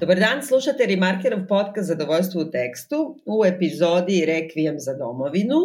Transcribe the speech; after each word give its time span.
Dobar 0.00 0.18
dan, 0.18 0.42
slušate 0.42 0.86
Remarkerov 0.86 1.46
podcast 1.48 1.88
Zadovoljstvo 1.88 2.40
u 2.40 2.50
tekstu 2.50 2.96
u 3.26 3.44
epizodi 3.44 4.24
Rekvijem 4.26 4.74
za 4.78 4.94
domovinu. 4.94 5.56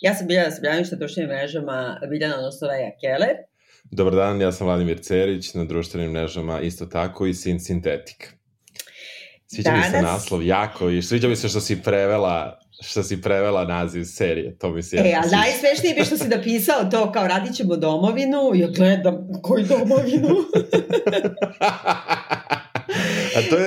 Ja 0.00 0.14
sam 0.14 0.26
Biljana 0.26 0.50
Srbljanić 0.50 0.90
na 0.90 0.98
društvenim 0.98 1.30
mrežama 1.30 2.00
Biljana 2.10 2.42
Nostoveja 2.42 2.90
Keller. 3.00 3.36
Dobar 3.84 4.14
dan, 4.14 4.40
ja 4.40 4.52
sam 4.52 4.66
Vladimir 4.66 4.98
Cerić 5.00 5.54
na 5.54 5.64
društvenim 5.64 6.10
mrežama 6.10 6.60
isto 6.60 6.86
tako 6.86 7.26
i 7.26 7.34
Sin 7.34 7.60
Sintetik. 7.60 8.32
Sviđa 9.46 9.70
Danas... 9.70 9.86
mi 9.86 9.90
se 9.90 10.02
naslov 10.02 10.46
jako 10.46 10.90
i 10.90 11.02
sviđa 11.02 11.28
mi 11.28 11.36
se 11.36 11.48
što 11.48 11.60
si 11.60 11.82
prevela 11.82 12.60
što 12.82 13.02
si 13.02 13.22
prevela 13.22 13.64
naziv 13.64 14.04
serije, 14.04 14.58
to 14.58 14.70
mi 14.70 14.82
se... 14.82 14.96
E, 14.96 15.12
a 15.12 15.36
najsmešnije 15.36 15.94
bi 15.94 16.04
što 16.04 16.16
si 16.16 16.28
napisao 16.28 16.84
to 16.90 17.12
kao 17.12 17.26
radit 17.26 17.54
ćemo 17.54 17.76
domovinu, 17.76 18.50
ja 18.54 18.68
gledam 18.68 19.28
koju 19.42 19.64
domovinu. 19.64 20.28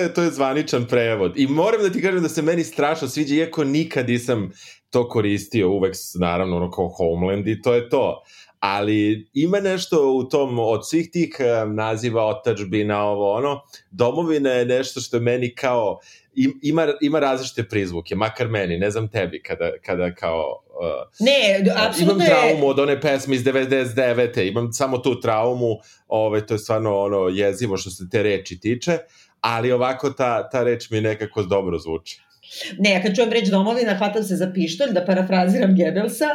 Je, 0.09 0.13
to 0.13 0.23
je 0.23 0.31
zvaničan 0.31 0.85
prevod. 0.85 1.33
I 1.35 1.47
moram 1.47 1.81
da 1.81 1.89
ti 1.89 2.01
kažem 2.01 2.23
da 2.23 2.29
se 2.29 2.41
meni 2.41 2.63
strašno 2.63 3.07
sviđa, 3.07 3.35
iako 3.35 3.63
nikad 3.63 4.09
nisam 4.09 4.51
to 4.89 5.09
koristio, 5.09 5.69
uvek 5.69 5.95
naravno 6.19 6.55
ono 6.57 6.71
kao 6.71 6.87
Homeland 6.87 7.47
i 7.47 7.61
to 7.61 7.73
je 7.73 7.89
to. 7.89 8.23
Ali 8.59 9.29
ima 9.33 9.59
nešto 9.59 10.11
u 10.11 10.23
tom, 10.23 10.59
od 10.59 10.89
svih 10.89 11.09
tih 11.11 11.35
um, 11.39 11.75
naziva 11.75 12.25
otačbina, 12.25 13.03
ovo 13.03 13.33
ono, 13.33 13.61
domovina 13.91 14.49
je 14.49 14.65
nešto 14.65 15.01
što 15.01 15.17
je 15.17 15.21
meni 15.21 15.55
kao, 15.55 15.99
ima, 16.61 16.87
ima 17.01 17.19
različite 17.19 17.63
prizvuke, 17.63 18.15
makar 18.15 18.47
meni, 18.47 18.77
ne 18.77 18.91
znam 18.91 19.07
tebi, 19.07 19.41
kada, 19.43 19.71
kada 19.85 20.15
kao... 20.15 20.63
Uh, 20.69 21.25
ne, 21.25 21.71
apsolutno 21.87 22.25
Imam 22.25 22.27
traumu 22.27 22.67
od 22.67 22.79
one 22.79 23.01
pesme 23.01 23.35
iz 23.35 23.43
99. 23.43 24.47
Imam 24.47 24.73
samo 24.73 24.97
tu 24.97 25.19
traumu, 25.19 25.69
ove, 25.69 25.79
ovaj, 26.07 26.45
to 26.45 26.53
je 26.53 26.57
stvarno 26.57 26.99
ono 26.99 27.27
jezivo 27.27 27.77
što 27.77 27.89
se 27.89 28.09
te 28.11 28.23
reči 28.23 28.59
tiče, 28.59 28.97
ali 29.41 29.71
ovako 29.71 30.09
ta, 30.09 30.49
ta 30.49 30.63
reč 30.63 30.89
mi 30.89 31.01
nekako 31.01 31.43
dobro 31.43 31.77
zvuči. 31.77 32.21
Ne, 32.77 32.91
ja 32.91 33.01
kad 33.01 33.15
čujem 33.15 33.29
reč 33.29 33.47
domovina, 33.47 33.93
hvatam 33.93 34.23
se 34.23 34.35
za 34.35 34.51
pištolj, 34.53 34.91
da 34.93 35.05
parafraziram 35.05 35.75
Gebelsa, 35.75 36.29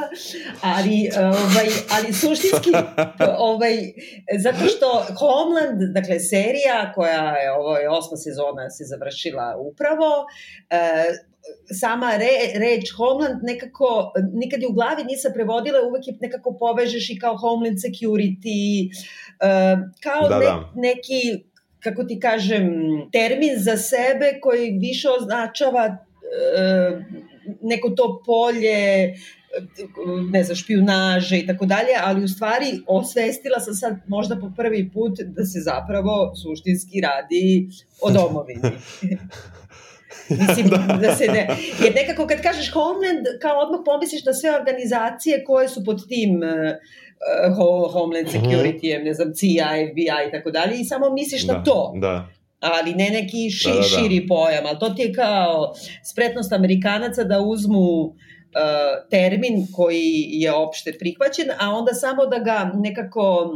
ali, 0.60 1.10
ovaj, 1.18 1.66
ali 1.90 2.12
suštinski, 2.12 2.70
ovaj, 3.50 3.76
zato 4.38 4.64
što 4.64 5.06
Homeland, 5.18 5.94
dakle, 5.94 6.20
serija 6.20 6.92
koja 6.94 7.36
je, 7.36 7.52
ovo 7.52 7.76
je 7.76 7.90
osma 7.90 8.16
sezona 8.16 8.70
se 8.70 8.84
završila 8.84 9.56
upravo, 9.58 10.26
eh, 10.70 11.04
sama 11.80 12.16
re, 12.16 12.58
reč 12.58 12.92
Homeland 12.96 13.40
nekako, 13.42 14.12
nikad 14.32 14.62
je 14.62 14.68
u 14.68 14.72
glavi 14.72 15.04
nisam 15.04 15.32
prevodila, 15.34 15.78
uvek 15.88 16.06
je 16.06 16.16
nekako 16.20 16.56
povežeš 16.58 17.10
i 17.10 17.18
kao 17.18 17.36
Homeland 17.36 17.78
Security, 17.78 18.90
eh, 19.40 19.76
kao 20.02 20.28
da, 20.28 20.38
ne, 20.38 20.44
da. 20.44 20.72
neki 20.74 21.44
kako 21.84 22.04
ti 22.04 22.20
kažem, 22.20 22.72
termin 23.12 23.54
za 23.56 23.76
sebe 23.76 24.38
koji 24.40 24.78
više 24.80 25.08
označava 25.20 25.84
e, 25.86 25.96
neko 27.62 27.90
to 27.90 28.22
polje 28.26 29.14
ne 30.30 30.44
znam, 30.44 30.56
špijunaže 30.56 31.38
i 31.38 31.46
tako 31.46 31.66
dalje, 31.66 31.94
ali 32.04 32.24
u 32.24 32.28
stvari 32.28 32.66
osvestila 32.86 33.60
sam 33.60 33.74
sad 33.74 33.96
možda 34.06 34.36
po 34.40 34.52
prvi 34.56 34.90
put 34.94 35.20
da 35.20 35.44
se 35.44 35.60
zapravo 35.60 36.34
suštinski 36.42 37.00
radi 37.00 37.68
o 38.02 38.10
domovini. 38.10 38.60
Mislim, 40.28 40.68
da. 40.68 40.98
da 41.02 41.14
se 41.14 41.26
ne... 41.26 41.48
Jer 41.82 41.94
nekako 41.94 42.26
kad 42.26 42.42
kažeš 42.42 42.72
Homeland, 42.72 43.26
kao 43.42 43.58
odmah 43.58 43.80
pomisliš 43.84 44.24
na 44.24 44.32
sve 44.32 44.56
organizacije 44.56 45.44
koje 45.44 45.68
su 45.68 45.84
pod 45.84 46.08
tim 46.08 46.30
uh, 46.42 46.50
Homeland 47.92 48.26
mhm. 48.26 48.36
Security, 48.36 48.96
mm 48.96 49.00
-hmm. 49.00 49.04
ne 49.04 49.14
znam, 49.14 49.32
CIA, 49.34 49.68
FBI 49.90 50.28
i 50.28 50.30
tako 50.30 50.50
dalje 50.50 50.80
i 50.80 50.84
samo 50.84 51.10
misliš 51.10 51.46
da, 51.46 51.52
na 51.52 51.64
to. 51.64 51.92
Da 51.96 52.28
ali 52.72 52.94
ne 52.94 53.10
neki 53.10 53.50
ši, 53.50 53.68
da, 53.68 53.74
da, 53.74 53.80
da. 53.80 53.82
širi 53.82 54.26
pojam, 54.28 54.66
ali 54.66 54.78
to 54.78 54.90
ti 54.90 55.02
je 55.02 55.12
kao 55.12 55.74
spretnost 56.12 56.52
Amerikanaca 56.52 57.24
da 57.24 57.40
uzmu 57.40 58.00
uh, 58.00 58.14
termin 59.10 59.66
koji 59.76 60.28
je 60.30 60.52
opšte 60.52 60.92
prihvaćen, 60.98 61.50
a 61.58 61.70
onda 61.70 61.92
samo 61.92 62.26
da 62.26 62.38
ga 62.38 62.70
nekako 62.74 63.52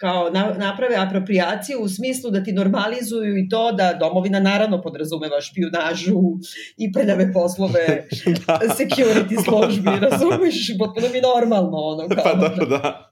kao 0.00 0.30
na, 0.30 0.54
naprave 0.58 0.96
apropriaciju 0.96 1.80
u 1.80 1.88
smislu 1.88 2.30
da 2.30 2.44
ti 2.44 2.52
normalizuju 2.52 3.38
i 3.38 3.48
to 3.48 3.72
da 3.72 3.96
domovina 4.00 4.40
naravno 4.40 4.82
podrazumeva 4.82 5.40
špijunažu 5.40 6.20
i 6.76 6.92
prljave 6.92 7.32
poslove 7.32 7.86
da. 8.46 8.60
security 8.78 9.42
službi, 9.46 9.90
razumiješ, 10.00 10.78
potpuno 10.78 11.06
mi 11.12 11.20
normalno 11.20 11.76
ono 11.76 12.08
kao. 12.08 12.24
Pa 12.24 12.32
da, 12.34 12.64
da. 12.64 13.10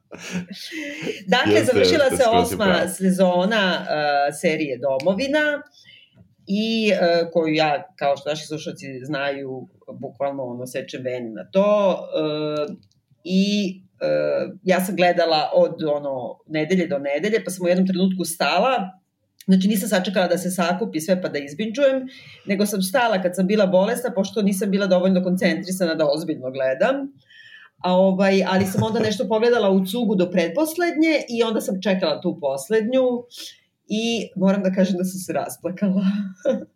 dakle, 1.26 1.54
jeste, 1.54 1.72
završila 1.72 2.04
jeste, 2.04 2.16
se 2.16 2.28
osma 2.30 2.64
pravi. 2.64 2.88
sezona 2.88 3.78
uh, 3.80 3.86
serije 4.41 4.78
Domovina 4.78 5.62
i 6.46 6.92
uh, 6.92 7.30
koju 7.32 7.54
ja, 7.54 7.94
kao 7.98 8.16
što 8.16 8.28
naši 8.28 8.46
slušalci 8.46 8.86
znaju, 9.04 9.69
bukvalno 10.00 10.42
ono 10.42 10.66
sečem 10.66 11.02
veni 11.02 11.30
na 11.30 11.50
to 11.50 11.98
uh, 12.69 12.76
i 13.25 13.80
ja 14.62 14.80
sam 14.80 14.96
gledala 14.96 15.50
od 15.54 15.82
ono 15.82 16.38
nedelje 16.46 16.86
do 16.86 16.98
nedelje, 16.98 17.44
pa 17.44 17.50
sam 17.50 17.66
u 17.66 17.68
jednom 17.68 17.86
trenutku 17.86 18.24
stala, 18.24 19.00
Znači 19.46 19.68
nisam 19.68 19.88
sačekala 19.88 20.26
da 20.26 20.38
se 20.38 20.50
sakupi 20.50 21.00
sve 21.00 21.22
pa 21.22 21.28
da 21.28 21.38
izbinčujem, 21.38 22.08
nego 22.46 22.66
sam 22.66 22.82
stala 22.82 23.22
kad 23.22 23.36
sam 23.36 23.46
bila 23.46 23.66
bolesna, 23.66 24.10
pošto 24.14 24.42
nisam 24.42 24.70
bila 24.70 24.86
dovoljno 24.86 25.22
koncentrisana 25.22 25.94
da 25.94 26.08
ozbiljno 26.10 26.50
gledam. 26.50 26.96
A 27.78 27.92
ovaj, 27.92 28.44
ali 28.46 28.64
sam 28.64 28.82
onda 28.82 29.00
nešto 29.00 29.28
pogledala 29.28 29.70
u 29.70 29.86
cugu 29.86 30.14
do 30.14 30.30
predposlednje 30.30 31.14
i 31.28 31.42
onda 31.42 31.60
sam 31.60 31.82
čekala 31.82 32.20
tu 32.20 32.38
poslednju 32.40 33.02
i 33.88 34.28
moram 34.36 34.62
da 34.62 34.72
kažem 34.72 34.96
da 34.96 35.04
sam 35.04 35.20
se 35.20 35.32
rasplakala. 35.32 36.02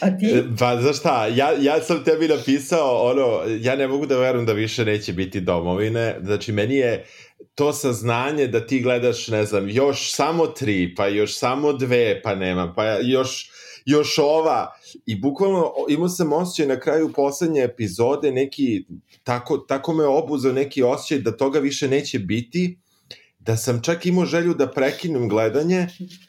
A 0.00 0.18
ti? 0.18 0.26
E, 0.26 0.42
pa 0.58 0.80
znaš 0.80 0.98
šta, 0.98 1.26
ja, 1.26 1.50
ja 1.60 1.80
sam 1.82 2.04
tebi 2.04 2.28
napisao, 2.28 3.10
ono, 3.10 3.40
ja 3.60 3.76
ne 3.76 3.88
mogu 3.88 4.06
da 4.06 4.18
verujem 4.18 4.46
da 4.46 4.52
više 4.52 4.84
neće 4.84 5.12
biti 5.12 5.40
domovine, 5.40 6.16
znači 6.22 6.52
meni 6.52 6.76
je 6.76 7.04
to 7.54 7.72
saznanje 7.72 8.46
da 8.46 8.66
ti 8.66 8.80
gledaš, 8.80 9.28
ne 9.28 9.44
znam, 9.44 9.68
još 9.68 10.12
samo 10.14 10.46
tri, 10.46 10.94
pa 10.94 11.06
još 11.06 11.38
samo 11.38 11.72
dve, 11.72 12.22
pa 12.22 12.34
nema, 12.34 12.72
pa 12.76 12.84
još, 12.98 13.50
još 13.84 14.18
ova, 14.18 14.72
i 15.06 15.20
bukvalno 15.20 15.72
imao 15.88 16.08
sam 16.08 16.32
osjećaj 16.32 16.66
na 16.66 16.80
kraju 16.80 17.12
poslednje 17.12 17.62
epizode, 17.62 18.32
neki, 18.32 18.84
tako, 19.24 19.58
tako 19.58 19.92
me 19.92 20.04
obuzeo 20.04 20.52
neki 20.52 20.82
osjećaj 20.82 21.18
da 21.18 21.36
toga 21.36 21.58
više 21.58 21.88
neće 21.88 22.18
biti, 22.18 22.78
da 23.38 23.56
sam 23.56 23.82
čak 23.82 24.06
imao 24.06 24.24
želju 24.24 24.54
da 24.54 24.70
prekinem 24.70 25.28
gledanje, 25.28 25.86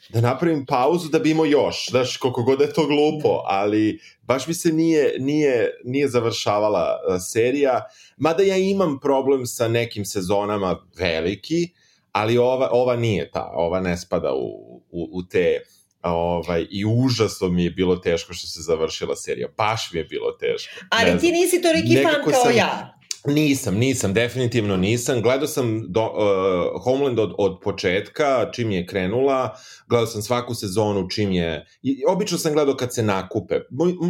da 0.08 0.20
napravim 0.20 0.66
pauzu 0.66 1.08
da 1.08 1.18
bi 1.18 1.30
imao 1.30 1.46
još, 1.46 1.90
znaš, 1.90 2.16
koliko 2.16 2.42
god 2.42 2.60
je 2.60 2.72
to 2.72 2.86
glupo, 2.86 3.28
da. 3.28 3.42
ali 3.46 4.00
baš 4.22 4.46
mi 4.46 4.54
se 4.54 4.72
nije, 4.72 5.14
nije, 5.18 5.70
nije 5.84 6.08
završavala 6.08 6.98
serija, 7.30 7.84
mada 8.16 8.42
ja 8.42 8.56
imam 8.56 8.98
problem 9.00 9.46
sa 9.46 9.68
nekim 9.68 10.04
sezonama 10.04 10.86
veliki, 10.98 11.68
ali 12.12 12.38
ova, 12.38 12.68
ova 12.72 12.96
nije 12.96 13.30
ta, 13.30 13.50
ova 13.54 13.80
ne 13.80 13.96
spada 13.96 14.34
u, 14.34 14.76
u, 14.90 15.08
u 15.12 15.22
te 15.22 15.60
ovaj, 16.02 16.66
i 16.70 16.84
užasno 16.84 17.48
mi 17.48 17.64
je 17.64 17.70
bilo 17.70 17.96
teško 17.96 18.32
što 18.34 18.46
se 18.46 18.62
završila 18.62 19.16
serija, 19.16 19.48
baš 19.56 19.92
mi 19.92 19.98
je 19.98 20.04
bilo 20.04 20.32
teško. 20.32 20.74
Ali 20.90 21.18
ti 21.18 21.32
nisi 21.32 21.62
toliki 21.62 22.02
fan 22.02 22.24
kao 22.24 22.42
sam, 22.42 22.56
ja. 22.56 22.97
Nisam, 23.26 23.74
nisam, 23.74 24.14
definitivno 24.14 24.76
nisam. 24.76 25.22
Gledao 25.22 25.46
sam 25.46 25.92
do, 25.92 26.02
uh, 26.02 26.82
Homeland 26.82 27.18
od, 27.18 27.34
od 27.38 27.60
početka, 27.62 28.50
čim 28.52 28.70
je 28.70 28.86
krenula, 28.86 29.56
gledao 29.88 30.06
sam 30.06 30.22
svaku 30.22 30.54
sezonu 30.54 31.08
čim 31.10 31.32
je... 31.32 31.66
I, 31.82 32.04
obično 32.08 32.38
sam 32.38 32.52
gledao 32.52 32.76
kad 32.76 32.94
se 32.94 33.02
nakupe. 33.02 33.60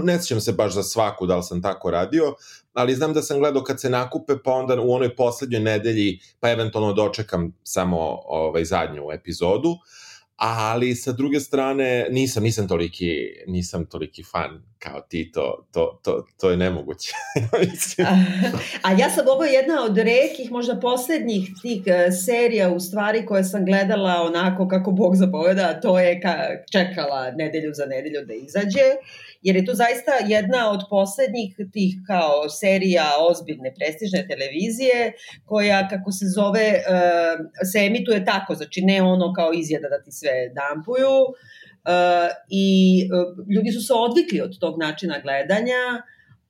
Ne 0.05 0.19
sjećam 0.19 0.41
se 0.41 0.53
baš 0.53 0.75
za 0.75 0.83
svaku 0.83 1.27
da 1.27 1.37
li 1.37 1.43
sam 1.43 1.63
tako 1.63 1.91
radio, 1.91 2.35
ali 2.73 2.95
znam 2.95 3.13
da 3.13 3.23
sam 3.23 3.39
gledao 3.39 3.63
kad 3.63 3.81
se 3.81 3.91
nakupe, 3.91 4.35
pa 4.45 4.53
onda 4.53 4.81
u 4.81 4.93
onoj 4.93 5.17
poslednjoj 5.17 5.61
nedelji, 5.61 6.19
pa 6.41 6.51
eventualno 6.51 6.93
dočekam 6.93 7.53
samo 7.63 7.99
ovaj, 8.25 8.65
zadnju 8.65 9.03
epizodu. 9.13 9.71
Uh, 9.71 9.79
ali 10.39 10.95
sa 10.95 11.13
druge 11.13 11.41
strane 11.41 12.07
nisam, 12.11 12.43
nisam 12.43 12.69
toliki, 12.69 13.13
nisam 13.47 13.87
toliki 13.87 14.23
fan 14.23 14.63
kao 14.79 15.01
ti, 15.01 15.33
to, 15.33 15.67
to, 15.73 16.01
to, 16.05 16.27
to 16.41 16.51
je 16.51 16.57
nemoguće. 16.57 17.11
a, 18.07 18.17
a 18.89 18.93
ja 18.93 19.11
sam 19.11 19.29
ovo 19.29 19.45
jedna 19.45 19.85
od 19.85 19.97
rekih, 19.97 20.51
možda 20.51 20.81
poslednjih 20.81 21.51
tih 21.63 21.83
uh, 21.87 22.15
serija 22.25 22.71
u 22.71 22.81
stvari 22.81 23.27
koje 23.27 23.45
sam 23.45 23.65
gledala 23.65 24.23
onako 24.23 24.69
kako 24.69 24.91
Bog 24.91 25.17
zapoveda, 25.17 25.81
to 25.81 25.99
je 25.99 26.21
ka, 26.21 26.37
čekala 26.73 27.31
nedelju 27.31 27.71
za 27.75 27.87
nedelju 27.87 28.27
da 28.27 28.35
izađe 28.35 28.87
jer 29.49 29.57
je 29.57 29.65
to 29.65 29.75
zaista 29.75 30.13
jedna 30.29 30.71
od 30.71 30.81
poslednjih 30.91 31.57
tih 31.73 31.95
kao 32.07 32.49
serija 32.49 33.07
ozbiljne 33.31 33.75
prestižne 33.75 34.27
televizije 34.29 35.13
koja 35.45 35.89
kako 35.89 36.13
se 36.13 36.27
zove 36.37 36.69
uh, 36.77 37.35
se 37.73 37.79
emituje 37.79 38.25
tako, 38.25 38.55
znači 38.55 38.81
ne 38.83 39.03
ono 39.03 39.33
kao 39.33 39.53
izjeda 39.53 39.89
da 39.89 40.03
ti 40.03 40.13
sve 40.13 40.35
dampuju 40.59 41.17
uh, 41.23 42.29
i 42.51 42.69
uh, 43.09 43.49
ljudi 43.55 43.71
su 43.73 43.81
se 43.87 43.93
odvikli 43.93 44.41
od 44.41 44.59
tog 44.59 44.79
načina 44.81 45.19
gledanja 45.19 45.83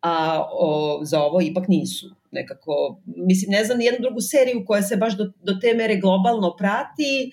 a 0.00 0.44
o, 0.52 1.00
za 1.04 1.20
ovo 1.22 1.40
ipak 1.42 1.68
nisu 1.68 2.18
nekako, 2.30 3.00
mislim, 3.06 3.50
ne 3.50 3.64
znam 3.64 3.78
nijednu 3.78 4.00
drugu 4.00 4.20
seriju 4.20 4.64
koja 4.66 4.82
se 4.82 4.96
baš 4.96 5.16
do, 5.16 5.24
do 5.42 5.52
te 5.60 5.74
mere 5.74 5.96
globalno 5.96 6.56
prati, 6.56 7.32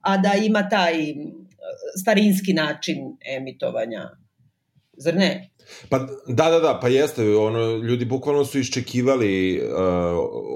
a 0.00 0.16
da 0.16 0.32
ima 0.44 0.68
taj 0.68 0.94
starinski 2.00 2.52
način 2.52 3.16
emitovanja. 3.36 4.10
Zar 4.96 5.14
ne? 5.14 5.50
Pa 5.88 5.98
da, 6.26 6.50
da, 6.50 6.60
da, 6.60 6.78
pa 6.82 6.88
jeste, 6.88 7.36
ono, 7.36 7.76
ljudi 7.76 8.04
bukvalno 8.04 8.44
su 8.44 8.58
iščekivali 8.58 9.62
uh, 9.62 9.78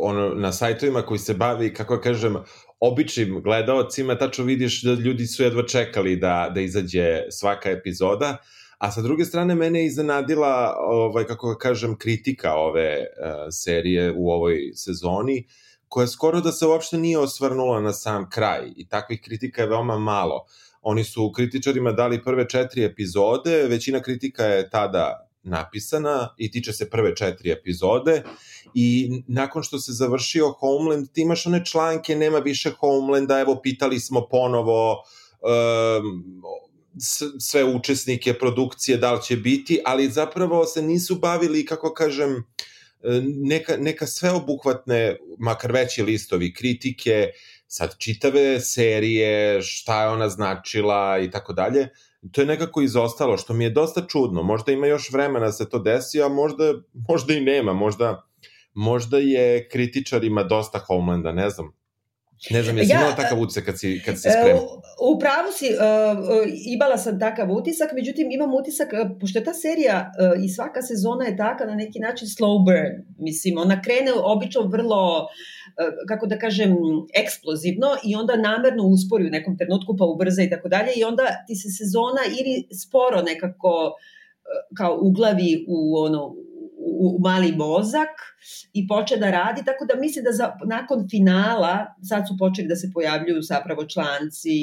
ono, 0.03 0.29
na 0.35 0.53
sajtovima 0.53 1.03
koji 1.03 1.19
se 1.19 1.35
bavi, 1.35 1.75
kako 1.75 2.01
kažem, 2.01 2.37
običnim 2.81 3.41
gledaocima, 3.43 4.19
tačno 4.19 4.45
vidiš 4.45 4.83
da 4.83 4.93
ljudi 4.93 5.27
su 5.27 5.43
jedva 5.43 5.67
čekali 5.67 6.17
da, 6.17 6.51
da 6.55 6.61
izađe 6.61 7.23
svaka 7.31 7.71
epizoda, 7.71 8.37
a 8.79 8.91
sa 8.91 9.03
druge 9.03 9.25
strane 9.25 9.55
mene 9.55 9.81
je 9.81 9.87
iznenadila, 9.87 10.77
ovaj, 10.79 11.25
kako 11.25 11.57
kažem, 11.59 11.99
kritika 11.99 12.55
ove 12.55 12.97
uh, 12.99 13.49
serije 13.51 14.15
u 14.17 14.31
ovoj 14.31 14.73
sezoni, 14.75 15.47
koja 15.89 16.07
skoro 16.07 16.41
da 16.41 16.53
se 16.53 16.67
uopšte 16.67 16.99
nije 16.99 17.19
osvrnula 17.19 17.81
na 17.81 17.93
sam 17.93 18.31
kraj 18.31 18.71
i 18.77 18.89
takvih 18.89 19.21
kritika 19.25 19.63
je 19.63 19.69
veoma 19.69 19.99
malo. 19.99 20.37
Uh, 20.37 20.70
Oni 20.81 21.05
su 21.05 21.33
kritičarima 21.33 21.93
dali 21.93 22.25
prve 22.25 22.49
četiri 22.49 22.85
epizode, 22.85 23.67
većina 23.69 24.03
kritika 24.03 24.45
je 24.45 24.71
tada 24.71 25.31
napisana 25.43 26.35
i 26.37 26.51
tiče 26.51 26.73
se 26.73 26.91
prve 26.91 27.17
četiri 27.17 27.51
epizode. 27.51 28.23
I 28.75 29.11
nakon 29.27 29.63
što 29.63 29.79
se 29.79 29.93
završio 29.93 30.53
Homeland, 30.53 31.13
ti 31.13 31.21
imaš 31.21 31.47
one 31.47 31.65
članke, 31.65 32.17
nema 32.17 32.39
više 32.39 32.71
Homelanda, 32.71 33.41
evo 33.41 33.61
pitali 33.63 34.01
smo 34.01 34.29
ponovo 34.31 34.93
um, 34.93 36.43
sve 37.39 37.65
učesnike 37.65 38.35
produkcije 38.35 38.99
da 38.99 39.13
li 39.13 39.23
će 39.23 39.37
biti, 39.37 39.81
ali 39.85 40.11
zapravo 40.11 40.65
se 40.67 40.83
nisu 40.83 41.15
bavili, 41.15 41.67
kako 41.67 41.95
kažem, 41.95 42.45
neka, 43.43 43.77
neka 43.77 44.07
sveobuhvatne, 44.07 45.17
makar 45.39 45.73
veći 45.73 46.03
listovi 46.03 46.55
kritike, 46.55 47.27
sad 47.71 47.99
čitave 47.99 48.61
serije, 48.61 49.63
šta 49.63 50.03
je 50.03 50.09
ona 50.09 50.29
značila 50.29 51.19
i 51.19 51.31
tako 51.31 51.53
dalje, 51.53 51.89
to 52.33 52.41
je 52.41 52.47
nekako 52.47 52.83
izostalo, 52.83 53.37
što 53.37 53.55
mi 53.55 53.65
je 53.65 53.71
dosta 53.71 54.07
čudno. 54.09 54.43
Možda 54.43 54.73
ima 54.73 54.87
još 54.87 55.13
vremena 55.13 55.47
da 55.47 55.53
se 55.53 55.69
to 55.69 55.79
desi, 55.79 56.23
a 56.23 56.29
možda, 56.29 56.65
možda 57.09 57.35
i 57.35 57.41
nema, 57.41 57.73
možda, 57.73 58.27
možda 58.75 59.19
je 59.19 59.69
kritičarima 59.69 60.43
dosta 60.43 60.79
Homelanda, 60.79 61.33
ne 61.33 61.51
znam. 61.51 61.73
Ne 62.51 62.63
znam, 62.63 62.79
jesi 62.79 62.93
ja, 62.93 62.99
imala 62.99 63.17
takav 63.17 63.41
utisak 63.41 63.65
kad 63.65 63.79
si, 63.79 64.03
kad 64.07 64.21
si 64.21 64.29
e, 64.29 64.31
spremala? 64.31 64.81
U 65.01 65.19
pravu 65.19 65.53
si, 65.53 65.67
uh, 65.67 66.47
imala 66.75 66.97
sam 66.99 67.21
takav 67.21 67.53
utisak, 67.53 67.91
međutim 67.95 68.31
imam 68.31 68.55
utisak, 68.55 68.89
pošto 69.21 69.39
je 69.39 69.45
ta 69.45 69.55
serija 69.55 70.11
uh, 70.11 70.45
i 70.45 70.49
svaka 70.49 70.83
sezona 70.83 71.25
je 71.25 71.37
taka 71.37 71.65
na 71.65 71.75
neki 71.75 71.99
način 71.99 72.29
slow 72.29 72.65
burn, 72.65 73.05
mislim, 73.19 73.59
ona 73.59 73.83
krene 73.83 74.13
obično 74.13 74.63
vrlo, 74.63 75.19
uh, 75.19 75.31
kako 76.09 76.27
da 76.27 76.39
kažem, 76.39 76.77
eksplozivno 77.15 77.89
i 78.05 78.15
onda 78.15 78.37
namerno 78.37 78.85
uspori 78.85 79.27
u 79.27 79.31
nekom 79.31 79.59
trenutku 79.59 79.97
pa 79.97 80.05
ubrza 80.05 80.43
i 80.43 80.51
tako 80.51 80.69
dalje 80.69 80.93
i 80.97 81.05
onda 81.05 81.23
ti 81.47 81.55
se 81.55 81.69
sezona 81.79 82.23
ili 82.41 82.67
sporo 82.83 83.23
nekako 83.23 83.95
kao 84.77 84.99
uglavi 85.03 85.65
u 85.69 85.97
ono 85.97 86.27
u, 86.77 87.17
u 87.17 87.21
mali 87.21 87.53
mozak 87.53 88.15
i 88.73 88.89
poče 88.89 89.17
da 89.17 89.31
radi, 89.31 89.65
tako 89.65 89.85
da 89.85 90.01
mislim 90.01 90.25
da 90.25 90.33
za, 90.33 90.53
nakon 90.67 91.09
finala, 91.11 91.87
sad 92.09 92.29
su 92.29 92.37
počeli 92.39 92.69
da 92.69 92.77
se 92.77 92.91
pojavljuju 92.95 93.43
zapravo 93.43 93.85
članci 93.85 94.57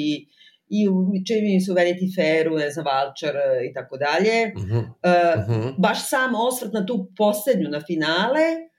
i 0.68 0.86
čini 1.26 1.54
mi 1.54 1.60
se 1.60 1.72
u 1.72 1.74
Vanity 1.74 2.16
Fairu, 2.16 2.56
ne 2.56 2.70
znam, 2.70 2.84
Vulture 2.88 3.68
i 3.70 3.72
tako 3.74 3.96
dalje. 3.96 4.52
Uh, 4.56 4.62
uh 4.62 4.84
-huh. 5.48 5.74
Baš 5.78 6.08
sam 6.08 6.34
osvrt 6.34 6.72
na 6.72 6.86
tu 6.86 7.12
poslednju, 7.16 7.68
na 7.68 7.80
finale, 7.80 8.46
uh, 8.54 8.77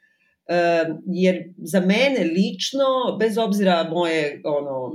jer 1.06 1.54
za 1.58 1.80
mene 1.80 2.24
lično, 2.24 3.18
bez 3.20 3.38
obzira 3.38 3.84
moje 3.84 4.42
ono, 4.46 4.92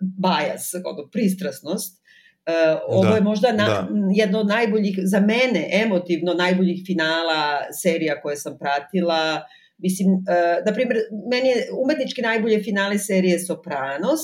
bajas, 0.00 0.74
ono, 0.74 1.08
pristrasnost, 1.12 2.00
Uh, 2.40 2.80
ovo 2.88 3.08
da, 3.08 3.14
je 3.14 3.20
možda 3.20 3.52
na, 3.52 3.66
da. 3.66 3.88
jedno 4.14 4.40
od 4.40 4.46
najboljih, 4.46 4.98
za 5.02 5.20
mene 5.20 5.68
emotivno 5.72 6.34
najboljih 6.34 6.82
finala 6.86 7.72
serija 7.82 8.20
koje 8.20 8.36
sam 8.36 8.58
pratila. 8.58 9.42
Mislim, 9.78 10.08
uh, 10.12 10.64
na 10.66 10.72
primjer, 10.74 10.98
meni 11.30 11.48
je 11.48 11.68
umetnički 11.84 12.22
najbolje 12.22 12.62
finale 12.62 12.98
serije 12.98 13.38
Sopranos, 13.38 14.20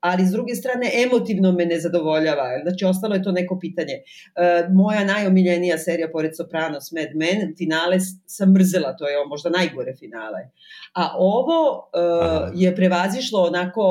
ali 0.00 0.26
s 0.26 0.30
druge 0.30 0.54
strane 0.54 0.90
emotivno 1.04 1.52
me 1.52 1.66
ne 1.66 1.80
zadovoljava. 1.80 2.44
Znači, 2.62 2.84
ostalo 2.84 3.14
je 3.14 3.22
to 3.22 3.32
neko 3.32 3.58
pitanje. 3.58 3.94
Uh, 3.94 4.74
moja 4.74 5.04
najomiljenija 5.04 5.78
serija 5.78 6.08
pored 6.12 6.36
Sopranos, 6.36 6.92
Mad 6.92 7.08
Men, 7.14 7.54
finale 7.58 7.98
sam 8.26 8.52
mrzela, 8.52 8.96
to 8.96 9.08
je 9.08 9.26
možda 9.28 9.50
najgore 9.50 9.94
finale. 9.98 10.48
A 10.94 11.14
ovo 11.18 11.78
uh, 11.78 12.50
je 12.54 12.76
prevazišlo 12.76 13.42
onako, 13.42 13.82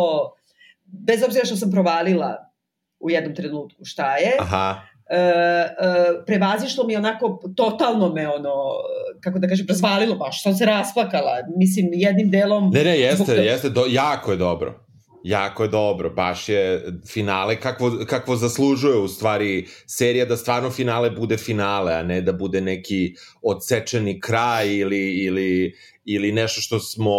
bez 0.85 1.23
obzira 1.23 1.45
što 1.45 1.56
sam 1.56 1.71
provalila 1.71 2.35
u 3.00 3.09
jednom 3.09 3.35
trenutku 3.35 3.85
šta 3.85 4.15
je. 4.17 4.31
Aha. 4.39 4.81
E, 5.11 5.17
e, 5.17 5.69
prevazišlo 6.25 6.83
mi 6.83 6.95
onako, 6.95 7.39
totalno 7.56 8.13
me 8.13 8.27
ono, 8.27 8.53
kako 9.21 9.39
da 9.39 9.47
kažem, 9.47 9.65
razvalilo 9.69 10.15
baš, 10.15 10.44
sam 10.44 10.53
se 10.53 10.65
rasplakala, 10.65 11.38
mislim, 11.57 11.89
jednim 11.94 12.29
delom... 12.29 12.71
Ne, 12.73 12.83
ne, 12.83 13.00
jeste, 13.00 13.23
zbog... 13.23 13.38
jeste, 13.38 13.69
do, 13.69 13.85
jako 13.89 14.31
je 14.31 14.38
dobro. 14.38 14.88
Jako 15.24 15.63
je 15.63 15.69
dobro, 15.69 16.10
baš 16.10 16.50
je 16.50 16.86
finale 17.07 17.60
kakvo, 17.60 17.92
kakvo 18.07 18.36
zaslužuje 18.36 18.98
u 18.98 19.07
stvari 19.07 19.68
serija 19.86 20.25
da 20.25 20.38
stvarno 20.38 20.69
finale 20.69 21.12
bude 21.12 21.38
finale, 21.38 21.94
a 21.94 22.04
ne 22.04 22.21
da 22.21 22.33
bude 22.33 22.62
neki 22.62 23.16
odsečeni 23.42 24.21
kraj 24.21 24.75
ili, 24.75 25.25
ili, 25.25 25.75
ili 26.06 26.31
nešto 26.31 26.62
što 26.62 26.80
smo 26.80 27.12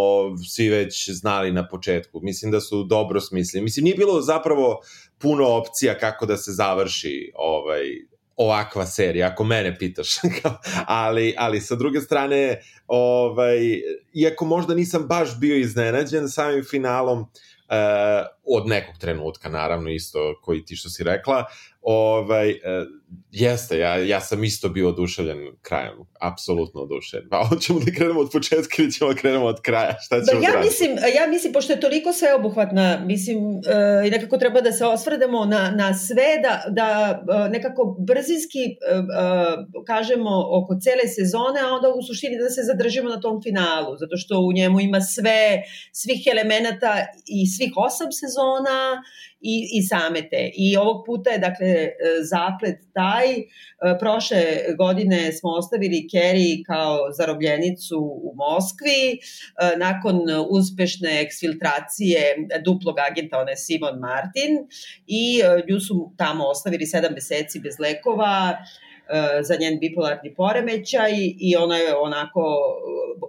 svi 0.48 0.68
već 0.68 1.10
znali 1.10 1.52
na 1.52 1.68
početku. 1.68 2.20
Mislim 2.22 2.52
da 2.52 2.60
su 2.60 2.84
dobro 2.84 3.20
smislili. 3.20 3.64
Mislim, 3.64 3.84
nije 3.84 3.96
bilo 3.96 4.20
zapravo 4.20 4.80
puno 5.18 5.48
opcija 5.48 5.98
kako 5.98 6.26
da 6.26 6.36
se 6.36 6.52
završi 6.52 7.32
ovaj, 7.34 7.82
ovakva 8.36 8.86
serija, 8.86 9.28
ako 9.28 9.44
mene 9.44 9.78
pitaš. 9.78 10.08
ali, 10.86 11.34
ali 11.38 11.60
sa 11.60 11.74
druge 11.74 12.00
strane, 12.00 12.60
ovaj, 12.86 13.58
iako 14.14 14.44
možda 14.44 14.74
nisam 14.74 15.06
baš 15.08 15.40
bio 15.40 15.56
iznenađen 15.56 16.28
samim 16.28 16.64
finalom, 16.64 17.20
uh, 17.20 17.26
Uh, 17.70 18.26
od 18.50 18.66
nekog 18.66 18.94
trenutka, 18.98 19.48
naravno, 19.48 19.90
isto 19.90 20.18
koji 20.42 20.64
ti 20.64 20.76
što 20.76 20.88
si 20.90 21.04
rekla, 21.04 21.44
ovaj, 21.82 22.50
uh, 22.50 22.56
jeste, 23.30 23.78
ja, 23.78 23.96
ja 23.96 24.20
sam 24.20 24.44
isto 24.44 24.68
bio 24.68 24.88
oduševljen 24.88 25.38
krajem, 25.62 25.94
apsolutno 26.20 26.80
oduševljen. 26.80 27.28
Pa 27.30 27.44
hoćemo 27.48 27.80
da 27.80 27.92
krenemo 27.92 28.20
od 28.20 28.28
početka 28.32 28.82
ili 28.82 28.92
ćemo 28.92 29.12
da 29.12 29.20
krenemo 29.20 29.46
od 29.46 29.60
kraja, 29.60 29.96
šta 30.00 30.20
ćemo 30.24 30.40
da, 30.40 30.46
ja 30.46 30.60
mislim, 30.64 30.90
ja 31.16 31.26
mislim, 31.26 31.52
pošto 31.52 31.72
je 31.72 31.80
toliko 31.80 32.12
sveobuhvatna, 32.12 33.02
mislim, 33.06 33.38
uh, 33.38 34.06
i 34.06 34.10
nekako 34.10 34.38
treba 34.38 34.60
da 34.60 34.72
se 34.72 34.84
osvrdemo 34.86 35.44
na, 35.44 35.70
na 35.70 35.94
sve, 35.94 36.28
da, 36.42 36.64
da 36.68 36.88
uh, 37.22 37.50
nekako 37.50 37.96
brzinski 38.06 38.62
uh, 38.68 38.98
uh, 38.98 39.84
kažemo 39.86 40.30
oko 40.58 40.72
cele 40.84 41.06
sezone, 41.16 41.60
a 41.60 41.72
onda 41.76 41.88
u 41.88 42.02
suštini 42.02 42.36
da 42.38 42.50
se 42.50 42.62
zadržimo 42.62 43.08
na 43.08 43.20
tom 43.20 43.42
finalu, 43.42 43.96
zato 43.96 44.16
što 44.16 44.40
u 44.40 44.52
njemu 44.52 44.80
ima 44.80 45.00
sve, 45.00 45.62
svih 45.92 46.22
elemenata 46.32 46.92
i 47.26 47.40
svih 47.54 47.72
osam 47.76 48.12
sezona 48.12 48.39
i, 49.40 49.68
i 49.72 49.82
same 49.82 50.28
te. 50.30 50.50
I 50.54 50.76
ovog 50.76 51.02
puta 51.06 51.30
je, 51.30 51.38
dakle, 51.38 51.66
e, 51.66 51.92
zaplet 52.22 52.78
taj. 52.94 53.26
E, 53.38 53.44
prošle 54.00 54.42
godine 54.78 55.32
smo 55.32 55.50
ostavili 55.50 56.08
Kerry 56.12 56.62
kao 56.66 57.12
zarobljenicu 57.12 57.98
u 57.98 58.34
Moskvi. 58.36 59.02
E, 59.12 59.76
nakon 59.76 60.20
uspešne 60.50 61.20
eksfiltracije 61.22 62.20
duplog 62.64 62.96
agenta, 63.10 63.38
ona 63.38 63.50
je 63.50 63.56
Simon 63.56 63.98
Martin, 63.98 64.52
i 65.06 65.40
nju 65.68 65.80
su 65.80 66.12
tamo 66.16 66.44
ostavili 66.44 66.86
sedam 66.86 67.12
meseci 67.14 67.60
bez 67.60 67.78
lekova, 67.78 68.56
za 69.42 69.56
njen 69.60 69.78
bipolarni 69.80 70.34
poremećaj 70.34 71.12
i 71.38 71.56
ona 71.56 71.76
je 71.76 71.96
onako 71.96 72.40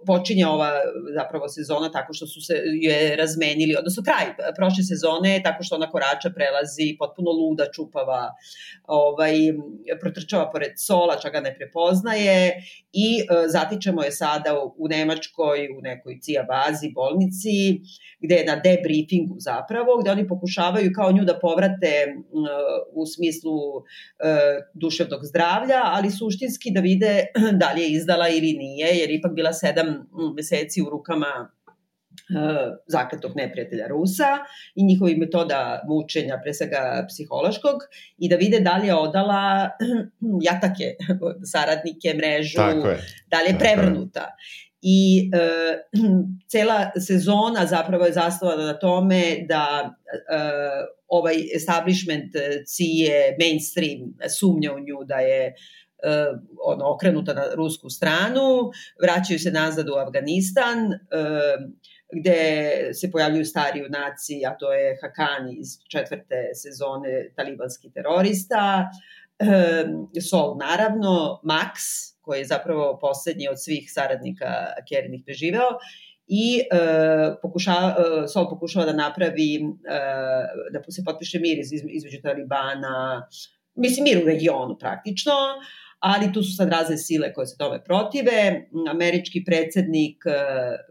počinje 0.06 0.48
ova 0.48 0.72
zapravo 1.18 1.48
sezona 1.48 1.92
tako 1.92 2.14
što 2.14 2.28
su 2.28 2.42
se 2.42 2.54
je 2.82 3.16
razmenili, 3.16 3.76
odnosno 3.80 4.04
kraj 4.04 4.54
prošle 4.56 4.84
sezone 4.84 5.42
tako 5.44 5.64
što 5.64 5.76
ona 5.76 5.90
korača 5.92 6.30
prelazi 6.30 6.96
potpuno 7.00 7.32
luda, 7.32 7.66
čupava, 7.76 8.34
ovaj, 8.88 9.34
protrčava 10.02 10.52
pored 10.52 10.72
sola, 10.78 11.16
čega 11.22 11.40
ne 11.40 11.56
prepoznaje 11.56 12.64
i 12.94 13.20
e, 13.20 13.48
zatičemo 13.48 14.04
je 14.04 14.12
sada 14.12 14.52
u, 14.78 14.88
Nemačkoj, 14.88 15.68
u 15.78 15.82
nekoj 15.82 16.20
cija 16.22 16.44
bazi, 16.44 16.92
bolnici, 16.96 17.82
gde 18.20 18.36
je 18.36 18.46
na 18.46 18.56
debriefingu 18.56 19.36
zapravo, 19.40 19.98
gde 20.02 20.12
oni 20.12 20.28
pokušavaju 20.28 20.92
kao 20.96 21.12
nju 21.12 21.24
da 21.24 21.40
povrate 21.40 22.16
u 22.94 23.06
smislu 23.06 23.58
duševnog 24.74 25.20
zdravlja, 25.24 25.71
ali 25.84 26.12
suštinski 26.12 26.72
da 26.72 26.82
vide 26.82 27.25
da 27.62 27.72
li 27.72 27.82
je 27.82 27.92
izdala 27.92 28.30
ili 28.30 28.54
nije, 28.54 28.88
jer 28.98 29.12
ipak 29.12 29.32
bila 29.36 29.54
sedam 29.54 30.10
meseci 30.36 30.82
u 30.82 30.90
rukama 30.90 31.32
e, 31.48 31.51
zakletog 32.88 33.32
neprijatelja 33.36 33.88
Rusa 33.88 34.38
i 34.75 34.86
njihovi 34.86 35.16
metoda 35.16 35.82
mučenja, 35.88 36.40
pre 36.44 36.54
svega 36.54 37.06
psihološkog, 37.10 37.78
i 38.18 38.30
da 38.30 38.36
vide 38.36 38.60
da 38.60 38.78
li 38.78 38.88
je 38.88 38.96
odala 38.96 39.70
jatake, 40.48 40.96
saradnike, 41.51 42.13
mrežu, 42.13 42.62
da 43.28 43.42
li 43.42 43.48
je 43.48 43.60
prevrnuta. 43.60 44.28
I 44.82 45.30
e, 45.34 45.40
cela 46.52 46.92
sezona 47.00 47.66
zapravo 47.66 48.06
je 48.06 48.14
zasnovana 48.14 48.66
na 48.66 48.80
tome 48.80 49.46
da 49.48 49.96
e, 50.30 50.40
ovaj 51.08 51.36
establishment 51.56 52.32
cije 52.66 53.38
mainstream 53.40 54.00
sumnja 54.40 54.74
u 54.74 54.80
nju 54.80 55.04
da 55.06 55.16
je 55.16 55.54
uh, 56.04 56.40
ono, 56.64 56.94
okrenuta 56.94 57.34
na 57.34 57.44
rusku 57.56 57.90
stranu, 57.90 58.72
vraćaju 59.02 59.40
se 59.40 59.52
nazad 59.52 59.90
u 59.90 59.94
Afganistan, 59.94 60.78
uh, 60.88 61.72
gde 62.14 62.74
se 62.94 63.12
pojavljuju 63.12 63.46
stari 63.46 63.80
junaci, 63.80 64.46
a 64.46 64.58
to 64.58 64.74
je 64.74 64.98
Hakani 65.02 65.56
iz 65.60 65.68
četvrte 65.92 66.50
sezone 66.54 67.32
talibanski 67.36 67.92
terorista, 67.92 68.90
um, 69.40 70.10
Sol 70.30 70.58
naravno, 70.58 71.42
Max, 71.44 72.11
koji 72.22 72.40
je 72.40 72.46
zapravo 72.46 72.98
poslednji 73.01 73.48
od 73.48 73.63
svih 73.63 73.92
saradnika 73.92 74.48
Kerinih 74.90 75.22
preživeo, 75.25 75.70
i 76.34 76.62
uh, 76.62 77.36
pokušava, 77.42 77.96
uh, 77.98 78.30
Sol 78.34 78.50
pokušava 78.50 78.86
da 78.86 78.94
napravi, 78.94 79.60
uh, 79.63 80.72
da 80.72 80.92
se 80.92 81.04
potpiše 81.06 81.40
mir 81.40 81.60
iz, 81.60 81.72
između 81.74 82.22
Talibana, 82.24 83.28
mislim 83.75 84.04
mir 84.04 84.24
u 84.24 84.28
regionu 84.28 84.78
praktično, 84.80 85.34
ali 86.00 86.34
tu 86.34 86.44
su 86.44 86.56
sad 86.56 86.70
razne 86.70 86.98
sile 86.98 87.34
koje 87.34 87.48
se 87.48 87.58
tome 87.58 87.84
protive. 87.84 88.68
Američki 88.90 89.44
predsednik 89.46 90.24
uh, 90.25 90.34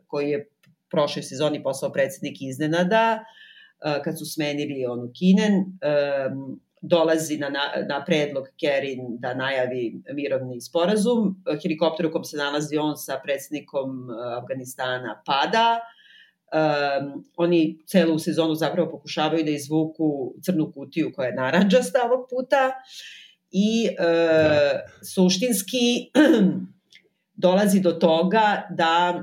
koji 0.06 0.30
je 0.30 0.48
prošle 0.90 1.22
sezoni 1.22 1.62
postao 1.62 1.92
predsednik 1.92 2.36
iznenada, 2.40 3.24
uh, 3.24 4.02
kad 4.04 4.18
su 4.18 4.24
smenili 4.26 4.86
onu 4.86 5.12
Kinen, 5.18 5.54
um, 5.54 6.60
dolazi 6.80 7.38
na, 7.38 7.48
na, 7.48 7.60
na 7.88 8.04
predlog 8.04 8.46
Kerin 8.60 9.18
da 9.18 9.34
najavi 9.34 10.02
mirovni 10.14 10.60
sporazum. 10.60 11.42
Helikopter 11.62 12.06
u 12.06 12.12
kom 12.12 12.24
se 12.24 12.36
nalazi 12.36 12.78
on 12.78 12.96
sa 12.96 13.20
predsednikom 13.24 14.08
Afganistana 14.38 15.22
pada. 15.26 15.80
Um, 16.50 17.24
oni 17.36 17.78
celu 17.86 18.18
sezonu 18.18 18.54
zapravo 18.54 18.90
pokušavaju 18.90 19.44
da 19.44 19.50
izvuku 19.50 20.34
crnu 20.42 20.72
kutiju 20.72 21.12
koja 21.14 21.26
je 21.26 21.34
naranđasta 21.34 21.98
ovog 22.04 22.26
puta 22.30 22.72
i 23.50 23.88
uh, 23.90 24.04
da. 24.04 24.80
suštinski 25.14 26.10
dolazi 27.44 27.80
do 27.80 27.92
toga 27.92 28.66
da 28.70 29.22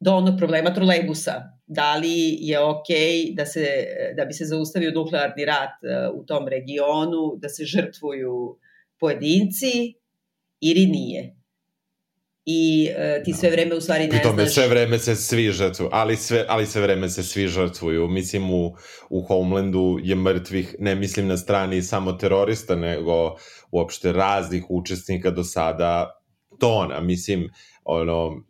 do 0.00 0.14
onog 0.14 0.38
problema 0.38 0.74
trolejbusa 0.74 1.53
da 1.66 1.96
li 1.96 2.36
je 2.40 2.60
ok 2.60 2.88
da, 3.36 3.46
se, 3.46 3.66
da 4.16 4.24
bi 4.24 4.32
se 4.32 4.44
zaustavio 4.44 4.90
nuklearni 4.90 5.44
rat 5.44 5.70
e, 5.82 6.08
u 6.14 6.24
tom 6.26 6.48
regionu, 6.48 7.36
da 7.36 7.48
se 7.48 7.64
žrtvuju 7.64 8.58
pojedinci 9.00 9.94
ili 10.60 10.86
nije. 10.86 11.36
I 12.46 12.88
uh, 12.90 13.24
ti 13.24 13.32
sve 13.32 13.50
vreme 13.50 13.74
u 13.74 13.80
stvari 13.80 14.06
ne 14.06 14.22
tome, 14.22 14.42
znaš... 14.42 14.54
sve 14.54 14.68
vreme 14.68 14.98
se 14.98 15.16
svi 15.16 15.50
žrtvuju, 15.50 15.88
ali 15.92 16.16
sve, 16.16 16.44
ali 16.48 16.66
sve 16.66 16.82
vreme 16.82 17.08
se 17.08 17.22
svi 17.22 17.48
žrtvuju. 17.48 18.08
Mislim 18.08 18.50
u, 18.50 18.76
u 19.10 19.22
Homelandu 19.22 19.98
je 20.02 20.14
mrtvih, 20.14 20.76
ne 20.78 20.94
mislim 20.94 21.26
na 21.26 21.36
strani 21.36 21.82
samo 21.82 22.12
terorista, 22.12 22.76
nego 22.76 23.36
uopšte 23.70 24.12
raznih 24.12 24.64
učesnika 24.68 25.30
do 25.30 25.44
sada 25.44 26.20
tona. 26.60 27.00
Mislim, 27.00 27.50
ono, 27.84 28.44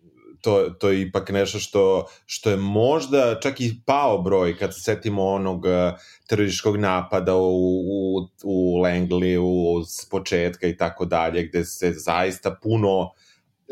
to, 0.44 0.70
to 0.78 0.88
je 0.88 1.00
ipak 1.00 1.30
nešto 1.30 1.58
što, 1.58 2.06
što 2.26 2.50
je 2.50 2.56
možda 2.56 3.40
čak 3.40 3.60
i 3.60 3.80
pao 3.86 4.22
broj 4.22 4.56
kad 4.58 4.74
se 4.74 4.80
setimo 4.80 5.26
onog 5.26 5.66
eh, 5.66 5.92
terorističkog 6.28 6.76
napada 6.76 7.36
u, 7.36 7.78
u, 7.78 8.28
u 8.44 8.78
Langley 8.82 9.38
s 9.86 10.08
početka 10.08 10.66
i 10.66 10.76
tako 10.76 11.04
dalje, 11.04 11.46
gde 11.46 11.64
se 11.64 11.92
zaista 11.92 12.56
puno 12.62 13.10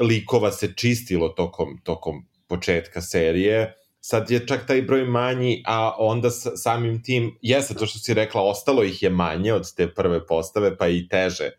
likova 0.01 0.53
se 0.53 0.73
čistilo 0.77 1.29
tokom, 1.29 1.79
tokom 1.85 2.27
početka 2.47 3.01
serije. 3.01 3.75
Sad 4.01 4.31
je 4.31 4.47
čak 4.47 4.67
taj 4.67 4.83
broj 4.83 5.05
manji, 5.05 5.63
a 5.67 5.95
onda 5.99 6.31
samim 6.31 7.03
tim, 7.03 7.39
jeste 7.43 7.75
to 7.75 7.87
što 7.87 7.99
si 7.99 8.15
rekla, 8.15 8.43
ostalo 8.43 8.83
ih 8.83 9.03
je 9.03 9.11
manje 9.11 9.53
od 9.53 9.75
te 9.77 9.95
prve 9.95 10.27
postave, 10.27 10.77
pa 10.77 10.89
i 10.89 11.09
teže 11.09 11.51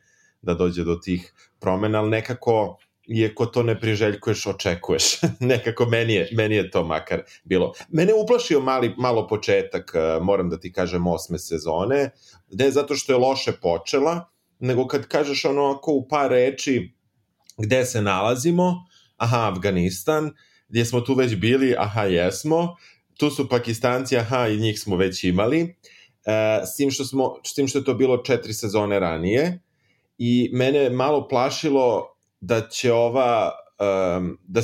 da 0.41 0.53
dođe 0.53 0.83
do 0.83 0.95
tih 0.95 1.33
promena, 1.59 1.99
ali 1.99 2.09
nekako 2.09 2.77
iako 3.07 3.45
to 3.45 3.63
ne 3.63 3.79
priželjkuješ, 3.79 4.45
očekuješ. 4.47 5.03
Nekako 5.39 5.85
meni 5.85 6.13
je, 6.13 6.29
meni 6.31 6.55
je 6.55 6.69
to 6.71 6.83
makar 6.83 7.21
bilo. 7.43 7.73
Mene 7.89 8.13
uplašio 8.13 8.61
mali, 8.61 8.93
malo 8.97 9.27
početak, 9.27 9.91
eh, 9.95 10.19
moram 10.21 10.49
da 10.49 10.59
ti 10.59 10.71
kažem, 10.73 11.07
osme 11.07 11.39
sezone, 11.39 12.09
ne 12.51 12.71
zato 12.71 12.95
što 12.95 13.13
je 13.13 13.17
loše 13.17 13.51
počela, 13.51 14.29
nego 14.59 14.87
kad 14.87 15.07
kažeš 15.07 15.45
ono 15.45 15.65
ako 15.65 15.91
u 15.91 16.07
par 16.07 16.31
reči 16.31 16.93
gde 17.57 17.85
se 17.85 18.01
nalazimo, 18.01 18.85
aha, 19.17 19.51
Afganistan, 19.51 20.31
gdje 20.69 20.85
smo 20.85 21.01
tu 21.01 21.13
već 21.13 21.35
bili, 21.35 21.75
aha, 21.77 22.03
jesmo, 22.03 22.75
tu 23.17 23.29
su 23.29 23.49
Pakistanci, 23.49 24.17
aha, 24.17 24.47
i 24.47 24.57
njih 24.57 24.79
smo 24.79 24.95
već 24.95 25.23
imali, 25.23 25.61
e, 25.61 26.65
s, 26.65 26.75
tim 26.75 26.91
što 26.91 27.05
smo, 27.05 27.35
s 27.45 27.53
tim 27.53 27.67
što 27.67 27.79
je 27.79 27.85
to 27.85 27.93
bilo 27.93 28.17
četiri 28.17 28.53
sezone 28.53 28.99
ranije, 28.99 29.59
i 30.17 30.49
mene 30.53 30.89
malo 30.89 31.27
plašilo 31.27 32.12
da 32.45 32.67
će 32.69 32.93
ova, 32.93 33.51
um, 34.17 34.37
da, 34.47 34.61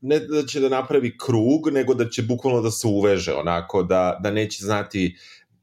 ne 0.00 0.18
da 0.18 0.46
će 0.46 0.60
da 0.60 0.68
napravi 0.68 1.18
krug, 1.18 1.68
nego 1.72 1.94
da 1.94 2.08
će 2.10 2.22
bukvalno 2.22 2.60
da 2.62 2.70
se 2.70 2.86
uveže, 2.86 3.34
onako, 3.34 3.82
da, 3.82 4.18
da 4.22 4.30
neće 4.30 4.64
znati, 4.64 5.16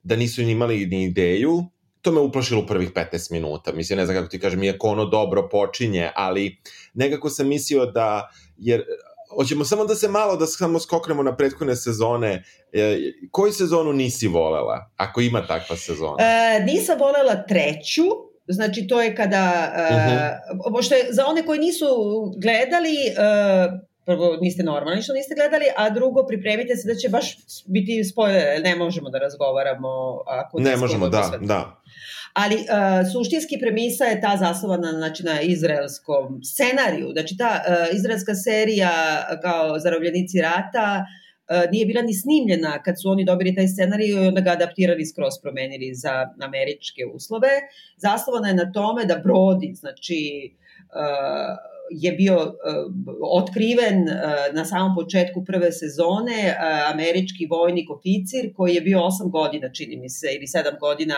da 0.04 0.16
nisu 0.16 0.42
imali 0.42 0.86
ni 0.86 1.04
ideju, 1.04 1.64
to 2.02 2.12
me 2.12 2.20
uplašilo 2.20 2.62
u 2.62 2.68
prvih 2.68 2.92
15 2.94 3.32
minuta. 3.32 3.72
Mislim, 3.74 3.98
ne 3.98 4.06
znam 4.06 4.18
kako 4.18 4.28
ti 4.28 4.40
kažem, 4.40 4.64
iako 4.64 4.88
ono 4.88 5.06
dobro 5.06 5.50
počinje, 5.50 6.10
ali 6.16 6.58
nekako 6.94 7.30
sam 7.30 7.48
mislio 7.48 7.86
da, 7.86 8.30
jer 8.58 8.84
hoćemo 9.36 9.66
samo 9.66 9.86
da 9.86 9.96
se 9.96 10.08
malo, 10.08 10.38
da 10.38 10.46
samo 10.46 10.80
skoknemo 10.80 11.24
na 11.24 11.36
prethodne 11.36 11.76
sezone. 11.76 12.44
E, 12.72 12.98
koju 13.32 13.54
sezonu 13.54 13.94
nisi 13.94 14.28
volela, 14.28 14.92
ako 14.98 15.22
ima 15.22 15.48
takva 15.48 15.76
sezona? 15.76 16.16
E, 16.20 16.64
nisam 16.66 17.00
volela 17.00 17.44
treću, 17.48 18.04
Znači, 18.48 18.88
to 18.88 19.02
je 19.02 19.16
kada, 19.16 19.74
uh 19.76 19.96
-huh. 19.96 20.68
uh, 20.68 20.74
pošto 20.74 20.96
je, 20.96 21.08
za 21.10 21.26
one 21.26 21.46
koji 21.46 21.60
nisu 21.60 21.86
gledali, 22.38 22.98
uh, 23.12 23.80
prvo 24.06 24.38
niste 24.42 24.64
normalni 24.64 25.02
što 25.02 25.14
niste 25.14 25.36
gledali, 25.36 25.66
a 25.78 25.90
drugo 25.90 26.26
pripremite 26.28 26.76
se 26.76 26.88
da 26.88 26.96
će 26.96 27.10
baš 27.10 27.38
biti 27.66 28.04
spoiler, 28.04 28.62
ne 28.64 28.76
možemo 28.76 29.10
da 29.10 29.20
razgovaramo 29.20 29.90
ako 30.28 30.60
ne 30.60 30.78
možemo, 30.78 31.10
da, 31.10 31.32
da. 31.42 31.82
Ali 32.34 32.56
uh, 32.56 33.12
suštinski 33.14 33.58
premisa 33.62 34.06
je 34.06 34.22
ta 34.22 34.38
zasnovana 34.38 34.92
znači, 34.92 35.24
na 35.24 35.42
izraelskom 35.42 36.42
scenariju. 36.44 37.10
Znači 37.12 37.38
ta 37.38 37.62
uh, 37.68 37.96
izraelska 37.96 38.36
serija 38.36 38.92
kao 39.42 39.80
zarobljenici 39.80 40.42
rata 40.42 41.02
uh, 41.02 41.25
E, 41.25 41.25
nije 41.72 41.86
bila 41.86 42.02
ni 42.02 42.14
snimljena 42.14 42.84
kad 42.84 43.02
su 43.02 43.10
oni 43.10 43.26
dobili 43.26 43.56
taj 43.56 43.68
scenarij 43.68 44.08
i 44.08 44.28
onda 44.28 44.42
ga 44.42 44.52
adaptirali 44.52 45.06
skroz 45.06 45.34
promenili 45.42 45.94
za 45.94 46.30
američke 46.42 47.06
uslove. 47.14 47.50
Zaslovana 47.98 48.48
je 48.48 48.54
na 48.54 48.72
tome 48.72 49.06
da 49.06 49.22
Brody, 49.26 49.74
znači 49.76 50.52
uh, 50.90 51.76
je 51.92 52.12
bio 52.12 52.36
uh, 52.36 52.52
otkriven 53.32 54.06
na 54.54 54.66
samom 54.66 54.96
početku 54.96 55.46
prve 55.46 55.72
sezone 55.72 56.58
američki 56.94 57.46
vojnik 57.46 57.90
oficir 57.90 58.54
koji 58.56 58.76
je 58.76 58.82
bio 58.82 59.00
8 59.00 59.32
godina, 59.32 59.72
čini 59.72 59.98
mi 59.98 60.10
se, 60.10 60.28
ili 60.36 60.46
7 60.46 60.80
godina 60.80 61.16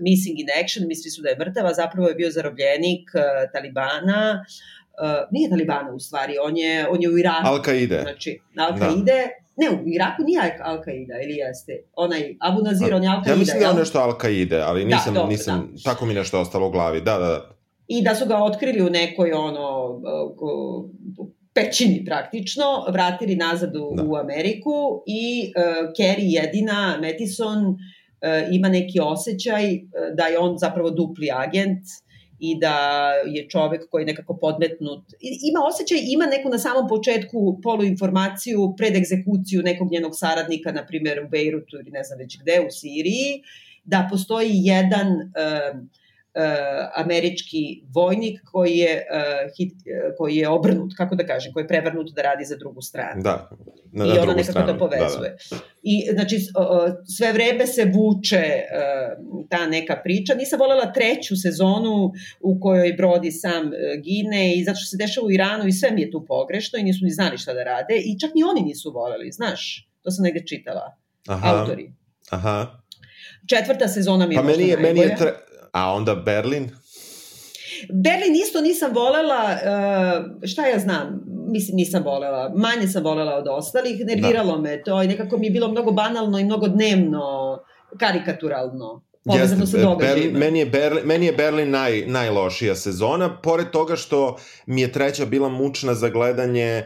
missing 0.00 0.40
in 0.40 0.46
action, 0.64 0.86
misli 0.88 1.10
su 1.10 1.22
da 1.22 1.28
je 1.28 1.38
mrtava, 1.38 1.74
zapravo 1.74 2.08
je 2.08 2.14
bio 2.14 2.30
zarobljenik 2.30 3.10
Talibana, 3.52 4.44
uh, 5.02 5.28
nije 5.30 5.50
Talibana 5.50 5.92
u 5.94 5.98
stvari, 5.98 6.34
on 6.42 6.56
je, 6.56 6.88
on 6.88 7.02
je 7.02 7.08
u 7.10 7.18
Iraku. 7.18 7.46
Al-Qaide. 7.46 8.02
Znači, 8.02 8.40
Al-Qaide, 8.56 9.04
da. 9.04 9.28
ne, 9.56 9.70
u 9.70 9.88
Iraku 9.88 10.22
nije 10.22 10.58
Al-Qaida, 10.64 11.24
ili 11.24 11.34
jeste? 11.36 11.72
Onaj, 11.94 12.36
Abu 12.40 12.62
Nazir, 12.62 12.94
on 12.94 13.02
je 13.02 13.08
Al-Qaida. 13.08 13.30
Ja 13.30 13.36
mislim 13.36 13.58
da 13.58 13.64
je 13.64 13.70
on 13.70 13.78
nešto 13.78 13.98
Al-Qaide, 13.98 14.62
ali 14.66 14.84
da, 14.84 14.96
nisam, 14.96 15.14
da, 15.14 15.20
dobro, 15.20 15.30
nisam, 15.30 15.72
da. 15.72 15.90
tako 15.90 16.06
mi 16.06 16.14
nešto 16.14 16.40
ostalo 16.40 16.68
u 16.68 16.70
glavi, 16.70 17.00
da, 17.00 17.18
da, 17.18 17.26
da. 17.26 17.50
I 17.88 18.02
da 18.02 18.14
su 18.14 18.26
ga 18.26 18.36
otkrili 18.36 18.82
u 18.82 18.90
nekoj, 18.90 19.32
ono, 19.32 20.00
pećini 21.54 22.04
praktično, 22.04 22.64
vratili 22.92 23.36
nazad 23.36 23.76
u, 23.76 23.94
da. 23.96 24.02
u 24.02 24.16
Ameriku 24.16 25.02
i 25.06 25.52
uh, 25.56 25.90
Kerry 25.98 26.26
jedina, 26.42 26.98
Metison, 27.00 27.66
uh, 27.66 27.74
ima 28.52 28.68
neki 28.68 29.00
osjećaj 29.02 29.62
da 30.16 30.24
je 30.24 30.38
on 30.38 30.58
zapravo 30.58 30.90
dupli 30.90 31.28
agent, 31.32 31.78
uh, 31.78 32.09
i 32.40 32.58
da 32.58 33.10
je 33.26 33.48
čovek 33.48 33.90
koji 33.90 34.02
je 34.02 34.06
nekako 34.06 34.36
podmetnut. 34.36 35.04
Ima 35.20 35.60
osjećaj, 35.70 35.98
ima 36.06 36.26
neku 36.26 36.48
na 36.48 36.58
samom 36.58 36.88
početku 36.88 37.60
poluinformaciju 37.62 38.74
pred 38.76 38.96
egzekuciju 38.96 39.62
nekog 39.62 39.90
njenog 39.90 40.12
saradnika, 40.14 40.72
na 40.72 40.86
primjer 40.86 41.24
u 41.24 41.28
Beirutu 41.28 41.76
ili 41.76 41.90
ne 41.90 42.02
znam 42.04 42.18
već 42.18 42.38
gde, 42.42 42.60
u 42.66 42.70
Siriji, 42.70 43.42
da 43.84 44.08
postoji 44.10 44.50
jedan 44.52 45.08
uh, 45.08 45.99
američki 46.94 47.82
vojnik 47.94 48.40
koji 48.52 48.76
je, 48.76 49.06
uh, 49.10 49.50
hit, 49.56 49.72
uh, 49.72 50.16
koji 50.18 50.36
je 50.36 50.48
obrnut, 50.48 50.92
kako 50.96 51.14
da 51.14 51.26
kažem, 51.26 51.52
koji 51.52 51.64
je 51.64 51.68
prevrnut 51.68 52.10
da 52.14 52.22
radi 52.22 52.44
za 52.44 52.56
drugu 52.56 52.80
stranu. 52.80 53.22
Da. 53.22 53.50
na, 53.92 54.04
I 54.04 54.08
na 54.08 54.14
ona 54.14 54.22
drugu 54.22 54.36
nekako 54.36 54.52
stranu. 54.52 54.72
to 54.72 54.78
povezuje. 54.78 55.36
Da, 55.50 55.56
da. 55.56 55.62
I 55.82 56.08
znači 56.12 56.38
sve 57.16 57.32
vreme 57.32 57.66
se 57.66 57.84
vuče 57.84 58.62
ta 59.48 59.66
neka 59.66 60.00
priča. 60.04 60.34
Nisam 60.34 60.58
volela 60.58 60.92
treću 60.92 61.36
sezonu 61.36 62.12
u 62.40 62.60
kojoj 62.60 62.92
Brodi 62.92 63.30
sam 63.30 63.70
gine 64.02 64.56
i 64.56 64.64
zato 64.64 64.76
što 64.76 64.86
se 64.86 64.96
dešava 64.96 65.26
u 65.26 65.30
Iranu 65.30 65.66
i 65.66 65.72
sve 65.72 65.90
mi 65.90 66.02
je 66.02 66.10
tu 66.10 66.24
pogrešno 66.28 66.78
i 66.78 66.82
nisu 66.82 67.04
ni 67.04 67.10
znali 67.10 67.38
šta 67.38 67.54
da 67.54 67.64
rade 67.64 67.94
i 67.96 68.18
čak 68.18 68.30
ni 68.34 68.42
oni 68.44 68.60
nisu 68.60 68.92
voleli, 68.92 69.32
znaš. 69.32 69.88
To 70.02 70.10
sam 70.10 70.22
negde 70.22 70.46
čitala. 70.46 70.96
Aha. 71.28 71.56
Autori. 71.56 71.92
Aha. 72.30 72.82
Četvrta 73.46 73.88
sezona 73.88 74.26
mi 74.26 74.34
je 74.34 74.38
pa 74.38 74.42
meni 74.42 74.68
je, 74.68 74.76
meni 74.76 75.00
je 75.00 75.16
tre... 75.16 75.32
A 75.72 75.94
onda 75.94 76.14
Berlin? 76.14 76.70
Berlin 77.92 78.34
isto 78.34 78.60
nisam 78.60 78.94
volela, 78.94 79.42
uh, 79.42 80.48
šta 80.48 80.66
ja 80.66 80.78
znam, 80.78 81.20
mislim 81.48 81.76
nisam 81.76 82.02
volela, 82.02 82.52
manje 82.56 82.88
sam 82.88 83.04
volela 83.04 83.34
od 83.34 83.48
ostalih, 83.48 84.06
nerviralo 84.06 84.56
da. 84.56 84.60
me 84.60 84.82
to 84.82 85.02
i 85.02 85.06
nekako 85.06 85.38
mi 85.38 85.46
je 85.46 85.50
bilo 85.50 85.68
mnogo 85.68 85.90
banalno 85.90 86.38
i 86.38 86.44
mnogo 86.44 86.68
dnevno, 86.68 87.58
karikaturalno. 87.98 89.02
Povezano 89.24 89.66
sa 89.66 89.78
događajima. 89.78 90.38
Meni 90.38 90.58
je 90.58 90.66
Berlin, 90.66 91.06
meni 91.06 91.26
je 91.26 91.32
Berlin 91.32 91.70
naj, 91.70 92.06
najlošija 92.06 92.74
sezona, 92.74 93.40
pored 93.42 93.70
toga 93.70 93.96
što 93.96 94.36
mi 94.66 94.80
je 94.80 94.92
treća 94.92 95.26
bila 95.26 95.48
mučna 95.48 95.94
za 95.94 96.08
gledanje, 96.08 96.84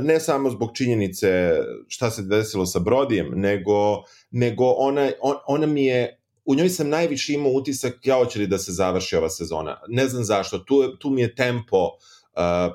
ne 0.00 0.20
samo 0.20 0.50
zbog 0.50 0.70
činjenice 0.74 1.52
šta 1.88 2.10
se 2.10 2.22
desilo 2.22 2.66
sa 2.66 2.78
Brodijem, 2.78 3.30
nego, 3.34 4.02
nego 4.30 4.64
ona, 4.64 5.10
on, 5.20 5.36
ona 5.46 5.66
mi 5.66 5.84
je 5.84 6.20
u 6.46 6.54
njoj 6.54 6.68
sam 6.68 6.88
najviše 6.88 7.32
imao 7.32 7.52
utisak 7.52 8.06
ja 8.06 8.16
hoće 8.16 8.38
li 8.38 8.46
da 8.46 8.58
se 8.58 8.72
završi 8.72 9.16
ova 9.16 9.30
sezona. 9.30 9.80
Ne 9.88 10.08
znam 10.08 10.24
zašto, 10.24 10.58
tu, 10.58 10.96
tu 10.98 11.10
mi 11.10 11.20
je 11.20 11.34
tempo 11.34 11.84
uh, 11.84 11.92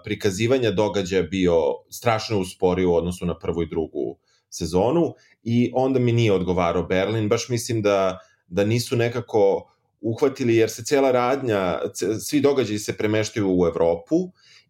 prikazivanja 0.03 0.71
događaja 0.71 1.23
bio 1.23 1.55
strašno 1.89 2.39
usporio 2.39 2.91
u 2.91 2.95
odnosu 2.95 3.25
na 3.25 3.39
prvu 3.39 3.63
i 3.63 3.69
drugu 3.69 4.17
sezonu 4.49 5.13
i 5.43 5.71
onda 5.73 5.99
mi 5.99 6.11
nije 6.11 6.33
odgovarao 6.33 6.83
Berlin, 6.83 7.29
baš 7.29 7.49
mislim 7.49 7.81
da, 7.81 8.19
da 8.47 8.65
nisu 8.65 8.95
nekako 8.95 9.71
uhvatili, 10.01 10.55
jer 10.55 10.69
se 10.69 10.83
cela 10.83 11.11
radnja, 11.11 11.79
svi 12.19 12.41
događaji 12.41 12.79
se 12.79 12.97
premeštaju 12.97 13.59
u 13.59 13.65
Evropu 13.67 14.15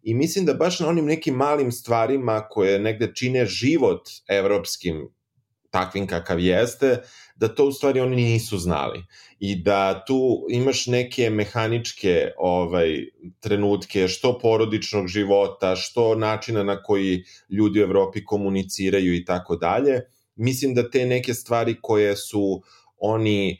i 0.02 0.14
mislim 0.14 0.44
da 0.44 0.54
baš 0.54 0.80
na 0.80 0.88
onim 0.88 1.04
nekim 1.04 1.34
malim 1.34 1.72
stvarima 1.72 2.46
koje 2.50 2.78
negde 2.78 3.12
čine 3.14 3.46
život 3.46 4.08
evropskim 4.28 5.08
takvim 5.70 6.06
kakav 6.06 6.40
jeste, 6.40 6.98
da 7.42 7.48
to 7.48 7.64
u 7.66 7.72
stvari 7.72 8.00
oni 8.00 8.16
nisu 8.16 8.58
znali 8.58 9.02
i 9.38 9.56
da 9.62 10.04
tu 10.04 10.46
imaš 10.50 10.86
neke 10.86 11.30
mehaničke 11.30 12.30
ovaj 12.38 12.90
trenutke 13.40 14.08
što 14.08 14.38
porodičnog 14.38 15.08
života, 15.08 15.76
što 15.76 16.14
načina 16.14 16.62
na 16.62 16.82
koji 16.82 17.24
ljudi 17.50 17.80
u 17.80 17.82
Evropi 17.82 18.24
komuniciraju 18.24 19.14
i 19.14 19.24
tako 19.24 19.56
dalje. 19.56 20.00
Mislim 20.36 20.74
da 20.74 20.90
te 20.90 21.06
neke 21.06 21.34
stvari 21.34 21.76
koje 21.82 22.16
su 22.16 22.62
oni 22.98 23.58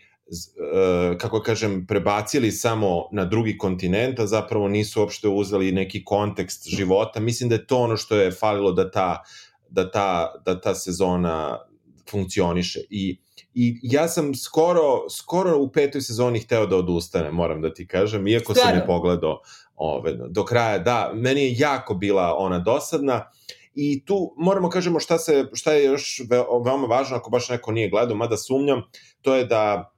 kako 1.19 1.41
kažem, 1.43 1.87
prebacili 1.87 2.53
samo 2.53 3.09
na 3.13 3.25
drugi 3.25 3.59
kontinent, 3.59 4.21
a 4.21 4.27
zapravo 4.27 4.69
nisu 4.69 5.01
uopšte 5.01 5.29
uzeli 5.29 5.73
neki 5.73 6.05
kontekst 6.05 6.69
života. 6.69 7.21
Mislim 7.21 7.49
da 7.49 7.55
je 7.55 7.67
to 7.67 7.79
ono 7.79 7.97
što 7.97 8.17
je 8.17 8.31
falilo 8.31 8.73
da 8.73 8.91
ta, 8.91 9.23
da 9.69 9.91
ta, 9.91 10.33
da 10.47 10.61
ta 10.61 10.75
sezona 10.75 11.59
funkcioniše. 12.11 12.81
I, 12.91 13.19
I 13.55 13.79
ja 13.83 14.09
sam 14.09 14.35
skoro, 14.35 15.09
skoro 15.11 15.59
u 15.59 15.73
petoj 15.73 16.01
sezoni 16.01 16.41
hteo 16.41 16.67
da 16.67 16.77
odustane, 16.77 17.31
moram 17.31 17.63
da 17.63 17.75
ti 17.75 17.87
kažem, 17.87 18.27
iako 18.27 18.55
Stvarno? 18.55 18.71
sam 18.71 18.81
je 18.81 18.87
pogledao 18.87 19.41
ove, 19.77 20.13
do 20.29 20.45
kraja. 20.45 20.79
Da, 20.79 21.11
meni 21.15 21.43
je 21.43 21.59
jako 21.59 21.95
bila 21.95 22.35
ona 22.39 22.59
dosadna. 22.59 23.31
I 23.75 24.05
tu 24.05 24.35
moramo 24.37 24.69
kažemo 24.69 25.01
šta, 25.01 25.19
se, 25.19 25.47
šta 25.53 25.73
je 25.73 25.85
još 25.85 26.23
ve, 26.31 26.45
veoma 26.65 26.87
važno 26.87 27.17
ako 27.17 27.31
baš 27.31 27.49
neko 27.49 27.73
nije 27.73 27.91
gledao, 27.91 28.17
mada 28.17 28.37
sumnjam, 28.37 28.83
to 29.23 29.35
je 29.35 29.45
da 29.45 29.93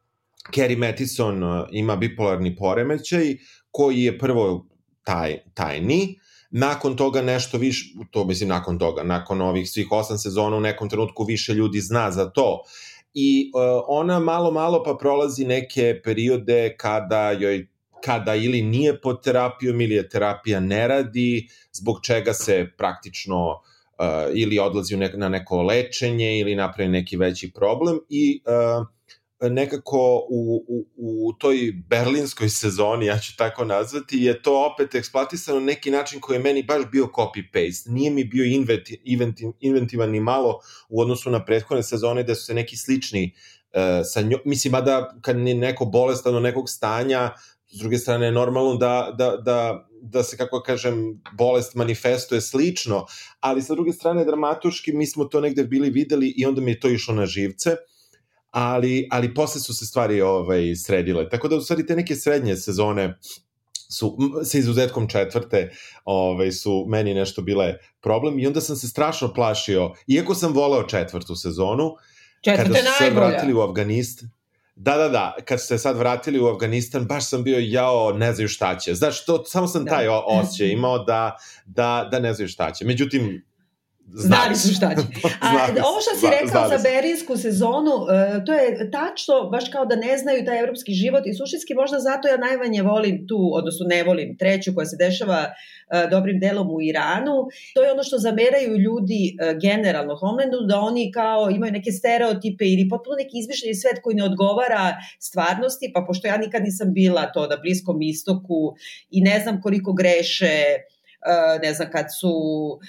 Carrie 0.55 0.77
Mathison 0.77 1.43
ima 1.71 1.97
bipolarni 1.97 2.57
poremećaj 2.57 3.37
koji 3.71 4.03
je 4.03 4.19
prvo 4.19 4.67
taj, 5.05 5.39
tajni, 5.55 6.19
nakon 6.51 6.97
toga 6.97 7.23
nešto 7.23 7.59
više, 7.59 7.95
to 8.11 8.25
mislim 8.25 8.49
nakon 8.49 8.79
toga, 8.79 9.03
nakon 9.03 9.41
ovih 9.41 9.71
svih 9.71 9.87
osam 9.91 10.19
sezona 10.19 10.57
u 10.57 10.61
nekom 10.61 10.89
trenutku 10.89 11.25
više 11.25 11.55
ljudi 11.55 11.81
zna 11.81 12.11
za 12.11 12.31
to. 12.31 12.62
I 13.14 13.50
uh, 13.55 13.85
ona 13.88 14.18
malo 14.20 14.50
malo 14.50 14.83
pa 14.83 14.94
prolazi 14.94 15.44
neke 15.44 16.00
periode 16.05 16.77
kada 16.77 17.31
joj 17.31 17.66
kada 18.05 18.35
ili 18.35 18.62
nije 18.62 19.00
pod 19.00 19.22
terapijom 19.24 19.81
ili 19.81 19.94
je 19.94 20.09
terapija 20.09 20.61
ne 20.61 20.88
radi, 20.88 21.48
zbog 21.72 22.00
čega 22.03 22.33
se 22.33 22.68
praktično 22.79 23.50
uh, 23.50 24.07
ili 24.35 24.59
odlazi 24.59 24.96
na 24.96 25.29
neko 25.29 25.62
lečenje 25.62 26.38
ili 26.40 26.55
napravi 26.55 26.90
neki 26.90 27.16
veći 27.16 27.53
problem 27.53 27.98
i 28.09 28.42
uh, 28.46 28.87
nekako 29.40 30.27
u, 30.31 30.64
u, 30.68 30.87
u 30.97 31.33
toj 31.33 31.73
berlinskoj 31.88 32.49
sezoni, 32.49 33.07
ja 33.07 33.18
ću 33.18 33.37
tako 33.37 33.64
nazvati, 33.64 34.18
je 34.18 34.42
to 34.42 34.70
opet 34.73 34.94
eksploatisano 34.94 35.61
na 35.61 35.66
neki 35.66 35.90
način 35.90 36.20
koji 36.20 36.37
je 36.37 36.42
meni 36.42 36.62
baš 36.62 36.83
bio 36.92 37.05
copy-paste. 37.05 37.90
Nije 37.90 38.11
mi 38.11 38.25
bio 38.25 38.44
inventi, 38.44 39.01
inventi, 39.05 39.47
inventivan 39.61 40.11
ni 40.11 40.20
malo 40.20 40.61
u 40.88 41.01
odnosu 41.01 41.31
na 41.31 41.44
prethodne 41.44 41.83
sezone 41.83 42.23
gde 42.23 42.35
su 42.35 42.44
se 42.44 42.55
neki 42.55 42.77
slični 42.77 43.35
uh, 43.35 43.81
sa 44.05 44.20
njom, 44.20 44.40
mislim, 44.44 44.75
a 44.75 44.81
da 44.81 45.14
kad 45.20 45.38
je 45.38 45.55
neko 45.55 45.85
bolestan 45.85 46.37
od 46.37 46.42
nekog 46.42 46.70
stanja, 46.70 47.31
s 47.75 47.79
druge 47.79 47.99
strane 47.99 48.27
je 48.27 48.33
normalno 48.33 48.77
da, 48.77 49.14
da, 49.18 49.37
da, 49.37 49.88
da 50.03 50.23
se, 50.23 50.37
kako 50.37 50.62
kažem, 50.62 51.23
bolest 51.33 51.75
manifestuje 51.75 52.40
slično, 52.40 53.07
ali 53.40 53.62
sa 53.62 53.75
druge 53.75 53.92
strane 53.92 54.25
dramatuški 54.25 54.92
mi 54.92 55.07
smo 55.07 55.25
to 55.25 55.40
negde 55.40 55.64
bili 55.64 55.90
videli 55.90 56.35
i 56.37 56.47
onda 56.47 56.61
mi 56.61 56.70
je 56.70 56.81
to 56.81 56.88
išlo 56.88 57.14
na 57.14 57.27
živce 57.27 57.77
ali, 58.55 59.09
ali 59.11 59.35
posle 59.35 59.61
su 59.61 59.75
se 59.75 59.87
stvari 59.87 60.21
ovaj, 60.21 60.77
sredile. 60.77 61.29
Tako 61.29 61.49
da 61.49 61.57
u 61.57 61.61
stvari 61.61 61.87
te 61.87 61.97
neke 61.97 62.14
srednje 62.14 62.57
sezone 62.57 63.19
su, 63.73 64.17
sa 64.45 64.59
izuzetkom 64.59 65.09
četvrte, 65.09 65.71
ovaj, 66.05 66.53
su 66.53 66.85
meni 66.88 67.14
nešto 67.14 67.43
bile 67.43 67.75
problem 68.01 68.38
i 68.38 68.47
onda 68.47 68.61
sam 68.61 68.77
se 68.77 68.88
strašno 68.88 69.33
plašio, 69.35 69.93
iako 70.07 70.35
sam 70.35 70.53
voleo 70.53 70.83
četvrtu 70.83 71.37
sezonu, 71.37 71.95
Četvrte 72.40 72.73
kada 72.73 72.90
su 72.90 72.99
se 72.99 73.05
najbolja. 73.05 73.27
vratili 73.27 73.55
u 73.55 73.61
Afganistan, 73.61 74.31
Da, 74.77 74.97
da, 74.97 75.09
da, 75.09 75.37
kad 75.45 75.61
su 75.61 75.67
se 75.67 75.79
sad 75.79 75.97
vratili 75.97 76.40
u 76.40 76.47
Afganistan, 76.47 77.05
baš 77.07 77.29
sam 77.29 77.43
bio 77.43 77.59
jao, 77.62 78.12
ne 78.12 78.33
znaju 78.33 78.49
šta 78.49 78.79
će. 78.79 78.95
Znaš, 78.95 79.25
to, 79.25 79.45
samo 79.45 79.67
sam 79.67 79.87
taj 79.87 80.05
da. 80.05 80.23
osjećaj 80.27 80.69
imao 80.69 80.99
da, 81.05 81.37
da, 81.67 82.09
da 82.11 82.19
ne 82.19 82.35
znaju 82.35 82.49
šta 82.49 82.73
će. 82.73 82.85
Međutim, 82.85 83.45
Znali 84.12 84.57
su 84.57 84.75
šta 84.75 84.88
će. 84.95 85.07
A, 85.40 85.49
ovo 85.88 85.99
što 86.01 86.12
si 86.21 86.27
rekao 86.40 86.69
za 86.69 86.79
Berinsku 86.88 87.37
sezonu, 87.37 87.95
uh, 87.97 88.45
to 88.47 88.53
je 88.53 88.90
tačno, 88.90 89.35
baš 89.53 89.64
kao 89.69 89.85
da 89.87 89.97
ne 89.97 90.19
znaju 90.19 90.45
taj 90.45 90.61
evropski 90.61 90.93
život 90.93 91.23
i 91.27 91.35
suštinski 91.35 91.75
možda 91.75 91.99
zato 91.99 92.29
ja 92.29 92.37
najmanje 92.37 92.83
volim 92.83 93.27
tu, 93.29 93.51
odnosno 93.55 93.87
ne 93.87 94.03
volim 94.05 94.37
treću 94.38 94.75
koja 94.75 94.87
se 94.87 94.97
dešava 94.97 95.40
uh, 95.45 96.11
dobrim 96.11 96.40
delom 96.40 96.71
u 96.71 96.83
Iranu. 96.83 97.37
To 97.75 97.83
je 97.85 97.93
ono 97.93 98.03
što 98.03 98.19
zameraju 98.19 98.79
ljudi 98.87 99.23
uh, 99.35 99.61
generalno 99.61 100.17
Homelandu, 100.17 100.61
da 100.69 100.81
oni 100.81 101.12
kao 101.12 101.51
imaju 101.51 101.73
neke 101.73 101.90
stereotipe 101.93 102.64
ili 102.64 102.88
potpuno 102.88 103.17
neki 103.17 103.38
izmišljeni 103.38 103.75
svet 103.75 103.99
koji 104.03 104.17
ne 104.17 104.25
odgovara 104.25 104.97
stvarnosti, 105.19 105.90
pa 105.95 106.05
pošto 106.07 106.29
ja 106.29 106.37
nikad 106.37 106.62
nisam 106.62 106.93
bila 106.93 107.33
to 107.33 107.47
na 107.47 107.57
Bliskom 107.57 108.03
istoku 108.03 108.75
i 109.11 109.21
ne 109.21 109.40
znam 109.40 109.61
koliko 109.62 109.93
greše 109.93 110.55
ne 111.63 111.75
znam, 111.75 111.89
kad 111.93 112.07
su 112.21 112.31
uh, 112.31 112.81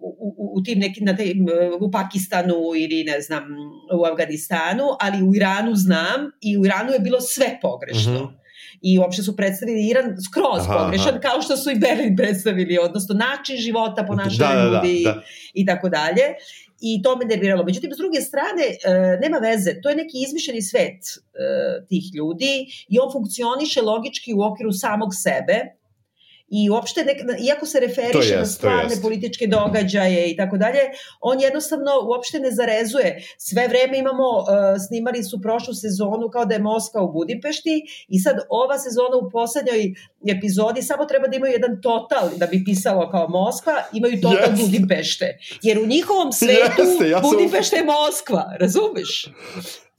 u, 0.00 0.52
u 0.58 0.62
tim 0.62 0.78
nekim, 0.78 1.04
na 1.04 1.16
tim, 1.16 1.46
u 1.80 1.90
Pakistanu 1.90 2.54
ili 2.76 3.04
ne 3.04 3.20
znam, 3.20 3.44
u 4.00 4.04
Afganistanu, 4.04 4.84
ali 5.00 5.22
u 5.22 5.34
Iranu 5.34 5.74
znam 5.74 6.30
i 6.40 6.58
u 6.58 6.64
Iranu 6.64 6.92
je 6.92 6.98
bilo 6.98 7.20
sve 7.20 7.58
pogrešno. 7.62 8.12
Mm 8.12 8.16
-hmm 8.16 8.44
i 8.82 8.98
uopšte 8.98 9.22
su 9.22 9.36
predstavili 9.36 9.88
Iran 9.88 10.16
skroz 10.28 10.62
aha, 10.64 10.78
pogrešan, 10.78 11.14
aha. 11.14 11.20
kao 11.20 11.42
što 11.42 11.56
su 11.56 11.70
i 11.70 11.78
Berlin 11.78 12.16
predstavili, 12.16 12.78
odnosno 12.78 13.14
način 13.14 13.56
života, 13.56 14.04
ponašanje 14.08 14.62
da, 14.62 14.70
da, 14.70 14.76
ljudi 14.76 15.02
da, 15.04 15.12
da. 15.12 15.22
i 15.54 15.66
tako 15.66 15.88
dalje. 15.88 16.26
I 16.80 17.02
to 17.02 17.16
me 17.16 17.24
nerviralo. 17.24 17.64
Međutim, 17.64 17.90
s 17.94 17.98
druge 17.98 18.20
strane, 18.20 18.64
e, 18.64 19.18
nema 19.22 19.38
veze, 19.38 19.80
to 19.82 19.88
je 19.88 19.96
neki 19.96 20.16
izmišljeni 20.26 20.62
svet 20.62 21.00
e, 21.04 21.86
tih 21.88 22.04
ljudi 22.14 22.66
i 22.88 22.98
on 22.98 23.12
funkcioniše 23.12 23.82
logički 23.82 24.34
u 24.34 24.42
okviru 24.42 24.72
samog 24.72 25.10
sebe, 25.14 25.56
i 26.56 26.70
uopšte, 26.70 27.04
nek, 27.04 27.18
iako 27.46 27.66
se 27.66 27.80
referiše 27.80 28.34
jest, 28.34 28.38
na 28.38 28.46
stvarne 28.46 28.96
političke 29.02 29.46
događaje 29.46 30.30
i 30.30 30.36
tako 30.36 30.56
dalje, 30.56 30.80
on 31.20 31.40
jednostavno 31.40 31.90
uopšte 32.08 32.38
ne 32.38 32.50
zarezuje. 32.50 33.22
Sve 33.38 33.68
vreme 33.68 33.98
imamo, 33.98 34.28
uh, 34.38 34.46
snimali 34.86 35.22
su 35.24 35.40
prošlu 35.42 35.74
sezonu 35.74 36.28
kao 36.32 36.44
da 36.44 36.54
je 36.54 36.60
Moskva 36.60 37.02
u 37.02 37.12
Budimpešti 37.12 37.76
i 38.08 38.18
sad 38.18 38.36
ova 38.48 38.78
sezona 38.78 39.16
u 39.22 39.30
poslednjoj 39.30 39.94
epizodi 40.36 40.82
samo 40.82 41.04
treba 41.04 41.26
da 41.28 41.36
imaju 41.36 41.52
jedan 41.52 41.80
total 41.82 42.30
da 42.36 42.46
bi 42.46 42.64
pisalo 42.64 43.10
kao 43.10 43.28
Moskva, 43.28 43.74
imaju 43.92 44.20
total 44.20 44.52
yes. 44.52 44.64
Budimpešte. 44.64 45.38
Jer 45.62 45.78
u 45.78 45.86
njihovom 45.86 46.32
svetu 46.40 46.82
Jeste, 46.82 47.08
ja 47.08 47.22
sam... 47.22 47.78
Je 47.78 47.84
Moskva, 47.84 48.56
razumeš? 48.60 49.28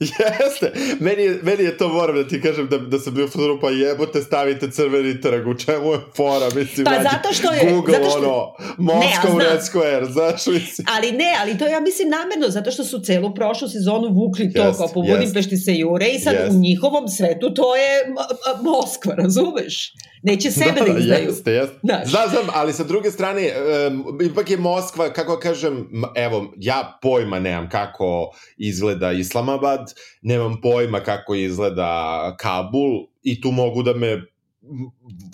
Jeste, 0.00 0.72
meni 1.00 1.22
je, 1.22 1.40
meni 1.42 1.64
je 1.64 1.78
to 1.78 1.88
moram 1.88 2.16
da 2.16 2.28
ti 2.28 2.40
kažem 2.42 2.68
da, 2.68 2.78
da 2.78 2.98
sam 2.98 3.14
bio 3.14 3.28
fotonu, 3.28 3.58
pa 3.60 3.70
jebote 3.70 4.22
stavite 4.22 4.70
crveni 4.70 5.20
trg, 5.20 5.48
u 5.48 5.54
čemu 5.54 5.92
je 5.92 5.98
fora, 6.16 6.46
mislim, 6.54 6.84
pa 6.84 7.02
zato 7.02 7.34
što 7.34 7.52
je, 7.52 7.72
Google, 7.72 7.94
zato 7.94 8.10
što, 8.10 8.18
ono, 8.18 8.54
Moscow 8.78 9.38
Red 9.38 9.60
Square, 9.60 10.12
znaš, 10.12 10.46
mislim. 10.46 10.86
Ali 10.96 11.12
ne, 11.12 11.36
ali 11.40 11.58
to 11.58 11.66
ja 11.66 11.80
mislim 11.80 12.08
namerno, 12.08 12.48
zato 12.48 12.70
što 12.70 12.84
su 12.84 13.00
celu 13.00 13.34
prošlu 13.34 13.68
sezonu 13.68 14.08
vukli 14.08 14.52
to, 14.52 14.62
yes, 14.62 14.76
kao 14.76 14.88
po 14.94 15.00
yes. 15.00 15.10
Budimpešti 15.10 15.56
se 15.56 15.74
jure 15.74 16.06
i 16.06 16.18
sad 16.18 16.34
yes. 16.34 16.50
u 16.50 16.60
njihovom 16.60 17.08
svetu 17.08 17.54
to 17.54 17.76
je 17.76 18.14
Moskva, 18.62 19.14
razumeš? 19.14 19.92
Neće 20.22 20.50
sebe 20.50 20.80
da, 20.86 20.92
da 20.92 20.98
izdaju. 20.98 21.28
Jeste, 21.28 21.52
jeste. 21.52 21.78
Znaš. 21.82 22.08
Znam, 22.08 22.30
znam, 22.30 22.46
ali 22.54 22.72
sa 22.72 22.84
druge 22.84 23.10
strane, 23.10 23.50
um, 23.88 24.18
ipak 24.22 24.50
je 24.50 24.56
Moskva, 24.56 25.12
kako 25.12 25.38
kažem, 25.38 25.88
evo, 26.14 26.52
ja 26.56 26.98
pojma 27.02 27.38
nemam 27.40 27.68
kako 27.68 28.30
izgleda 28.56 29.12
Islamabad, 29.12 29.85
nemam 30.22 30.60
pojma 30.60 31.00
kako 31.00 31.34
izgleda 31.34 32.36
Kabul 32.40 33.06
i 33.22 33.40
tu 33.40 33.50
mogu 33.50 33.82
da 33.82 33.94
me 33.94 34.22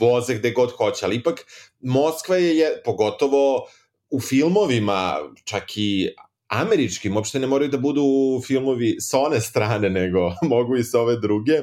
voze 0.01 0.35
gde 0.35 0.51
god 0.51 0.71
hoće, 0.71 1.05
ali 1.05 1.17
ipak 1.17 1.47
Moskva 1.81 2.37
je, 2.37 2.57
je 2.59 2.83
pogotovo 2.85 3.67
u 4.11 4.21
filmovima, 4.21 5.19
čak 5.45 5.77
i 5.77 6.09
američkim, 6.49 7.17
uopšte 7.17 7.39
ne 7.39 7.47
moraju 7.47 7.71
da 7.71 7.79
budu 7.79 8.05
filmovi 8.47 8.97
sa 9.01 9.19
one 9.19 9.41
strane, 9.41 9.91
nego 10.01 10.33
mogu 10.43 10.77
i 10.77 10.85
sa 10.85 11.01
ove 11.01 11.17
druge, 11.17 11.63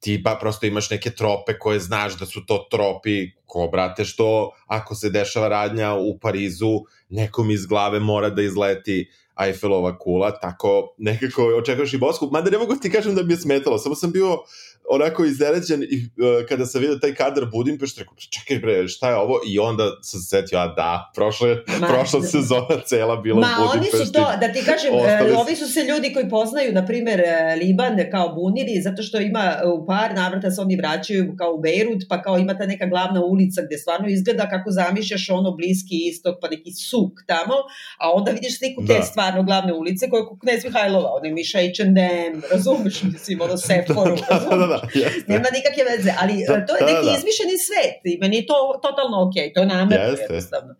ti 0.00 0.22
pa 0.24 0.38
prosto 0.40 0.66
imaš 0.66 0.90
neke 0.90 1.10
trope 1.10 1.58
koje 1.58 1.80
znaš 1.80 2.18
da 2.18 2.26
su 2.26 2.46
to 2.46 2.66
tropi, 2.70 3.30
ko 3.46 3.68
brate 3.72 4.04
što 4.04 4.50
ako 4.66 4.94
se 4.94 5.10
dešava 5.10 5.48
radnja 5.48 5.94
u 5.94 6.18
Parizu, 6.18 6.80
nekom 7.08 7.50
iz 7.50 7.66
glave 7.66 8.00
mora 8.00 8.30
da 8.30 8.42
izleti 8.42 9.10
Eiffelova 9.46 9.98
kula, 9.98 10.30
tako 10.40 10.94
nekako 10.98 11.46
očekuješ 11.58 11.94
i 11.94 11.98
Bosku, 11.98 12.28
mada 12.32 12.50
ne 12.50 12.58
mogu 12.58 12.76
ti 12.76 12.90
kažem 12.90 13.14
da 13.14 13.22
mi 13.22 13.32
je 13.32 13.36
smetalo, 13.36 13.78
samo 13.78 13.94
sam 13.94 14.12
bio 14.12 14.38
onako 14.88 15.24
izneređen 15.24 15.82
i 15.82 15.96
uh, 16.04 16.46
kada 16.48 16.66
sam 16.66 16.80
vidio 16.80 16.96
taj 16.96 17.14
kadar 17.14 17.44
Budimpešt, 17.52 17.98
rekao, 17.98 18.14
čekaj 18.30 18.58
bre, 18.58 18.88
šta 18.88 19.10
je 19.10 19.16
ovo? 19.16 19.40
I 19.46 19.58
onda 19.58 19.84
sam 20.02 20.20
se 20.20 20.26
setio, 20.26 20.58
a 20.58 20.66
da, 20.66 21.10
prošle, 21.14 21.56
Ma, 21.80 21.86
prošla 21.86 22.22
sezona 22.22 22.80
cela 22.86 23.16
bila 23.16 23.40
Ma, 23.40 23.46
Budimpešti. 23.58 23.96
Ma 23.96 23.98
oni 23.98 24.06
su 24.06 24.12
to, 24.12 24.26
da 24.40 24.52
ti 24.52 24.60
kažem, 24.64 24.94
ostali... 24.94 25.32
ovi 25.32 25.56
su 25.56 25.68
se 25.68 25.80
ljudi 25.82 26.12
koji 26.12 26.28
poznaju, 26.28 26.72
na 26.72 26.86
primer, 26.86 27.20
e, 27.20 27.56
Liban 27.56 27.96
kao 28.10 28.28
buniri, 28.28 28.82
zato 28.82 29.02
što 29.02 29.20
ima 29.20 29.56
u 29.74 29.86
par 29.86 30.14
navrata 30.14 30.50
se 30.50 30.60
oni 30.60 30.76
vraćaju 30.76 31.34
kao 31.38 31.52
u 31.52 31.60
Bejrut, 31.60 32.02
pa 32.08 32.22
kao 32.22 32.38
ima 32.38 32.58
ta 32.58 32.66
neka 32.66 32.86
glavna 32.86 33.24
ulica 33.24 33.62
gde 33.66 33.78
stvarno 33.78 34.08
izgleda 34.08 34.48
kako 34.48 34.70
zamišljaš 34.70 35.30
ono 35.30 35.50
bliski 35.50 35.96
istok, 36.08 36.34
pa 36.40 36.48
neki 36.48 36.72
suk 36.72 37.12
tamo, 37.26 37.54
a 37.98 38.12
onda 38.12 38.30
vidiš 38.30 38.58
sliku 38.58 38.86
te 38.86 38.94
da. 38.94 39.02
stvarno 39.02 39.42
glavne 39.42 39.72
ulice 39.74 40.10
koje 40.10 40.20
je 40.20 40.26
Knez 40.40 40.64
Mihajlova, 40.64 41.10
onaj 41.18 41.32
Miša 41.32 41.58
H&M, 41.58 42.42
razumeš, 42.52 43.02
mislim, 43.02 43.40
ono 43.40 43.56
Sephoru, 43.56 44.16
da, 44.28 44.38
da, 44.50 44.56
da, 44.56 44.66
da, 44.66 44.69
Yes. 44.94 45.12
Nema 45.32 45.48
nikakve 45.58 45.82
veze, 45.90 46.10
ali 46.20 46.34
da, 46.48 46.66
to 46.66 46.76
je 46.76 46.82
neki 46.90 47.06
da, 47.06 47.10
da. 47.10 47.18
izmišljeni 47.18 47.56
svet 47.66 48.00
i 48.04 48.18
meni 48.20 48.36
je 48.36 48.46
to 48.46 48.80
totalno 48.82 49.16
ok, 49.26 49.36
to 49.54 49.60
je 49.60 49.66
namerno 49.66 50.06
yes. 50.06 50.20
jednostavno. 50.20 50.72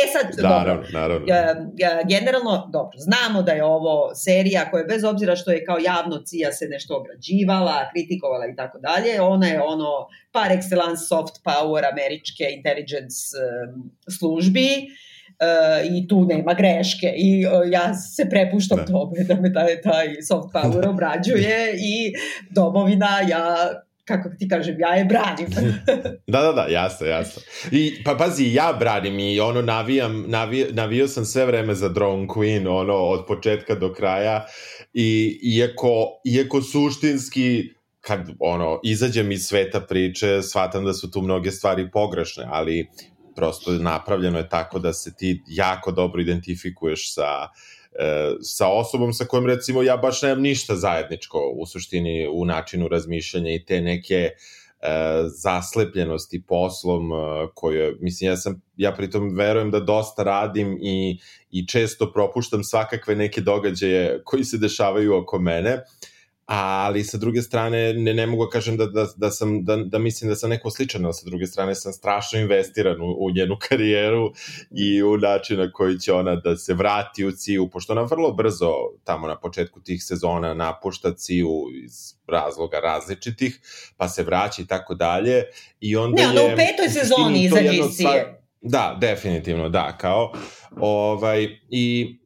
E 0.00 0.02
sad, 0.14 0.26
naravno, 0.42 0.82
dobro, 0.82 1.00
naravno. 1.00 1.26
generalno, 2.08 2.68
dobro, 2.72 2.96
znamo 3.08 3.42
da 3.42 3.52
je 3.52 3.64
ovo 3.64 4.14
serija 4.14 4.70
koja 4.70 4.84
bez 4.84 5.04
obzira 5.04 5.36
što 5.36 5.50
je 5.50 5.64
kao 5.64 5.78
javno 5.78 6.16
cija 6.26 6.52
se 6.52 6.66
nešto 6.68 6.96
ograđivala, 6.96 7.90
kritikovala 7.92 8.46
i 8.46 8.56
tako 8.56 8.78
dalje, 8.78 9.20
ona 9.20 9.46
je 9.46 9.62
ono 9.62 9.90
par 10.32 10.50
excellence 10.50 11.02
soft 11.08 11.34
power 11.44 11.82
američke 11.92 12.44
intelligence 12.56 13.18
um, 13.36 13.90
službi, 14.18 14.68
uh, 15.40 15.96
i 15.96 16.08
tu 16.08 16.24
nema 16.24 16.54
greške 16.54 17.14
i 17.16 17.46
uh, 17.46 17.52
ja 17.72 17.94
se 17.94 18.28
prepuštam 18.30 18.78
da. 18.78 18.84
tome 18.84 19.24
da 19.24 19.34
me 19.34 19.52
taj, 19.52 19.80
taj 19.80 20.22
soft 20.28 20.54
power 20.54 20.88
obrađuje 20.88 21.72
i 21.72 22.12
domovina 22.50 23.20
ja 23.28 23.56
kako 24.06 24.28
ti 24.38 24.48
kažem, 24.48 24.80
ja 24.80 24.94
je 24.94 25.04
branim. 25.04 25.46
da, 26.32 26.40
da, 26.42 26.52
da, 26.52 26.66
jasno, 26.70 27.06
jasno. 27.06 27.42
I, 27.70 28.04
pa 28.04 28.14
pazi, 28.14 28.52
ja 28.52 28.76
branim 28.78 29.18
i 29.18 29.40
ono, 29.40 29.62
navijam, 29.62 30.24
navio, 30.26 30.66
navio 30.70 31.08
sam 31.08 31.24
sve 31.24 31.46
vreme 31.46 31.74
za 31.74 31.88
Drone 31.88 32.26
Queen, 32.26 32.68
ono, 32.68 32.94
od 32.94 33.26
početka 33.26 33.74
do 33.74 33.92
kraja 33.92 34.46
i 34.94 35.38
iako, 35.42 36.20
iako 36.24 36.62
suštinski 36.62 37.62
kad 38.00 38.30
ono 38.38 38.80
izađem 38.84 39.32
iz 39.32 39.46
sveta 39.46 39.80
priče, 39.80 40.42
shvatam 40.42 40.84
da 40.84 40.92
su 40.92 41.10
tu 41.10 41.22
mnoge 41.22 41.50
stvari 41.50 41.90
pogrešne, 41.90 42.44
ali 42.48 42.88
prosto 43.36 43.72
napravljeno 43.72 44.38
je 44.38 44.48
tako 44.48 44.78
da 44.78 44.92
se 44.92 45.14
ti 45.16 45.42
jako 45.46 45.92
dobro 45.92 46.22
identifikuješ 46.22 47.14
sa 47.14 47.48
e, 47.98 48.30
sa 48.40 48.68
osobom 48.68 49.12
sa 49.12 49.24
kojom 49.24 49.46
recimo 49.46 49.82
ja 49.82 49.96
baš 49.96 50.22
nemam 50.22 50.42
ništa 50.42 50.76
zajedničko 50.76 51.52
u 51.56 51.66
suštini 51.66 52.28
u 52.32 52.44
načinu 52.44 52.88
razmišljanja 52.88 53.50
i 53.50 53.64
te 53.64 53.80
neke 53.80 54.14
e, 54.14 54.32
zaslepljenosti 55.26 56.42
poslom 56.48 57.12
e, 57.12 57.16
koje, 57.54 57.96
mislim, 58.00 58.30
ja 58.30 58.36
sam, 58.36 58.62
ja 58.76 58.92
pritom 58.92 59.36
verujem 59.36 59.70
da 59.70 59.80
dosta 59.80 60.22
radim 60.22 60.78
i, 60.82 61.18
i 61.50 61.66
često 61.66 62.12
propuštam 62.12 62.64
svakakve 62.64 63.16
neke 63.16 63.40
događaje 63.40 64.22
koji 64.24 64.44
se 64.44 64.58
dešavaju 64.58 65.16
oko 65.16 65.38
mene, 65.38 65.74
uh, 65.74 66.15
ali 66.46 67.04
sa 67.04 67.18
druge 67.18 67.42
strane 67.42 67.92
ne, 67.92 68.14
ne 68.14 68.26
mogu 68.26 68.44
da 68.44 68.50
kažem 68.50 68.76
da, 68.76 68.86
da, 68.86 69.06
da, 69.16 69.30
sam, 69.30 69.64
da, 69.64 69.76
da 69.76 69.98
mislim 69.98 70.30
da 70.30 70.36
sam 70.36 70.50
neko 70.50 70.70
sličan, 70.70 71.04
ali 71.04 71.14
sa 71.14 71.26
druge 71.26 71.46
strane 71.46 71.74
sam 71.74 71.92
strašno 71.92 72.38
investiran 72.38 73.00
u, 73.00 73.16
u 73.18 73.30
njenu 73.30 73.56
karijeru 73.68 74.32
i 74.70 75.02
u 75.02 75.16
način 75.16 75.58
na 75.58 75.72
koji 75.72 75.98
će 75.98 76.12
ona 76.12 76.36
da 76.36 76.56
se 76.56 76.74
vrati 76.74 77.24
u 77.24 77.32
Ciju, 77.32 77.70
pošto 77.70 77.92
ona 77.92 78.02
vrlo 78.02 78.32
brzo 78.32 78.72
tamo 79.04 79.28
na 79.28 79.40
početku 79.40 79.80
tih 79.80 80.04
sezona 80.04 80.54
napušta 80.54 81.14
Ciju 81.14 81.64
iz 81.84 82.14
razloga 82.28 82.78
različitih, 82.80 83.60
pa 83.96 84.08
se 84.08 84.22
vraća 84.22 84.62
i 84.62 84.66
tako 84.66 84.94
dalje. 84.94 85.44
I 85.80 85.96
onda 85.96 86.22
ne, 86.22 86.28
ona 86.28 86.40
je, 86.40 86.54
u 86.54 86.56
petoj 86.56 86.88
sezoni 86.88 87.44
izađe 87.44 87.76
iz 87.76 87.96
Cije. 87.96 88.42
Da, 88.60 88.98
definitivno, 89.00 89.68
da, 89.68 89.98
kao, 89.98 90.32
ovaj, 90.76 91.48
i 91.70 92.16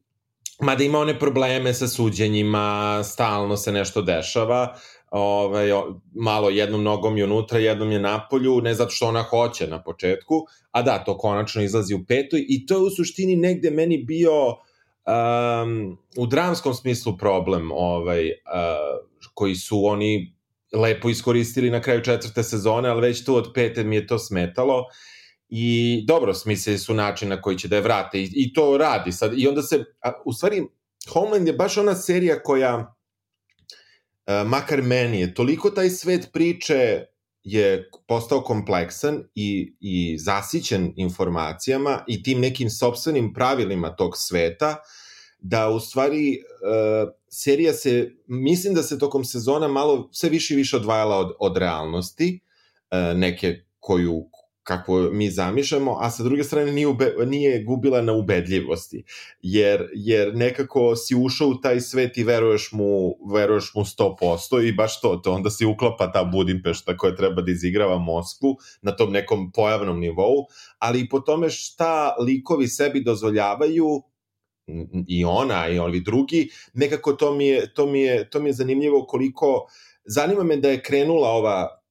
mada 0.61 0.83
ima 0.83 0.99
one 0.99 1.19
probleme 1.19 1.73
sa 1.73 1.87
suđenjima, 1.87 3.01
stalno 3.03 3.57
se 3.57 3.71
nešto 3.71 4.01
dešava, 4.01 4.75
ovaj, 5.11 5.69
malo 6.13 6.49
jednom 6.49 6.83
nogom 6.83 7.17
je 7.17 7.23
unutra, 7.23 7.59
jednom 7.59 7.91
je 7.91 7.99
napolju, 7.99 8.61
ne 8.61 8.73
zato 8.73 8.91
što 8.91 9.07
ona 9.07 9.21
hoće 9.21 9.67
na 9.67 9.83
početku, 9.83 10.45
a 10.71 10.81
da, 10.81 11.03
to 11.03 11.17
konačno 11.17 11.61
izlazi 11.61 11.95
u 11.95 12.05
petoj 12.07 12.45
i 12.49 12.65
to 12.65 12.73
je 12.73 12.81
u 12.81 12.89
suštini 12.89 13.35
negde 13.35 13.71
meni 13.71 14.03
bio 14.03 14.47
um, 14.47 15.97
u 16.17 16.25
dramskom 16.25 16.73
smislu 16.73 17.17
problem 17.17 17.71
ovaj, 17.71 18.25
uh, 18.25 18.31
koji 19.33 19.55
su 19.55 19.85
oni 19.85 20.35
lepo 20.73 21.09
iskoristili 21.09 21.69
na 21.69 21.81
kraju 21.81 22.03
četvrte 22.03 22.43
sezone, 22.43 22.89
ali 22.89 23.01
već 23.01 23.25
tu 23.25 23.35
od 23.35 23.51
pete 23.53 23.83
mi 23.83 23.95
je 23.95 24.07
to 24.07 24.19
smetalo 24.19 24.85
i 25.53 26.03
dobro, 26.07 26.33
smislili 26.33 26.79
su 26.79 26.93
način 26.93 27.29
na 27.29 27.41
koji 27.41 27.57
će 27.57 27.67
da 27.67 27.75
je 27.75 27.81
vrate 27.81 28.21
i, 28.21 28.29
i 28.33 28.53
to 28.53 28.77
radi 28.77 29.11
sad. 29.11 29.39
I 29.39 29.47
onda 29.47 29.61
se, 29.61 29.83
a, 30.01 30.11
u 30.25 30.33
stvari, 30.33 30.63
Homeland 31.13 31.47
je 31.47 31.53
baš 31.53 31.77
ona 31.77 31.95
serija 31.95 32.43
koja, 32.43 32.95
a, 34.25 34.43
makar 34.43 34.81
meni 34.81 35.19
je, 35.19 35.33
toliko 35.33 35.69
taj 35.69 35.89
svet 35.89 36.29
priče 36.33 37.05
je 37.43 37.89
postao 38.07 38.41
kompleksan 38.41 39.23
i, 39.35 39.75
i 39.79 40.17
zasićen 40.17 40.93
informacijama 40.95 42.03
i 42.07 42.23
tim 42.23 42.39
nekim 42.39 42.69
sobstvenim 42.69 43.33
pravilima 43.33 43.95
tog 43.95 44.17
sveta, 44.17 44.75
da 45.39 45.69
u 45.69 45.79
stvari 45.79 46.37
uh, 46.37 47.09
serija 47.29 47.73
se, 47.73 48.11
mislim 48.27 48.73
da 48.73 48.83
se 48.83 48.99
tokom 48.99 49.25
sezona 49.25 49.67
malo 49.67 50.09
sve 50.11 50.29
više 50.29 50.53
i 50.53 50.57
više 50.57 50.77
odvajala 50.77 51.17
od, 51.17 51.31
od 51.39 51.57
realnosti, 51.57 52.39
uh, 52.91 53.17
neke 53.17 53.65
koju, 53.79 54.29
kako 54.63 55.09
mi 55.11 55.29
zamišljamo, 55.29 55.97
a 55.99 56.09
sa 56.09 56.23
druge 56.23 56.43
strane 56.43 56.71
nije, 56.71 56.87
ube, 56.87 57.13
nije 57.25 57.63
gubila 57.63 58.01
na 58.01 58.13
ubedljivosti, 58.13 59.03
jer, 59.41 59.89
jer 59.93 60.35
nekako 60.35 60.95
si 60.95 61.15
ušao 61.15 61.47
u 61.47 61.55
taj 61.55 61.81
svet 61.81 62.17
i 62.17 62.23
veruješ 62.23 62.71
mu, 62.71 63.15
veruješ 63.33 63.71
mu 63.75 63.81
100% 63.81 64.67
i 64.67 64.71
baš 64.71 65.01
to, 65.01 65.15
to 65.15 65.31
onda 65.31 65.49
si 65.49 65.65
uklapa 65.65 66.11
ta 66.11 66.23
Budimpešta 66.23 66.97
koja 66.97 67.15
treba 67.15 67.41
da 67.41 67.51
izigrava 67.51 67.97
Moskvu 67.97 68.57
na 68.81 68.95
tom 68.95 69.11
nekom 69.11 69.51
pojavnom 69.51 69.99
nivou, 69.99 70.45
ali 70.79 70.99
i 70.99 71.09
po 71.09 71.19
tome 71.19 71.49
šta 71.49 72.15
likovi 72.19 72.67
sebi 72.67 73.03
dozvoljavaju 73.03 74.01
i 75.07 75.25
ona 75.25 75.67
i 75.67 75.79
ovi 75.79 76.01
drugi, 76.01 76.49
nekako 76.73 77.13
to 77.13 77.35
mi 77.35 77.47
je, 77.47 77.73
to 77.73 77.85
mi 77.85 78.01
je, 78.01 78.29
to 78.29 78.39
mi 78.39 78.49
je 78.49 78.53
zanimljivo 78.53 79.05
koliko, 79.05 79.67
zanima 80.05 80.43
me 80.43 80.57
da 80.57 80.69
je 80.69 80.81
krenula 80.83 81.29
ova 81.29 81.81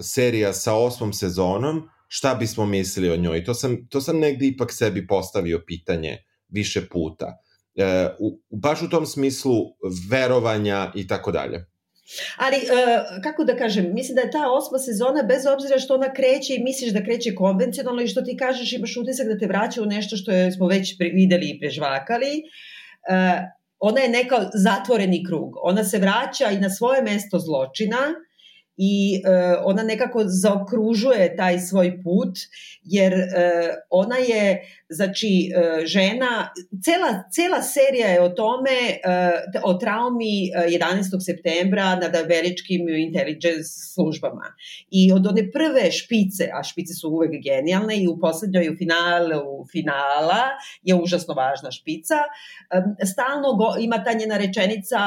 serija 0.00 0.52
sa 0.52 0.74
osmom 0.74 1.12
sezonom, 1.12 1.88
šta 2.08 2.34
bismo 2.34 2.66
mislili 2.66 3.10
o 3.10 3.16
njoj. 3.16 3.44
To 3.44 3.54
sam, 3.54 3.88
to 3.88 4.00
sam 4.00 4.18
negde 4.18 4.46
ipak 4.46 4.72
sebi 4.72 5.06
postavio 5.06 5.62
pitanje 5.66 6.18
više 6.48 6.88
puta. 6.88 7.38
E, 7.74 8.08
u, 8.18 8.40
baš 8.50 8.82
u 8.82 8.90
tom 8.90 9.06
smislu 9.06 9.54
verovanja 10.10 10.92
i 10.94 11.06
tako 11.06 11.32
dalje. 11.32 11.66
Ali, 12.36 12.56
uh, 12.56 13.22
kako 13.22 13.44
da 13.44 13.56
kažem, 13.56 13.90
mislim 13.94 14.14
da 14.14 14.20
je 14.20 14.30
ta 14.30 14.50
osma 14.50 14.78
sezona, 14.78 15.22
bez 15.22 15.46
obzira 15.46 15.78
što 15.78 15.94
ona 15.94 16.12
kreće 16.12 16.54
i 16.54 16.62
misliš 16.62 16.92
da 16.92 17.04
kreće 17.04 17.34
konvencionalno 17.34 18.02
i 18.02 18.08
što 18.08 18.22
ti 18.22 18.36
kažeš, 18.36 18.72
imaš 18.72 18.96
utisak 18.96 19.26
da 19.26 19.38
te 19.38 19.46
vraća 19.46 19.82
u 19.82 19.86
nešto 19.86 20.16
što 20.16 20.32
je, 20.32 20.52
smo 20.52 20.66
već 20.66 20.94
videli 20.98 21.50
i 21.50 21.58
prežvakali, 21.60 22.42
uh, 23.10 23.44
ona 23.78 24.00
je 24.00 24.08
neka 24.08 24.50
zatvoreni 24.54 25.24
krug. 25.24 25.52
Ona 25.62 25.84
se 25.84 25.98
vraća 25.98 26.50
i 26.50 26.60
na 26.60 26.70
svoje 26.70 27.02
mesto 27.02 27.38
zločina, 27.38 27.98
i 28.78 29.22
e, 29.24 29.56
ona 29.64 29.82
nekako 29.82 30.22
zaokružuje 30.26 31.36
taj 31.36 31.58
svoj 31.58 32.02
put, 32.02 32.38
jer 32.82 33.12
e, 33.12 33.26
ona 33.90 34.16
je, 34.16 34.62
znači, 34.88 35.50
e, 35.56 35.86
žena, 35.86 36.50
cela, 36.84 37.24
cela 37.30 37.62
serija 37.62 38.08
je 38.08 38.22
o 38.22 38.28
tome, 38.28 38.70
e, 38.70 39.30
o 39.64 39.74
traumi 39.74 40.50
11. 40.56 41.20
septembra 41.20 41.96
nad 41.96 42.16
američkim 42.16 42.88
intelligence 42.88 43.68
službama. 43.94 44.54
I 44.90 45.12
od 45.12 45.26
one 45.26 45.50
prve 45.52 45.90
špice, 45.90 46.50
a 46.54 46.62
špice 46.62 46.94
su 46.94 47.10
uvek 47.10 47.30
genijalne 47.42 47.96
i 48.02 48.08
u 48.08 48.18
poslednjoj 48.18 48.68
u 48.68 48.76
finalu 48.76 49.64
finala 49.72 50.42
je 50.82 50.94
užasno 50.94 51.34
važna 51.34 51.70
špica, 51.70 52.14
e, 52.70 53.06
stalno 53.06 53.54
go, 53.54 53.74
ima 53.80 54.04
ta 54.04 54.12
njena 54.12 54.36
rečenica 54.36 54.98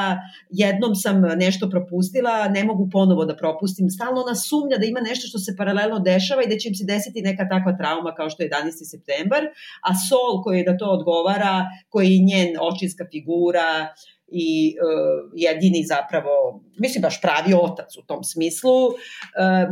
jednom 0.50 0.94
sam 0.94 1.20
nešto 1.20 1.70
propustila, 1.70 2.48
ne 2.48 2.64
mogu 2.64 2.88
ponovo 2.92 3.24
da 3.24 3.36
propustim. 3.36 3.61
Stalno 3.68 4.20
ona 4.20 4.34
sumnja 4.34 4.76
da 4.78 4.86
ima 4.86 5.00
nešto 5.00 5.28
što 5.28 5.38
se 5.38 5.56
paralelno 5.58 5.98
dešava 5.98 6.42
i 6.42 6.48
da 6.48 6.58
će 6.58 6.68
im 6.68 6.74
se 6.74 6.84
desiti 6.84 7.22
neka 7.22 7.48
takva 7.48 7.76
trauma 7.76 8.14
kao 8.14 8.30
što 8.30 8.42
je 8.42 8.50
11. 8.50 8.90
septembar, 8.90 9.42
a 9.88 9.90
Sol 10.08 10.42
koji 10.42 10.58
je 10.58 10.64
da 10.64 10.76
to 10.76 10.86
odgovara, 10.90 11.66
koji 11.88 12.08
je 12.10 12.24
njen 12.30 12.50
očinska 12.60 13.04
figura 13.12 13.88
i 14.32 14.76
uh, 14.76 15.30
jedini 15.34 15.84
zapravo, 15.84 16.64
mislim 16.78 17.02
baš 17.02 17.20
pravi 17.20 17.54
otac 17.54 17.96
u 17.96 18.02
tom 18.02 18.24
smislu, 18.24 18.86
uh, 18.86 19.68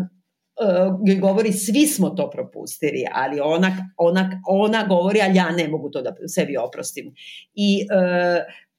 uh, 0.61 1.20
govori 1.20 1.53
svi 1.53 1.87
smo 1.87 2.11
to 2.11 2.31
propustili, 2.31 3.05
ali 3.12 3.40
ona, 3.40 3.92
ona, 3.96 4.42
ona 4.48 4.87
govori, 4.88 5.20
ali 5.22 5.37
ja 5.37 5.50
ne 5.50 5.68
mogu 5.68 5.90
to 5.90 6.03
da 6.03 6.14
sebi 6.26 6.57
oprostim. 6.57 7.14
I 7.55 7.81
uh, 7.83 8.69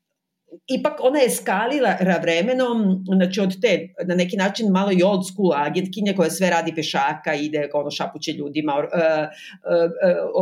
ipak 0.67 0.99
ona 1.03 1.19
je 1.19 1.29
skalila 1.29 1.95
vremenom, 2.21 3.03
znači 3.05 3.41
od 3.41 3.61
te, 3.61 3.87
na 4.05 4.15
neki 4.15 4.37
način 4.37 4.71
malo 4.71 4.91
i 4.91 5.03
old 5.03 5.27
school 5.27 5.53
agentkinje 5.53 6.13
koja 6.15 6.29
sve 6.29 6.49
radi 6.49 6.75
pešaka, 6.75 7.33
ide 7.33 7.69
ono 7.73 7.91
šapuće 7.91 8.31
ljudima, 8.31 8.73
uh, 8.77 8.83
uh, 8.83 8.89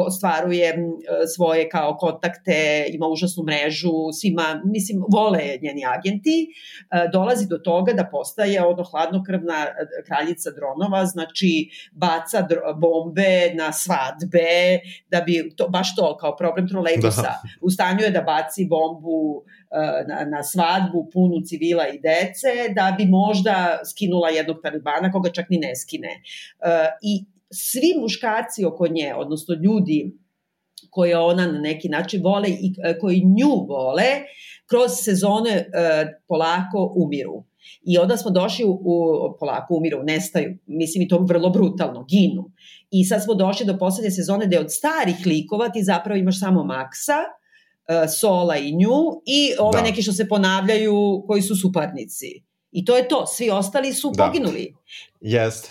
uh, 0.01 0.05
ostvaruje 0.07 0.75
svoje 1.35 1.69
kao 1.69 1.97
kontakte, 1.97 2.85
ima 2.89 3.07
užasnu 3.07 3.43
mrežu, 3.43 3.91
svima, 4.21 4.61
mislim, 4.65 5.03
vole 5.11 5.41
njeni 5.61 5.83
agenti, 5.85 6.47
dolazi 7.13 7.47
do 7.47 7.57
toga 7.57 7.93
da 7.93 8.09
postaje 8.11 8.65
ono 8.65 8.83
hladnokrvna 8.83 9.65
kraljica 10.05 10.51
dronova, 10.51 11.05
znači 11.05 11.69
baca 11.91 12.47
bombe 12.75 13.53
na 13.53 13.71
svadbe, 13.73 14.79
da 15.11 15.21
bi, 15.21 15.53
to, 15.57 15.67
baš 15.67 15.95
to, 15.95 16.17
kao 16.17 16.35
problem 16.35 16.67
trolejbusa, 16.67 17.21
da. 17.21 17.41
u 17.61 17.69
stanju 17.69 18.03
je 18.03 18.11
da 18.11 18.21
baci 18.21 18.65
bombu 18.65 19.43
na, 20.07 20.25
na 20.25 20.43
svadbu 20.43 21.09
punu 21.13 21.41
civila 21.45 21.87
i 21.87 21.99
dece, 21.99 22.73
da 22.75 22.95
bi 22.97 23.05
možda 23.05 23.79
skinula 23.85 24.29
jednog 24.29 24.57
talibana 24.63 25.11
koga 25.11 25.31
čak 25.31 25.49
ni 25.49 25.57
ne 25.57 25.75
skine. 25.75 26.07
E, 26.07 26.21
I 27.01 27.25
svi 27.53 27.93
muškarci 28.01 28.65
oko 28.65 28.87
nje, 28.87 29.13
odnosno 29.15 29.55
ljudi 29.55 30.17
koje 30.89 31.17
ona 31.17 31.47
na 31.47 31.59
neki 31.59 31.89
način 31.89 32.23
vole 32.23 32.49
i 32.49 32.73
e, 32.83 32.99
koji 32.99 33.21
nju 33.25 33.65
vole, 33.67 34.09
kroz 34.65 34.91
sezone 35.03 35.65
polako 36.27 36.93
umiru. 36.95 37.43
I 37.81 37.97
onda 37.97 38.17
smo 38.17 38.31
došli 38.31 38.65
u, 38.65 38.71
u 38.71 39.37
polako 39.39 39.75
umiru, 39.75 40.03
nestaju, 40.03 40.57
mislim 40.65 41.01
i 41.01 41.07
to 41.07 41.17
vrlo 41.17 41.49
brutalno, 41.49 42.05
ginu. 42.09 42.51
I 42.91 43.05
sad 43.05 43.23
smo 43.23 43.33
došli 43.33 43.65
do 43.65 43.77
poslednje 43.77 44.11
sezone 44.11 44.45
gde 44.45 44.59
od 44.59 44.67
starih 44.69 45.15
likova 45.25 45.69
ti 45.69 45.83
zapravo 45.83 46.17
imaš 46.17 46.39
samo 46.39 46.63
Maksa, 46.63 47.19
Sola 48.19 48.57
i 48.57 48.71
nju 48.71 49.21
i 49.25 49.53
ove 49.59 49.77
da. 49.77 49.83
neki 49.83 50.01
što 50.01 50.11
se 50.11 50.27
ponavljaju 50.27 51.23
koji 51.27 51.41
su 51.41 51.55
suparnici. 51.55 52.43
I 52.71 52.85
to 52.85 52.97
je 52.97 53.07
to, 53.07 53.25
svi 53.25 53.49
ostali 53.49 53.93
su 53.93 54.11
da. 54.15 54.25
poginuli. 54.25 54.75
Jeste, 55.21 55.69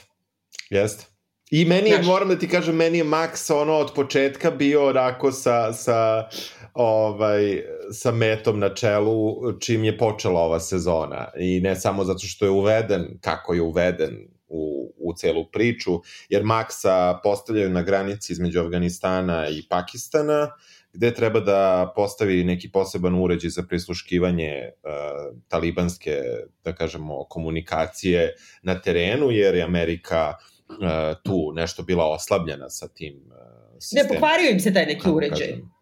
jeste. 0.70 1.04
I 1.50 1.64
meni 1.64 1.90
je, 1.90 1.94
Znaš, 1.94 2.06
moram 2.06 2.28
da 2.28 2.38
ti 2.38 2.48
kažem, 2.48 2.76
meni 2.76 2.98
je 2.98 3.04
Max 3.04 3.52
ono 3.52 3.74
od 3.74 3.92
početka 3.94 4.50
bio 4.50 4.88
onako 4.88 5.32
sa, 5.32 5.72
sa, 5.72 6.28
ovaj, 6.74 7.62
sa 7.92 8.12
metom 8.12 8.58
na 8.58 8.74
čelu 8.74 9.52
čim 9.60 9.84
je 9.84 9.98
počela 9.98 10.40
ova 10.40 10.60
sezona. 10.60 11.28
I 11.38 11.60
ne 11.60 11.76
samo 11.76 12.04
zato 12.04 12.26
što 12.26 12.44
je 12.44 12.50
uveden, 12.50 13.18
kako 13.20 13.54
je 13.54 13.62
uveden 13.62 14.28
u, 14.48 14.92
u 14.98 15.14
celu 15.16 15.44
priču, 15.52 16.00
jer 16.28 16.42
Maxa 16.42 17.18
postavljaju 17.22 17.70
na 17.70 17.82
granici 17.82 18.32
između 18.32 18.60
Afganistana 18.60 19.48
i 19.48 19.62
Pakistana, 19.68 20.42
uh, 20.42 20.77
gde 20.92 21.14
treba 21.14 21.40
da 21.40 21.92
postavi 21.96 22.44
neki 22.44 22.70
poseban 22.72 23.14
uređaj 23.14 23.50
za 23.50 23.62
prisluškivanje 23.62 24.52
uh, 24.68 25.38
talibanske, 25.48 26.22
da 26.64 26.74
kažemo, 26.74 27.24
komunikacije 27.24 28.34
na 28.62 28.80
terenu, 28.80 29.30
jer 29.30 29.54
je 29.54 29.62
Amerika 29.62 30.34
uh, 30.68 30.76
tu 31.22 31.52
nešto 31.54 31.82
bila 31.82 32.06
oslabljena 32.06 32.70
sa 32.70 32.88
tim 32.88 33.14
uh, 33.14 33.80
sistemom. 33.80 34.06
Ne, 34.06 34.14
pokvario 34.14 34.50
im 34.50 34.60
se 34.60 34.74
taj 34.74 34.86
neki 34.86 35.10
uređaj. 35.10 35.48
Kažem, 35.48 35.77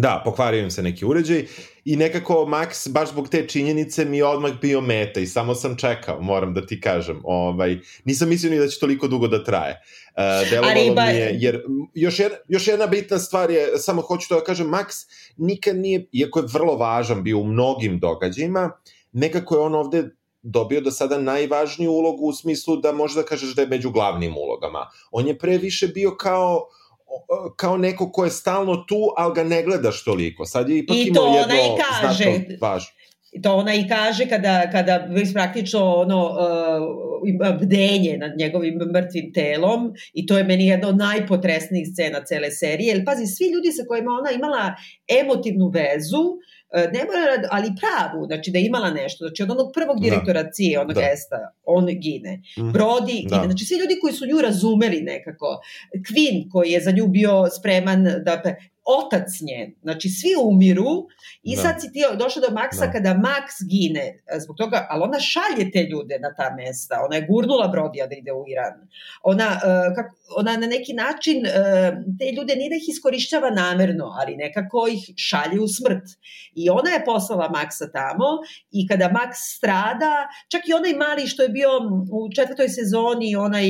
Da, 0.00 0.22
pokvario 0.24 0.62
im 0.62 0.70
se 0.70 0.82
neki 0.82 1.04
uređaj 1.04 1.46
i 1.84 1.96
nekako 1.96 2.34
Max, 2.34 2.88
baš 2.92 3.08
zbog 3.08 3.28
te 3.28 3.48
činjenice, 3.48 4.04
mi 4.04 4.16
je 4.16 4.24
odmah 4.24 4.52
bio 4.60 4.80
meta 4.80 5.20
i 5.20 5.26
samo 5.26 5.54
sam 5.54 5.76
čekao, 5.76 6.20
moram 6.20 6.54
da 6.54 6.66
ti 6.66 6.80
kažem. 6.80 7.20
Ovaj, 7.24 7.78
nisam 8.04 8.28
mislio 8.28 8.50
ni 8.50 8.58
da 8.58 8.68
će 8.68 8.78
toliko 8.78 9.08
dugo 9.08 9.28
da 9.28 9.44
traje. 9.44 9.80
Uh, 10.16 10.50
delovalo 10.50 10.94
ba... 10.94 11.04
mi 11.04 11.18
je, 11.18 11.36
jer 11.40 11.62
još 11.94 12.18
jedna, 12.18 12.38
još 12.48 12.68
jedna 12.68 12.86
bitna 12.86 13.18
stvar 13.18 13.50
je, 13.50 13.78
samo 13.78 14.02
hoću 14.02 14.28
to 14.28 14.34
da 14.34 14.44
kažem, 14.44 14.66
Max 14.66 15.06
nikad 15.36 15.76
nije, 15.76 16.08
iako 16.12 16.38
je 16.38 16.46
vrlo 16.52 16.76
važan 16.76 17.22
bio 17.22 17.38
u 17.38 17.44
mnogim 17.44 17.98
događajima, 17.98 18.70
nekako 19.12 19.54
je 19.54 19.60
on 19.60 19.74
ovde 19.74 20.04
dobio 20.42 20.80
do 20.80 20.90
sada 20.90 21.18
najvažniju 21.18 21.92
ulogu 21.92 22.26
u 22.26 22.32
smislu 22.32 22.76
da 22.76 22.92
možda 22.92 23.22
kažeš 23.22 23.54
da 23.54 23.62
je 23.62 23.68
među 23.68 23.90
glavnim 23.90 24.36
ulogama. 24.36 24.86
On 25.10 25.26
je 25.26 25.38
pre 25.38 25.58
više 25.58 25.88
bio 25.88 26.16
kao 26.16 26.66
kao 27.56 27.76
neko 27.76 28.12
ko 28.12 28.24
je 28.24 28.30
stalno 28.30 28.76
tu, 28.76 29.08
ali 29.16 29.34
ga 29.34 29.44
ne 29.44 29.62
gledaš 29.62 30.04
toliko. 30.04 30.44
Sad 30.46 30.68
je 30.68 30.78
ipak 30.78 30.96
I 30.96 31.00
imao 31.08 31.36
jedno... 31.36 31.54
I 31.54 31.68
kaže. 31.82 32.24
Važ. 32.60 32.84
To 33.42 33.54
ona 33.54 33.74
i 33.74 33.88
kaže 33.88 34.28
kada, 34.28 34.70
kada 34.72 34.96
već 34.96 35.32
praktično 35.32 35.94
ono, 35.94 36.24
uh, 36.24 37.56
bdenje 37.62 38.18
nad 38.18 38.32
njegovim 38.38 38.74
mrtvim 38.94 39.32
telom 39.34 39.92
i 40.12 40.26
to 40.26 40.38
je 40.38 40.44
meni 40.44 40.66
jedna 40.66 40.88
od 40.88 40.96
najpotresnijih 40.96 41.88
scena 41.92 42.24
cele 42.24 42.50
serije. 42.50 42.94
Jer 42.94 43.04
pazi, 43.04 43.26
svi 43.26 43.44
ljudi 43.44 43.72
sa 43.72 43.84
kojima 43.88 44.10
ona 44.10 44.30
imala 44.30 44.74
emotivnu 45.20 45.68
vezu, 45.68 46.20
uh, 46.20 46.59
ne 46.74 47.04
mora, 47.04 47.48
ali 47.50 47.72
pravu, 47.80 48.26
znači 48.26 48.50
da 48.50 48.58
je 48.58 48.66
imala 48.66 48.90
nešto, 48.90 49.24
znači 49.24 49.42
od 49.42 49.50
onog 49.50 49.70
prvog 49.74 49.96
da. 49.96 50.04
direktora 50.04 50.42
da. 50.42 50.50
CIA, 50.50 50.80
onog 50.80 50.94
da. 50.94 51.00
Esta, 51.12 51.36
on 51.64 51.86
gine. 51.86 52.42
Mm. 52.58 52.60
Brody 52.60 53.28
da. 53.28 53.36
gine, 53.36 53.44
znači 53.44 53.64
svi 53.64 53.76
ljudi 53.76 53.98
koji 54.00 54.12
su 54.12 54.26
nju 54.26 54.40
razumeli 54.42 55.00
nekako, 55.00 55.60
Queen 55.94 56.50
koji 56.52 56.70
je 56.70 56.80
za 56.80 56.90
nju 56.90 57.06
bio 57.06 57.46
spreman 57.58 58.04
da, 58.04 58.42
otac 58.98 59.28
njen, 59.48 59.74
znači 59.82 60.08
svi 60.08 60.32
umiru 60.42 60.92
i 61.42 61.56
da. 61.56 61.62
sad 61.62 61.74
si 61.80 61.92
ti 61.92 62.00
došao 62.18 62.40
do 62.48 62.54
Maksa 62.54 62.86
da. 62.86 62.92
kada 62.92 63.10
Max 63.14 63.46
gine 63.70 64.06
e, 64.34 64.40
zbog 64.40 64.56
toga, 64.56 64.86
ali 64.90 65.02
ona 65.02 65.20
šalje 65.20 65.70
te 65.70 65.82
ljude 65.82 66.18
na 66.18 66.34
ta 66.34 66.54
mesta, 66.56 66.94
ona 67.06 67.16
je 67.16 67.26
gurnula 67.30 67.68
Brodija 67.68 68.06
da 68.06 68.14
ide 68.14 68.32
u 68.32 68.44
Iran. 68.52 68.74
Ona, 69.22 69.48
uh, 69.64 69.94
kako, 69.96 70.16
ona 70.36 70.56
na 70.56 70.66
neki 70.66 70.92
način 70.92 71.36
uh, 71.46 71.52
te 72.18 72.32
ljude 72.36 72.54
nije 72.56 72.70
da 72.70 72.76
ih 72.76 72.88
iskorišćava 72.88 73.50
namerno, 73.50 74.06
ali 74.20 74.36
nekako 74.36 74.86
ih 74.92 75.02
šalje 75.16 75.60
u 75.60 75.68
smrt. 75.68 76.06
I 76.54 76.70
ona 76.70 76.90
je 76.90 77.04
poslala 77.04 77.48
Maksa 77.48 77.86
tamo 77.92 78.28
i 78.70 78.88
kada 78.88 79.08
Max 79.08 79.32
strada, 79.56 80.28
čak 80.48 80.68
i 80.68 80.72
onaj 80.72 80.94
mali 80.94 81.26
što 81.26 81.42
je 81.42 81.48
bio 81.48 81.70
u 82.12 82.20
četvrtoj 82.36 82.68
sezoni, 82.68 83.36
onaj 83.36 83.66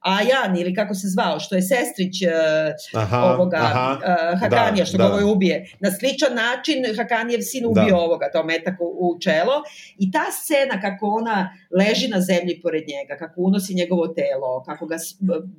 Ajan 0.00 0.56
ili 0.56 0.74
kako 0.74 0.94
se 0.94 1.06
zvao, 1.08 1.40
što 1.40 1.54
je 1.54 1.62
sestrić 1.62 2.16
uh, 2.22 3.02
aha, 3.02 3.18
ovoga 3.24 3.56
aha, 3.56 3.98
uh, 3.98 4.40
Hakanija, 4.60 4.84
da, 4.84 4.88
što 4.88 4.98
da. 4.98 5.04
ga 5.04 5.12
ovaj 5.12 5.24
ubije. 5.32 5.56
Na 5.80 5.90
sličan 5.90 6.34
način 6.34 6.76
Hakanijev 6.96 7.40
sin 7.40 7.66
ubio 7.66 7.96
da. 7.96 7.96
ovoga, 7.96 8.30
to 8.32 8.44
metak 8.44 8.80
u, 8.80 8.88
u 9.06 9.20
čelo. 9.20 9.56
I 9.98 10.10
ta 10.10 10.26
scena 10.30 10.80
kako 10.80 11.06
ona 11.06 11.56
leži 11.78 12.08
na 12.08 12.20
zemlji 12.20 12.60
pored 12.62 12.84
njega, 12.92 13.16
kako 13.18 13.34
unosi 13.40 13.74
njegovo 13.74 14.08
telo, 14.08 14.62
kako 14.66 14.86
ga 14.86 14.96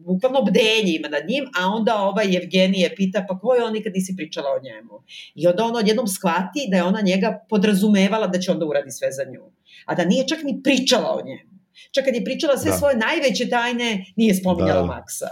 bukvalno 0.05 0.41
bdenje 0.41 0.91
ima 0.95 1.07
nad 1.07 1.23
njim, 1.27 1.45
a 1.59 1.67
onda 1.67 1.95
ovaj 1.95 2.37
Evgenije 2.37 2.95
pita 2.95 3.25
pa 3.29 3.39
ko 3.39 3.53
je 3.53 3.63
on 3.63 3.73
nikad 3.73 3.93
nisi 3.93 4.13
pričala 4.17 4.49
o 4.57 4.63
njemu. 4.63 4.95
I 5.35 5.47
onda 5.47 5.63
on 5.63 5.75
odjednom 5.75 6.07
shvati 6.07 6.67
da 6.71 6.77
je 6.77 6.83
ona 6.83 7.01
njega 7.01 7.45
podrazumevala 7.49 8.27
da 8.27 8.39
će 8.39 8.51
onda 8.51 8.65
uradi 8.65 8.91
sve 8.91 9.11
za 9.11 9.23
nju. 9.31 9.43
A 9.85 9.95
da 9.95 10.05
nije 10.05 10.27
čak 10.27 10.39
ni 10.43 10.61
pričala 10.63 11.09
o 11.19 11.25
njemu. 11.25 11.51
Čak 11.91 12.05
kad 12.05 12.15
je 12.15 12.23
pričala 12.23 12.57
sve 12.57 12.71
da. 12.71 12.77
svoje 12.77 12.95
najveće 12.97 13.49
tajne, 13.49 14.05
nije 14.15 14.33
spominjala 14.35 14.81
da. 14.81 14.87
Maksa. 14.87 15.27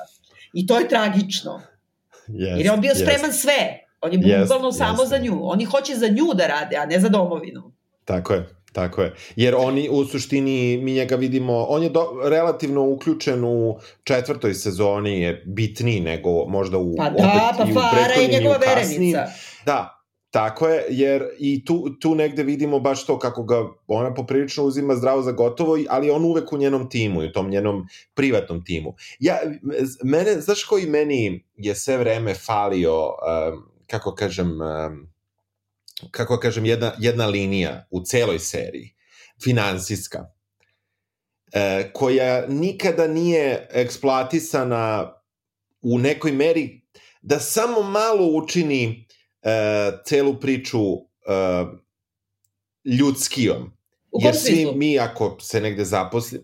I 0.53 0.67
to 0.67 0.79
je 0.79 0.87
tragično. 0.87 1.61
Yes, 2.29 2.57
Jer 2.57 2.65
je 2.65 2.71
on 2.71 2.81
bio 2.81 2.95
spreman 2.95 3.31
yes. 3.31 3.41
sve. 3.41 3.85
On 4.01 4.13
je 4.13 4.17
bukvalno 4.17 4.67
yes, 4.67 4.77
samo 4.77 5.03
yes. 5.03 5.07
za 5.07 5.17
nju. 5.17 5.39
Oni 5.41 5.65
hoće 5.65 5.95
za 5.95 6.07
nju 6.07 6.33
da 6.33 6.47
rade, 6.47 6.77
a 6.77 6.85
ne 6.85 6.99
za 6.99 7.09
domovinu. 7.09 7.73
Tako 8.05 8.33
je, 8.33 8.49
tako 8.73 9.01
je. 9.01 9.13
Jer 9.35 9.55
oni 9.57 9.89
u 9.91 10.05
suštini, 10.05 10.77
mi 10.77 10.93
njega 10.93 11.15
vidimo, 11.15 11.65
on 11.69 11.83
je 11.83 11.89
do, 11.89 12.05
relativno 12.23 12.83
uključen 12.83 13.43
u 13.43 13.79
četvrtoj 14.03 14.53
sezoni, 14.53 15.21
je 15.21 15.43
bitniji 15.45 15.99
nego 15.99 16.45
možda 16.47 16.77
u 16.77 16.95
pa 16.97 17.09
da, 17.09 17.53
pa 17.57 17.65
Fara 17.65 18.13
je 18.21 18.27
njegova 18.27 18.57
verenica. 18.57 19.25
Da, 19.65 19.98
Tako 20.31 20.67
je, 20.67 20.85
jer 20.89 21.23
i 21.39 21.65
tu, 21.65 21.99
tu 21.99 22.15
negde 22.15 22.43
vidimo 22.43 22.79
baš 22.79 23.05
to 23.05 23.19
kako 23.19 23.43
ga 23.43 23.67
ona 23.87 24.13
poprilično 24.13 24.63
uzima 24.63 24.95
zdravo 24.95 25.21
za 25.21 25.31
gotovo, 25.31 25.77
ali 25.89 26.09
on 26.09 26.25
uvek 26.25 26.53
u 26.53 26.57
njenom 26.57 26.89
timu 26.89 27.23
i 27.23 27.27
u 27.27 27.31
tom 27.31 27.49
njenom 27.49 27.87
privatnom 28.13 28.65
timu. 28.65 28.95
Ja, 29.19 29.39
mene, 30.03 30.41
znaš 30.41 30.63
koji 30.63 30.85
meni 30.85 31.45
je 31.55 31.75
sve 31.75 31.97
vreme 31.97 32.33
falio, 32.33 33.05
um, 33.05 33.13
kako 33.87 34.15
kažem, 34.15 34.51
um, 34.61 35.09
kako 36.11 36.37
kažem, 36.37 36.65
jedna, 36.65 36.91
jedna 36.99 37.25
linija 37.25 37.87
u 37.91 38.01
celoj 38.05 38.39
seriji, 38.39 38.95
finansijska, 39.43 40.25
e, 41.51 41.91
koja 41.93 42.47
nikada 42.47 43.07
nije 43.07 43.67
eksploatisana 43.71 45.13
u 45.81 45.99
nekoj 45.99 46.31
meri 46.31 46.81
da 47.21 47.39
samo 47.39 47.81
malo 47.81 48.27
učini 48.27 49.07
e, 49.41 49.91
celu 50.05 50.39
priču 50.39 50.79
e, 50.79 50.99
ljudskijom. 52.85 53.71
Jer 54.21 54.35
svi 54.35 54.71
mi 54.75 54.99
ako 54.99 55.37
se 55.41 55.61
negde 55.61 55.85
zaposli... 55.85 56.39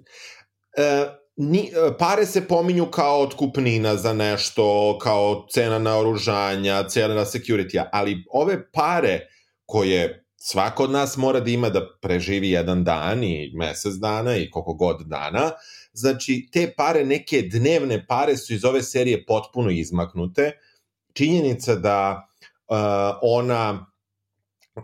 E, 0.77 1.05
ni, 1.35 1.59
e, 1.59 1.97
pare 1.97 2.25
se 2.25 2.47
pominju 2.47 2.85
kao 2.91 3.21
otkupnina 3.21 3.95
za 3.95 4.13
nešto, 4.13 4.97
kao 5.01 5.47
cena 5.51 5.79
na 5.79 5.97
oružanja, 5.97 6.87
cena 6.87 7.13
na 7.13 7.25
security 7.25 7.83
ali 7.91 8.23
ove 8.31 8.71
pare 8.71 9.19
koje 9.65 10.25
svako 10.47 10.83
od 10.83 10.91
nas 10.91 11.17
mora 11.17 11.39
da 11.39 11.51
ima 11.51 11.69
da 11.69 11.81
preživi 12.01 12.49
jedan 12.49 12.83
dan 12.83 13.23
i 13.23 13.51
mesec 13.55 13.93
dana 13.93 14.37
i 14.37 14.49
koliko 14.49 14.73
god 14.73 15.01
dana, 15.07 15.51
znači 15.93 16.49
te 16.51 16.73
pare, 16.77 17.05
neke 17.05 17.41
dnevne 17.41 18.05
pare 18.07 18.37
su 18.37 18.53
iz 18.53 18.65
ove 18.65 18.83
serije 18.83 19.25
potpuno 19.25 19.69
izmaknute. 19.69 20.51
Činjenica 21.13 21.75
da 21.75 22.27
ona 23.21 23.85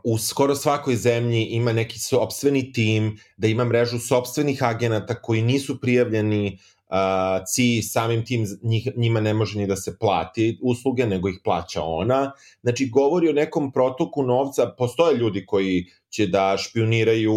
u 0.04 0.18
skoro 0.18 0.56
svakoj 0.56 0.96
zemlji 0.96 1.44
ima 1.44 1.74
neki 1.74 2.00
sobstveni 2.00 2.72
tim, 2.72 3.18
da 3.38 3.48
ima 3.48 3.66
mrežu 3.66 4.00
sobstvenih 4.00 4.64
agenata 4.64 5.22
koji 5.22 5.42
nisu 5.42 5.82
prijavljeni 5.82 6.58
uh, 6.90 7.44
CI 7.48 7.82
samim 7.82 8.26
tim 8.26 8.46
njih, 8.64 8.88
njima 8.96 9.22
ne 9.22 9.34
može 9.34 9.60
ni 9.60 9.68
da 9.68 9.76
se 9.76 9.98
plati 10.00 10.60
usluge, 10.62 11.06
nego 11.06 11.30
ih 11.30 11.40
plaća 11.44 11.84
ona. 11.84 12.32
Znači, 12.62 12.90
govori 12.90 13.30
o 13.30 13.34
nekom 13.34 13.72
protoku 13.72 14.24
novca, 14.24 14.74
postoje 14.78 15.18
ljudi 15.18 15.46
koji 15.46 15.86
će 16.10 16.28
da 16.28 16.58
špioniraju 16.58 17.36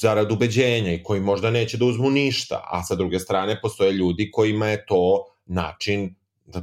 zarad 0.00 0.32
ubeđenja 0.32 0.92
i 0.92 1.02
koji 1.02 1.20
možda 1.20 1.50
neće 1.50 1.76
da 1.76 1.84
uzmu 1.84 2.10
ništa, 2.10 2.62
a 2.70 2.82
sa 2.82 2.94
druge 2.94 3.18
strane 3.18 3.60
postoje 3.60 3.92
ljudi 3.92 4.30
kojima 4.30 4.68
je 4.68 4.86
to 4.86 5.24
način 5.46 6.14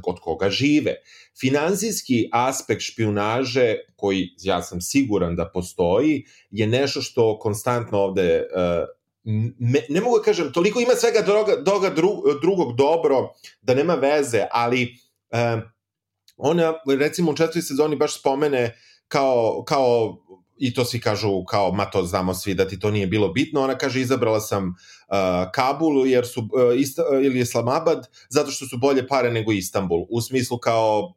od 0.04 0.20
koga 0.20 0.50
žive. 0.50 0.94
Finansijski 1.40 2.28
aspekt 2.32 2.82
špionaže, 2.82 3.74
koji 3.96 4.28
ja 4.42 4.62
sam 4.62 4.80
siguran 4.80 5.36
da 5.36 5.50
postoji, 5.54 6.24
je 6.50 6.66
nešto 6.66 7.02
što 7.02 7.38
konstantno 7.38 7.98
ovde 7.98 8.42
me, 9.58 9.80
ne 9.88 10.00
mogu 10.00 10.18
da 10.18 10.24
kažem, 10.24 10.52
toliko 10.52 10.80
ima 10.80 10.94
svega 10.94 11.22
droga, 11.22 11.56
doga 11.56 11.90
dru, 11.90 12.22
drugog 12.40 12.76
dobro, 12.76 13.34
da 13.60 13.74
nema 13.74 13.94
veze, 13.94 14.46
ali 14.50 14.82
uh, 15.30 15.62
ona, 16.36 16.74
recimo, 16.98 17.30
u 17.30 17.36
četvrtoj 17.36 17.62
sezoni 17.62 17.96
baš 17.96 18.18
spomene 18.20 18.78
kao, 19.08 19.64
kao 19.66 20.16
i 20.58 20.74
to 20.74 20.84
svi 20.84 21.00
kažu 21.00 21.44
kao, 21.44 21.72
ma 21.72 21.90
to 21.90 22.02
znamo 22.02 22.34
svi 22.34 22.54
da 22.54 22.68
ti 22.68 22.78
to 22.80 22.90
nije 22.90 23.06
bilo 23.06 23.28
bitno, 23.28 23.62
ona 23.62 23.78
kaže 23.78 24.00
izabrala 24.00 24.40
sam 24.40 24.68
uh, 24.68 25.14
Kabul 25.54 26.06
jer 26.06 26.26
su, 26.26 26.40
uh, 26.40 26.80
Ista, 26.80 27.02
uh, 27.02 27.24
ili 27.24 27.40
Islamabad 27.40 28.08
zato 28.28 28.50
što 28.50 28.66
su 28.66 28.78
bolje 28.78 29.06
pare 29.06 29.30
nego 29.30 29.52
Istanbul, 29.52 30.06
u 30.10 30.20
smislu 30.20 30.58
kao 30.58 31.14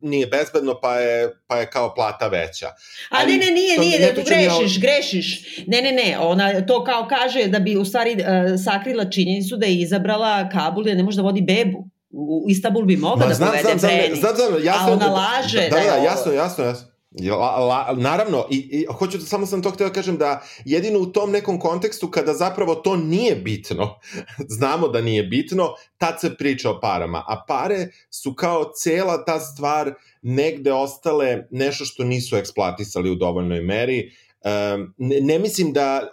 nije 0.00 0.26
bezbedno, 0.26 0.80
pa 0.80 0.94
je, 0.94 1.32
pa 1.46 1.56
je 1.56 1.70
kao 1.70 1.94
plata 1.94 2.28
veća. 2.28 2.66
A 2.66 2.72
Ali, 3.10 3.32
ne, 3.32 3.46
ne, 3.46 3.50
nije, 3.52 3.78
nije, 3.78 4.00
ne, 4.00 4.12
grešiš, 4.12 4.76
ja... 4.76 4.80
grešiš. 4.80 5.56
Ne, 5.66 5.82
ne, 5.82 5.92
ne, 5.92 6.18
ona 6.20 6.66
to 6.66 6.84
kao 6.84 7.06
kaže 7.08 7.46
da 7.46 7.58
bi 7.58 7.76
u 7.76 7.84
stvari 7.84 8.12
uh, 8.12 8.18
sakrila 8.64 9.10
činjenicu 9.10 9.56
da 9.56 9.66
je 9.66 9.74
izabrala 9.74 10.48
Kabul, 10.48 10.84
da 10.84 10.94
ne 10.94 11.02
može 11.02 11.16
da 11.16 11.22
vodi 11.22 11.40
bebu. 11.40 11.88
U 12.10 12.46
Istanbul 12.48 12.84
bi 12.84 12.96
mogla 12.96 13.26
da 13.26 13.34
znam, 13.34 13.48
povede 13.48 13.62
znam, 13.62 13.78
znam, 13.78 13.90
znam, 14.14 14.36
znam, 14.36 14.64
jasno, 14.64 14.88
a 14.88 14.92
ona 14.92 15.06
laže. 15.06 15.68
Da, 15.70 15.76
da, 15.76 15.82
da, 15.82 15.96
jasno, 16.04 16.32
jasno, 16.32 16.64
jasno. 16.64 16.95
La, 17.20 17.58
la, 17.58 17.94
naravno, 17.96 18.46
i, 18.50 18.56
i 18.56 18.86
hoću 18.98 19.18
da 19.18 19.24
samo 19.24 19.46
sam 19.46 19.62
to 19.62 19.70
htio 19.70 19.86
da 19.86 19.92
kažem 19.92 20.16
da 20.16 20.42
jedino 20.64 20.98
u 20.98 21.06
tom 21.06 21.30
nekom 21.30 21.60
kontekstu 21.60 22.10
kada 22.10 22.34
zapravo 22.34 22.74
to 22.74 22.96
nije 22.96 23.36
bitno, 23.36 23.98
znamo 24.58 24.88
da 24.88 25.00
nije 25.00 25.22
bitno, 25.22 25.74
tad 25.98 26.20
se 26.20 26.36
priča 26.36 26.70
o 26.70 26.80
parama, 26.80 27.24
a 27.28 27.44
pare 27.48 27.88
su 28.10 28.34
kao 28.34 28.72
cela 28.82 29.24
ta 29.24 29.40
stvar 29.40 29.94
negde 30.22 30.72
ostale 30.72 31.46
nešto 31.50 31.84
što 31.84 32.04
nisu 32.04 32.36
eksploatisali 32.36 33.10
u 33.10 33.14
dovoljnoj 33.14 33.60
meri. 33.60 34.10
Um, 34.44 34.94
ne, 34.98 35.20
ne 35.20 35.38
mislim 35.38 35.72
da 35.72 36.08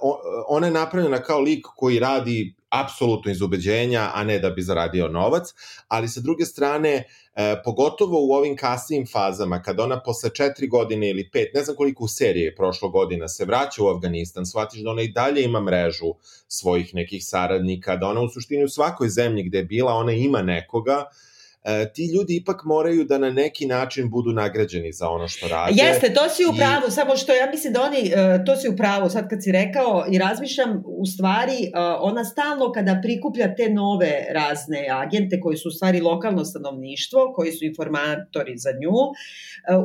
ona 0.48 0.68
je 0.68 0.74
napravljena 0.74 1.22
kao 1.22 1.40
lik 1.40 1.66
koji 1.76 2.00
radi 2.00 2.56
apsolutno 2.74 3.32
iz 3.32 3.42
ubeđenja, 3.42 4.12
a 4.14 4.24
ne 4.24 4.40
da 4.40 4.50
bi 4.50 4.62
zaradio 4.62 5.08
novac, 5.08 5.54
ali 5.88 6.08
sa 6.08 6.22
druge 6.22 6.46
strane, 6.46 7.04
e, 7.36 7.62
pogotovo 7.64 8.18
u 8.22 8.32
ovim 8.34 8.56
kasnim 8.58 9.06
fazama, 9.12 9.62
kada 9.62 9.84
ona 9.84 10.00
posle 10.04 10.30
četiri 10.30 10.68
godine 10.68 11.10
ili 11.10 11.30
pet, 11.34 11.54
ne 11.54 11.64
znam 11.64 11.76
koliko 11.76 12.04
u 12.04 12.08
serije 12.08 12.56
prošlo 12.56 12.90
godina, 12.90 13.28
se 13.28 13.46
vraća 13.46 13.84
u 13.84 13.88
Afganistan, 13.88 14.46
shvatiš 14.46 14.82
da 14.82 14.90
ona 14.90 15.02
i 15.02 15.12
dalje 15.12 15.44
ima 15.44 15.62
mrežu 15.62 16.14
svojih 16.48 16.96
nekih 16.96 17.26
saradnika, 17.26 17.96
da 17.96 18.08
ona 18.08 18.22
u 18.22 18.30
suštini 18.30 18.64
u 18.64 18.70
svakoj 18.70 19.10
zemlji 19.10 19.44
gde 19.44 19.58
je 19.58 19.66
bila, 19.66 19.94
ona 19.94 20.12
ima 20.12 20.42
nekoga, 20.42 21.06
ti 21.94 22.10
ljudi 22.16 22.36
ipak 22.36 22.62
moraju 22.66 23.04
da 23.06 23.18
na 23.18 23.32
neki 23.32 23.66
način 23.66 24.10
budu 24.10 24.32
nagrađeni 24.32 24.92
za 24.92 25.10
ono 25.10 25.28
što 25.28 25.48
rade. 25.48 25.74
Jeste, 25.76 26.14
to 26.14 26.30
si 26.30 26.46
u 26.46 26.54
pravu, 26.58 26.88
I... 26.88 26.92
samo 26.92 27.18
što 27.18 27.34
ja 27.34 27.50
mislim 27.52 27.74
da 27.74 27.82
oni, 27.82 28.12
e, 28.16 28.46
to 28.46 28.56
si 28.56 28.70
u 28.70 28.76
pravu, 28.76 29.10
sad 29.10 29.30
kad 29.30 29.44
si 29.44 29.52
rekao 29.52 30.06
i 30.12 30.18
razmišljam, 30.18 30.84
u 30.86 31.06
stvari 31.06 31.64
e, 31.64 31.70
ona 32.00 32.26
stalno 32.26 32.72
kada 32.72 33.00
prikuplja 33.04 33.56
te 33.56 33.70
nove 33.70 34.26
razne 34.34 34.88
agente 34.92 35.40
koji 35.40 35.58
su 35.58 35.68
u 35.68 35.72
stvari 35.72 36.02
lokalno 36.02 36.46
stanovništvo, 36.46 37.34
koji 37.36 37.52
su 37.52 37.66
informatori 37.66 38.58
za 38.58 38.70
nju, 38.82 38.98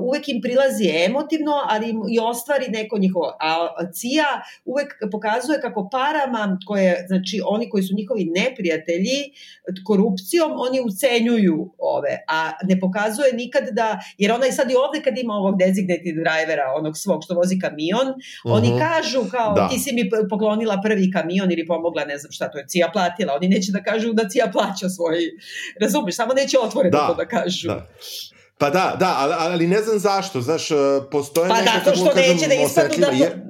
uvek 0.08 0.28
im 0.28 0.40
prilazi 0.42 0.90
emotivno, 1.06 1.52
ali 1.68 1.88
i 2.10 2.18
ostvari 2.18 2.66
neko 2.68 2.98
njihovo. 2.98 3.36
A 3.40 3.68
CIA 3.92 4.30
uvek 4.64 4.88
pokazuje 5.12 5.60
kako 5.60 5.88
parama 5.92 6.58
koje, 6.66 7.04
znači 7.08 7.40
oni 7.44 7.70
koji 7.70 7.82
su 7.82 7.94
njihovi 7.94 8.24
neprijatelji, 8.24 9.18
korupcijom, 9.84 10.52
oni 10.56 10.80
ucenjuju 10.80 11.67
ove, 11.78 12.24
a 12.28 12.52
ne 12.62 12.80
pokazuje 12.80 13.32
nikad 13.32 13.64
da, 13.72 14.00
jer 14.18 14.32
ona 14.32 14.46
i 14.46 14.52
sad 14.52 14.70
i 14.70 14.74
ovde 14.74 15.02
kad 15.04 15.18
ima 15.18 15.34
ovog 15.34 15.58
designated 15.58 16.14
drivera, 16.22 16.64
onog 16.76 16.96
svog 16.96 17.24
što 17.24 17.34
vozi 17.34 17.58
kamion, 17.58 18.08
uh 18.08 18.14
-huh. 18.14 18.56
oni 18.56 18.68
mhm. 18.68 18.78
kažu 18.78 19.30
kao 19.30 19.54
da. 19.54 19.68
ti 19.68 19.78
si 19.78 19.92
mi 19.92 20.10
poklonila 20.30 20.80
prvi 20.82 21.10
kamion 21.12 21.52
ili 21.52 21.66
pomogla, 21.66 22.04
ne 22.04 22.18
znam 22.18 22.32
šta, 22.32 22.50
to 22.50 22.58
je 22.58 22.66
Cija 22.68 22.90
platila, 22.92 23.34
oni 23.34 23.48
neće 23.48 23.72
da 23.72 23.82
kažu 23.82 24.12
da 24.12 24.28
Cija 24.28 24.46
plaća 24.52 24.88
svoj, 24.88 25.18
razumiješ, 25.80 26.16
samo 26.16 26.34
neće 26.34 26.58
otvoreno 26.58 26.98
da, 26.98 27.06
to 27.06 27.14
da 27.14 27.26
kažu. 27.26 27.68
Da. 27.68 27.86
Pa 28.58 28.70
da, 28.70 28.96
da, 28.98 29.14
ali, 29.18 29.34
ali 29.38 29.66
ne 29.66 29.82
znam 29.82 29.98
zašto, 29.98 30.40
znaš, 30.40 30.68
postoje 31.10 31.48
pa 31.48 31.60
neka, 31.60 31.72
zato 31.84 31.96
što 31.96 32.14
neće 32.14 32.46
da 32.48 32.54
ispadnu 32.54 32.96
da, 32.98 33.48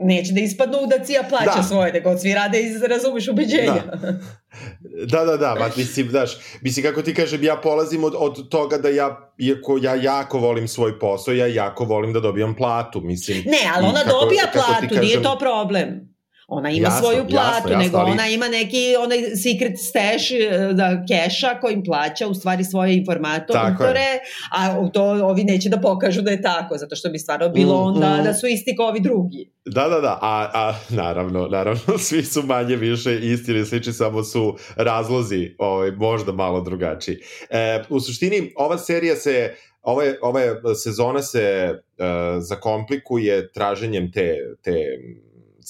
neće 0.00 0.32
da 0.32 0.40
ispadnu 0.40 0.78
da 0.86 1.04
Cija 1.04 1.22
plaća 1.28 1.56
da. 1.56 1.62
svoje, 1.62 1.92
nego 1.92 2.18
svi 2.18 2.34
rade 2.34 2.62
iz, 2.62 2.82
razumeš, 2.82 3.28
ubeđenja. 3.28 3.82
Da. 4.02 4.12
da, 5.06 5.24
da, 5.24 5.36
da, 5.36 5.54
ba, 5.58 5.70
mislim, 5.76 6.08
daš, 6.08 6.30
mislim, 6.62 6.86
kako 6.86 7.02
ti 7.02 7.14
kažem, 7.14 7.44
ja 7.44 7.56
polazim 7.56 8.04
od, 8.04 8.14
od 8.18 8.48
toga 8.48 8.78
da 8.78 8.88
ja, 8.88 9.32
iako 9.38 9.78
ja 9.82 9.94
jako 9.94 10.38
volim 10.38 10.68
svoj 10.68 10.98
posao, 10.98 11.34
ja 11.34 11.46
jako 11.46 11.84
volim 11.84 12.12
da 12.12 12.20
dobijam 12.20 12.54
platu, 12.54 13.00
mislim. 13.00 13.42
Ne, 13.46 13.70
ali 13.74 13.86
ona 13.86 14.00
kako, 14.04 14.20
dobija 14.20 14.44
platu, 14.52 14.88
kažem, 14.88 15.04
nije 15.04 15.22
to 15.22 15.36
problem. 15.38 16.10
Ona 16.52 16.70
ima 16.70 16.88
jasno, 16.88 17.00
svoju 17.00 17.26
platu, 17.28 17.68
jasno, 17.68 17.70
jasno, 17.70 17.84
nego 17.84 17.98
ali... 17.98 18.10
ona 18.10 18.28
ima 18.28 18.48
neki 18.48 18.94
onaj 19.04 19.18
secret 19.18 19.78
stash 19.78 20.30
e, 20.32 20.72
da, 20.72 21.04
keša 21.08 21.60
kojim 21.60 21.84
plaća 21.84 22.26
u 22.26 22.34
stvari 22.34 22.64
svoje 22.64 22.96
informatore, 22.96 24.20
a 24.52 24.88
to 24.92 25.02
ovi 25.02 25.44
neće 25.44 25.68
da 25.68 25.80
pokažu 25.80 26.22
da 26.22 26.30
je 26.30 26.42
tako, 26.42 26.76
zato 26.78 26.96
što 26.96 27.08
bi 27.08 27.18
stvarno 27.18 27.48
bilo 27.48 27.74
mm, 27.74 27.86
onda 27.86 28.16
mm. 28.20 28.24
da 28.24 28.34
su 28.34 28.46
isti 28.46 28.76
kao 28.76 28.88
ovi 28.88 29.00
drugi. 29.00 29.50
Da, 29.64 29.88
da, 29.88 30.00
da, 30.00 30.18
a, 30.22 30.50
a 30.54 30.74
naravno, 30.88 31.46
naravno, 31.46 31.98
svi 32.08 32.22
su 32.22 32.42
manje 32.42 32.76
više 32.76 33.18
isti 33.18 33.50
ili 33.50 33.66
sliči, 33.66 33.92
samo 33.92 34.22
su 34.22 34.56
razlozi 34.76 35.54
ovaj, 35.58 35.90
možda 35.90 36.32
malo 36.32 36.60
drugačiji. 36.60 37.16
E, 37.50 37.82
u 37.88 38.00
suštini, 38.00 38.52
ova 38.56 38.78
serija 38.78 39.16
se 39.16 39.54
ova, 39.82 40.02
ova 40.22 40.40
sezona 40.74 41.22
se 41.22 41.72
uh, 41.72 42.06
zakomplikuje 42.38 43.52
traženjem 43.52 44.12
te, 44.12 44.36
te 44.62 44.74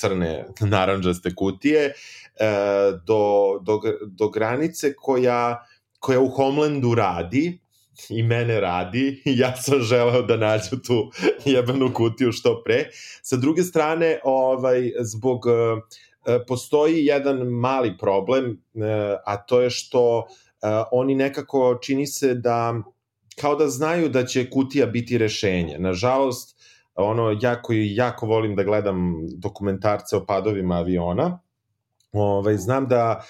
crne 0.01 0.47
naranđaste 0.75 1.35
kutije 1.35 1.85
e, 1.85 1.93
do, 3.07 3.59
do, 3.63 3.81
do 4.07 4.29
granice 4.29 4.95
koja, 4.95 5.67
koja 5.99 6.21
u 6.21 6.29
Homelandu 6.29 6.95
radi 6.95 7.59
i 8.09 8.23
mene 8.23 8.61
radi 8.61 9.23
ja 9.25 9.57
sam 9.57 9.81
želeo 9.81 10.23
da 10.23 10.37
nađu 10.37 10.77
tu 10.87 11.11
jebanu 11.55 11.95
kutiju 11.95 12.33
što 12.33 12.63
pre. 12.65 12.89
Sa 13.23 13.37
druge 13.37 13.63
strane, 13.63 14.21
ovaj, 14.25 14.93
zbog 15.01 15.47
e, 15.47 16.39
postoji 16.47 17.07
jedan 17.07 17.37
mali 17.37 17.99
problem, 17.99 18.51
e, 18.51 18.57
a 19.27 19.37
to 19.37 19.61
je 19.61 19.71
što 19.71 20.27
oni 20.91 21.15
nekako 21.15 21.79
čini 21.83 22.07
se 22.07 22.35
da 22.35 22.75
kao 23.41 23.55
da 23.57 23.69
znaju 23.69 24.09
da 24.09 24.27
će 24.27 24.51
kutija 24.51 24.87
biti 24.87 25.19
rešenje. 25.19 25.79
Nažalost, 25.79 26.60
ono, 27.03 27.39
ja 27.41 27.63
koji 27.63 27.95
jako 27.95 28.27
volim 28.27 28.57
da 28.57 28.63
gledam 28.63 29.15
dokumentarce 29.37 30.17
o 30.17 30.27
padovima 30.27 30.75
aviona, 30.75 31.39
Ovaj, 32.13 32.57
znam 32.57 32.89
da 32.89 33.25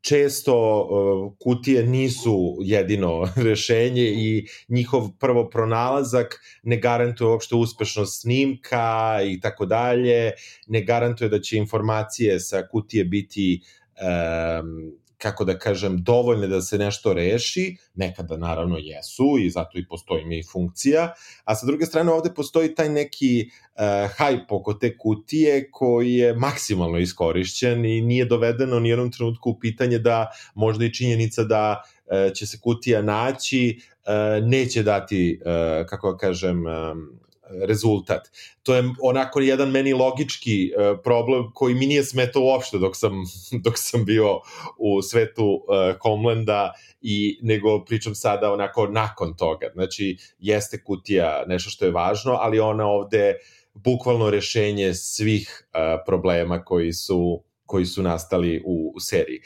često 0.00 0.54
uh, 0.82 1.32
kutije 1.38 1.86
nisu 1.86 2.56
jedino 2.60 3.28
rešenje 3.48 4.02
i 4.02 4.46
njihov 4.68 5.08
prvo 5.20 5.50
pronalazak 5.50 6.40
ne 6.62 6.76
garantuje 6.76 7.28
uopšte 7.28 7.54
uspešnost 7.54 8.22
snimka 8.22 9.20
i 9.26 9.40
tako 9.40 9.66
dalje, 9.66 10.32
ne 10.66 10.82
garantuje 10.82 11.28
da 11.28 11.40
će 11.40 11.56
informacije 11.56 12.40
sa 12.40 12.62
kutije 12.70 13.04
biti 13.04 13.60
um, 13.94 14.92
kako 15.24 15.44
da 15.44 15.54
kažem, 15.58 15.96
dovoljne 16.04 16.46
da 16.46 16.60
se 16.60 16.78
nešto 16.78 17.12
reši, 17.16 17.76
nekada 17.94 18.36
naravno 18.36 18.76
jesu 18.78 19.38
i 19.40 19.50
zato 19.50 19.78
i 19.78 19.86
postoji 19.88 20.24
mi 20.24 20.42
funkcija, 20.44 21.14
a 21.44 21.54
sa 21.54 21.66
druge 21.66 21.86
strane 21.86 22.12
ovde 22.12 22.34
postoji 22.34 22.74
taj 22.74 22.88
neki 22.88 23.48
uh, 23.48 23.80
hype 24.18 24.52
oko 24.58 24.74
te 24.74 24.92
kutije 24.98 25.70
koji 25.70 26.14
je 26.14 26.34
maksimalno 26.34 26.98
iskorišćen 26.98 27.84
i 27.84 28.00
nije 28.00 28.24
dovedeno 28.24 28.80
ni 28.80 28.88
jednom 28.88 29.12
trenutku 29.12 29.50
u 29.50 29.58
pitanje 29.58 29.98
da 29.98 30.26
možda 30.54 30.84
i 30.84 30.92
činjenica 30.92 31.44
da 31.44 31.80
uh, 31.80 32.32
će 32.34 32.46
se 32.46 32.60
kutija 32.60 33.02
naći 33.02 33.78
uh, 33.80 34.48
neće 34.48 34.82
dati, 34.82 35.40
uh, 35.40 35.86
kako 35.86 36.12
da 36.12 36.18
kažem, 36.18 36.66
um, 36.66 37.23
rezultat. 37.68 38.30
To 38.62 38.74
je 38.74 38.82
onako 39.02 39.40
jedan 39.40 39.70
meni 39.70 39.92
logički 39.92 40.72
uh, 40.76 40.98
problem 41.04 41.50
koji 41.54 41.74
mi 41.74 41.86
nije 41.86 42.04
smetao 42.04 42.42
uopšte 42.42 42.78
dok 42.78 42.96
sam, 42.96 43.12
dok 43.64 43.74
sam 43.76 44.04
bio 44.04 44.40
u 44.78 45.02
svetu 45.02 45.44
uh, 45.44 45.96
Homlanda 46.02 46.72
i 47.00 47.38
nego 47.42 47.84
pričam 47.84 48.14
sada 48.14 48.52
onako 48.52 48.86
nakon 48.86 49.36
toga. 49.36 49.66
Znači, 49.74 50.16
jeste 50.38 50.82
kutija 50.82 51.44
nešto 51.46 51.70
što 51.70 51.84
je 51.84 51.90
važno, 51.90 52.32
ali 52.32 52.60
ona 52.60 52.86
ovde 52.86 53.34
bukvalno 53.74 54.30
rešenje 54.30 54.94
svih 54.94 55.68
uh, 55.68 55.80
problema 56.06 56.64
koji 56.64 56.92
su 56.92 57.42
koji 57.66 57.86
su 57.86 58.02
nastali 58.02 58.62
u, 58.66 58.92
u 58.96 59.00
seriji. 59.00 59.40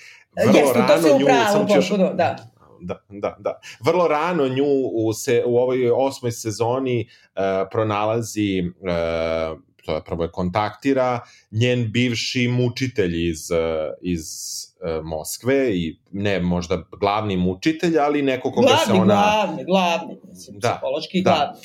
Vrlo 0.44 0.58
Jeste, 0.58 0.78
to 0.88 1.02
se 1.02 1.12
upravo, 1.12 1.74
još... 1.76 1.90
da 2.14 2.57
da, 2.80 3.04
da, 3.08 3.36
da. 3.38 3.60
Vrlo 3.84 4.08
rano 4.08 4.48
nju 4.48 4.66
u, 4.92 5.12
se, 5.12 5.42
u 5.46 5.56
ovoj 5.58 5.90
osmoj 5.90 6.32
sezoni 6.32 7.08
uh, 7.08 7.42
pronalazi 7.70 8.62
uh, 8.80 9.68
to 9.88 9.94
je 9.94 10.04
prvo 10.04 10.24
je 10.24 10.30
kontaktira 10.30 11.20
njen 11.50 11.92
bivši 11.92 12.48
mučitelj 12.48 13.28
iz, 13.28 13.50
uh, 13.50 13.58
iz 14.02 14.20
uh, 14.20 15.04
Moskve 15.04 15.70
i 15.76 15.98
ne 16.12 16.40
možda 16.40 16.82
glavni 17.00 17.36
mučitelj, 17.36 17.98
ali 17.98 18.22
neko 18.22 18.52
koga 18.52 18.66
glavni, 18.66 18.84
se 18.86 18.92
ona... 18.92 19.14
Glavni, 19.14 19.64
glavni, 19.64 20.16
mislim, 20.28 20.58
da, 20.58 20.70
psihološki 20.70 21.22
da. 21.22 21.30
glavni. 21.30 21.60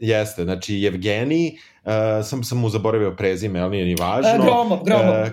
Jeste, 0.00 0.44
znači 0.44 0.84
Evgenij, 0.84 1.48
uh, 1.48 1.92
sam, 2.24 2.44
sam 2.44 2.58
mu 2.58 2.68
zaboravio 2.68 3.16
prezime, 3.16 3.60
ali 3.60 3.70
nije 3.70 3.84
ni 3.84 3.96
važno. 4.00 4.44
Gromov, 4.44 4.84
Gromov. 4.84 5.22
Uh, 5.22 5.28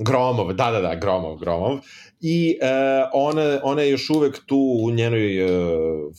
Gromov, 0.00 0.52
da, 0.52 0.70
da, 0.70 0.80
da, 0.80 0.94
Gromov, 0.94 1.36
Gromov. 1.36 1.78
I 2.20 2.58
uh, 2.62 3.10
ona, 3.12 3.60
ona 3.62 3.82
je 3.82 3.90
još 3.90 4.10
uvek 4.10 4.46
tu 4.46 4.80
u 4.82 4.90
njenoj 4.90 5.44
uh, 5.44 5.50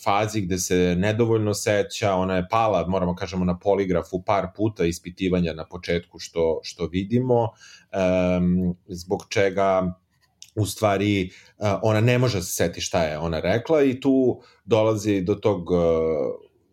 fazi 0.03 0.41
gde 0.41 0.57
se 0.57 0.95
nedovoljno 0.97 1.53
seća, 1.53 2.13
ona 2.13 2.35
je 2.35 2.47
pala, 2.49 2.87
moramo 2.87 3.15
kažemo, 3.15 3.45
na 3.45 3.59
poligrafu 3.59 4.21
par 4.25 4.47
puta 4.55 4.85
ispitivanja 4.85 5.53
na 5.53 5.65
početku 5.65 6.19
što, 6.19 6.59
što 6.63 6.85
vidimo, 6.85 7.41
um, 7.43 8.75
zbog 8.87 9.25
čega 9.29 9.93
u 10.55 10.65
stvari 10.65 11.29
uh, 11.57 11.67
ona 11.81 12.01
ne 12.01 12.17
može 12.17 12.37
da 12.37 12.43
se 12.43 12.51
seti 12.51 12.81
šta 12.81 13.03
je 13.03 13.17
ona 13.17 13.39
rekla 13.39 13.83
i 13.83 13.99
tu 13.99 14.41
dolazi 14.65 15.21
do 15.21 15.35
tog 15.35 15.71
uh, 15.71 15.79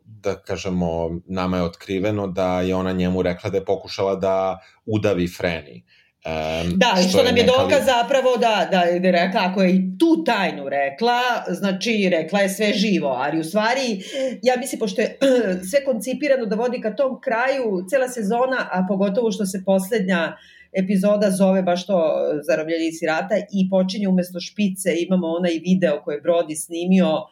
da 0.04 0.34
kažemo, 0.34 1.20
nama 1.26 1.56
je 1.56 1.62
otkriveno 1.62 2.26
da 2.26 2.60
je 2.60 2.74
ona 2.74 2.92
njemu 2.92 3.22
rekla 3.22 3.50
da 3.50 3.56
je 3.56 3.64
pokušala 3.64 4.14
da 4.14 4.58
udavi 4.86 5.28
Freni. 5.28 5.84
Uh, 5.86 5.97
Um, 6.26 6.72
da, 6.76 6.92
što, 7.00 7.08
što 7.08 7.22
nam 7.22 7.36
je 7.36 7.42
nekali... 7.42 7.58
dokaz 7.58 7.84
zapravo 7.84 8.36
da, 8.36 8.68
da 8.70 8.80
je 8.80 9.12
rekla, 9.12 9.40
ako 9.44 9.62
je 9.62 9.74
i 9.74 9.98
tu 9.98 10.24
tajnu 10.24 10.68
rekla, 10.68 11.20
znači 11.48 12.08
rekla 12.12 12.40
je 12.40 12.48
sve 12.48 12.72
živo, 12.72 13.08
ali 13.08 13.40
u 13.40 13.44
stvari, 13.44 14.02
ja 14.42 14.54
mislim, 14.58 14.78
pošto 14.78 15.00
je 15.00 15.18
sve 15.70 15.84
koncipirano 15.84 16.46
da 16.46 16.56
vodi 16.56 16.80
ka 16.80 16.96
tom 16.96 17.20
kraju, 17.20 17.86
cela 17.90 18.08
sezona, 18.08 18.68
a 18.72 18.86
pogotovo 18.88 19.32
što 19.32 19.46
se 19.46 19.62
poslednja 19.66 20.36
epizoda 20.72 21.30
zove 21.30 21.62
baš 21.62 21.86
to 21.86 22.14
Zarobljenici 22.46 23.06
rata 23.06 23.36
i 23.52 23.70
počinje 23.70 24.08
umesto 24.08 24.40
špice, 24.40 24.90
imamo 25.06 25.26
onaj 25.26 25.60
video 25.64 26.02
koji 26.04 26.20
Brody 26.20 26.56
snimio 26.64 27.08
uh, 27.08 27.28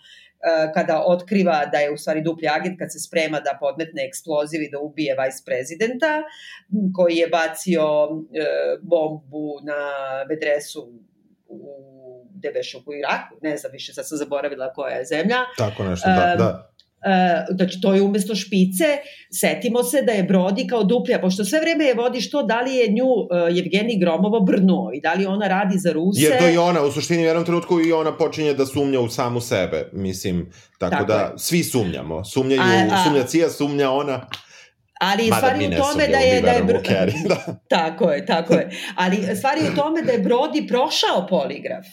kada 0.75 1.03
otkriva 1.07 1.67
da 1.73 1.79
je 1.79 1.93
u 1.93 1.97
stvari 1.97 2.23
dupli 2.23 2.49
agent 2.49 2.79
kad 2.79 2.93
se 2.93 2.99
sprema 2.99 3.41
da 3.41 3.57
podmetne 3.61 4.07
eksploziv 4.09 4.63
i 4.63 4.71
da 4.71 4.79
ubije 4.79 5.17
vice 5.21 5.43
prezidenta 5.47 6.23
koji 6.95 7.17
je 7.17 7.29
bacio 7.29 7.83
e, 7.83 8.47
bombu 8.83 9.59
na 9.63 9.81
bedresu 10.29 10.93
u 11.49 11.87
Debešoku 12.35 12.91
u 12.91 12.95
Iraku, 12.95 13.37
ne 13.43 13.57
znam 13.57 13.73
više, 13.73 13.93
sad 13.93 14.09
sam 14.09 14.19
zaboravila 14.19 14.73
koja 14.73 14.97
je 14.97 15.05
zemlja. 15.05 15.37
Tako 15.59 15.85
nešto, 15.85 16.09
da, 16.09 16.35
da. 16.39 16.76
Uh, 17.07 17.57
znači 17.57 17.81
to 17.83 17.95
je 17.95 18.03
umesto 18.03 18.35
špice, 18.35 18.85
setimo 19.41 19.83
se 19.83 20.03
da 20.03 20.13
je 20.13 20.23
Brodi 20.23 20.67
kao 20.67 20.85
duplja, 20.85 21.21
pošto 21.21 21.45
sve 21.45 21.61
vreme 21.61 21.85
je 21.85 21.95
vodi 21.95 22.21
što 22.21 22.43
da 22.43 22.61
li 22.61 22.75
je 22.75 22.89
nju 22.89 23.05
uh, 23.05 23.59
Evgeni 23.59 23.99
Gromovo 24.01 24.41
brnuo 24.41 24.91
i 24.95 25.01
da 25.01 25.15
li 25.15 25.27
ona 25.27 25.49
radi 25.49 25.79
za 25.79 25.93
Ruse. 25.93 26.21
Jer 26.23 26.39
to 26.39 26.49
i 26.49 26.57
ona, 26.57 26.83
u 26.83 26.93
suštini 26.93 27.23
u 27.23 27.27
jednom 27.27 27.45
trenutku 27.45 27.81
i 27.81 27.93
ona 27.93 28.17
počinje 28.17 28.55
da 28.55 28.67
sumnja 28.67 29.01
u 29.01 29.09
samu 29.09 29.41
sebe, 29.41 29.91
mislim, 29.93 30.51
tako, 30.79 30.91
tako 30.91 31.05
da 31.05 31.15
je. 31.15 31.33
svi 31.37 31.63
sumnjamo, 31.65 32.25
sumnjaju, 32.25 32.61
a, 32.61 32.95
a, 32.95 33.05
sumnja 33.05 33.23
Cija, 33.27 33.51
sumnja 33.51 33.91
ona. 33.91 34.27
Ali 35.01 35.31
Mada 35.31 35.37
stvari 35.37 35.67
u 35.67 35.71
tome 35.71 36.09
da 36.09 36.19
je 36.19 36.41
da 36.41 36.51
je 36.51 36.63
da. 37.29 37.37
tako 37.77 38.11
je, 38.11 38.27
tako 38.27 38.55
je. 38.55 38.71
Ali 38.97 39.37
stvari 39.37 39.61
u 39.73 39.77
tome 39.77 40.03
da 40.03 40.13
je 40.13 40.19
Brodi 40.19 40.67
prošao 40.69 41.27
poligraf. 41.29 41.87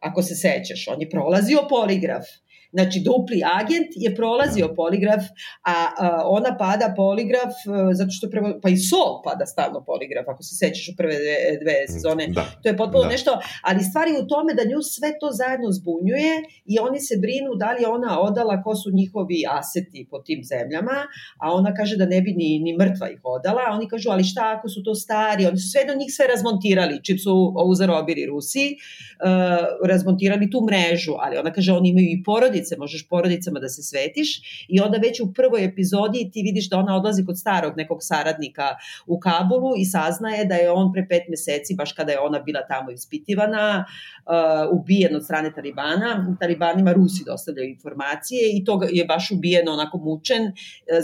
Ako 0.00 0.22
se 0.22 0.34
sećaš, 0.34 0.88
on 0.88 1.00
je 1.00 1.10
prolazio 1.10 1.58
poligraf 1.68 2.24
Znači, 2.72 3.02
dupli 3.04 3.40
agent 3.60 3.90
je 4.04 4.14
prolazio 4.14 4.66
da. 4.68 4.74
poligraf, 4.74 5.24
a, 5.62 5.74
a 5.98 6.22
ona 6.24 6.56
pada 6.58 6.94
poligraf 6.96 7.54
a, 7.66 7.90
e, 7.90 7.94
zato 7.94 8.10
što 8.10 8.30
prvo, 8.30 8.48
pa 8.62 8.68
i 8.68 8.76
Sol 8.76 9.22
pada 9.24 9.46
stalno 9.46 9.84
poligraf, 9.84 10.26
ako 10.28 10.42
se 10.42 10.54
sećaš 10.62 10.88
u 10.88 10.96
prve 10.96 11.16
dve, 11.24 11.36
dve 11.62 11.76
mm, 11.82 11.92
sezone. 11.92 12.24
Da. 12.26 12.44
To 12.62 12.68
je 12.68 12.76
potpuno 12.76 13.04
da. 13.04 13.10
nešto, 13.14 13.30
ali 13.68 13.88
stvari 13.90 14.10
u 14.22 14.26
tome 14.32 14.54
da 14.54 14.64
nju 14.70 14.80
sve 14.82 15.10
to 15.20 15.28
zajedno 15.40 15.68
zbunjuje 15.78 16.32
i 16.72 16.74
oni 16.86 17.00
se 17.00 17.14
brinu 17.24 17.50
da 17.62 17.72
li 17.72 17.84
ona 17.96 18.20
odala 18.20 18.62
ko 18.62 18.74
su 18.80 18.88
njihovi 19.00 19.40
aseti 19.58 20.06
po 20.10 20.18
tim 20.26 20.40
zemljama, 20.52 20.98
a 21.42 21.52
ona 21.58 21.74
kaže 21.74 21.96
da 21.96 22.06
ne 22.06 22.20
bi 22.20 22.32
ni, 22.32 22.50
ni 22.64 22.72
mrtva 22.80 23.06
ih 23.10 23.20
odala, 23.22 23.62
a 23.68 23.74
oni 23.76 23.88
kažu, 23.88 24.10
ali 24.10 24.24
šta 24.24 24.54
ako 24.56 24.68
su 24.68 24.82
to 24.82 24.94
stari, 24.94 25.46
oni 25.46 25.58
su 25.58 25.68
sve 25.70 25.84
do 25.84 25.94
njih 25.94 26.10
sve 26.16 26.26
razmontirali, 26.26 27.04
čim 27.04 27.18
su 27.18 27.32
ovu 27.62 27.74
zarobili 27.74 28.26
Rusi, 28.26 28.66
uh, 28.70 29.88
razmontirali 29.88 30.50
tu 30.50 30.58
mrežu, 30.68 31.14
ali 31.18 31.38
ona 31.38 31.52
kaže, 31.52 31.72
oni 31.72 31.88
imaju 31.88 32.06
i 32.06 32.22
porodi 32.24 32.59
porodice, 32.60 32.76
možeš 32.78 33.08
porodicama 33.08 33.60
da 33.60 33.68
se 33.68 33.82
svetiš 33.82 34.40
i 34.68 34.80
onda 34.80 34.98
već 34.98 35.20
u 35.20 35.32
prvoj 35.32 35.64
epizodi 35.64 36.30
ti 36.32 36.42
vidiš 36.42 36.68
da 36.70 36.78
ona 36.78 36.96
odlazi 36.96 37.24
kod 37.24 37.38
starog 37.38 37.72
nekog 37.76 37.98
saradnika 38.00 38.76
u 39.06 39.18
Kabulu 39.18 39.72
i 39.76 39.84
saznaje 39.84 40.44
da 40.44 40.54
je 40.54 40.70
on 40.70 40.92
pre 40.92 41.06
pet 41.08 41.22
meseci, 41.28 41.74
baš 41.74 41.92
kada 41.92 42.12
je 42.12 42.20
ona 42.20 42.38
bila 42.38 42.60
tamo 42.68 42.90
ispitivana, 42.90 43.84
uh, 43.84 44.80
ubijen 44.80 45.16
od 45.16 45.24
strane 45.24 45.52
Talibana. 45.54 46.36
Talibanima 46.40 46.92
Rusi 46.92 47.24
dostavljaju 47.26 47.68
informacije 47.68 48.40
i 48.56 48.64
to 48.64 48.80
je 48.90 49.04
baš 49.04 49.30
ubijen 49.30 49.68
onako 49.68 49.98
mučen 49.98 50.42
uh, 50.42 50.52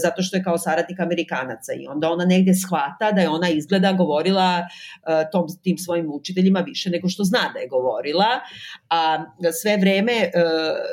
zato 0.03 0.23
što 0.23 0.37
je 0.37 0.43
kao 0.43 0.59
saradnik 0.59 1.01
Amerikanaca 1.01 1.73
i 1.73 1.87
onda 1.87 2.11
ona 2.11 2.25
negde 2.25 2.55
shvata 2.55 3.13
da 3.13 3.21
je 3.21 3.29
ona 3.29 3.49
izgleda 3.49 3.93
govorila 3.93 4.59
uh, 4.61 5.31
tom, 5.33 5.47
tim 5.63 5.79
svojim 5.79 6.11
učiteljima 6.13 6.61
više 6.61 6.91
nego 6.91 7.09
što 7.09 7.25
zna 7.25 7.51
da 7.55 7.59
je 7.59 7.69
govorila, 7.69 8.41
a 8.91 9.25
sve 9.63 9.77
vreme 9.77 10.13
uh, 10.13 10.31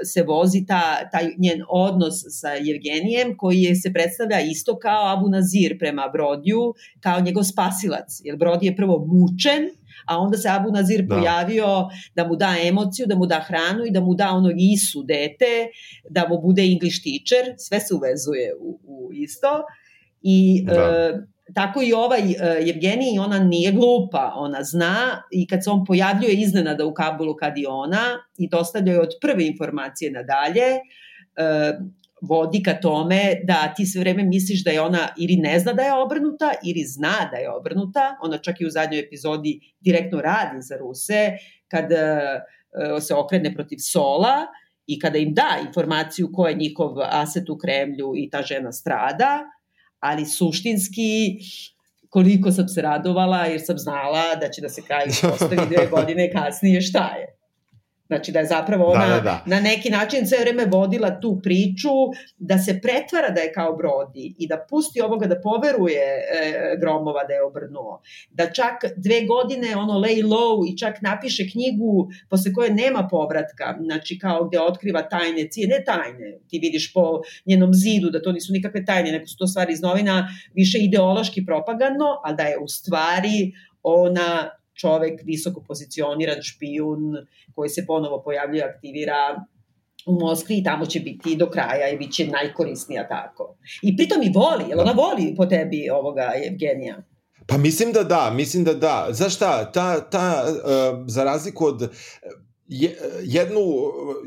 se 0.05 0.23
vozi 0.23 0.52
vozi 0.53 0.65
ta, 0.65 1.09
taj 1.11 1.29
njen 1.37 1.61
odnos 1.69 2.13
sa 2.29 2.55
Evgenijem 2.55 3.37
koji 3.37 3.61
je, 3.61 3.75
se 3.75 3.93
predstavlja 3.93 4.39
isto 4.39 4.79
kao 4.79 5.13
Abu 5.13 5.29
Nazir 5.29 5.79
prema 5.79 6.09
Brodiju, 6.13 6.73
kao 6.99 7.21
njegov 7.21 7.43
spasilac. 7.43 8.21
Jer 8.23 8.37
Brodi 8.37 8.65
je 8.65 8.75
prvo 8.75 9.05
mučen, 9.05 9.69
a 10.07 10.17
onda 10.17 10.37
se 10.37 10.49
Abu 10.49 10.71
Nazir 10.71 11.01
da. 11.01 11.15
pojavio 11.15 11.67
da 12.15 12.27
mu 12.27 12.35
da 12.35 12.55
emociju, 12.63 13.05
da 13.07 13.15
mu 13.15 13.25
da 13.25 13.39
hranu 13.47 13.85
i 13.85 13.91
da 13.91 14.01
mu 14.01 14.15
da 14.15 14.29
ono 14.29 14.51
Isu 14.57 15.03
dete, 15.03 15.69
da 16.09 16.27
mu 16.29 16.41
bude 16.41 16.61
English 16.61 16.97
teacher, 17.03 17.55
sve 17.57 17.79
se 17.79 17.93
uvezuje 17.93 18.53
u, 18.59 18.79
u 18.83 19.13
isto. 19.13 19.63
I 20.21 20.63
da. 20.65 20.73
e, 20.73 21.32
tako 21.55 21.81
i 21.81 21.93
ovaj 21.93 22.21
uh, 22.21 22.69
Evgenij, 22.69 23.19
ona 23.19 23.39
nije 23.39 23.71
glupa, 23.71 24.33
ona 24.35 24.63
zna 24.63 25.23
i 25.31 25.47
kad 25.47 25.63
se 25.63 25.69
on 25.69 25.85
pojavljuje 25.85 26.33
iznenada 26.33 26.85
u 26.85 26.93
Kabulu 26.93 27.35
kad 27.35 27.57
i 27.57 27.65
ona 27.65 28.19
i 28.37 28.49
dostavljaju 28.49 29.01
od 29.01 29.09
prve 29.21 29.47
informacije 29.47 30.11
nadalje, 30.11 30.67
uh, 30.73 31.85
vodi 32.21 32.63
ka 32.63 32.73
tome 32.81 33.35
da 33.43 33.73
ti 33.75 33.85
sve 33.85 33.99
vreme 33.99 34.23
misliš 34.23 34.63
da 34.63 34.71
je 34.71 34.81
ona 34.81 35.07
ili 35.19 35.35
ne 35.35 35.59
zna 35.59 35.73
da 35.73 35.81
je 35.83 35.93
obrnuta 35.93 36.51
ili 36.63 36.83
zna 36.85 37.29
da 37.31 37.37
je 37.37 37.51
obrnuta. 37.51 38.17
Ona 38.21 38.37
čak 38.37 38.61
i 38.61 38.65
u 38.65 38.69
zadnjoj 38.69 38.99
epizodi 38.99 39.59
direktno 39.79 40.21
radi 40.21 40.61
za 40.61 40.77
Ruse 40.77 41.31
kad 41.67 41.85
uh, 41.91 43.03
se 43.03 43.15
okrene 43.15 43.53
protiv 43.53 43.77
Sola 43.79 44.47
i 44.87 44.99
kada 44.99 45.17
im 45.17 45.33
da 45.33 45.59
informaciju 45.67 46.29
ko 46.33 46.47
je 46.47 46.55
njihov 46.55 46.99
aset 47.01 47.49
u 47.49 47.57
Kremlju 47.57 48.13
i 48.15 48.29
ta 48.29 48.41
žena 48.41 48.71
strada, 48.71 49.39
ali 50.03 50.25
suštinski 50.25 51.39
koliko 52.09 52.51
sam 52.51 52.67
se 52.67 52.81
radovala 52.81 53.45
jer 53.45 53.61
sam 53.65 53.77
znala 53.77 54.35
da 54.41 54.49
će 54.49 54.61
da 54.61 54.69
se 54.69 54.81
kraj 54.81 55.05
postavi 55.29 55.67
dve 55.67 55.87
godine 55.87 56.31
kasnije 56.31 56.81
šta 56.81 57.15
je. 57.19 57.42
Znači 58.13 58.31
da 58.31 58.39
je 58.39 58.45
zapravo 58.45 58.85
ona 58.85 59.07
da, 59.07 59.13
da, 59.13 59.21
da. 59.21 59.41
na 59.45 59.59
neki 59.59 59.89
način 59.89 60.27
sve 60.27 60.37
vreme 60.41 60.65
vodila 60.65 61.19
tu 61.19 61.39
priču 61.43 61.89
da 62.37 62.57
se 62.57 62.79
pretvara 62.81 63.29
da 63.29 63.41
je 63.41 63.53
kao 63.53 63.75
Brodi 63.75 64.35
i 64.39 64.47
da 64.47 64.65
pusti 64.69 65.01
ovoga 65.01 65.25
da 65.27 65.41
poveruje 65.41 66.01
e, 66.01 66.77
Gromova 66.79 67.23
da 67.23 67.33
je 67.33 67.43
obrnuo. 67.43 68.01
Da 68.31 68.51
čak 68.51 68.75
dve 68.95 69.21
godine 69.25 69.75
ono 69.77 69.93
lay 69.93 70.23
low 70.23 70.73
i 70.73 70.77
čak 70.77 71.01
napiše 71.01 71.43
knjigu 71.51 72.07
posle 72.29 72.53
koje 72.53 72.73
nema 72.73 73.07
povratka, 73.11 73.75
znači 73.83 74.19
kao 74.19 74.47
gde 74.47 74.59
otkriva 74.59 75.01
tajne 75.01 75.47
cije, 75.51 75.67
ne 75.67 75.83
tajne, 75.85 76.39
ti 76.47 76.59
vidiš 76.59 76.93
po 76.93 77.21
njenom 77.45 77.73
zidu 77.73 78.09
da 78.09 78.21
to 78.21 78.31
nisu 78.31 78.53
nikakve 78.53 78.85
tajne, 78.85 79.11
nego 79.11 79.27
su 79.27 79.37
to 79.37 79.47
stvari 79.47 79.73
iz 79.73 79.81
novina 79.81 80.27
više 80.53 80.77
ideološki 80.81 81.45
propagandno, 81.45 82.05
a 82.23 82.33
da 82.33 82.43
je 82.43 82.57
u 82.57 82.67
stvari 82.67 83.51
ona 83.83 84.49
čovek 84.73 85.21
visoko 85.23 85.63
pozicioniran 85.67 86.41
špijun 86.41 87.15
koji 87.55 87.69
se 87.69 87.85
ponovo 87.87 88.21
pojavljuje, 88.23 88.63
aktivira 88.63 89.45
u 90.05 90.13
Moskvi 90.19 90.57
i 90.57 90.63
tamo 90.63 90.85
će 90.85 90.99
biti 90.99 91.35
do 91.35 91.49
kraja 91.49 91.89
i 91.89 91.97
bit 91.97 92.13
će 92.13 92.27
najkorisnija 92.27 93.07
tako. 93.07 93.57
I 93.81 93.97
pritom 93.97 94.21
i 94.23 94.31
voli, 94.35 94.69
jel 94.69 94.79
ona 94.79 94.91
voli 94.91 95.33
po 95.37 95.45
tebi 95.45 95.89
ovoga 95.89 96.31
Evgenija? 96.47 97.03
Pa 97.47 97.57
mislim 97.57 97.91
da 97.91 98.03
da, 98.03 98.31
mislim 98.35 98.63
da 98.63 98.73
da. 98.73 99.07
Znaš 99.11 99.35
šta, 99.35 99.71
ta, 99.71 100.09
ta 100.09 100.43
uh, 100.45 101.03
za 101.07 101.23
razliku 101.23 101.65
od 101.65 101.91
je, 102.67 102.97
jednu, 103.23 103.61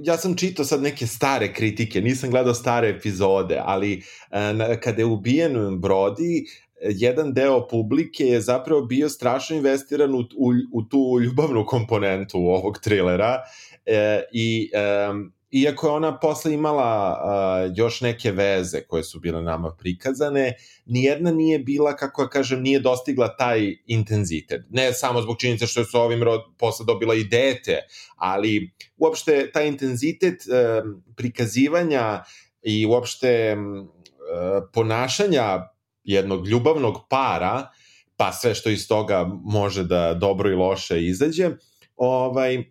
ja 0.03 0.17
sam 0.17 0.37
čitao 0.37 0.65
sad 0.65 0.83
neke 0.83 1.07
stare 1.07 1.53
kritike, 1.53 2.01
nisam 2.01 2.31
gledao 2.31 2.55
stare 2.55 2.89
epizode, 2.89 3.61
ali 3.65 3.97
uh, 3.97 4.77
kada 4.81 5.03
je 5.03 5.07
ubijen 5.07 5.55
Brody, 5.55 6.45
jedan 6.91 7.33
deo 7.35 7.69
publike 7.69 8.25
je 8.25 8.41
zapravo 8.41 8.83
bio 8.83 9.09
strašno 9.09 9.57
investiran 9.57 10.15
u, 10.15 10.19
u, 10.19 10.53
u 10.73 10.83
tu 10.83 11.21
ljubavnu 11.25 11.67
komponentu 11.67 12.39
ovog 12.39 12.79
trilera 12.79 13.43
e, 13.87 14.23
i 14.33 14.71
e, 14.75 15.09
iako 15.51 15.87
je 15.87 15.93
ona 15.93 16.19
posle 16.19 16.53
imala 16.53 17.17
uh, 17.17 17.73
još 17.77 18.01
neke 18.01 18.31
veze 18.31 18.81
koje 18.81 19.05
su 19.05 19.21
bile 19.21 19.43
nama 19.43 19.71
prikazane, 19.79 20.55
nijedna 20.87 21.31
nije 21.31 21.59
bila, 21.59 21.97
kako 21.97 22.23
ja 22.23 22.29
kažem, 22.29 22.63
nije 22.63 22.81
dostigla 22.81 23.37
taj 23.37 23.77
intenzitet. 23.87 24.63
Ne 24.71 24.93
samo 24.93 25.23
zbog 25.23 25.37
činjenice 25.39 25.67
što 25.67 25.81
je 25.81 25.85
su 25.85 25.99
ovim 25.99 26.23
rod 26.23 26.41
posle 26.59 26.87
dobila 26.87 27.15
i 27.15 27.25
dete, 27.25 27.79
ali 28.17 28.71
uopšte 28.97 29.51
taj 29.53 29.69
intenzitet 29.69 30.35
uh, 30.35 30.91
prikazivanja 31.17 32.25
i 32.63 32.87
uopšte 32.87 33.57
uh, 33.57 34.63
ponašanja 34.73 35.76
jednog 36.07 36.49
ljubavnog 36.49 37.07
para, 37.09 37.71
pa 38.17 38.33
sve 38.33 38.55
što 38.55 38.71
iz 38.71 38.89
toga 38.89 39.31
može 39.45 39.85
da 39.85 40.15
dobro 40.15 40.51
i 40.51 40.55
loše 40.55 41.07
izađe, 41.07 41.51
ovaj, 41.97 42.65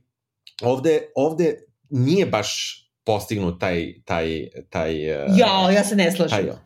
ovde, 0.62 1.02
ovde 1.16 1.58
nije 1.90 2.26
baš 2.26 2.82
postignut 3.04 3.60
taj... 3.60 3.94
taj, 4.06 4.50
taj 4.70 5.12
eh, 5.12 5.26
ja, 5.38 5.72
ja 5.72 5.84
se 5.84 5.96
ne 5.96 6.12
slažem. 6.12 6.46
Taj, 6.46 6.66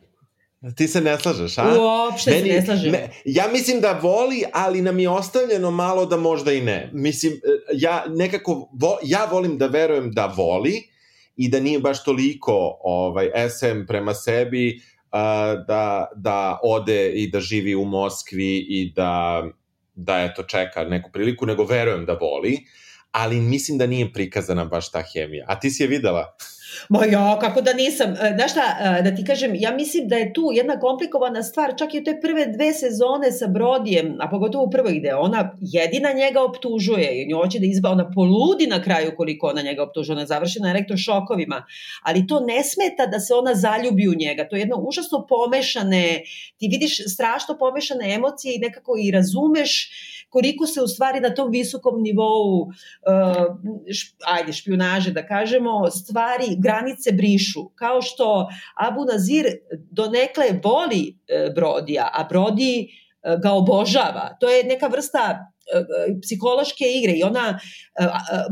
Ti 0.76 0.88
se 0.88 1.00
ne 1.00 1.18
slažeš, 1.18 1.58
a? 1.58 1.64
Uopšte 1.80 2.30
Meni, 2.30 2.48
se 2.48 2.54
ne 2.54 2.62
slažem. 2.62 2.92
Me, 2.92 3.08
ja 3.24 3.48
mislim 3.52 3.80
da 3.80 3.98
voli, 4.02 4.44
ali 4.52 4.82
nam 4.82 4.98
je 4.98 5.08
ostavljeno 5.08 5.70
malo 5.70 6.06
da 6.06 6.16
možda 6.16 6.52
i 6.52 6.60
ne. 6.60 6.90
Mislim, 6.92 7.32
eh, 7.32 7.36
ja 7.72 8.04
nekako, 8.08 8.70
vo, 8.72 8.98
ja 9.02 9.28
volim 9.30 9.58
da 9.58 9.66
verujem 9.66 10.12
da 10.12 10.26
voli 10.36 10.82
i 11.36 11.48
da 11.48 11.60
nije 11.60 11.78
baš 11.78 12.04
toliko 12.04 12.78
ovaj, 12.80 13.30
SM 13.50 13.86
prema 13.86 14.14
sebi, 14.14 14.80
da, 15.66 16.08
da 16.16 16.58
ode 16.62 17.12
i 17.12 17.30
da 17.30 17.40
živi 17.40 17.74
u 17.74 17.84
Moskvi 17.84 18.56
i 18.68 18.92
da, 18.96 19.44
da 19.94 20.20
eto, 20.20 20.42
čeka 20.42 20.84
neku 20.84 21.10
priliku, 21.12 21.46
nego 21.46 21.64
verujem 21.64 22.06
da 22.06 22.12
voli, 22.12 22.58
ali 23.10 23.40
mislim 23.40 23.78
da 23.78 23.86
nije 23.86 24.12
prikazana 24.12 24.64
baš 24.64 24.90
ta 24.90 25.02
hemija. 25.14 25.44
A 25.48 25.60
ti 25.60 25.70
si 25.70 25.82
je 25.82 25.86
videla? 25.86 26.36
Ma 26.88 27.04
ja, 27.04 27.38
kako 27.40 27.60
da 27.60 27.72
nisam. 27.72 28.10
E, 28.10 28.32
znaš 28.36 28.50
šta, 28.50 28.62
e, 28.98 29.02
da 29.02 29.14
ti 29.16 29.24
kažem, 29.24 29.54
ja 29.54 29.70
mislim 29.70 30.08
da 30.08 30.16
je 30.16 30.32
tu 30.32 30.42
jedna 30.52 30.80
komplikovana 30.80 31.42
stvar, 31.42 31.74
čak 31.78 31.94
i 31.94 32.00
u 32.00 32.04
te 32.04 32.20
prve 32.20 32.46
dve 32.46 32.72
sezone 32.72 33.32
sa 33.32 33.46
Brodijem, 33.46 34.16
a 34.20 34.28
pogotovo 34.30 34.64
u 34.64 34.70
prvoj 34.70 34.98
gde 34.98 35.14
ona 35.14 35.56
jedina 35.60 36.12
njega 36.12 36.42
optužuje 36.42 37.26
nju 37.28 37.36
hoće 37.36 37.58
da 37.58 37.66
izba, 37.66 37.90
ona 37.90 38.10
poludi 38.14 38.66
na 38.66 38.82
kraju 38.82 39.12
koliko 39.16 39.46
ona 39.46 39.62
njega 39.62 39.82
optužuje, 39.82 40.16
ona 40.16 40.26
završi 40.26 40.60
na 40.60 40.70
elektrošokovima, 40.70 41.64
ali 42.02 42.26
to 42.26 42.40
ne 42.40 42.64
smeta 42.64 43.06
da 43.06 43.20
se 43.20 43.34
ona 43.34 43.54
zaljubi 43.54 44.08
u 44.08 44.14
njega, 44.14 44.48
to 44.48 44.56
je 44.56 44.60
jedno 44.60 44.76
užasno 44.76 45.26
pomešane, 45.28 46.22
ti 46.58 46.68
vidiš 46.70 46.98
strašno 47.14 47.58
pomešane 47.58 48.14
emocije 48.14 48.54
i 48.54 48.58
nekako 48.58 48.96
i 49.02 49.10
razumeš 49.10 49.90
koliko 50.30 50.66
se 50.66 50.82
u 50.82 50.88
stvari 50.88 51.20
na 51.20 51.34
tom 51.34 51.50
visokom 51.50 52.02
nivou 52.02 52.60
uh, 52.62 52.72
š, 53.92 54.14
ajde 54.26 54.52
špionaže 54.52 55.12
da 55.12 55.26
kažemo 55.26 55.90
stvari 55.90 56.56
granice 56.58 57.12
brišu 57.12 57.70
kao 57.74 58.02
što 58.02 58.48
Abu 58.74 59.04
Nazir 59.04 59.46
donekle 59.90 60.44
voli 60.64 61.14
uh, 61.14 61.54
Brodija 61.54 62.10
a 62.12 62.24
Brodi 62.24 62.86
uh, 62.86 63.40
ga 63.42 63.52
obožava 63.52 64.36
to 64.40 64.48
je 64.48 64.64
neka 64.64 64.86
vrsta 64.86 65.46
psihološke 66.22 66.84
igre 66.84 67.12
i 67.12 67.22
ona 67.22 67.58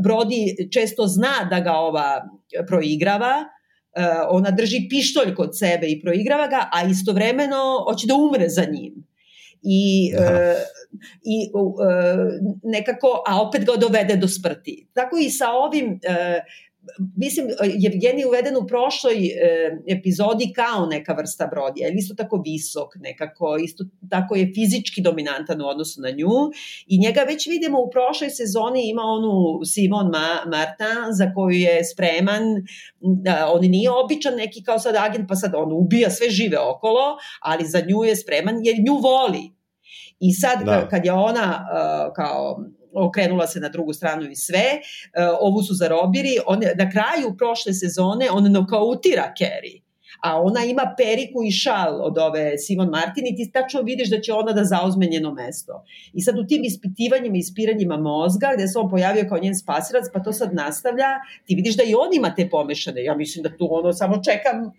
Brodi 0.03 0.69
često 0.73 1.07
zna 1.07 1.47
da 1.49 1.59
ga 1.59 1.73
ova 1.73 2.21
proigrava 2.67 3.33
ona 4.29 4.51
drži 4.51 4.87
pištolj 4.89 5.35
kod 5.35 5.57
sebe 5.57 5.87
i 5.87 6.01
proigrava 6.01 6.47
ga, 6.47 6.69
a 6.71 6.83
istovremeno 6.83 7.83
hoće 7.87 8.07
da 8.07 8.15
umre 8.15 8.49
za 8.49 8.65
njim. 8.71 9.08
I 9.63 10.11
da 10.17 10.55
i 11.23 11.49
uh, 11.53 11.69
nekako, 12.63 13.23
a 13.27 13.41
opet 13.41 13.65
ga 13.65 13.75
dovede 13.75 14.15
do 14.15 14.27
smrti. 14.27 14.87
Tako 14.93 15.17
i 15.17 15.29
sa 15.29 15.51
ovim 15.51 15.91
uh, 15.93 16.41
mislim, 17.17 17.47
Evgenij 17.87 18.19
je 18.19 18.27
uveden 18.27 18.57
u 18.57 18.67
prošloj 18.67 19.27
e, 19.27 19.31
epizodi 19.87 20.53
kao 20.55 20.85
neka 20.85 21.13
vrsta 21.13 21.47
brodija, 21.47 21.87
je 21.87 21.95
isto 21.97 22.15
tako 22.15 22.41
visok, 22.45 22.95
nekako, 22.95 23.57
isto 23.63 23.83
tako 24.09 24.35
je 24.35 24.51
fizički 24.55 25.01
dominantan 25.01 25.61
u 25.61 25.67
odnosu 25.67 26.01
na 26.01 26.09
nju 26.09 26.35
i 26.87 26.99
njega 26.99 27.21
već 27.21 27.47
vidimo 27.47 27.79
u 27.79 27.89
prošloj 27.89 28.29
sezoni 28.29 28.89
ima 28.89 29.01
onu 29.01 29.65
Simon 29.65 30.05
Ma, 30.05 30.29
Martin 30.51 31.13
za 31.17 31.31
koju 31.35 31.57
je 31.57 31.85
spreman, 31.85 32.43
da, 32.99 33.49
on 33.53 33.61
nije 33.61 33.91
običan 33.91 34.35
neki 34.35 34.63
kao 34.63 34.79
sad 34.79 34.95
agent, 34.95 35.27
pa 35.27 35.35
sad 35.35 35.51
on 35.55 35.71
ubija 35.73 36.09
sve 36.09 36.29
žive 36.29 36.59
okolo, 36.59 37.17
ali 37.41 37.65
za 37.65 37.79
nju 37.79 38.03
je 38.03 38.15
spreman 38.15 38.55
jer 38.63 38.75
nju 38.79 38.95
voli 39.03 39.59
I 40.19 40.33
sad 40.33 40.65
da. 40.65 40.87
kad 40.87 41.05
je 41.05 41.13
ona 41.13 41.47
uh, 41.59 42.13
kao 42.15 42.59
okrenula 42.93 43.47
se 43.47 43.59
na 43.59 43.69
drugu 43.69 43.93
stranu 43.93 44.31
i 44.31 44.35
sve, 44.35 44.65
uh, 44.79 45.37
ovu 45.39 45.61
su 45.61 45.73
zarobiri, 45.73 46.37
on, 46.47 46.59
na 46.59 46.91
kraju 46.91 47.37
prošle 47.37 47.73
sezone 47.73 48.31
on 48.31 48.51
nokautira 48.51 49.33
Kerry 49.39 49.89
a 50.21 50.41
ona 50.41 50.65
ima 50.65 50.93
periku 50.97 51.43
i 51.43 51.51
šal 51.51 52.01
od 52.01 52.17
ove 52.17 52.57
Simon 52.57 52.89
Martin 52.89 53.27
i 53.27 53.35
ti 53.35 53.51
tačno 53.51 53.81
vidiš 53.81 54.09
da 54.09 54.21
će 54.21 54.33
ona 54.33 54.51
da 54.51 54.63
zauzme 54.63 55.05
njeno 55.05 55.33
mesto. 55.33 55.83
I 56.13 56.21
sad 56.21 56.39
u 56.39 56.47
tim 56.47 56.63
ispitivanjima 56.63 57.35
i 57.35 57.39
ispiranjima 57.39 57.97
mozga, 57.97 58.51
gde 58.55 58.67
se 58.67 58.79
on 58.79 58.89
pojavio 58.89 59.25
kao 59.29 59.39
njen 59.39 59.55
spasilac, 59.55 60.05
pa 60.13 60.23
to 60.23 60.33
sad 60.33 60.53
nastavlja, 60.53 61.07
ti 61.45 61.55
vidiš 61.55 61.77
da 61.77 61.83
i 61.83 61.95
on 61.95 62.13
ima 62.13 62.35
te 62.35 62.49
pomešane. 62.49 63.03
Ja 63.03 63.15
mislim 63.15 63.43
da 63.43 63.57
tu 63.57 63.67
ono 63.71 63.93
samo 63.93 64.21
čekam 64.23 64.71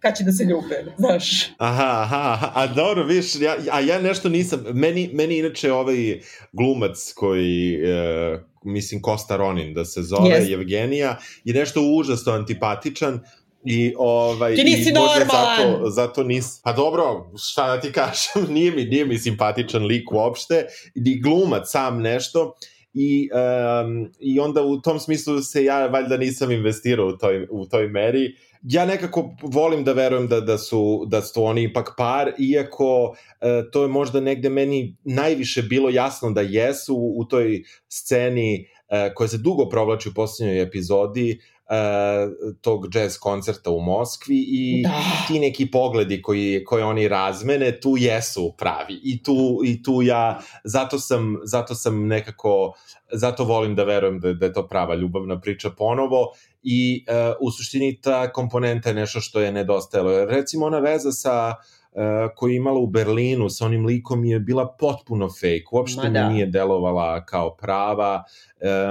kad 0.00 0.16
će 0.16 0.24
da 0.24 0.32
se 0.32 0.44
ljube, 0.44 0.84
znaš. 0.98 1.46
Aha, 1.58 2.02
aha, 2.02 2.32
aha. 2.32 2.52
a 2.54 2.66
dobro, 2.66 3.04
viš, 3.04 3.34
ja, 3.40 3.56
a 3.70 3.80
ja 3.80 4.00
nešto 4.00 4.28
nisam, 4.28 4.64
meni, 4.74 5.10
meni 5.12 5.38
inače 5.38 5.72
ovaj 5.72 6.20
glumac 6.52 7.12
koji, 7.14 7.78
uh, 7.82 8.40
mislim 8.64 9.02
Kosta 9.02 9.36
Ronin 9.36 9.74
da 9.74 9.84
se 9.84 10.02
zove, 10.02 10.30
yes. 10.30 10.54
Evgenija, 10.54 11.18
je 11.44 11.54
nešto 11.54 11.80
užasno 11.82 12.32
antipatičan, 12.32 13.20
I 13.64 13.94
ovaj 13.98 14.54
Ti 14.54 14.64
nisi 14.64 14.90
i 14.90 14.92
normalan. 14.92 15.26
Zato, 15.26 15.90
zato 15.90 16.22
nis. 16.22 16.60
Pa 16.62 16.72
dobro, 16.72 17.30
šta 17.50 17.66
da 17.66 17.80
ti 17.80 17.92
kažem, 18.00 18.54
nije 18.54 18.70
mi 18.70 18.84
nije 18.84 19.06
mi 19.06 19.18
simpatičan 19.18 19.84
lik 19.84 20.12
uopšte, 20.12 20.66
ni 20.94 21.20
glumac 21.20 21.62
sam 21.66 22.00
nešto 22.00 22.54
i, 22.94 23.28
um, 23.32 24.12
i 24.20 24.40
onda 24.40 24.62
u 24.62 24.80
tom 24.80 25.00
smislu 25.00 25.42
se 25.42 25.64
ja 25.64 25.86
valjda 25.86 26.16
nisam 26.16 26.50
investirao 26.50 27.06
u 27.06 27.16
toj, 27.16 27.46
u 27.50 27.66
toj 27.66 27.88
meri 27.88 28.34
ja 28.62 28.86
nekako 28.86 29.30
volim 29.42 29.84
da 29.84 29.92
verujem 29.92 30.28
da, 30.28 30.40
da, 30.40 30.58
su, 30.58 31.04
da 31.06 31.22
su 31.22 31.44
oni 31.44 31.62
ipak 31.62 31.94
par, 31.96 32.32
iako 32.38 33.16
e, 33.40 33.62
to 33.72 33.82
je 33.82 33.88
možda 33.88 34.20
negde 34.20 34.48
meni 34.48 34.96
najviše 35.04 35.62
bilo 35.62 35.90
jasno 35.90 36.30
da 36.30 36.40
jesu 36.40 36.96
u, 36.96 37.20
u 37.20 37.24
toj 37.24 37.62
sceni 37.88 38.68
e, 38.88 39.14
koja 39.14 39.28
se 39.28 39.38
dugo 39.38 39.68
provlači 39.68 40.08
u 40.08 40.14
poslednjoj 40.14 40.62
epizodi, 40.62 41.38
uh, 41.68 42.54
tog 42.60 42.94
jazz 42.94 43.18
koncerta 43.18 43.70
u 43.70 43.80
Moskvi 43.80 44.44
i 44.48 44.82
da. 44.82 45.02
ti 45.28 45.40
neki 45.40 45.70
pogledi 45.70 46.22
koji, 46.22 46.64
koje 46.64 46.84
oni 46.84 47.08
razmene 47.08 47.80
tu 47.80 47.94
jesu 47.98 48.54
pravi 48.58 49.00
i 49.04 49.22
tu, 49.22 49.60
i 49.64 49.82
tu 49.82 50.02
ja 50.02 50.40
zato 50.64 50.98
sam, 50.98 51.36
zato 51.44 51.74
sam 51.74 52.06
nekako 52.06 52.72
zato 53.12 53.44
volim 53.44 53.74
da 53.74 53.84
verujem 53.84 54.20
da, 54.20 54.32
da 54.32 54.46
je 54.46 54.52
to 54.52 54.68
prava 54.68 54.94
ljubavna 54.94 55.40
priča 55.40 55.70
ponovo 55.70 56.32
i 56.62 57.04
uh, 57.08 57.36
u 57.40 57.50
suštini 57.50 58.00
ta 58.00 58.32
komponenta 58.32 58.88
je 58.88 58.94
nešto 58.94 59.20
što 59.20 59.40
je 59.40 59.52
nedostajalo. 59.52 60.24
Recimo 60.24 60.66
ona 60.66 60.78
veza 60.78 61.12
sa 61.12 61.54
koju 62.36 62.52
je 62.52 62.56
imala 62.56 62.78
u 62.78 62.86
Berlinu 62.86 63.48
sa 63.48 63.66
onim 63.66 63.86
likom 63.86 64.24
je 64.24 64.40
bila 64.40 64.76
potpuno 64.80 65.28
fake, 65.28 65.64
uopšte 65.72 66.08
da. 66.08 66.28
mi 66.28 66.34
nije 66.34 66.46
delovala 66.46 67.24
kao 67.24 67.56
prava, 67.56 68.24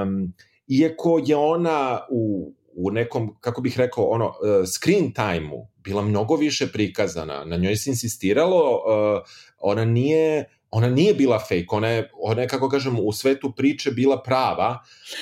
um, 0.04 0.34
iako 0.68 1.22
je 1.26 1.36
ona 1.36 2.00
u, 2.10 2.54
u 2.74 2.92
nekom, 2.92 3.36
kako 3.40 3.62
bih 3.62 3.78
rekao, 3.78 4.04
ono, 4.04 4.26
uh, 4.26 4.34
screen 4.66 5.14
time-u 5.14 5.68
bila 5.84 6.02
mnogo 6.02 6.36
više 6.36 6.68
prikazana, 6.68 7.46
na 7.46 7.58
njoj 7.58 7.76
se 7.76 7.90
insistiralo, 7.90 8.72
uh, 8.72 9.22
ona 9.60 9.86
nije 9.86 10.57
ona 10.72 10.90
nije 10.90 11.14
bila 11.14 11.40
fake, 11.40 11.66
ona 11.72 11.88
je, 11.88 12.10
ona 12.22 12.42
je 12.42 12.48
kako 12.48 12.70
kažem, 12.70 13.00
u 13.00 13.12
svetu 13.12 13.54
priče 13.56 13.92
bila 13.92 14.24
prava, 14.24 14.80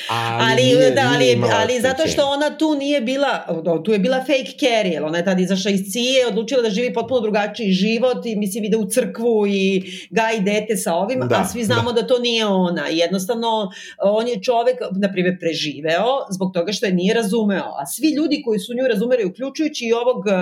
ali, 0.09 0.43
ali 0.51 0.63
nije, 0.63 0.91
da, 0.91 1.11
ali, 1.15 1.25
nije 1.25 1.39
ali 1.53 1.81
zato 1.81 2.07
što 2.07 2.25
ona 2.25 2.57
tu 2.57 2.75
nije 2.75 3.01
bila, 3.01 3.45
tu 3.85 3.91
je 3.91 3.99
bila 3.99 4.19
fake 4.19 4.57
Carrie, 4.59 5.03
ona 5.03 5.17
je 5.17 5.25
tada 5.25 5.41
izašla 5.41 5.71
iz 5.71 5.81
cije, 5.91 6.27
odlučila 6.27 6.61
da 6.61 6.69
živi 6.69 6.93
potpuno 6.93 7.21
drugačiji 7.21 7.71
život 7.71 8.25
i 8.25 8.35
mislim 8.35 8.63
ide 8.63 8.77
u 8.77 8.89
crkvu 8.89 9.47
i 9.47 9.83
gaji 10.09 10.39
dete 10.39 10.77
sa 10.77 10.93
ovim, 10.93 11.19
da, 11.19 11.35
a 11.35 11.47
svi 11.47 11.63
znamo 11.63 11.91
da. 11.91 12.01
da 12.01 12.07
to 12.07 12.19
nije 12.19 12.45
ona. 12.45 12.87
Jednostavno, 12.87 13.71
on 14.01 14.27
je 14.27 14.41
čovek, 14.41 14.77
na 14.91 15.11
primjer, 15.11 15.37
preživeo 15.39 16.25
zbog 16.31 16.53
toga 16.53 16.71
što 16.71 16.85
je 16.85 16.93
nije 16.93 17.13
razumeo, 17.13 17.75
a 17.81 17.85
svi 17.85 18.09
ljudi 18.09 18.41
koji 18.45 18.59
su 18.59 18.73
nju 18.73 18.87
razumeli, 18.87 19.25
uključujući 19.25 19.85
i 19.85 19.93
ovog 19.93 20.17
uh, 20.17 20.33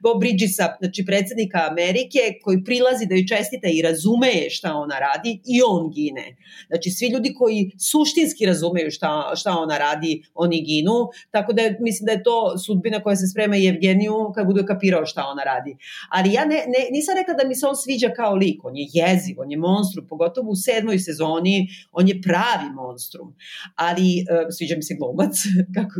Bob 0.00 0.20
Bridgesa, 0.20 0.76
znači 0.80 1.04
predsednika 1.06 1.68
Amerike, 1.70 2.20
koji 2.42 2.64
prilazi 2.64 3.06
da 3.06 3.14
ju 3.14 3.26
čestita 3.28 3.68
i 3.68 3.82
razume 3.82 4.43
šta 4.50 4.74
ona 4.74 4.98
radi 4.98 5.40
i 5.46 5.60
on 5.68 5.90
gine. 5.90 6.36
Znači, 6.66 6.90
svi 6.90 7.08
ljudi 7.08 7.34
koji 7.34 7.70
suštinski 7.78 8.46
razumeju 8.46 8.90
šta, 8.90 9.32
šta 9.36 9.58
ona 9.58 9.78
radi, 9.78 10.22
oni 10.34 10.62
ginu, 10.62 11.08
tako 11.30 11.52
da 11.52 11.62
je, 11.62 11.76
mislim 11.80 12.06
da 12.06 12.12
je 12.12 12.22
to 12.22 12.58
sudbina 12.58 13.02
koja 13.02 13.16
se 13.16 13.26
sprema 13.26 13.56
i 13.56 13.66
Evgeniju 13.66 14.32
kad 14.34 14.46
bude 14.46 14.66
kapirao 14.66 15.06
šta 15.06 15.24
ona 15.26 15.42
radi. 15.42 15.76
Ali 16.10 16.32
ja 16.32 16.44
ne, 16.44 16.56
ne, 16.56 16.88
nisam 16.90 17.14
rekla 17.18 17.34
da 17.34 17.48
mi 17.48 17.54
se 17.54 17.66
on 17.66 17.76
sviđa 17.76 18.08
kao 18.16 18.34
lik, 18.34 18.64
on 18.64 18.76
je 18.76 18.86
jeziv, 18.92 19.40
on 19.40 19.50
je 19.50 19.56
monstrum, 19.56 20.06
pogotovo 20.08 20.50
u 20.50 20.56
sedmoj 20.56 20.98
sezoni, 20.98 21.68
on 21.92 22.08
je 22.08 22.22
pravi 22.22 22.68
monstrum. 22.74 23.34
Ali 23.74 24.24
uh, 24.24 24.46
sviđa 24.50 24.76
mi 24.76 24.82
se 24.82 24.94
glumac, 24.94 25.34
kako, 25.76 25.94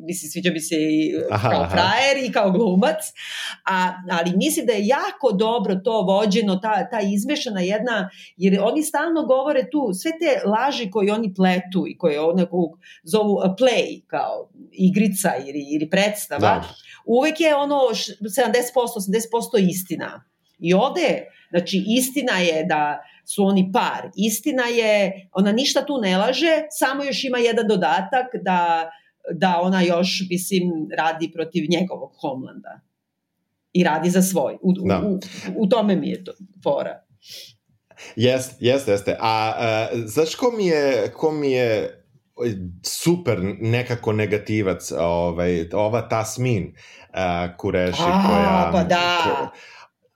mislim, 0.00 0.30
sviđa 0.30 0.50
mi 0.52 0.60
se 0.60 0.76
i 0.76 1.14
aha, 1.30 1.50
kao 1.50 1.62
aha. 1.62 1.70
frajer 1.70 2.16
i 2.24 2.32
kao 2.32 2.50
glumac, 2.50 3.00
a, 3.70 3.92
ali 4.10 4.36
mislim 4.36 4.66
da 4.66 4.72
je 4.72 4.86
jako 4.86 5.32
dobro 5.32 5.74
to 5.74 6.02
vođeno, 6.02 6.56
ta, 6.56 6.88
ta 6.90 7.00
izmešana 7.00 7.60
jedna, 7.72 8.10
jer 8.36 8.60
oni 8.62 8.82
stalno 8.82 9.26
govore 9.26 9.70
tu, 9.70 9.90
sve 9.94 10.10
te 10.10 10.48
laži 10.48 10.90
koje 10.90 11.12
oni 11.12 11.34
pletu 11.34 11.84
i 11.88 11.98
koje 11.98 12.20
onako 12.20 12.78
zovu 13.02 13.36
play, 13.58 14.02
kao 14.06 14.48
igrica 14.72 15.30
ili, 15.38 15.66
ili 15.74 15.90
predstava, 15.90 16.40
da. 16.40 16.74
uvek 17.06 17.40
je 17.40 17.56
ono 17.56 17.74
70%, 17.74 18.12
80% 19.54 19.68
istina. 19.70 20.24
I 20.58 20.74
ovde, 20.74 21.26
znači 21.50 21.84
istina 21.86 22.38
je 22.38 22.64
da 22.64 23.02
su 23.24 23.44
oni 23.44 23.70
par. 23.72 24.10
Istina 24.16 24.62
je, 24.62 25.28
ona 25.32 25.52
ništa 25.52 25.86
tu 25.86 25.98
ne 25.98 26.18
laže, 26.18 26.62
samo 26.70 27.04
još 27.04 27.24
ima 27.24 27.38
jedan 27.38 27.68
dodatak 27.68 28.26
da, 28.42 28.90
da 29.30 29.60
ona 29.62 29.82
još, 29.82 30.22
mislim, 30.30 30.70
radi 30.96 31.30
protiv 31.34 31.64
njegovog 31.70 32.12
Homlanda. 32.20 32.80
I 33.72 33.84
radi 33.84 34.10
za 34.10 34.22
svoj. 34.22 34.58
U, 34.62 34.72
da. 34.72 35.02
u, 35.06 35.18
u 35.56 35.66
tome 35.66 35.96
mi 35.96 36.08
je 36.08 36.24
to 36.24 36.32
fora. 36.62 37.04
Jeste, 38.16 38.56
jeste, 38.60 38.90
jeste. 38.90 39.16
A, 39.20 39.52
a 39.56 39.88
znaš 40.06 40.34
ko 40.34 40.50
mi 40.50 40.66
je, 40.66 41.12
ko 41.16 41.30
mi 41.30 41.52
je 41.52 41.98
super 42.82 43.38
nekako 43.60 44.12
negativac, 44.12 44.92
ovaj, 44.98 45.68
ova 45.72 46.08
Tasmin 46.08 46.74
uh, 46.74 47.56
Kureši 47.56 48.02
a, 48.02 48.22
koja... 48.28 48.70
pa 48.72 48.84
da. 48.84 49.22
Ko, 49.24 49.56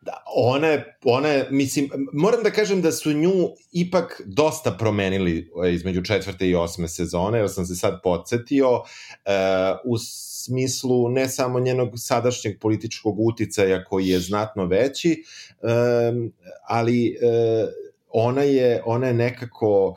da, 0.00 0.22
ona 0.34 0.66
je, 0.66 0.98
ona 1.04 1.28
je, 1.28 1.46
mislim, 1.50 1.90
moram 2.12 2.42
da 2.42 2.50
kažem 2.50 2.82
da 2.82 2.92
su 2.92 3.12
nju 3.12 3.32
ipak 3.72 4.22
dosta 4.24 4.70
promenili 4.70 5.50
između 5.72 6.02
četvrte 6.02 6.48
i 6.48 6.54
osme 6.54 6.88
sezone, 6.88 7.38
jer 7.38 7.50
sam 7.50 7.66
se 7.66 7.74
sad 7.74 8.00
podsjetio, 8.02 8.72
uh, 8.72 8.82
u 9.84 9.98
smislu 10.46 11.08
ne 11.08 11.28
samo 11.28 11.60
njenog 11.60 11.92
sadašnjeg 11.96 12.60
političkog 12.60 13.20
uticaja 13.20 13.84
koji 13.84 14.08
je 14.08 14.20
znatno 14.20 14.66
veći, 14.66 15.22
ali 16.68 17.16
uh, 17.22 17.68
ona 18.08 18.42
je, 18.42 18.82
ona 18.84 19.06
je 19.06 19.14
nekako 19.14 19.96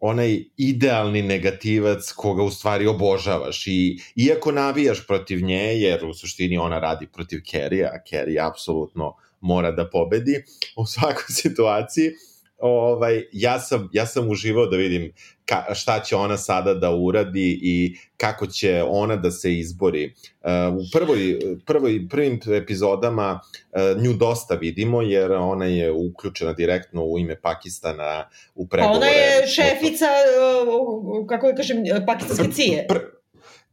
onaj 0.00 0.44
idealni 0.56 1.22
negativac 1.22 2.12
koga 2.12 2.42
u 2.42 2.50
stvari 2.50 2.86
obožavaš 2.86 3.66
i 3.66 3.98
iako 4.16 4.52
navijaš 4.52 5.06
protiv 5.06 5.42
nje, 5.42 5.80
jer 5.80 6.04
u 6.04 6.14
suštini 6.14 6.58
ona 6.58 6.78
radi 6.78 7.06
protiv 7.06 7.40
Kerry, 7.40 7.84
a 7.84 7.98
Kerry 8.10 8.48
apsolutno 8.50 9.14
mora 9.40 9.70
da 9.70 9.90
pobedi 9.90 10.42
u 10.76 10.86
svakoj 10.86 11.34
situaciji, 11.42 12.10
ovaj, 12.60 13.22
ja, 13.32 13.60
sam, 13.60 13.88
ja 13.92 14.06
sam 14.06 14.28
uživao 14.28 14.66
da 14.66 14.76
vidim 14.76 15.12
ka, 15.44 15.74
šta 15.74 16.00
će 16.00 16.16
ona 16.16 16.36
sada 16.36 16.74
da 16.74 16.90
uradi 16.90 17.58
i 17.62 17.96
kako 18.16 18.46
će 18.46 18.82
ona 18.88 19.16
da 19.16 19.30
se 19.30 19.54
izbori. 19.58 20.14
Uh, 20.40 20.50
u 20.74 20.82
prvoj, 20.92 21.38
prvoj, 21.66 22.08
prvim 22.10 22.40
epizodama 22.54 23.40
uh, 23.40 24.02
nju 24.02 24.12
dosta 24.12 24.54
vidimo, 24.54 25.02
jer 25.02 25.32
ona 25.32 25.64
je 25.64 25.92
uključena 25.92 26.52
direktno 26.52 27.04
u 27.04 27.18
ime 27.18 27.40
Pakistana 27.40 28.28
u 28.54 28.66
pregovore. 28.68 28.96
Ona 28.96 29.06
je 29.06 29.46
šefica, 29.46 30.06
uh, 31.16 31.26
kako 31.26 31.46
je 31.46 31.56
kažem, 31.56 31.76
pakistanske 32.06 32.52
cije. 32.52 32.86
Pr, 32.88 33.19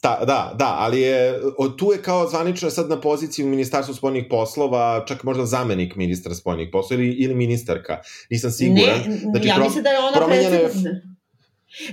Da, 0.01 0.23
da, 0.27 0.53
da, 0.55 0.75
ali 0.79 1.01
je, 1.01 1.41
tu 1.77 1.91
je 1.91 2.01
kao 2.01 2.29
zvanično 2.29 2.69
sad 2.69 2.89
na 2.89 3.01
poziciji 3.01 3.45
u 3.45 3.49
Ministarstvu 3.49 3.95
spoljnih 3.95 4.25
poslova, 4.29 5.05
čak 5.07 5.23
možda 5.23 5.45
zamenik 5.45 5.95
ministra 5.95 6.35
spoljnih 6.35 6.69
poslova 6.71 7.03
ili, 7.03 7.13
ili 7.13 7.35
ministarka, 7.35 7.97
nisam 8.29 8.51
siguran. 8.51 8.99
Ne, 9.07 9.17
znači, 9.17 9.47
ja 9.47 9.57
mislim 9.57 9.83
da 9.83 9.89
je 9.89 9.99
ona 9.99 10.27
predsednica. 10.27 10.89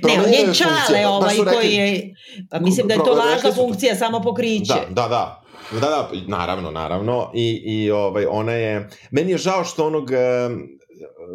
Ne, 0.03 0.13
on 0.25 0.33
je 0.33 0.55
Čale 0.55 1.07
ovaj 1.07 1.37
koji 1.37 1.73
je, 1.73 2.15
pa 2.51 2.61
mislim 2.61 2.87
da 2.89 2.95
je 2.95 3.01
to 3.05 3.15
važna 3.15 3.53
funkcija, 3.53 3.97
samo 3.97 4.23
pokriće. 4.23 4.75
Da, 4.89 5.03
da, 5.03 5.09
da. 5.09 5.41
Da, 5.73 5.81
da, 5.81 6.11
naravno, 6.27 6.71
naravno. 6.71 7.31
I, 7.35 7.63
i 7.65 7.91
ovaj, 7.91 8.27
ona 8.29 8.53
je, 8.53 8.89
meni 9.11 9.31
je 9.31 9.39
žao 9.39 9.65
što 9.65 9.87
onog, 9.87 10.11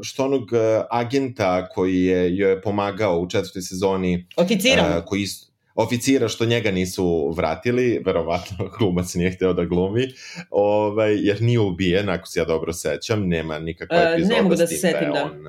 što 0.02 0.26
onog 0.26 0.50
agenta 0.90 1.70
koji 1.70 2.04
je 2.04 2.38
joj 2.38 2.52
je 2.52 2.62
pomagao 2.62 3.20
u 3.20 3.30
četvrtoj 3.30 3.62
sezoni. 3.62 4.28
Oficirom. 4.38 4.86
Uh, 4.86 5.04
koji 5.06 5.22
isto, 5.22 5.49
oficira 5.80 6.28
što 6.28 6.46
njega 6.46 6.72
nisu 6.72 7.34
vratili, 7.38 8.02
verovatno 8.06 8.58
glumac 8.80 9.14
nije 9.14 9.32
hteo 9.32 9.54
da 9.54 9.66
glumi, 9.66 10.08
ovaj, 10.50 11.16
jer 11.16 11.42
nije 11.42 11.60
ubijen, 11.60 12.10
ako 12.10 12.28
se 12.28 12.40
ja 12.40 12.46
dobro 12.46 12.74
sećam, 12.74 13.28
nema 13.28 13.60
nikakva 13.60 13.98
uh, 13.98 14.04
epizoda 14.14 14.36
ne 14.36 14.42
mogu 14.42 14.56
da 14.56 14.68
se 14.68 14.74
da 14.74 14.80
setim, 14.80 15.14
da. 15.14 15.24
On, 15.24 15.44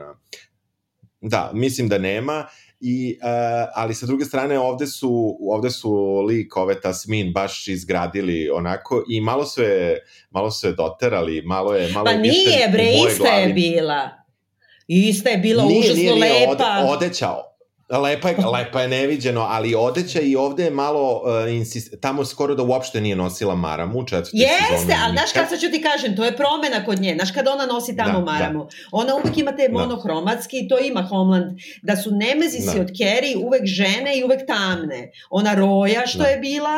da, 1.20 1.50
mislim 1.54 1.88
da 1.88 1.98
nema, 1.98 2.46
I, 2.80 3.18
uh, 3.22 3.68
ali 3.74 3.94
sa 3.94 4.06
druge 4.06 4.24
strane 4.24 4.58
ovde 4.58 4.86
su, 4.86 5.36
ovde 5.40 5.70
su 5.70 6.20
lik 6.28 6.56
ove 6.56 6.80
Tasmin 6.80 7.32
baš 7.32 7.68
izgradili 7.68 8.50
onako 8.50 9.04
i 9.08 9.20
malo 9.20 9.44
su 9.44 9.62
je, 9.62 10.00
malo 10.30 10.50
su 10.50 10.66
je 10.66 10.72
doterali, 10.72 11.42
malo 11.42 11.74
je 11.74 11.92
malo 11.92 12.04
pa 12.04 12.12
nije 12.12 12.68
bre, 12.72 12.92
ista 13.08 13.28
je 13.28 13.52
bila. 13.52 14.08
Ista 14.86 15.30
je 15.30 15.38
bila 15.38 15.64
nije, 15.64 15.78
užasno 15.78 16.02
nije, 16.02 16.14
nije, 16.14 16.48
lepa. 16.48 16.78
Ode, 16.82 16.92
odeća, 16.92 17.49
Lepa 17.91 18.28
je, 18.28 18.36
lepa 18.53 18.82
je 18.82 18.88
neviđeno, 18.88 19.47
ali 19.49 19.74
odeća 19.74 20.20
i 20.20 20.36
ovde 20.36 20.64
je 20.64 20.70
malo, 20.70 21.22
uh, 21.24 21.55
insist, 21.55 21.95
tamo 22.01 22.24
skoro 22.24 22.55
da 22.55 22.62
uopšte 22.62 23.01
nije 23.01 23.16
nosila 23.16 23.55
maramu 23.55 23.99
u 23.99 24.07
četvrti 24.07 24.36
Jeste, 24.36 24.97
ali 25.05 25.12
znaš 25.12 25.32
kada 25.32 25.57
ću 25.57 25.70
ti 25.70 25.82
kažem, 25.82 26.16
to 26.16 26.24
je 26.24 26.36
promena 26.36 26.84
kod 26.86 27.01
nje, 27.01 27.14
znaš 27.14 27.30
kada 27.30 27.53
ona 27.53 27.66
nosi 27.66 27.97
tamo 27.97 28.18
da, 28.18 28.24
da. 28.24 28.32
maramu, 28.32 28.64
da. 28.64 28.70
ona 28.93 29.14
uvek 29.14 29.38
ima 29.38 29.53
te 29.57 29.68
da. 29.68 29.78
monohromatski, 29.78 30.68
to 30.68 30.78
ima 30.78 31.03
Homeland, 31.03 31.59
da 31.82 31.97
su 31.97 32.11
nemezisi 32.11 32.76
da. 32.76 32.80
od 32.80 32.88
Kerry 32.88 33.45
uvek 33.47 33.64
žene 33.64 34.18
i 34.18 34.24
uvek 34.24 34.47
tamne. 34.47 35.11
Ona 35.30 35.55
roja 35.55 36.07
što 36.07 36.22
da. 36.22 36.28
je 36.28 36.38
bila, 36.38 36.76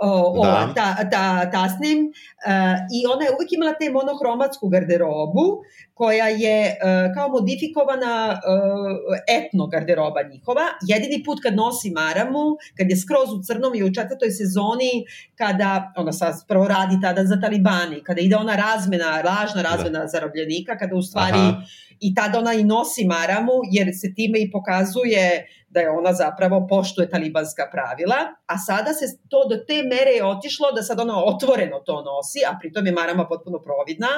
o, 0.00 0.44
da. 0.44 0.68
o, 0.70 0.74
ta, 0.74 0.96
ta, 1.10 1.50
tasnim 1.50 1.98
uh, 2.06 2.76
i 2.96 2.98
ona 3.14 3.24
je 3.24 3.30
uvijek 3.34 3.52
imala 3.52 3.72
te 3.72 3.90
monohromatsku 3.90 4.68
garderobu 4.68 5.46
koja 5.94 6.28
je 6.28 6.58
uh, 6.68 7.14
kao 7.14 7.28
modifikovana 7.28 8.32
uh, 8.32 9.16
etno 9.28 9.66
garderoba 9.66 10.22
njihova. 10.22 10.66
Jedini 10.88 11.24
put 11.24 11.38
kad 11.42 11.54
nosi 11.54 11.90
maramu, 11.90 12.56
kad 12.76 12.90
je 12.90 12.96
skroz 12.96 13.28
u 13.32 13.42
crnom 13.42 13.74
i 13.74 13.84
u 13.84 13.94
četvrtoj 13.94 14.30
sezoni, 14.30 14.92
kada 15.34 15.92
ona 15.96 16.12
sad 16.12 16.34
prvo 16.48 16.68
radi 16.68 16.96
tada 17.02 17.24
za 17.24 17.40
talibani, 17.40 18.02
kada 18.04 18.20
ide 18.20 18.36
ona 18.36 18.56
razmena, 18.56 19.22
lažna 19.24 19.62
razmena 19.62 19.98
da. 19.98 20.06
zarobljenika, 20.06 20.78
kada 20.78 20.96
u 20.96 21.02
stvari 21.02 21.38
Aha. 21.38 21.62
i 22.00 22.14
tada 22.14 22.38
ona 22.38 22.52
i 22.54 22.64
nosi 22.64 23.04
maramu, 23.04 23.56
jer 23.72 23.88
se 24.00 24.14
time 24.14 24.38
i 24.38 24.50
pokazuje 24.50 25.46
da 25.70 25.80
je 25.80 25.90
ona 25.90 26.12
zapravo 26.12 26.66
poštuje 26.66 27.10
talibanska 27.10 27.68
pravila, 27.72 28.16
a 28.46 28.58
sada 28.58 28.92
se 28.92 29.06
to 29.28 29.48
do 29.50 29.56
te 29.68 29.82
mere 29.82 30.10
je 30.10 30.24
otišlo 30.24 30.72
da 30.72 30.82
sad 30.82 31.00
ona 31.00 31.24
otvoreno 31.24 31.78
to 31.78 32.02
nosi, 32.02 32.40
a 32.48 32.58
pritom 32.60 32.86
je 32.86 32.92
marama 32.92 33.26
potpuno 33.28 33.58
providna, 33.62 34.08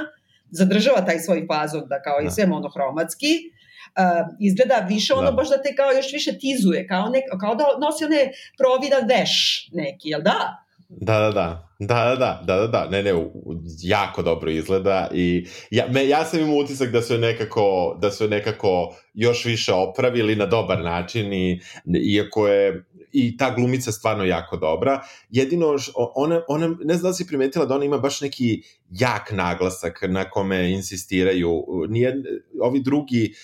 zadržava 0.51 1.05
taj 1.05 1.19
svoj 1.19 1.47
fazon 1.47 1.85
da 1.89 2.03
kao 2.03 2.21
i 2.21 2.25
da. 2.25 2.31
sve 2.31 2.47
monohromatski, 2.47 3.33
uh, 3.37 4.27
izgleda 4.41 4.87
više 4.89 5.15
ono 5.15 5.31
da. 5.31 5.37
baš 5.37 5.49
da 5.49 5.63
te 5.63 5.75
kao 5.75 5.93
još 5.93 6.13
više 6.13 6.39
tizuje, 6.39 6.87
kao, 6.87 7.09
nek, 7.09 7.25
kao 7.41 7.55
da 7.55 7.65
nosi 7.81 8.05
one 8.05 8.31
providan 8.59 9.09
veš 9.09 9.33
neki, 9.73 10.09
jel 10.09 10.23
da? 10.23 10.62
Da, 11.01 11.21
da, 11.21 11.31
da. 11.31 11.69
Da, 11.79 12.17
da, 12.19 12.43
da, 12.47 12.57
da, 12.57 12.67
da, 12.67 12.89
ne, 12.91 13.03
ne, 13.03 13.27
jako 13.83 14.23
dobro 14.23 14.51
izgleda 14.51 15.09
i 15.15 15.47
ja, 15.71 15.87
me, 15.91 16.09
ja 16.09 16.25
sam 16.25 16.41
imao 16.41 16.57
utisak 16.57 16.91
da 16.91 17.03
su 17.03 17.19
nekako, 17.19 17.99
da 18.01 18.11
su 18.11 18.29
nekako 18.29 18.95
još 19.15 19.45
više 19.45 19.73
opravili 19.73 20.37
na 20.37 20.47
dobar 20.47 20.83
način 20.83 21.33
i 21.33 21.61
iako 22.15 22.49
je 22.49 22.85
i 23.13 23.37
ta 23.37 23.55
glumica 23.55 23.93
stvarno 23.93 24.25
jako 24.25 24.57
dobra. 24.57 25.03
Jedino, 25.31 25.77
ona, 25.95 26.43
ona, 26.49 26.77
ne 26.85 26.95
znam 26.95 27.11
da 27.11 27.15
si 27.15 27.27
primetila 27.27 27.67
da 27.67 27.75
ona 27.75 27.85
ima 27.85 27.99
baš 27.99 28.21
neki 28.21 28.63
jak 28.91 29.33
naglasak 29.33 30.05
na 30.09 30.31
kome 30.31 30.73
insistiraju. 30.73 31.65
Nije, 31.89 32.23
ovi 32.61 32.81
drugi 32.81 33.35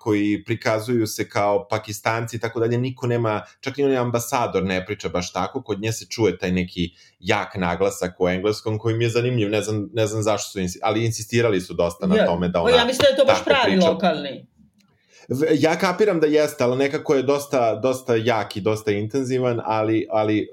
koji 0.00 0.44
prikazuju 0.44 1.06
se 1.06 1.28
kao 1.28 1.66
pakistanci 1.68 2.36
i 2.36 2.40
tako 2.40 2.60
dalje, 2.60 2.78
niko 2.78 3.06
nema, 3.06 3.42
čak 3.60 3.78
i 3.78 3.84
onaj 3.84 3.96
ambasador 3.96 4.64
ne 4.64 4.86
priča 4.86 5.08
baš 5.08 5.32
tako, 5.32 5.62
kod 5.62 5.80
nje 5.80 5.92
se 5.92 6.06
čuje 6.06 6.38
taj 6.38 6.52
neki 6.52 6.90
jak 7.20 7.56
naglasak 7.56 8.20
u 8.20 8.28
engleskom 8.28 8.78
koji 8.78 8.94
mi 8.94 9.04
je 9.04 9.10
zanimljiv, 9.10 9.50
ne 9.50 9.62
znam, 9.62 9.88
ne 9.92 10.06
znam 10.06 10.22
zašto 10.22 10.50
su, 10.50 10.78
ali 10.82 11.04
insistirali 11.04 11.60
su 11.60 11.74
dosta 11.74 12.06
na 12.06 12.26
tome 12.26 12.48
da 12.48 12.60
ona 12.60 12.76
Ja 12.76 12.84
mislim 12.84 13.02
da 13.02 13.08
je 13.08 13.16
to 13.16 13.24
baš 13.24 13.44
pravi 13.44 13.72
priča. 13.72 13.90
lokalni. 13.90 14.46
Ja 15.58 15.78
kapiram 15.78 16.20
da 16.20 16.26
jeste, 16.26 16.64
ali 16.64 16.76
nekako 16.76 17.14
je 17.14 17.22
dosta, 17.22 17.74
dosta 17.74 18.16
jak 18.16 18.56
i 18.56 18.60
dosta 18.60 18.90
intenzivan, 18.90 19.60
ali, 19.64 20.06
ali 20.10 20.48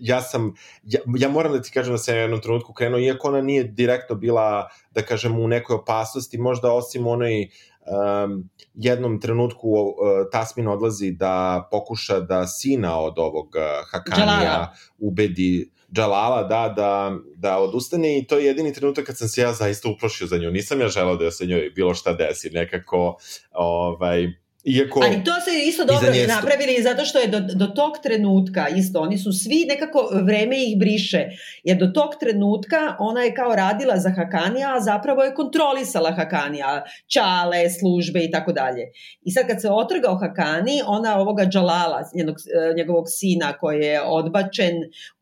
ja 0.00 0.22
sam, 0.22 0.54
ja, 0.84 1.00
ja 1.18 1.28
moram 1.28 1.52
da 1.52 1.62
ti 1.62 1.70
kažem 1.70 1.94
da 1.94 1.98
sam 1.98 2.14
u 2.14 2.18
jednom 2.18 2.40
trenutku 2.40 2.72
krenuo, 2.72 3.00
iako 3.00 3.28
ona 3.28 3.40
nije 3.40 3.64
direktno 3.64 4.16
bila, 4.16 4.68
da 4.90 5.02
kažem, 5.02 5.38
u 5.38 5.48
nekoj 5.48 5.76
opasnosti, 5.76 6.38
možda 6.38 6.72
osim 6.72 7.06
onoj 7.06 7.48
um, 7.86 8.48
jednom 8.74 9.20
trenutku 9.20 9.68
uh, 9.68 9.94
Tasmin 10.32 10.68
odlazi 10.68 11.10
da 11.10 11.68
pokuša 11.70 12.20
da 12.20 12.46
sina 12.46 13.00
od 13.00 13.18
ovog 13.18 13.46
uh, 13.46 13.90
Hakanija 13.90 14.26
Džalala. 14.26 14.74
ubedi 14.98 15.70
Džalala 15.92 16.42
da, 16.42 16.72
da, 16.76 17.16
da 17.36 17.58
odustane 17.58 18.18
i 18.18 18.26
to 18.26 18.38
je 18.38 18.46
jedini 18.46 18.72
trenutak 18.72 19.06
kad 19.06 19.18
sam 19.18 19.28
se 19.28 19.40
ja 19.40 19.52
zaista 19.52 19.88
uplašio 19.88 20.26
za 20.26 20.38
nju. 20.38 20.50
Nisam 20.50 20.80
ja 20.80 20.88
želao 20.88 21.16
da 21.16 21.30
se 21.30 21.46
njoj 21.46 21.70
bilo 21.74 21.94
šta 21.94 22.12
desi, 22.12 22.50
nekako 22.50 23.16
ovaj, 23.50 24.26
Iako, 24.64 25.00
Ali 25.04 25.24
to 25.24 25.32
se 25.40 25.68
isto 25.68 25.84
dobro 25.84 26.12
njesto... 26.12 26.34
napravili 26.34 26.82
zato 26.82 27.04
što 27.04 27.18
je 27.18 27.26
do, 27.26 27.40
do 27.40 27.66
tog 27.66 27.92
trenutka 28.02 28.68
isto, 28.68 29.00
oni 29.00 29.18
su 29.18 29.32
svi 29.32 29.66
nekako 29.68 30.08
vreme 30.22 30.56
ih 30.64 30.78
briše, 30.78 31.24
jer 31.64 31.76
do 31.78 31.86
tog 31.86 32.10
trenutka 32.20 32.96
ona 32.98 33.22
je 33.22 33.34
kao 33.34 33.56
radila 33.56 33.96
za 33.96 34.10
Hakanija, 34.10 34.74
a 34.76 34.80
zapravo 34.80 35.22
je 35.22 35.34
kontrolisala 35.34 36.12
Hakanija, 36.12 36.84
čale, 37.06 37.70
službe 37.70 38.24
i 38.24 38.30
tako 38.30 38.52
dalje. 38.52 38.82
I 39.22 39.30
sad 39.30 39.46
kad 39.46 39.60
se 39.60 39.70
otrgao 39.70 40.16
Hakani, 40.16 40.82
ona 40.86 41.18
ovoga 41.20 41.44
Džalala, 41.44 42.02
njenog, 42.14 42.36
e, 42.36 42.74
njegovog 42.74 43.04
sina 43.08 43.52
koji 43.52 43.80
je 43.80 44.02
odbačen 44.02 44.74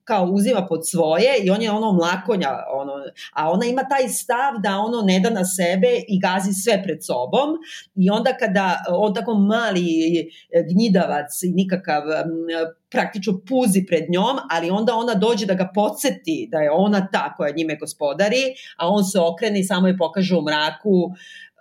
kao 0.08 0.24
uzima 0.24 0.66
pod 0.66 0.88
svoje 0.90 1.30
i 1.44 1.50
on 1.50 1.62
je 1.62 1.70
ono 1.70 1.92
mlakonja, 1.92 2.50
ono, 2.72 2.92
a 3.32 3.50
ona 3.50 3.66
ima 3.66 3.82
taj 3.88 4.08
stav 4.08 4.52
da 4.62 4.78
ono 4.78 5.02
ne 5.02 5.20
da 5.20 5.30
na 5.30 5.44
sebe 5.44 5.90
i 6.08 6.20
gazi 6.20 6.52
sve 6.52 6.82
pred 6.82 6.98
sobom 7.04 7.48
i 7.94 8.10
onda 8.10 8.32
kada 8.40 8.84
on 8.88 9.14
tako 9.14 9.34
mali 9.34 9.86
gnjidavac 10.70 11.42
i 11.42 11.50
nikakav 11.50 12.02
praktično 12.90 13.40
puzi 13.48 13.84
pred 13.86 14.04
njom, 14.10 14.36
ali 14.50 14.70
onda 14.70 14.94
ona 14.94 15.14
dođe 15.14 15.46
da 15.46 15.54
ga 15.54 15.70
podsjeti 15.74 16.48
da 16.52 16.58
je 16.58 16.70
ona 16.70 17.08
ta 17.12 17.34
koja 17.36 17.54
njime 17.56 17.76
gospodari, 17.76 18.42
a 18.76 18.88
on 18.88 19.04
se 19.04 19.20
okrene 19.20 19.60
i 19.60 19.64
samo 19.64 19.88
je 19.88 19.98
pokaže 19.98 20.36
u 20.36 20.42
mraku 20.42 20.90
uh, 20.90 21.12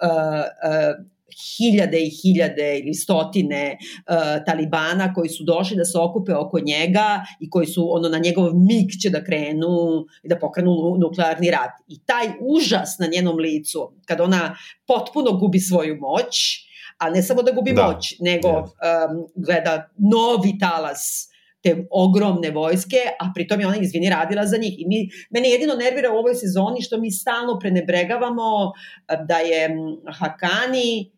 uh, 0.01 1.16
hiljade 1.36 2.01
i 2.01 2.09
hiljade 2.09 2.80
ili 2.80 2.93
stotine 2.93 3.78
uh, 3.78 4.45
talibana 4.45 5.13
koji 5.13 5.30
su 5.30 5.43
došli 5.43 5.78
da 5.78 5.86
se 5.86 5.97
okupe 5.99 6.36
oko 6.36 6.59
njega 6.59 7.25
i 7.39 7.49
koji 7.49 7.67
su 7.67 7.88
ono 7.91 8.09
na 8.09 8.17
njegov 8.17 8.55
mig 8.55 8.89
će 9.01 9.09
da 9.09 9.23
krenu 9.23 10.05
i 10.23 10.28
da 10.28 10.39
pokrenu 10.39 10.71
nuklearni 10.99 11.51
rat. 11.51 11.71
I 11.88 11.99
taj 12.05 12.28
užas 12.41 12.97
na 12.99 13.07
njenom 13.07 13.38
licu, 13.38 13.93
kad 14.05 14.21
ona 14.21 14.55
potpuno 14.88 15.32
gubi 15.32 15.59
svoju 15.59 15.97
moć, 15.99 16.67
a 16.97 17.09
ne 17.09 17.23
samo 17.23 17.43
da 17.43 17.51
gubi 17.51 17.73
da. 17.73 17.88
moć, 17.88 18.15
nego 18.19 18.47
yes. 18.47 18.63
um, 18.63 19.28
gleda 19.36 19.89
novi 19.97 20.57
talas 20.59 21.30
te 21.63 21.88
ogromne 21.91 22.51
vojske, 22.51 22.97
a 23.19 23.32
pritom 23.36 23.59
je 23.59 23.67
ona, 23.67 23.78
izvini, 23.78 24.09
radila 24.09 24.45
za 24.45 24.57
njih. 24.57 24.80
I 24.80 24.86
mi, 24.88 25.09
mene 25.30 25.49
jedino 25.49 25.75
nervira 25.75 26.13
u 26.13 26.17
ovoj 26.17 26.36
sezoni 26.36 26.82
što 26.82 26.97
mi 26.97 27.11
stalno 27.11 27.59
prenebregavamo 27.59 28.71
da 29.28 29.38
je 29.38 29.69
Hakani 30.19 31.16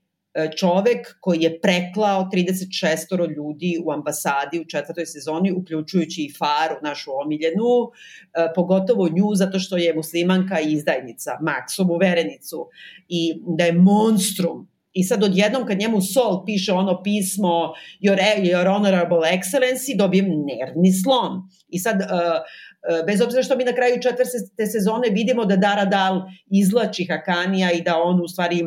čovek 0.57 1.17
koji 1.19 1.41
je 1.41 1.61
preklao 1.61 2.29
36 2.33 3.35
ljudi 3.35 3.81
u 3.85 3.91
ambasadi 3.91 4.59
u 4.59 4.65
četvrtoj 4.65 5.05
sezoni, 5.05 5.51
uključujući 5.51 6.21
i 6.21 6.33
Faru, 6.37 6.75
našu 6.83 7.11
omiljenu, 7.23 7.73
e, 7.89 8.47
pogotovo 8.55 9.09
nju 9.09 9.35
zato 9.35 9.59
što 9.59 9.77
je 9.77 9.95
muslimanka 9.95 10.59
i 10.59 10.71
izdajnica, 10.71 11.31
Maksovu 11.41 11.97
verenicu, 11.97 12.67
i 13.07 13.41
da 13.57 13.63
je 13.63 13.73
monstrum 13.73 14.67
I 14.93 15.03
sad 15.03 15.23
odjednom 15.23 15.65
kad 15.65 15.77
njemu 15.77 16.01
Sol 16.01 16.45
piše 16.45 16.73
ono 16.73 17.03
pismo 17.03 17.73
Your, 18.01 18.17
your 18.41 18.67
Honorable 18.73 19.29
Excellency, 19.35 19.97
dobijem 19.97 20.25
nervni 20.25 20.91
slom. 21.03 21.49
I 21.67 21.79
sad, 21.79 21.97
bez 23.07 23.21
obzira 23.21 23.43
što 23.43 23.57
mi 23.57 23.63
na 23.63 23.73
kraju 23.73 24.01
četvrte 24.01 24.65
sezone 24.65 25.09
vidimo 25.11 25.45
da 25.45 25.55
Dara 25.55 25.85
Dal 25.85 26.21
izlači 26.51 27.07
Hakanija 27.09 27.71
i 27.71 27.81
da 27.81 28.01
on 28.01 28.21
u 28.21 28.27
stvari 28.27 28.63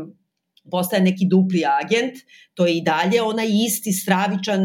postaje 0.70 1.02
neki 1.02 1.26
dupli 1.30 1.62
agent, 1.80 2.14
to 2.54 2.66
je 2.66 2.76
i 2.76 2.82
dalje 2.82 3.22
onaj 3.22 3.46
isti 3.66 3.92
stravičan 3.92 4.60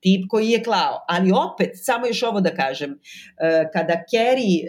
tip 0.00 0.24
koji 0.28 0.48
je 0.48 0.62
klao. 0.62 1.04
Ali 1.08 1.32
opet, 1.32 1.70
samo 1.74 2.06
još 2.06 2.22
ovo 2.22 2.40
da 2.40 2.54
kažem, 2.54 2.90
e, 2.90 2.96
kada 3.72 3.94
Kerry 4.12 4.54
e, 4.60 4.66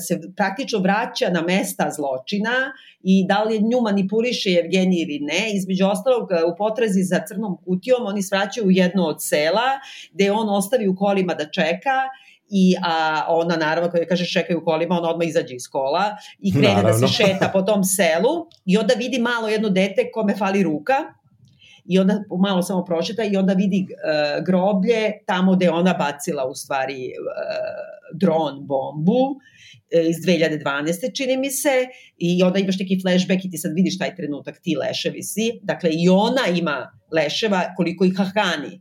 se 0.00 0.20
praktično 0.36 0.78
vraća 0.78 1.30
na 1.30 1.42
mesta 1.42 1.90
zločina 1.90 2.72
i 3.02 3.24
da 3.28 3.42
li 3.42 3.60
nju 3.60 3.80
manipuliše 3.82 4.50
Evgenij 4.50 5.02
ili 5.02 5.18
ne, 5.20 5.50
između 5.54 5.86
ostalog 5.86 6.32
e, 6.32 6.44
u 6.44 6.56
potrazi 6.56 7.02
za 7.02 7.20
crnom 7.28 7.56
kutijom 7.64 8.06
oni 8.06 8.22
svraćaju 8.22 8.66
u 8.66 8.70
jedno 8.70 9.04
od 9.04 9.16
sela 9.18 9.68
gde 10.12 10.32
on 10.32 10.48
ostavi 10.48 10.88
u 10.88 10.96
kolima 10.96 11.34
da 11.34 11.50
čeka 11.50 11.96
i 12.50 12.74
a 12.82 13.24
ona 13.28 13.56
naravno 13.56 13.90
kada 13.90 14.04
kaže 14.04 14.26
čekaj 14.26 14.56
u 14.56 14.64
kolima, 14.64 14.98
ona 14.98 15.10
odmah 15.10 15.28
izađe 15.28 15.54
iz 15.54 15.68
kola 15.68 16.16
i 16.38 16.52
krene 16.52 16.68
naravno. 16.68 17.00
da 17.00 17.06
se 17.06 17.12
šeta 17.22 17.50
po 17.52 17.62
tom 17.62 17.84
selu 17.84 18.46
i 18.64 18.76
onda 18.76 18.94
vidi 18.94 19.18
malo 19.18 19.48
jedno 19.48 19.68
dete 19.68 20.10
kome 20.12 20.36
fali 20.36 20.62
ruka 20.62 20.94
i 21.84 21.98
onda 21.98 22.22
malo 22.42 22.62
samo 22.62 22.84
prošeta 22.84 23.24
i 23.24 23.36
onda 23.36 23.52
vidi 23.52 23.86
uh, 23.88 24.44
groblje 24.44 25.12
tamo 25.26 25.56
gde 25.56 25.70
ona 25.70 25.94
bacila 25.94 26.46
u 26.46 26.54
stvari 26.54 27.04
uh, 27.04 28.18
dron 28.20 28.66
bombu 28.66 29.30
uh, 29.30 30.08
iz 30.08 30.16
2012. 30.16 31.16
čini 31.16 31.36
mi 31.36 31.50
se 31.50 31.86
i 32.18 32.42
onda 32.42 32.58
imaš 32.58 32.78
neki 32.78 33.00
flashback 33.02 33.44
i 33.44 33.50
ti 33.50 33.58
sad 33.58 33.72
vidiš 33.74 33.98
taj 33.98 34.16
trenutak 34.16 34.60
ti 34.62 34.76
leševi 34.76 35.22
si 35.22 35.60
dakle 35.62 35.90
i 35.92 36.08
ona 36.08 36.46
ima 36.56 36.90
leševa 37.12 37.62
koliko 37.76 38.04
ih 38.04 38.16
Hahani 38.16 38.80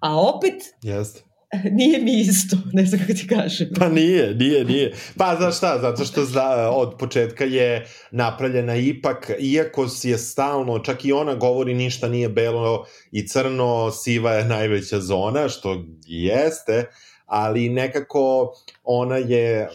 a 0.00 0.20
opet 0.20 0.54
Jeste 0.82 1.25
nije 1.78 1.98
mi 1.98 2.20
isto, 2.20 2.56
ne 2.72 2.84
znam 2.84 3.00
kako 3.00 3.12
ti 3.12 3.26
kažem. 3.28 3.68
Pa 3.78 3.88
nije, 3.88 4.34
nije, 4.34 4.64
nije. 4.64 4.92
Pa 5.16 5.36
znaš 5.36 5.56
šta, 5.56 5.78
zato 5.80 6.04
što 6.04 6.24
za, 6.24 6.70
od 6.70 6.94
početka 6.98 7.44
je 7.44 7.86
napravljena 8.10 8.76
ipak, 8.76 9.30
iako 9.38 9.86
je 10.02 10.18
stalno, 10.18 10.78
čak 10.78 11.04
i 11.04 11.12
ona 11.12 11.34
govori 11.34 11.74
ništa 11.74 12.08
nije 12.08 12.28
belo 12.28 12.86
i 13.12 13.28
crno, 13.28 13.90
siva 13.90 14.32
je 14.32 14.44
najveća 14.44 15.00
zona, 15.00 15.48
što 15.48 15.84
jeste, 16.06 16.84
ali 17.26 17.68
nekako 17.68 18.52
ona 18.84 19.16
je 19.16 19.68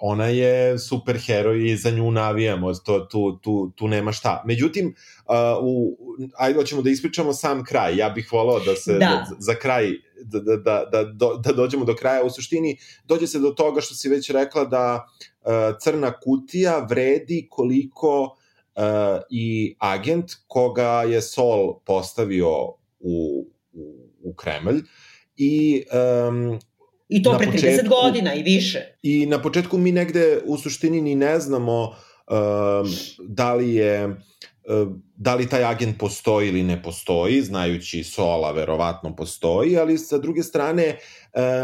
ona 0.00 0.26
je 0.26 0.78
super 0.78 1.18
heroj 1.26 1.70
i 1.70 1.76
za 1.76 1.90
nju 1.90 2.10
navijamo, 2.10 2.74
to, 2.74 3.00
tu, 3.00 3.38
tu, 3.42 3.72
tu 3.76 3.88
nema 3.88 4.12
šta. 4.12 4.42
Međutim, 4.46 4.94
uh, 5.26 5.34
u, 5.62 5.96
ajde, 6.36 6.58
hoćemo 6.58 6.82
da 6.82 6.90
ispričamo 6.90 7.32
sam 7.32 7.64
kraj. 7.64 7.96
Ja 7.96 8.10
bih 8.10 8.32
volao 8.32 8.60
da 8.60 8.76
se 8.76 8.92
da. 8.92 8.98
Da, 8.98 9.26
za 9.38 9.54
kraj 9.54 9.92
da, 10.24 10.40
da, 10.40 10.56
da, 10.56 11.04
da, 11.04 11.28
da 11.44 11.52
dođemo 11.52 11.84
do 11.84 11.94
kraja. 11.94 12.24
U 12.24 12.30
suštini, 12.30 12.76
dođe 13.04 13.26
se 13.26 13.38
do 13.38 13.50
toga 13.50 13.80
što 13.80 13.94
si 13.94 14.08
već 14.08 14.30
rekla 14.30 14.64
da 14.64 15.06
uh, 15.40 15.52
crna 15.80 16.12
kutija 16.20 16.86
vredi 16.90 17.46
koliko 17.50 18.22
uh, 18.22 18.82
i 19.30 19.74
agent 19.78 20.32
koga 20.46 21.02
je 21.02 21.22
Sol 21.22 21.80
postavio 21.84 22.50
u, 23.00 23.46
u, 23.72 24.08
u 24.22 24.34
Kremlj 24.34 24.82
i 25.36 25.84
um, 26.28 26.58
I 27.08 27.22
to 27.22 27.38
pre 27.38 27.46
30 27.46 27.52
početku, 27.52 27.94
godina 28.02 28.34
i 28.34 28.42
više. 28.42 28.98
I 29.02 29.26
na 29.26 29.42
početku 29.42 29.78
mi 29.78 29.92
negde 29.92 30.40
u 30.44 30.58
suštini 30.58 31.00
ni 31.00 31.14
ne 31.14 31.40
znamo 31.40 31.82
um, 31.82 32.92
da 33.18 33.54
li 33.54 33.74
je 33.74 34.16
da 35.16 35.34
li 35.34 35.48
taj 35.48 35.64
agent 35.64 35.98
postoji 35.98 36.48
ili 36.48 36.62
ne 36.62 36.82
postoji, 36.82 37.42
znajući 37.42 38.04
Sola 38.04 38.52
verovatno 38.52 39.16
postoji, 39.16 39.78
ali 39.78 39.98
sa 39.98 40.18
druge 40.18 40.42
strane 40.42 40.98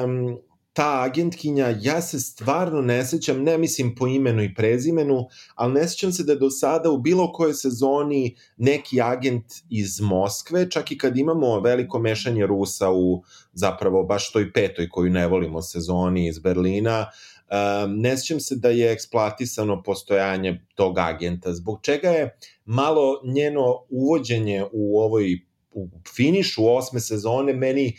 um, 0.04 0.38
ta 0.74 1.02
agentkinja, 1.02 1.74
ja 1.80 2.02
se 2.02 2.20
stvarno 2.20 2.80
ne 2.82 3.04
sećam, 3.04 3.42
ne 3.42 3.58
mislim 3.58 3.94
po 3.94 4.06
imenu 4.06 4.42
i 4.42 4.54
prezimenu, 4.54 5.26
ali 5.54 5.72
ne 5.72 5.88
sećam 5.88 6.12
se 6.12 6.24
da 6.24 6.32
je 6.32 6.38
do 6.38 6.50
sada 6.50 6.90
u 6.90 6.98
bilo 6.98 7.32
kojoj 7.32 7.54
sezoni 7.54 8.36
neki 8.56 9.00
agent 9.00 9.44
iz 9.70 10.00
Moskve, 10.00 10.70
čak 10.70 10.92
i 10.92 10.98
kad 10.98 11.16
imamo 11.16 11.60
veliko 11.60 11.98
mešanje 11.98 12.46
Rusa 12.46 12.90
u 12.90 13.22
zapravo 13.52 14.02
baš 14.02 14.32
toj 14.32 14.52
petoj 14.52 14.88
koju 14.88 15.10
ne 15.10 15.26
volimo 15.26 15.62
sezoni 15.62 16.28
iz 16.28 16.38
Berlina, 16.38 17.06
um, 17.50 18.00
ne 18.00 18.16
sećam 18.16 18.40
se 18.40 18.56
da 18.56 18.68
je 18.68 18.92
eksploatisano 18.92 19.82
postojanje 19.82 20.60
tog 20.74 20.98
agenta, 20.98 21.52
zbog 21.52 21.78
čega 21.82 22.08
je 22.08 22.38
malo 22.64 23.20
njeno 23.24 23.84
uvođenje 23.88 24.64
u 24.72 25.00
ovoj 25.00 25.38
u 25.74 25.88
finišu 26.16 26.68
osme 26.68 27.00
sezone 27.00 27.52
meni 27.52 27.96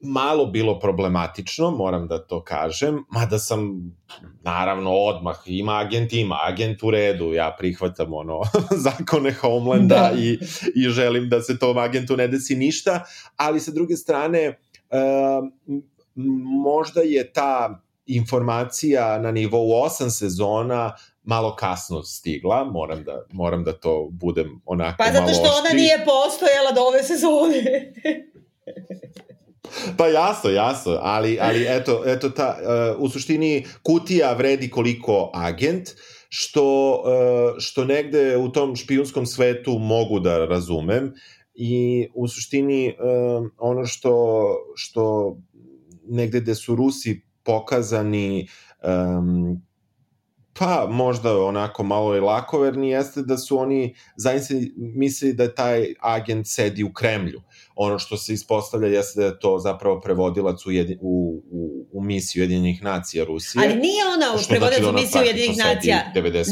malo 0.00 0.46
bilo 0.46 0.78
problematično, 0.78 1.70
moram 1.70 2.08
da 2.08 2.26
to 2.26 2.44
kažem, 2.44 3.04
mada 3.10 3.38
sam, 3.38 3.92
naravno, 4.42 4.90
odmah, 4.90 5.36
ima 5.46 5.78
agent, 5.78 6.12
ima 6.12 6.36
agent 6.48 6.82
u 6.82 6.90
redu, 6.90 7.32
ja 7.32 7.56
prihvatam 7.58 8.14
ono, 8.14 8.40
zakone 8.86 9.32
Homelanda 9.32 9.94
da. 9.94 10.12
i, 10.18 10.38
i 10.74 10.88
želim 10.88 11.28
da 11.28 11.42
se 11.42 11.58
tom 11.58 11.78
agentu 11.78 12.16
ne 12.16 12.28
desi 12.28 12.56
ništa, 12.56 13.04
ali 13.36 13.60
sa 13.60 13.70
druge 13.70 13.96
strane, 13.96 14.48
uh, 14.48 15.48
možda 16.64 17.00
je 17.00 17.32
ta 17.32 17.82
informacija 18.08 19.18
na 19.18 19.30
nivou 19.32 19.68
8 19.68 20.10
sezona 20.10 20.92
malo 21.22 21.56
kasno 21.56 22.02
stigla, 22.02 22.64
moram 22.64 23.04
da, 23.04 23.22
moram 23.32 23.64
da 23.64 23.72
to 23.72 24.08
budem 24.10 24.60
onako 24.64 25.02
malo 25.02 25.12
Pa 25.12 25.20
zato 25.20 25.34
što 25.34 25.58
ona 25.58 25.70
nije 25.74 26.04
postojala 26.04 26.72
do 26.72 26.80
ove 26.80 27.02
sezone. 27.02 27.92
Pa 29.96 30.06
jasno, 30.06 30.50
jasno, 30.50 30.98
ali, 31.02 31.38
ali 31.40 31.66
eto, 31.68 32.02
eto 32.06 32.30
ta, 32.30 32.58
uh, 32.96 33.02
u 33.02 33.08
suštini 33.08 33.66
kutija 33.82 34.32
vredi 34.32 34.70
koliko 34.70 35.30
agent, 35.34 35.88
što, 36.28 36.90
uh, 36.92 37.58
što 37.58 37.84
negde 37.84 38.36
u 38.36 38.52
tom 38.52 38.76
špijunskom 38.76 39.26
svetu 39.26 39.78
mogu 39.78 40.20
da 40.20 40.44
razumem 40.44 41.14
i 41.54 42.08
u 42.14 42.28
suštini 42.28 42.88
uh, 42.98 43.46
ono 43.58 43.86
što, 43.86 44.46
što 44.74 45.36
negde 46.08 46.40
gde 46.40 46.54
su 46.54 46.74
Rusi 46.74 47.27
pokazani 47.48 48.48
um, 48.82 49.62
pa 50.58 50.86
možda 50.90 51.44
onako 51.44 51.82
malo 51.82 52.16
i 52.16 52.20
lakoverni 52.20 52.90
jeste 52.90 53.22
da 53.22 53.38
su 53.38 53.58
oni 53.58 53.94
zaista 54.16 54.54
mislili 54.76 55.32
da 55.34 55.54
taj 55.54 55.94
agent 56.00 56.46
sedi 56.46 56.84
u 56.84 56.92
Kremlju. 56.92 57.42
Ono 57.76 57.98
što 57.98 58.16
se 58.16 58.32
ispostavlja 58.32 58.88
jeste 58.88 59.20
da 59.20 59.26
je 59.26 59.38
to 59.38 59.58
zapravo 59.58 60.00
prevodilac 60.00 60.66
u, 60.66 60.70
jedi, 60.70 60.98
u, 61.00 61.42
u, 61.50 61.86
u 61.92 62.02
misiju 62.02 62.42
Jedinih 62.42 62.82
nacija 62.82 63.24
Rusije. 63.24 63.64
Ali 63.64 63.74
nije 63.74 64.04
ona 64.16 64.26
znači 64.32 64.48
prevodilac 64.48 64.90
u 64.90 64.92
misiju 64.92 65.22
Jedinih 65.22 65.58
nacija. 65.58 66.12
90. 66.14 66.46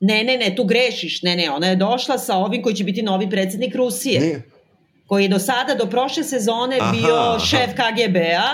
Ne, 0.00 0.24
ne, 0.24 0.36
ne, 0.36 0.56
tu 0.56 0.64
grešiš. 0.64 1.22
Ne, 1.22 1.36
ne, 1.36 1.50
ona 1.50 1.66
je 1.66 1.76
došla 1.76 2.18
sa 2.18 2.36
ovim 2.36 2.62
koji 2.62 2.74
će 2.74 2.84
biti 2.84 3.02
novi 3.02 3.30
predsednik 3.30 3.74
Rusije. 3.74 4.20
Nije 4.20 4.49
koji 5.10 5.24
je 5.24 5.28
do 5.28 5.38
sada, 5.38 5.74
do 5.74 5.86
prošle 5.90 6.22
sezone 6.24 6.78
aha, 6.80 6.92
bio 6.92 7.14
aha. 7.14 7.38
šef 7.38 7.70
KGB-a, 7.74 8.50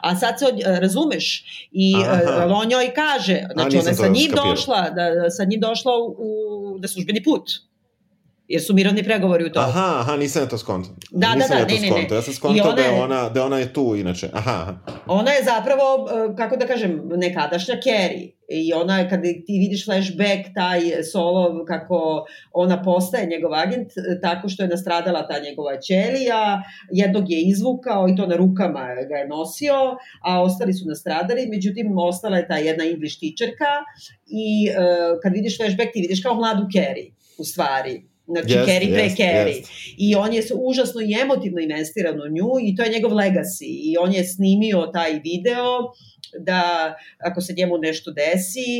a 0.00 0.16
sad 0.16 0.38
se, 0.38 0.46
razumeš, 0.80 1.44
i 1.72 1.94
aha. 1.96 2.42
E, 2.42 2.52
on 2.52 2.70
joj 2.70 2.92
kaže, 2.94 3.42
znači 3.52 3.78
ona 3.78 3.94
sa 3.94 4.08
njim 4.08 4.30
skapirao. 4.30 4.50
došla, 4.50 4.90
da, 4.90 5.30
sa 5.30 5.44
njim 5.44 5.60
došla 5.60 5.92
u, 5.96 6.16
u 6.18 6.78
da 6.78 6.88
službeni 6.88 7.22
put 7.22 7.50
jer 8.48 8.62
su 8.62 8.74
mirovni 8.74 9.02
pregovori 9.02 9.44
u 9.44 9.52
to. 9.52 9.60
Aha, 9.60 10.00
aha, 10.00 10.16
nisam 10.16 10.42
ja 10.42 10.48
to 10.48 10.58
skonto. 10.58 10.90
Da, 11.10 11.34
nisam 11.34 11.58
da, 11.58 11.64
da, 11.64 11.74
ja 11.74 11.80
ne, 11.80 11.90
ne, 11.90 12.08
ne. 12.10 12.16
Ja 12.16 12.22
sam 12.22 12.34
skonto 12.34 12.72
da, 12.72 12.82
je 12.82 12.90
ona, 12.90 13.28
da 13.28 13.44
ona 13.44 13.58
je 13.58 13.72
tu 13.72 13.94
inače. 13.96 14.28
Aha. 14.32 14.74
Ona 15.06 15.30
je 15.30 15.44
zapravo, 15.44 16.08
e, 16.10 16.36
kako 16.36 16.56
da 16.56 16.66
kažem, 16.66 17.02
nekadašnja 17.16 17.74
Kerry. 17.74 18.30
I 18.48 18.72
ona, 18.72 18.98
je, 18.98 19.08
kada 19.08 19.22
ti 19.22 19.58
vidiš 19.58 19.84
flashback, 19.84 20.54
taj 20.54 20.80
solo, 21.12 21.64
kako 21.64 22.24
ona 22.52 22.82
postaje 22.82 23.26
njegov 23.26 23.54
agent, 23.54 23.88
e, 23.88 24.20
tako 24.20 24.48
što 24.48 24.62
je 24.62 24.68
nastradala 24.68 25.28
ta 25.28 25.38
njegova 25.38 25.80
ćelija, 25.80 26.62
jednog 26.92 27.30
je 27.30 27.42
izvukao 27.42 28.08
i 28.08 28.16
to 28.16 28.26
na 28.26 28.36
rukama 28.36 28.86
ga 29.08 29.14
je 29.14 29.28
nosio, 29.28 29.74
a 30.22 30.42
ostali 30.42 30.72
su 30.72 30.88
nastradali, 30.88 31.46
međutim, 31.46 31.98
ostala 31.98 32.36
je 32.36 32.48
ta 32.48 32.56
jedna 32.56 32.84
English 32.84 33.16
teacherka 33.20 33.72
i 34.26 34.68
uh, 34.70 35.20
kad 35.22 35.32
vidiš 35.32 35.56
flashback, 35.56 35.92
ti 35.92 36.00
vidiš 36.00 36.22
kao 36.22 36.34
mladu 36.34 36.66
Kerry, 36.74 37.12
u 37.38 37.44
stvari 37.44 38.02
Znači, 38.28 38.54
yes, 38.54 38.66
Kerry 38.66 38.92
pre 38.92 39.08
yes. 39.08 39.46
Yes. 39.46 39.94
I 39.96 40.14
on 40.14 40.34
je 40.34 40.42
užasno 40.54 41.00
i 41.00 41.20
emotivno 41.22 41.60
investiran 41.60 42.14
u 42.20 42.28
nju 42.28 42.50
i 42.62 42.76
to 42.76 42.82
je 42.82 42.90
njegov 42.90 43.12
legacy. 43.12 43.64
I 43.64 43.96
on 44.00 44.12
je 44.12 44.24
snimio 44.24 44.90
taj 44.92 45.12
video 45.12 45.92
da 46.40 46.94
ako 47.18 47.40
se 47.40 47.54
njemu 47.56 47.78
nešto 47.78 48.10
desi, 48.10 48.70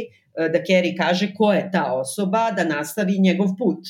da 0.53 0.59
Kerry 0.59 0.97
kaže 0.97 1.35
ko 1.37 1.53
je 1.53 1.71
ta 1.73 1.93
osoba, 1.93 2.51
da 2.51 2.65
nastavi 2.65 3.19
njegov 3.19 3.49
put. 3.59 3.85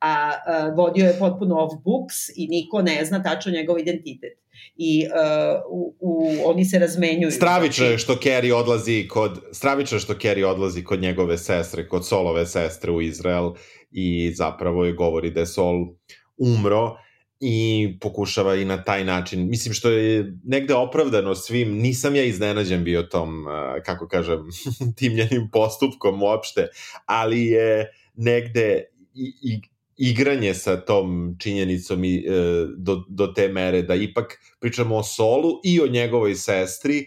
A, 0.00 0.32
a 0.46 0.68
vodio 0.76 1.06
je 1.06 1.18
potpuno 1.18 1.54
off 1.56 1.74
books 1.84 2.16
i 2.36 2.48
niko 2.48 2.82
ne 2.82 3.04
zna 3.04 3.22
tačno 3.22 3.52
njegov 3.52 3.78
identitet 3.78 4.44
i 4.76 5.06
uh, 5.06 5.62
u, 5.70 5.94
u, 6.00 6.30
oni 6.44 6.64
se 6.64 6.78
razmenjuju. 6.78 7.30
Stravično 7.30 7.84
je 7.84 7.90
znači- 7.90 8.02
što 8.02 8.14
Kerry 8.14 8.52
odlazi 8.52 9.08
kod 9.08 9.40
stravično 9.52 9.96
je 9.96 10.00
što 10.00 10.14
Kerry 10.14 10.44
odlazi 10.44 10.84
kod 10.84 11.00
njegove 11.00 11.38
sestre, 11.38 11.88
kod 11.88 12.06
Solove 12.06 12.46
sestre 12.46 12.92
u 12.92 13.00
Izrael 13.00 13.52
i 13.94 14.32
zapravo 14.34 14.84
je 14.84 14.92
govori 14.92 15.30
da 15.30 15.40
je 15.40 15.46
Sol 15.46 15.86
umro 16.36 16.96
i 17.40 17.88
pokušava 18.00 18.54
i 18.56 18.64
na 18.64 18.84
taj 18.84 19.04
način, 19.04 19.48
mislim 19.48 19.74
što 19.74 19.90
je 19.90 20.36
negde 20.44 20.74
opravdano 20.74 21.34
svim, 21.34 21.76
nisam 21.78 22.16
ja 22.16 22.24
iznenađen 22.24 22.84
bio 22.84 23.02
tom, 23.02 23.44
kako 23.84 24.08
kažem, 24.08 24.38
timljenim 24.98 25.48
postupkom 25.52 26.22
uopšte, 26.22 26.68
ali 27.06 27.46
je 27.46 27.90
negde 28.14 28.84
i, 29.14 29.32
i 29.42 29.60
igranje 29.96 30.54
sa 30.54 30.76
tom 30.76 31.36
činjenicom 31.38 32.04
i, 32.04 32.16
e, 32.16 32.30
do, 32.76 33.04
do 33.08 33.26
te 33.26 33.48
mere 33.48 33.82
da 33.82 33.94
ipak 33.94 34.38
pričamo 34.60 34.96
o 34.96 35.02
Solu 35.02 35.60
i 35.64 35.80
o 35.80 35.86
njegovoj 35.86 36.34
sestri, 36.34 37.06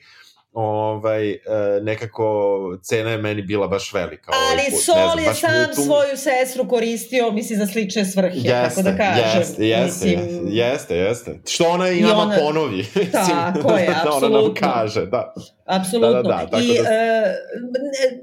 ovaj, 0.59 1.31
e, 1.31 1.39
nekako 1.81 2.77
cena 2.83 3.09
je 3.09 3.17
meni 3.17 3.41
bila 3.41 3.67
baš 3.67 3.93
velika. 3.93 4.31
Ovaj 4.31 4.51
Ali 4.51 4.71
put. 4.71 4.83
Sol 4.83 5.19
je 5.19 5.33
sam 5.33 5.75
tu... 5.75 5.81
svoju 5.81 6.17
sestru 6.17 6.67
koristio, 6.67 7.31
misli, 7.31 7.55
za 7.55 7.67
slične 7.67 8.05
svrhe, 8.05 8.35
jeste, 8.35 8.51
tako 8.69 8.81
da 8.81 8.97
kažem. 8.97 9.39
Jeste, 9.39 9.67
jeste, 9.67 10.07
mislim... 10.07 10.47
jeste, 10.47 10.95
jeste. 10.97 11.39
Što 11.47 11.69
ona 11.69 11.89
i, 11.89 11.97
I 11.97 12.01
nama 12.01 12.21
ona... 12.21 12.37
ponovi. 12.37 12.85
Tako 13.11 13.77
je, 13.77 13.89
apsolutno. 14.03 14.29
da 14.29 14.37
ona 14.37 14.41
nam 14.41 14.53
kaže, 14.53 15.05
da. 15.05 15.33
Apsolutno. 15.65 16.21
Da, 16.21 16.21
da, 16.21 16.29
da, 16.29 16.47
tako 16.47 16.63
I, 16.63 16.67
da... 16.67 16.81
Uh, 16.81 16.87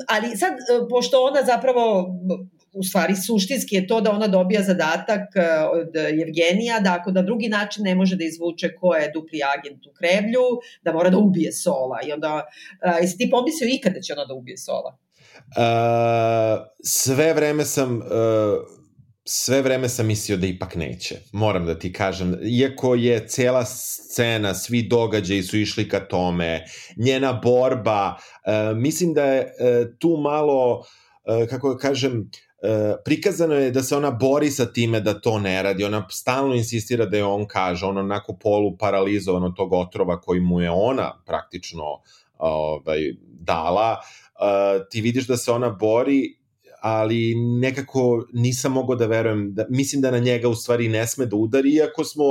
ali 0.09 0.37
sad, 0.37 0.53
pošto 0.91 1.25
ona 1.25 1.43
zapravo 1.43 2.07
u 2.75 2.83
stvari 2.83 3.17
suštinski 3.17 3.75
je 3.75 3.87
to 3.87 4.01
da 4.01 4.11
ona 4.11 4.27
dobija 4.27 4.63
zadatak 4.63 5.37
e, 5.37 5.41
od 5.65 5.97
Evgenija 5.97 6.81
da 6.81 6.97
ako 7.01 7.11
na 7.11 7.23
drugi 7.23 7.49
način 7.49 7.85
ne 7.85 7.95
može 7.95 8.17
da 8.17 8.25
izvuče 8.25 8.75
ko 8.81 8.95
je 8.95 9.11
dupli 9.15 9.41
agent 9.59 9.87
u 9.87 9.93
Kremlju, 9.93 10.45
da 10.83 10.93
mora 10.93 11.11
da 11.11 11.19
ubije 11.19 11.53
Sola. 11.53 11.99
I 12.07 12.13
onda, 12.13 12.35
uh, 12.35 13.01
jesi 13.01 13.19
ti 13.19 13.31
pomislio 13.31 13.69
ikada 13.73 14.01
će 14.01 14.13
ona 14.13 14.25
da 14.25 14.35
ubije 14.35 14.57
Sola? 14.57 14.99
Uh, 15.35 16.67
sve 16.83 17.35
vreme 17.35 17.65
sam... 17.65 17.97
Uh 17.97 18.85
sve 19.27 19.63
vreme 19.63 19.89
sam 19.89 20.07
mislio 20.07 20.37
da 20.37 20.47
ipak 20.47 20.75
neće. 20.75 21.17
Moram 21.33 21.67
da 21.67 21.79
ti 21.79 21.93
kažem, 21.93 22.37
iako 22.43 22.95
je 22.95 23.29
cela 23.29 23.65
scena, 23.65 24.55
svi 24.55 24.83
događaji 24.83 25.43
su 25.43 25.59
išli 25.59 25.89
ka 25.89 26.01
tome, 26.09 26.65
njena 26.97 27.33
borba, 27.33 28.17
uh, 28.17 28.79
mislim 28.79 29.15
da 29.15 29.25
je 29.25 29.41
uh, 29.41 29.87
tu 29.99 30.17
malo, 30.17 30.79
uh, 30.79 31.49
kako 31.49 31.75
da 31.75 31.79
kažem, 31.79 32.31
E, 32.31 32.44
prikazano 33.05 33.55
je 33.55 33.71
da 33.71 33.83
se 33.83 33.97
ona 33.97 34.11
bori 34.11 34.51
sa 34.51 34.67
time 34.67 35.01
da 35.01 35.15
to 35.21 35.39
ne 35.39 35.63
radi, 35.63 35.85
ona 35.85 36.07
stalno 36.11 36.55
insistira 36.55 37.07
da 37.07 37.17
je 37.17 37.25
on 37.25 37.47
kaže, 37.47 37.87
on 37.87 37.99
onako 37.99 38.37
polu 38.37 38.77
paralizovan 38.79 39.45
od 39.45 39.57
tog 39.57 39.73
otrova 39.73 40.21
koji 40.21 40.41
mu 40.41 40.61
je 40.61 40.71
ona 40.71 41.23
praktično 41.27 41.85
ovaj, 42.39 43.01
dala, 43.23 43.99
uh, 44.01 44.87
ti 44.91 45.01
vidiš 45.01 45.27
da 45.27 45.37
se 45.37 45.53
ona 45.53 45.71
bori 45.71 46.37
ali 46.85 47.35
nekako 47.35 48.27
nisam 48.33 48.73
mogao 48.73 48.97
da 48.97 49.07
verujem, 49.07 49.55
da, 49.55 49.65
mislim 49.69 50.03
da 50.03 50.11
na 50.11 50.19
njega 50.19 50.49
u 50.49 50.55
stvari 50.55 50.89
ne 50.89 51.07
sme 51.07 51.27
da 51.27 51.37
udari, 51.37 51.71
iako 51.71 52.05
smo 52.05 52.25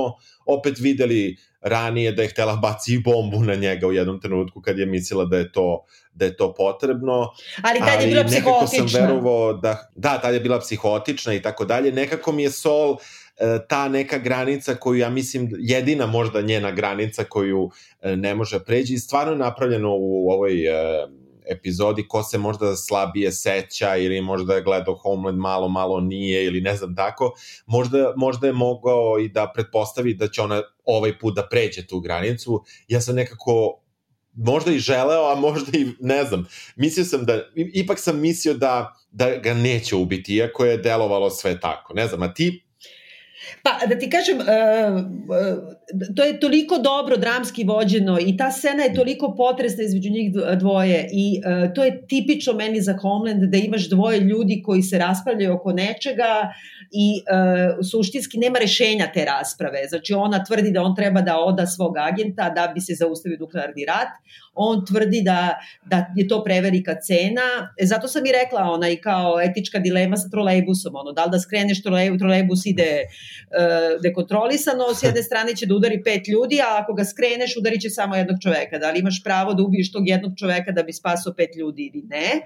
opet 0.45 0.79
videli 0.79 1.37
ranije 1.61 2.11
da 2.11 2.21
je 2.21 2.27
htela 2.27 2.55
baci 2.55 2.99
bombu 2.99 3.39
na 3.39 3.55
njega 3.55 3.87
u 3.87 3.91
jednom 3.91 4.21
trenutku 4.21 4.61
kad 4.61 4.77
je 4.77 4.85
mislila 4.85 5.25
da 5.25 5.37
je 5.37 5.51
to 5.51 5.85
da 6.13 6.25
je 6.25 6.37
to 6.37 6.53
potrebno. 6.53 7.29
Ali 7.61 7.79
tad 7.79 8.01
je 8.01 8.07
bila 8.07 8.23
psihotična. 8.23 8.89
sam 8.89 9.01
verovao 9.01 9.53
da, 9.53 9.89
da, 9.95 10.17
tad 10.17 10.33
je 10.33 10.39
bila 10.39 10.59
psihotična 10.59 11.33
i 11.33 11.41
tako 11.41 11.65
dalje. 11.65 11.91
Nekako 11.91 12.31
mi 12.31 12.43
je 12.43 12.51
Sol 12.51 12.97
e, 13.37 13.59
ta 13.69 13.87
neka 13.87 14.17
granica 14.17 14.75
koju 14.75 14.99
ja 14.99 15.09
mislim 15.09 15.49
jedina 15.59 16.05
možda 16.05 16.41
njena 16.41 16.71
granica 16.71 17.23
koju 17.23 17.69
e, 18.01 18.15
ne 18.15 18.35
može 18.35 18.63
pređi 18.63 18.97
stvarno 18.97 19.35
napravljeno 19.35 19.95
u 19.95 20.29
ovoj 20.29 20.67
e, 20.67 21.07
epizodi 21.49 22.07
ko 22.07 22.23
se 22.23 22.37
možda 22.37 22.75
slabije 22.75 23.31
seća 23.31 23.95
ili 23.95 24.21
možda 24.21 24.55
je 24.55 24.61
gledao 24.61 24.95
Homeland 24.95 25.37
malo, 25.37 25.67
malo 25.67 25.99
nije 25.99 26.45
ili 26.45 26.61
ne 26.61 26.75
znam 26.75 26.95
tako, 26.95 27.33
možda, 27.65 28.13
možda 28.15 28.47
je 28.47 28.53
mogao 28.53 29.19
i 29.19 29.29
da 29.29 29.51
pretpostavi 29.55 30.13
da 30.13 30.27
će 30.27 30.41
ona 30.41 30.61
ovaj 30.85 31.19
put 31.19 31.35
da 31.35 31.47
pređe 31.47 31.87
tu 31.87 31.99
granicu. 31.99 32.63
Ja 32.87 33.01
sam 33.01 33.15
nekako 33.15 33.79
možda 34.33 34.71
i 34.71 34.79
želeo, 34.79 35.31
a 35.31 35.35
možda 35.35 35.77
i 35.77 35.87
ne 35.99 36.23
znam. 36.23 36.47
Mislio 36.75 37.05
sam 37.05 37.25
da, 37.25 37.41
ipak 37.55 37.99
sam 37.99 38.19
mislio 38.19 38.53
da, 38.53 38.95
da 39.11 39.35
ga 39.35 39.53
neće 39.53 39.95
ubiti, 39.95 40.35
iako 40.35 40.65
je 40.65 40.77
delovalo 40.77 41.29
sve 41.29 41.59
tako. 41.59 41.93
Ne 41.93 42.07
znam, 42.07 42.21
a 42.23 42.33
ti 42.33 42.65
Pa, 43.63 43.87
da 43.89 43.99
ti 43.99 44.09
kažem, 44.09 44.37
uh, 44.39 44.45
to 46.15 46.23
je 46.23 46.39
toliko 46.39 46.77
dobro 46.77 47.17
dramski 47.17 47.63
vođeno 47.63 48.17
i 48.19 48.37
ta 48.37 48.51
scena 48.51 48.83
je 48.83 48.93
toliko 48.93 49.35
potresna 49.37 49.83
između 49.83 50.09
njih 50.09 50.31
dvoje 50.59 51.09
i 51.11 51.39
uh, 51.39 51.73
to 51.73 51.83
je 51.83 52.07
tipično 52.07 52.53
meni 52.53 52.81
za 52.81 52.97
Homeland 53.01 53.43
da 53.43 53.57
imaš 53.57 53.89
dvoje 53.89 54.19
ljudi 54.19 54.61
koji 54.65 54.81
se 54.81 54.97
raspravljaju 54.97 55.53
oko 55.53 55.73
nečega 55.73 56.53
i 56.93 57.21
uh, 57.21 57.85
suštinski 57.91 58.37
nema 58.37 58.59
rešenja 58.59 59.11
te 59.13 59.25
rasprave. 59.25 59.87
Znači 59.89 60.13
ona 60.13 60.43
tvrdi 60.43 60.71
da 60.71 60.81
on 60.81 60.95
treba 60.95 61.21
da 61.21 61.37
oda 61.39 61.67
svog 61.67 61.97
agenta 61.97 62.49
da 62.49 62.71
bi 62.73 62.81
se 62.81 62.93
zaustavio 62.95 63.37
nuklearni 63.39 63.85
rat, 63.85 64.13
on 64.55 64.85
tvrdi 64.85 65.21
da, 65.21 65.59
da 65.85 66.05
je 66.15 66.27
to 66.27 66.43
prevelika 66.43 66.95
cena. 67.01 67.73
E, 67.77 67.85
zato 67.85 68.07
sam 68.07 68.25
i 68.25 68.31
rekla 68.31 68.61
ona 68.61 68.89
i 68.89 68.95
kao 68.95 69.41
etička 69.41 69.79
dilema 69.79 70.17
sa 70.17 70.29
trolejbusom, 70.29 70.95
ono, 70.95 71.11
da 71.11 71.25
li 71.25 71.31
da 71.31 71.39
skreneš 71.39 71.83
trolejbus, 71.83 72.19
trolejbus 72.19 72.65
ide 72.65 72.83
e, 72.83 73.05
dekontrolisano, 74.03 74.93
s 74.93 75.03
jedne 75.03 75.23
strane 75.23 75.55
će 75.55 75.65
da 75.65 75.75
udari 75.75 76.03
pet 76.03 76.27
ljudi, 76.27 76.61
a 76.61 76.77
ako 76.81 76.93
ga 76.93 77.05
skreneš 77.05 77.57
udari 77.57 77.79
će 77.79 77.89
samo 77.89 78.15
jednog 78.15 78.37
čoveka. 78.43 78.77
Da 78.77 78.91
li 78.91 78.99
imaš 78.99 79.23
pravo 79.23 79.53
da 79.53 79.63
ubiješ 79.63 79.91
tog 79.91 80.07
jednog 80.07 80.31
čoveka 80.39 80.71
da 80.71 80.83
bi 80.83 80.93
spasao 80.93 81.33
pet 81.33 81.55
ljudi 81.55 81.91
ili 81.93 82.03
ne? 82.07 82.41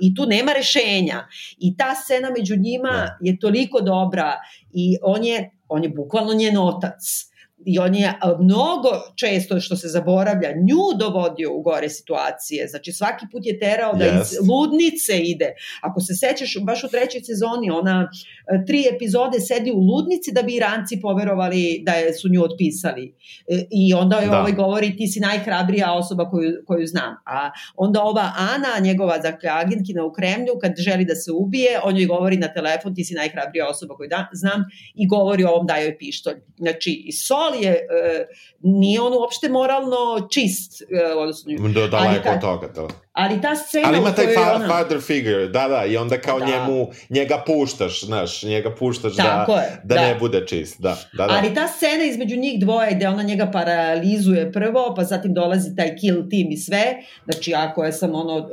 I 0.00 0.14
tu 0.14 0.26
nema 0.26 0.52
rešenja. 0.52 1.26
I 1.58 1.76
ta 1.76 1.94
scena 1.94 2.30
među 2.38 2.56
njima 2.56 2.88
da. 2.88 3.18
je 3.20 3.38
toliko 3.38 3.80
dobra 3.92 4.32
i 4.72 4.96
on 5.02 5.24
je, 5.24 5.44
on 5.68 5.84
je 5.84 5.92
bukvalno 5.92 6.34
njen 6.34 6.58
otac 6.58 7.31
i 7.66 7.78
on 7.78 7.94
je 7.94 8.14
mnogo 8.40 8.90
često 9.16 9.60
što 9.60 9.76
se 9.76 9.88
zaboravlja 9.88 10.50
nju 10.52 10.98
dovodio 10.98 11.52
u 11.54 11.62
gore 11.62 11.88
situacije. 11.88 12.68
Znači 12.68 12.92
svaki 12.92 13.26
put 13.32 13.46
je 13.46 13.58
terao 13.58 13.92
da 13.92 14.04
yes. 14.04 14.20
iz 14.20 14.48
ludnice 14.48 15.18
ide. 15.18 15.54
Ako 15.80 16.00
se 16.00 16.14
sećaš 16.14 16.56
baš 16.62 16.84
u 16.84 16.88
trećoj 16.88 17.20
sezoni 17.20 17.70
ona 17.70 18.08
e, 18.08 18.64
tri 18.66 18.84
epizode 18.94 19.40
sedi 19.40 19.72
u 19.72 19.78
ludnici 19.78 20.32
da 20.32 20.42
bi 20.42 20.54
Iranci 20.54 21.00
poverovali 21.00 21.82
da 21.86 21.92
je, 21.92 22.14
su 22.14 22.28
nju 22.28 22.42
otpisali. 22.42 23.14
E, 23.48 23.64
i 23.70 23.94
onda 23.94 24.16
je 24.16 24.28
da. 24.28 24.40
ovaj 24.40 24.52
govori 24.52 24.96
ti 24.96 25.06
si 25.06 25.20
najhrabrija 25.20 25.92
osoba 25.92 26.30
koju, 26.30 26.52
koju 26.66 26.86
znam. 26.86 27.14
A 27.26 27.50
onda 27.76 28.02
ova 28.02 28.32
Ana 28.36 28.84
njegova 28.84 29.18
dakle 29.18 29.50
agentkina 29.50 30.04
u 30.04 30.12
Kremlju 30.12 30.52
kad 30.60 30.72
želi 30.78 31.04
da 31.04 31.14
se 31.14 31.32
ubije 31.32 31.80
on 31.84 31.96
joj 31.96 32.06
govori 32.06 32.36
na 32.36 32.48
telefon 32.52 32.94
ti 32.94 33.04
si 33.04 33.14
najhrabrija 33.14 33.68
osoba 33.68 33.96
koju 33.96 34.08
da, 34.08 34.28
znam. 34.32 34.64
I 34.94 35.08
govori 35.08 35.44
ovom 35.44 35.66
da 35.66 35.76
joj 35.76 35.98
pištolj. 35.98 36.36
Znači 36.56 37.02
i 37.06 37.12
Sol 37.12 37.51
ali 37.52 37.64
je, 37.64 37.72
e, 37.72 38.26
nije 38.60 39.00
on 39.00 39.12
uopšte 39.12 39.48
moralno 39.48 40.28
čist. 40.30 40.82
E, 40.82 41.14
odnosno, 41.14 41.52
da, 41.74 41.86
daleko 41.88 42.28
od 42.28 42.40
toga, 42.40 42.68
da. 42.68 42.88
Ali 43.12 43.40
ta 43.40 43.56
scena 43.56 43.88
Ali 43.88 43.98
ima 43.98 44.14
taj 44.14 44.34
fa 44.34 44.54
ona... 44.54 44.68
father 44.68 45.00
figure, 45.00 45.48
da, 45.48 45.68
da, 45.68 45.84
i 45.84 45.96
onda 45.96 46.20
kao 46.20 46.38
da. 46.38 46.46
njemu, 46.46 46.90
njega 47.08 47.42
puštaš, 47.46 48.04
znaš, 48.04 48.42
njega 48.42 48.74
puštaš 48.74 49.12
da- 49.12 49.22
Tako 49.22 49.52
da, 49.52 49.60
je, 49.60 49.80
da, 49.84 49.94
da, 49.94 50.00
ne 50.00 50.14
bude 50.14 50.46
čist, 50.46 50.80
da, 50.80 50.98
da, 51.12 51.26
da. 51.26 51.32
Ali 51.32 51.54
ta 51.54 51.68
scena 51.68 52.04
između 52.04 52.36
njih 52.36 52.60
dvoje 52.60 52.94
gde 52.94 53.08
ona 53.08 53.22
njega 53.22 53.50
paralizuje 53.50 54.52
prvo, 54.52 54.94
pa 54.96 55.04
zatim 55.04 55.34
dolazi 55.34 55.76
taj 55.76 55.96
kill 55.96 56.16
team 56.16 56.50
i 56.50 56.56
sve, 56.56 56.84
znači 57.24 57.54
ako 57.54 57.84
je 57.84 57.92
sam 57.92 58.14
ono, 58.14 58.36
uh, 58.36 58.44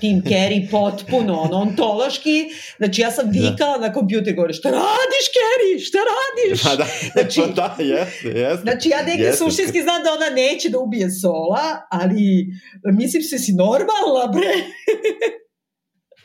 team 0.00 0.22
carry 0.22 0.70
potpuno, 0.70 1.40
ono, 1.40 1.56
ontološki, 1.56 2.44
znači 2.78 3.00
ja 3.00 3.10
sam 3.10 3.24
da. 3.24 3.30
vikala 3.30 3.78
da. 3.78 3.86
na 3.86 3.92
kompjuter, 3.92 4.34
gore, 4.34 4.52
šta 4.52 4.68
radiš 4.68 5.26
carry, 5.38 5.86
šta 5.86 5.98
radiš? 6.12 6.62
Pa 6.62 6.76
da, 6.76 6.86
znači, 7.12 7.40
pa 7.46 7.46
da, 7.46 7.76
jeste, 7.78 8.28
jeste. 8.28 8.62
Znači 8.62 8.88
ja 8.88 9.02
negde 9.02 9.32
suštinski 9.32 9.82
znam 9.82 10.02
da 10.02 10.10
ona 10.12 10.30
neće 10.34 10.68
da 10.68 10.78
ubije 10.78 11.10
Sola, 11.10 11.86
ali 11.90 12.46
mislim 12.84 13.22
se 13.22 13.38
si 13.38 13.52
normalna, 13.72 14.32
bre. 14.32 14.54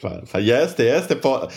Pa, 0.01 0.21
pa 0.31 0.39
jeste, 0.39 0.83
jeste. 0.83 1.15
Po, 1.21 1.29
uh, 1.31 1.47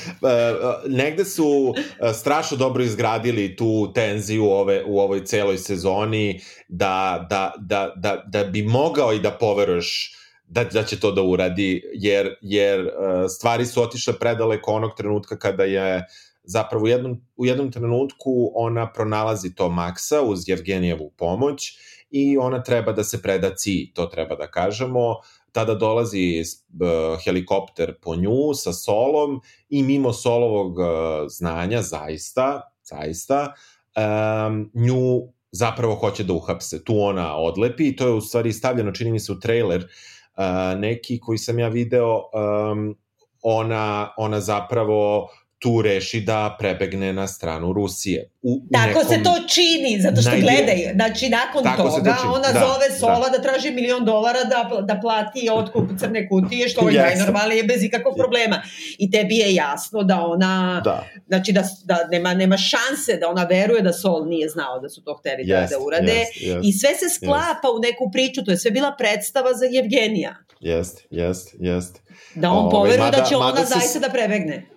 negde 0.87 1.25
su 1.25 1.47
uh, 1.47 1.75
strašno 2.15 2.57
dobro 2.57 2.83
izgradili 2.83 3.57
tu 3.57 3.93
tenziju 3.95 4.45
ove, 4.45 4.85
u 4.87 5.01
ovoj 5.01 5.25
celoj 5.25 5.59
sezoni 5.59 6.41
da, 6.69 7.27
da, 7.31 7.53
da, 7.59 7.93
da, 7.97 8.23
da 8.27 8.45
bi 8.45 8.63
mogao 8.63 9.13
i 9.13 9.21
da 9.21 9.31
poveruješ 9.31 10.13
da, 10.49 10.65
da 10.65 10.83
će 10.83 11.01
to 11.01 11.13
da 11.13 11.23
uradi, 11.23 11.83
jer, 11.95 12.35
jer 12.41 12.81
uh, 12.81 12.91
stvari 13.29 13.67
su 13.67 13.83
otišle 13.83 14.19
predaleko 14.19 14.73
onog 14.73 14.97
trenutka 14.97 15.39
kada 15.39 15.65
je 15.65 16.07
zapravo 16.45 16.85
u 16.85 16.89
jednom, 16.89 17.21
u 17.37 17.47
jednom 17.47 17.73
trenutku 17.73 18.53
ona 18.55 18.93
pronalazi 18.93 19.55
to 19.55 19.69
Maksa 19.69 20.23
uz 20.23 20.49
Jevgenijevu 20.49 21.11
pomoć 21.17 21.79
i 22.11 22.39
ona 22.39 22.63
treba 22.63 22.93
da 22.93 23.05
se 23.05 23.23
preda 23.23 23.55
Ci, 23.55 23.93
to 23.95 24.07
treba 24.07 24.37
da 24.37 24.51
kažemo, 24.51 25.15
tada 25.57 25.75
dolazi 25.75 26.43
uh, 26.43 27.17
helikopter 27.25 27.95
po 28.03 28.17
nju 28.17 28.55
sa 28.55 28.73
solom 28.73 29.41
i 29.69 29.83
mimo 29.83 30.13
solovog 30.13 30.79
uh, 30.79 30.87
znanja, 31.29 31.83
zaista, 31.83 32.73
zaista, 32.85 33.55
um, 33.97 34.71
nju 34.75 35.33
zapravo 35.53 35.95
hoće 35.95 36.25
da 36.25 36.33
uhapse. 36.33 36.85
Tu 36.85 36.99
ona 37.01 37.37
odlepi 37.37 37.89
i 37.89 37.97
to 37.97 38.07
je 38.07 38.13
u 38.13 38.21
stvari 38.21 38.53
stavljeno, 38.53 38.93
čini 38.93 39.11
mi 39.11 39.21
se, 39.21 39.33
u 39.33 39.41
trailer 39.41 39.85
uh, 39.85 40.81
neki 40.81 41.21
koji 41.21 41.39
sam 41.39 41.59
ja 41.59 41.69
video, 41.69 42.17
um, 42.17 42.97
ona, 43.43 44.13
ona 44.17 44.41
zapravo 44.41 45.29
tu 45.59 45.83
reši 45.83 46.21
da 46.21 46.57
prebegne 46.59 47.13
na 47.13 47.27
stranu 47.27 47.73
Rusije. 47.73 48.31
U, 48.43 48.61
Tako 48.73 48.89
nekom... 48.89 49.05
se 49.05 49.23
to 49.23 49.35
čini, 49.49 50.01
zato 50.01 50.21
što 50.21 50.31
najbolj... 50.31 50.47
gledaj, 50.47 50.93
znači 50.95 51.29
nakon 51.29 51.65
Tako 51.65 51.83
toga 51.83 52.17
to 52.23 52.29
ona 52.29 52.53
da, 52.53 52.61
zove. 52.61 52.99
Sola 53.01 53.29
da. 53.29 53.39
da 53.39 53.43
traži 53.43 53.71
milion 53.71 54.05
dolara 54.05 54.45
da, 54.45 54.81
da 54.83 55.01
plati 55.01 55.49
otkup 55.53 55.85
crne 56.01 56.29
kutije, 56.29 56.69
što 56.69 56.89
je 56.89 57.03
najnormalnije 57.03 57.63
bez 57.63 57.83
ikakvog 57.85 58.15
problema. 58.17 58.63
I 58.99 59.11
tebi 59.11 59.37
je 59.37 59.55
jasno 59.55 60.03
da 60.03 60.21
ona, 60.21 60.81
da. 60.85 61.05
znači 61.27 61.53
da, 61.53 61.63
da 61.85 62.07
nema, 62.11 62.35
nema 62.35 62.57
šanse 62.57 63.17
da 63.21 63.29
ona 63.29 63.45
veruje 63.45 63.83
da 63.83 63.93
Sol 63.93 64.29
nije 64.29 64.49
znao 64.49 64.81
da 64.81 64.89
su 64.89 65.05
to 65.05 65.15
hteli 65.15 65.45
yes, 65.45 65.61
da, 65.61 65.67
da 65.67 65.79
urade. 65.79 66.13
Yes, 66.13 66.57
yes, 66.57 66.61
I 66.63 66.73
sve 66.73 66.91
se 66.95 67.09
sklapa 67.15 67.69
yes. 67.69 67.77
u 67.77 67.81
neku 67.81 68.11
priču, 68.13 68.45
to 68.45 68.51
je 68.51 68.57
sve 68.57 68.71
bila 68.71 68.95
predstava 68.99 69.55
za 69.55 69.67
Evgenija. 69.79 70.37
Jeste, 70.61 71.03
jeste, 71.11 71.57
jeste. 71.61 72.01
Da 72.35 72.51
on 72.51 72.71
poveruje 72.71 73.11
da 73.11 73.25
će 73.25 73.37
ona 73.37 73.65
zaista 73.65 73.99
da 73.99 74.09
prebegne. 74.09 74.76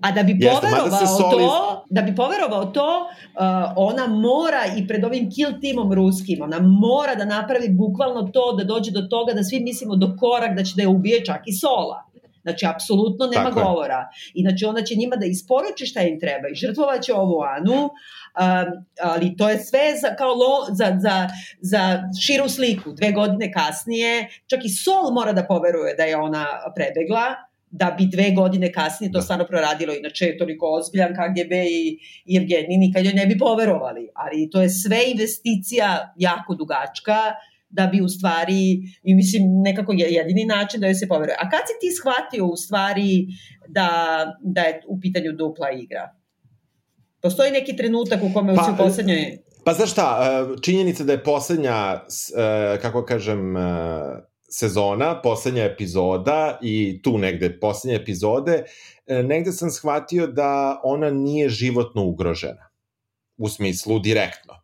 A 0.00 0.10
da 0.12 0.22
bi 0.22 0.36
Jeste, 0.40 0.60
poverovao 0.60 1.06
soli... 1.06 1.44
to, 1.44 1.84
da 1.90 2.02
bi 2.02 2.14
poverovao 2.14 2.64
to, 2.64 3.00
uh, 3.00 3.72
ona 3.76 4.06
mora 4.06 4.62
i 4.76 4.86
pred 4.88 5.04
ovim 5.04 5.30
kill 5.30 5.60
timom 5.60 5.92
ruskim, 5.92 6.42
ona 6.42 6.58
mora 6.60 7.14
da 7.14 7.24
napravi 7.24 7.68
bukvalno 7.68 8.22
to, 8.22 8.52
da 8.52 8.64
dođe 8.64 8.90
do 8.90 9.02
toga 9.02 9.32
da 9.32 9.44
svi 9.44 9.60
mislimo 9.60 9.96
do 9.96 10.16
korak 10.20 10.56
da 10.56 10.64
će 10.64 10.72
da 10.76 10.82
je 10.82 10.88
ubije 10.88 11.24
čak 11.24 11.40
i 11.46 11.52
Sola. 11.52 12.10
Znači, 12.42 12.66
apsolutno 12.66 13.26
nema 13.26 13.50
Tako 13.50 13.60
govora. 13.60 14.08
I 14.34 14.42
znači, 14.42 14.64
ona 14.64 14.82
će 14.82 14.94
njima 14.94 15.16
da 15.16 15.26
isporuči 15.26 15.86
šta 15.86 16.00
im 16.00 16.20
treba 16.20 16.48
i 16.48 16.54
žrtvovaće 16.54 17.14
ovu 17.14 17.42
Anu, 17.42 17.82
um, 17.84 17.90
ali 19.02 19.36
to 19.36 19.48
je 19.48 19.58
sve 19.58 19.80
za, 20.02 20.14
kao 20.16 20.34
lo, 20.34 20.66
za, 20.70 20.96
za, 20.98 21.28
za 21.60 22.02
širu 22.22 22.48
sliku. 22.48 22.92
Dve 22.92 23.12
godine 23.12 23.52
kasnije, 23.52 24.28
čak 24.46 24.64
i 24.64 24.68
Sol 24.68 25.12
mora 25.12 25.32
da 25.32 25.46
poveruje 25.46 25.94
da 25.94 26.04
je 26.04 26.16
ona 26.16 26.46
prebegla, 26.74 27.49
da 27.70 27.94
bi 27.98 28.06
dve 28.06 28.30
godine 28.30 28.72
kasnije 28.72 29.12
to 29.12 29.18
da. 29.18 29.22
stvarno 29.22 29.46
proradilo, 29.46 29.94
inače 29.94 30.24
je 30.26 30.38
toliko 30.38 30.66
ozbiljan 30.66 31.12
KGB 31.14 31.52
i, 31.52 31.98
i 32.24 32.36
Evgenij, 32.36 32.76
nikad 32.78 33.04
joj 33.04 33.14
ne 33.14 33.26
bi 33.26 33.38
poverovali, 33.38 34.08
ali 34.14 34.50
to 34.50 34.62
je 34.62 34.68
sve 34.68 34.98
investicija 35.10 36.14
jako 36.16 36.54
dugačka, 36.54 37.18
da 37.70 37.86
bi 37.86 38.00
u 38.00 38.08
stvari, 38.08 38.78
i 39.02 39.14
mislim 39.14 39.42
nekako 39.62 39.92
je 39.92 40.12
jedini 40.12 40.44
način 40.44 40.80
da 40.80 40.86
joj 40.86 40.94
se 40.94 41.08
poveruje. 41.08 41.36
A 41.38 41.50
kad 41.50 41.60
si 41.66 41.74
ti 41.80 41.88
shvatio 42.00 42.46
u 42.46 42.56
stvari 42.56 43.26
da, 43.68 43.88
da 44.42 44.60
je 44.60 44.82
u 44.88 45.00
pitanju 45.00 45.32
dupla 45.32 45.70
igra? 45.70 46.14
Postoji 47.22 47.50
neki 47.50 47.76
trenutak 47.76 48.22
u 48.22 48.30
kome 48.34 48.54
pa, 48.54 48.70
u 48.74 48.76
poslednjoj... 48.76 49.38
Pa 49.64 49.72
znaš 49.72 49.90
šta, 49.92 50.18
e, 50.22 50.60
činjenica 50.62 51.04
da 51.04 51.12
je 51.12 51.24
poslednja, 51.24 52.00
e, 52.36 52.78
kako 52.82 53.04
kažem, 53.04 53.56
e, 53.56 53.60
sezona, 54.50 55.22
poslednja 55.22 55.64
epizoda 55.64 56.58
i 56.62 57.00
tu 57.02 57.18
negde 57.18 57.60
poslednje 57.60 57.96
epizode, 57.96 58.64
e, 59.06 59.22
negde 59.22 59.52
sam 59.52 59.70
shvatio 59.70 60.26
da 60.26 60.80
ona 60.84 61.10
nije 61.10 61.48
životno 61.48 62.04
ugrožena. 62.04 62.70
U 63.36 63.48
smislu 63.48 63.98
direktno. 63.98 64.54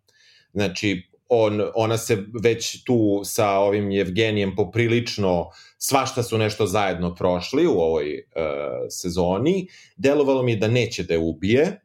Znači, 0.53 1.03
on, 1.29 1.63
ona 1.75 1.99
se 1.99 2.25
već 2.43 2.85
tu 2.85 3.21
sa 3.25 3.51
ovim 3.51 3.93
Evgenijem 3.93 4.57
poprilično 4.57 5.51
svašta 5.79 6.23
su 6.23 6.39
nešto 6.39 6.67
zajedno 6.67 7.15
prošli 7.15 7.67
u 7.67 7.73
ovoj 7.73 8.15
uh, 8.15 8.43
sezoni. 8.91 9.69
Delovalo 9.97 10.43
mi 10.43 10.57
da 10.57 10.69
neće 10.69 11.03
da 11.03 11.15
je 11.15 11.21
ubije, 11.21 11.81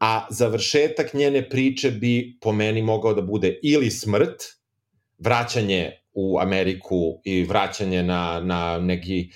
a 0.00 0.26
završetak 0.30 1.14
njene 1.14 1.48
priče 1.48 1.90
bi 1.90 2.38
po 2.40 2.52
meni 2.52 2.82
mogao 2.82 3.14
da 3.14 3.22
bude 3.22 3.58
ili 3.62 3.90
smrt, 3.90 4.42
vraćanje 5.18 5.99
u 6.12 6.38
Ameriku 6.38 7.20
i 7.24 7.44
vraćanje 7.44 8.02
na, 8.02 8.40
na 8.40 8.78
neki 8.78 9.30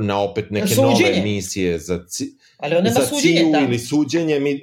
na 0.00 0.20
opet 0.20 0.50
neke 0.50 0.66
suđenje. 0.66 1.10
nove 1.10 1.22
misije 1.22 1.78
za, 1.78 2.04
ci, 2.08 2.36
Ali 2.56 2.76
on 2.76 2.84
za 2.84 3.06
suđenje, 3.06 3.52
da. 3.52 3.60
ili 3.60 3.78
suđenje 3.78 4.40
mi, 4.40 4.60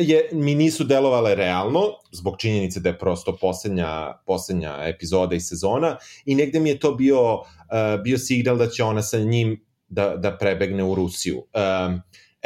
je, 0.00 0.28
mi 0.32 0.54
nisu 0.54 0.84
delovale 0.84 1.34
realno, 1.34 1.80
zbog 2.12 2.34
činjenice 2.38 2.80
da 2.80 2.88
je 2.88 2.98
prosto 2.98 3.36
poslednja, 3.40 4.12
poslednja 4.26 4.78
epizoda 4.84 5.34
i 5.34 5.40
sezona, 5.40 5.96
i 6.24 6.34
negde 6.34 6.60
mi 6.60 6.68
je 6.68 6.78
to 6.78 6.92
bio, 6.92 7.34
uh, 7.34 8.02
bio 8.04 8.18
signal 8.18 8.56
da 8.56 8.68
će 8.68 8.84
ona 8.84 9.02
sa 9.02 9.18
njim 9.18 9.64
da, 9.88 10.16
da 10.16 10.38
prebegne 10.38 10.84
u 10.84 10.94
Rusiju. 10.94 11.36
Um, 11.36 12.00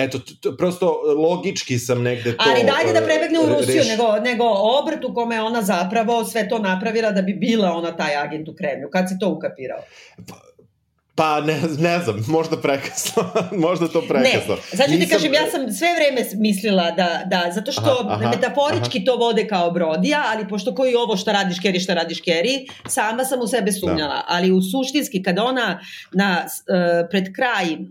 eto, 0.05 0.19
to, 0.41 0.57
prosto 0.57 1.03
logički 1.17 1.79
sam 1.79 2.03
negde 2.03 2.37
to... 2.37 2.45
Ali 2.49 2.65
dajde 2.65 3.01
da 3.01 3.07
prebegne 3.07 3.39
u 3.39 3.47
Rusiju, 3.47 3.77
reš... 3.77 3.89
nego, 3.89 4.17
nego 4.25 4.45
obrt 4.81 5.05
u 5.05 5.15
kome 5.15 5.43
ona 5.43 5.63
zapravo 5.63 6.25
sve 6.25 6.49
to 6.49 6.59
napravila 6.59 7.11
da 7.11 7.23
bi 7.23 7.33
bila 7.35 7.73
ona 7.73 7.97
taj 7.97 8.17
agent 8.17 8.49
u 8.49 8.55
Kremlju. 8.55 8.89
Kad 8.93 9.09
si 9.09 9.19
to 9.21 9.29
ukapirao? 9.29 9.83
Pa, 10.29 10.35
Pa 11.21 11.41
ne, 11.41 11.61
ne 11.79 11.99
znam, 11.99 12.25
možda 12.29 12.57
prekasno, 12.57 13.23
možda 13.67 13.89
to 13.89 14.03
prekasno. 14.09 14.55
Ne, 14.55 14.77
znači 14.77 14.99
ti 14.99 15.09
kažem, 15.09 15.35
ja 15.35 15.51
sam 15.51 15.73
sve 15.73 15.89
vreme 15.95 16.29
mislila 16.37 16.91
da, 16.91 17.23
da 17.27 17.53
zato 17.53 17.73
što 17.73 18.05
aha, 18.07 18.15
aha, 18.15 18.31
metaforički 18.31 18.99
aha. 18.99 19.05
to 19.07 19.17
vode 19.17 19.47
kao 19.47 19.71
brodija, 19.71 20.23
ali 20.27 20.49
pošto 20.49 20.75
koji 20.75 20.95
ovo 20.95 21.17
šta 21.17 21.33
radiš 21.33 21.61
Keri, 21.61 21.81
šta 21.81 21.95
radiš 21.95 22.21
Keri, 22.21 22.67
sama 22.89 23.25
sam 23.25 23.41
u 23.41 23.47
sebe 23.47 23.73
sumnjala, 23.73 24.15
da. 24.15 24.25
ali 24.29 24.53
u 24.53 24.61
suštinski 24.63 25.23
kad 25.23 25.39
ona 25.39 25.81
na, 26.13 26.45
uh, 26.45 27.09
pred 27.11 27.25
kraj 27.37 27.73
m, 27.73 27.89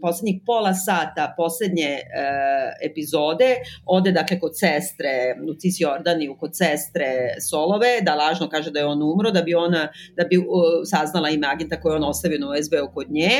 poslednjih 0.00 0.40
pola 0.46 0.74
sata 0.74 1.34
poslednje 1.36 1.90
uh, 1.90 2.90
epizode 2.90 3.56
ode 3.86 4.12
dakle 4.12 4.40
kod 4.40 4.52
sestre 4.54 5.10
Lucis 5.46 5.80
Jordaniju, 5.80 6.36
kod 6.40 6.56
sestre 6.56 7.06
Solove, 7.50 8.00
da 8.02 8.14
lažno 8.14 8.48
kaže 8.48 8.70
da 8.70 8.78
je 8.78 8.86
on 8.86 9.02
umro, 9.02 9.30
da 9.30 9.42
bi 9.42 9.54
ona, 9.54 9.88
da 10.16 10.24
bi 10.24 10.38
uh, 10.38 10.44
saznala 10.84 11.30
ime 11.30 11.46
agenta 11.46 11.80
koje 11.80 11.96
on 11.96 12.04
ostavio 12.04 12.38
na 12.38 12.59
USB-u 12.60 12.94
kod 12.94 13.06
nje 13.10 13.30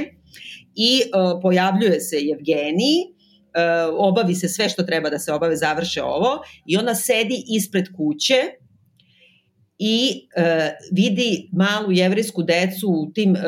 i 0.75 1.03
uh, 1.03 1.41
pojavljuje 1.43 2.01
se 2.01 2.17
Evgenij, 2.17 2.99
uh, 3.05 3.95
obavi 3.99 4.35
se 4.35 4.49
sve 4.49 4.69
što 4.69 4.83
treba 4.83 5.11
da 5.11 5.19
se 5.19 5.33
obave, 5.33 5.57
završe 5.57 6.03
ovo 6.03 6.43
i 6.67 6.77
ona 6.77 6.95
sedi 6.95 7.45
ispred 7.57 7.85
kuće 7.97 8.41
i 9.79 10.29
uh, 10.37 10.45
vidi 10.93 11.49
malu 11.53 11.93
jevrijsku 11.93 12.43
decu 12.43 12.89
u 12.89 13.13
tim 13.15 13.31
uh, 13.31 13.39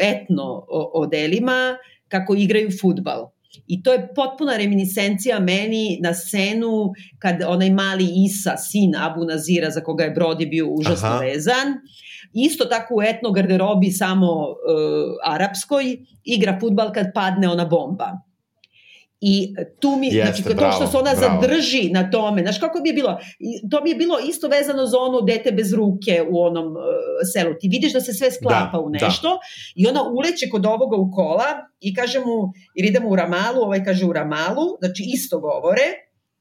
etno 0.00 0.66
odelima 0.92 1.76
kako 2.08 2.34
igraju 2.34 2.70
futbal. 2.80 3.34
I 3.66 3.82
to 3.82 3.92
je 3.92 4.08
potpuna 4.14 4.56
reminiscencija 4.56 5.40
meni 5.40 5.98
na 6.02 6.14
scenu 6.14 6.92
kad 7.18 7.42
onaj 7.46 7.70
mali 7.70 8.08
Isa, 8.26 8.56
sin 8.56 8.96
Abu 8.96 9.24
Nazira, 9.24 9.70
za 9.70 9.80
koga 9.80 10.04
je 10.04 10.14
Brody 10.14 10.50
bio 10.50 10.66
užasno 10.68 11.08
Aha. 11.08 11.18
vezan, 11.18 11.74
isto 12.34 12.64
tako 12.64 12.94
u 12.94 13.02
etno 13.02 13.30
garderobi 13.32 13.90
samo 13.90 14.32
uh, 14.32 15.34
arapskoj 15.34 15.98
igra 16.24 16.58
futbal 16.60 16.92
kad 16.92 17.06
padne 17.14 17.48
ona 17.48 17.64
bomba. 17.64 18.10
I 19.26 19.54
tu 19.80 19.96
mi, 19.96 20.06
Jeste, 20.06 20.42
znači, 20.42 20.56
bravo, 20.56 20.72
to 20.72 20.76
što 20.76 20.86
se 20.86 20.96
ona 20.96 21.10
bravo. 21.14 21.40
zadrži 21.42 21.90
na 21.90 22.10
tome, 22.10 22.42
znaš 22.42 22.58
kako 22.58 22.80
bi 22.80 22.88
je 22.88 22.92
bilo, 22.94 23.18
to 23.70 23.80
bi 23.80 23.90
je 23.90 23.96
bilo 23.96 24.18
isto 24.28 24.48
vezano 24.48 24.86
za 24.86 24.98
ono 24.98 25.20
dete 25.20 25.52
bez 25.52 25.72
ruke 25.74 26.22
u 26.30 26.42
onom 26.42 26.66
uh, 26.66 26.82
selu. 27.32 27.54
Ti 27.60 27.68
vidiš 27.68 27.92
da 27.92 28.00
se 28.00 28.12
sve 28.12 28.30
sklapa 28.30 28.70
da, 28.72 28.80
u 28.80 28.90
da. 28.90 29.06
nešto 29.06 29.28
da. 29.28 29.38
i 29.74 29.86
ona 29.86 30.02
uleće 30.02 30.48
kod 30.50 30.66
ovoga 30.66 30.96
u 30.96 31.10
kola 31.12 31.44
i 31.80 31.94
kaže 31.94 32.18
mu, 32.18 32.52
jer 32.74 32.86
idemo 32.86 33.08
u 33.08 33.16
Ramalu, 33.16 33.62
ovaj 33.62 33.84
kaže 33.84 34.06
u 34.06 34.12
Ramalu, 34.12 34.64
znači 34.80 35.02
isto 35.14 35.40
govore, 35.40 35.86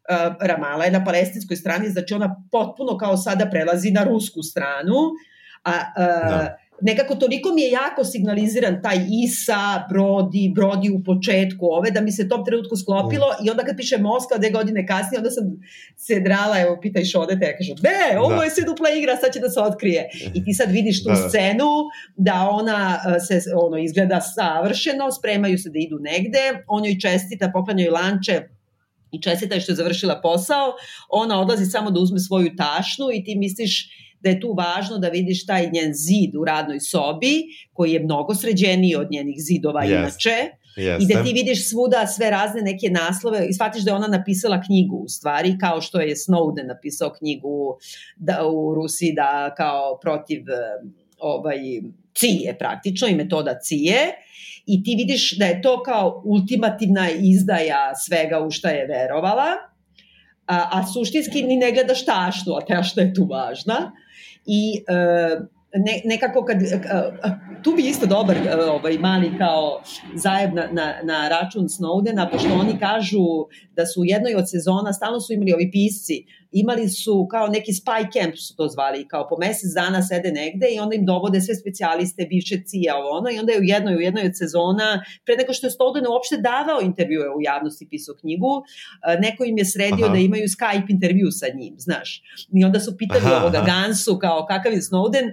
uh, 0.10 0.36
Ramala 0.42 0.86
je 0.86 0.92
na 0.92 1.06
palestinskoj 1.06 1.58
strani, 1.58 1.90
znači 1.90 2.14
ona 2.14 2.44
potpuno 2.52 2.98
kao 2.98 3.18
sada 3.18 3.46
prelazi 3.52 3.92
na 3.92 4.04
rusku 4.04 4.42
stranu, 4.42 4.96
A, 5.64 5.72
a 5.72 6.06
da. 6.30 6.58
nekako 6.82 7.16
toliko 7.16 7.54
mi 7.54 7.62
je 7.62 7.72
jako 7.72 8.04
signaliziran 8.04 8.82
taj 8.82 8.98
Isa, 9.26 9.88
Brodi, 9.90 10.52
Brodi 10.56 10.90
u 10.90 11.04
početku 11.04 11.66
ove, 11.66 11.92
da 11.92 12.02
mi 12.02 12.12
se 12.12 12.30
tom 12.30 12.46
trenutku 12.46 12.76
sklopilo 12.76 13.28
mm. 13.28 13.46
i 13.46 13.50
onda 13.50 13.64
kad 13.64 13.78
piše 13.78 13.98
Moskva 13.98 14.38
dve 14.38 14.50
godine 14.50 14.88
kasnije, 14.88 15.20
onda 15.20 15.32
sam 15.32 15.44
se 15.98 16.20
drala, 16.20 16.60
evo, 16.60 16.80
pitaj 16.82 17.06
Šodete, 17.06 17.46
ja 17.46 17.58
kažem, 17.58 17.76
ne, 17.84 18.20
ovo 18.20 18.36
da. 18.36 18.44
je 18.44 18.50
sve 18.50 18.64
dupla 18.64 18.90
igra, 18.90 19.18
sad 19.18 19.34
će 19.34 19.40
da 19.40 19.50
se 19.50 19.60
otkrije. 19.60 20.10
I 20.34 20.44
ti 20.44 20.54
sad 20.54 20.72
vidiš 20.72 21.04
tu 21.04 21.10
da. 21.10 21.16
scenu 21.16 21.72
da 22.16 22.50
ona 22.52 23.00
se 23.20 23.42
ono 23.56 23.78
izgleda 23.78 24.22
savršeno, 24.22 25.12
spremaju 25.12 25.58
se 25.58 25.70
da 25.70 25.80
idu 25.80 26.00
negde, 26.00 26.64
on 26.68 26.86
joj 26.86 27.00
čestita, 27.00 27.52
poklanjaju 27.54 27.92
lanče, 27.92 28.42
i 29.14 29.22
čestita 29.22 29.56
je 29.56 29.62
što 29.62 29.72
je 29.72 29.76
završila 29.76 30.20
posao, 30.24 30.74
ona 31.10 31.42
odlazi 31.42 31.66
samo 31.66 31.92
da 31.92 32.00
uzme 32.00 32.20
svoju 32.20 32.56
tašnu 32.58 33.06
i 33.14 33.24
ti 33.24 33.36
misliš 33.36 33.90
da 34.24 34.30
je 34.30 34.40
tu 34.40 34.54
važno 34.58 34.98
da 34.98 35.10
vidiš 35.10 35.46
taj 35.46 35.70
njen 35.74 35.94
zid 35.94 36.36
u 36.36 36.46
radnoj 36.46 36.80
sobi, 36.80 37.44
koji 37.74 37.92
je 37.92 38.04
mnogo 38.04 38.36
sređeniji 38.36 38.96
od 38.96 39.12
njenih 39.12 39.36
zidova 39.38 39.82
yes. 39.82 40.00
inače, 40.00 40.36
Jeste. 40.76 41.04
I 41.04 41.08
da 41.08 41.24
ti 41.24 41.34
vidiš 41.34 41.70
svuda 41.70 42.08
sve 42.08 42.30
razne 42.30 42.62
neke 42.62 42.90
naslove 42.90 43.46
i 43.50 43.54
shvatiš 43.54 43.84
da 43.84 43.92
je 43.92 43.96
ona 43.96 44.08
napisala 44.08 44.62
knjigu 44.62 44.96
u 44.96 45.08
stvari, 45.08 45.58
kao 45.60 45.82
što 45.82 46.02
je 46.02 46.16
Snowden 46.16 46.68
napisao 46.68 47.14
knjigu 47.18 47.78
da, 48.16 48.48
u 48.48 48.76
Rusiji 48.76 49.14
da 49.14 49.54
kao 49.58 50.00
protiv 50.02 50.42
ovaj, 51.18 51.58
cije 52.14 52.58
praktično 52.58 53.08
i 53.08 53.16
metoda 53.16 53.60
cije 53.60 53.98
i 54.66 54.84
ti 54.84 54.96
vidiš 54.98 55.38
da 55.38 55.46
je 55.46 55.62
to 55.62 55.84
kao 55.84 56.24
ultimativna 56.26 57.10
izdaja 57.10 57.96
svega 57.96 58.40
u 58.40 58.52
šta 58.52 58.70
je 58.70 58.88
verovala, 58.88 59.50
a, 60.48 60.70
a 60.72 60.88
suštinski 60.94 61.44
ni 61.44 61.58
ne 61.58 61.72
gledaš 61.72 62.06
tašnu, 62.06 62.54
a 62.54 62.66
tašna 62.66 63.04
je 63.04 63.14
tu 63.14 63.26
važna 63.26 63.92
i 64.46 64.84
uh, 64.90 65.46
ne, 65.76 66.02
nekako 66.06 66.46
kad, 66.46 66.58
tu 67.64 67.74
bi 67.76 67.84
isto 67.90 68.06
dobar 68.06 68.38
ovaj, 68.70 68.98
mali 68.98 69.38
kao 69.38 69.82
zajeb 70.16 70.54
na, 70.54 70.68
na, 70.72 70.94
na 71.04 71.30
račun 71.30 71.64
Snowdena, 71.64 72.32
pošto 72.32 72.54
oni 72.54 72.80
kažu 72.80 73.26
da 73.76 73.86
su 73.86 74.02
u 74.02 74.06
jednoj 74.06 74.36
od 74.36 74.50
sezona, 74.50 74.94
stalno 74.94 75.20
su 75.20 75.34
imali 75.34 75.54
ovi 75.54 75.70
pisci, 75.72 76.26
imali 76.52 76.90
su 76.90 77.28
kao 77.32 77.48
neki 77.48 77.72
spy 77.72 78.14
camp 78.14 78.36
su 78.38 78.56
to 78.56 78.68
zvali, 78.68 79.08
kao 79.08 79.28
po 79.30 79.38
mesec 79.40 79.72
dana 79.76 80.02
sede 80.02 80.32
negde 80.32 80.68
i 80.76 80.80
onda 80.80 80.96
im 80.96 81.06
dovode 81.06 81.42
sve 81.42 81.56
specijaliste, 81.56 82.26
bivše 82.26 82.64
cija, 82.66 82.98
ovo 82.98 83.10
ono, 83.18 83.30
i 83.32 83.40
onda 83.40 83.52
je 83.52 83.60
u 83.60 83.64
jednoj, 83.64 83.96
u 83.96 84.00
jednoj 84.00 84.26
od 84.26 84.38
sezona, 84.38 85.04
pre 85.26 85.36
nego 85.36 85.54
što 85.54 85.68
je 85.68 85.72
Snowden 85.72 86.06
uopšte 86.12 86.38
davao 86.38 86.82
intervjue 86.82 87.30
u 87.30 87.42
javnosti, 87.42 87.88
pisao 87.90 88.16
knjigu, 88.16 88.64
neko 89.20 89.44
im 89.44 89.58
je 89.58 89.66
sredio 89.66 90.06
Aha. 90.06 90.14
da 90.14 90.20
imaju 90.20 90.44
Skype 90.44 90.90
intervju 90.90 91.32
sa 91.32 91.48
njim, 91.56 91.76
znaš. 91.78 92.24
I 92.54 92.64
onda 92.64 92.80
su 92.80 92.98
pitali 92.98 93.26
Aha. 93.26 93.38
ovoga 93.38 93.64
Gansu 93.66 94.20
kao 94.20 94.46
kakav 94.46 94.74
je 94.74 94.82
Snowden, 94.82 95.28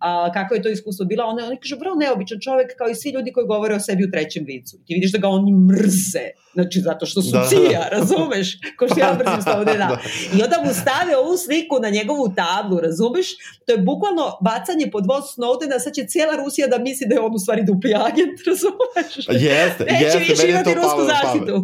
a, 0.00 0.32
kako 0.32 0.54
je 0.54 0.62
to 0.62 0.68
iskustvo 0.68 1.04
bilo, 1.06 1.24
oni, 1.24 1.42
oni 1.42 1.56
kažu, 1.60 1.76
vrlo 1.78 1.94
neobičan 1.94 2.38
čovek 2.40 2.76
kao 2.78 2.88
i 2.88 2.94
svi 2.94 3.10
ljudi 3.10 3.32
koji 3.32 3.46
govore 3.46 3.74
o 3.74 3.80
sebi 3.80 4.04
u 4.04 4.10
trećem 4.10 4.44
licu. 4.48 4.76
Ti 4.86 4.94
vidiš 4.94 5.12
da 5.12 5.18
ga 5.18 5.28
oni 5.28 5.52
mrze, 5.52 6.26
znači 6.54 6.80
zato 6.80 7.06
što 7.06 7.22
su 7.22 7.32
da, 7.32 7.44
cija, 7.48 7.80
da. 7.84 7.88
razumeš? 7.96 8.58
Ko 8.78 8.88
što 8.88 9.00
ja 9.00 9.18
mrzim 9.18 9.42
stavne 9.42 9.72
da. 9.72 9.78
da. 9.78 9.98
I 10.36 10.42
onda 10.42 10.56
mu 10.64 10.72
stave 10.82 11.16
ovu 11.16 11.36
sliku 11.36 11.74
na 11.82 11.90
njegovu 11.90 12.32
tablu, 12.36 12.80
razumeš? 12.80 13.26
To 13.66 13.72
je 13.72 13.78
bukvalno 13.78 14.24
bacanje 14.40 14.86
pod 14.92 15.04
voz 15.06 15.24
Snowdena, 15.36 15.78
sad 15.84 15.92
će 15.94 16.06
cijela 16.06 16.34
Rusija 16.36 16.66
da 16.68 16.78
misli 16.78 17.06
da 17.08 17.14
je 17.14 17.20
on 17.20 17.34
u 17.34 17.38
stvari 17.38 17.62
dupli 17.64 17.94
agent, 17.94 18.36
razumeš? 18.50 19.10
Jeste, 19.44 19.84
Neće 19.84 20.04
jeste, 20.04 20.18
više 20.18 20.48
imati 20.50 20.74
rusku 20.74 21.00
zaštitu. 21.12 21.56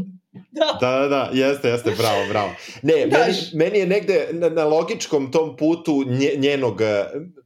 Da. 0.50 0.78
da, 0.80 0.90
da, 1.00 1.08
da, 1.08 1.30
jeste, 1.32 1.68
jeste, 1.68 1.90
bravo, 1.98 2.20
bravo. 2.28 2.50
Ne, 2.82 2.94
meni, 2.94 3.34
meni 3.54 3.78
je 3.78 3.86
negde 3.86 4.28
na, 4.32 4.48
na 4.48 4.64
logičkom 4.64 5.32
tom 5.32 5.56
putu 5.56 6.04
njenog 6.38 6.80
Uh, 6.80 7.45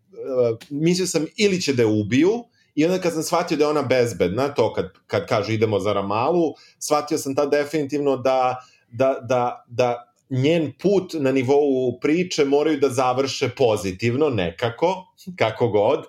mislio 0.71 1.07
sam 1.07 1.27
ili 1.37 1.61
će 1.61 1.73
da 1.73 1.83
je 1.83 1.87
ubiju, 1.87 2.45
i 2.75 2.85
onda 2.85 2.99
kad 2.99 3.13
sam 3.13 3.23
shvatio 3.23 3.57
da 3.57 3.65
je 3.65 3.71
ona 3.71 3.83
bezbedna, 3.83 4.49
to 4.49 4.73
kad, 4.73 4.93
kad 5.07 5.27
kažu 5.27 5.53
idemo 5.53 5.81
za 5.81 5.93
Ramalu, 5.93 6.55
shvatio 6.79 7.19
sam 7.19 7.35
ta 7.35 7.47
definitivno 7.47 8.17
da, 8.17 8.57
da, 8.91 9.19
da, 9.23 9.65
da 9.69 10.13
njen 10.31 10.73
put 10.83 11.13
na 11.15 11.33
nivou 11.33 11.99
priče 12.01 12.45
moraju 12.45 12.81
da 12.81 12.89
završe 12.89 13.49
pozitivno, 13.49 14.29
nekako, 14.29 15.15
kako 15.37 15.69
god, 15.69 16.05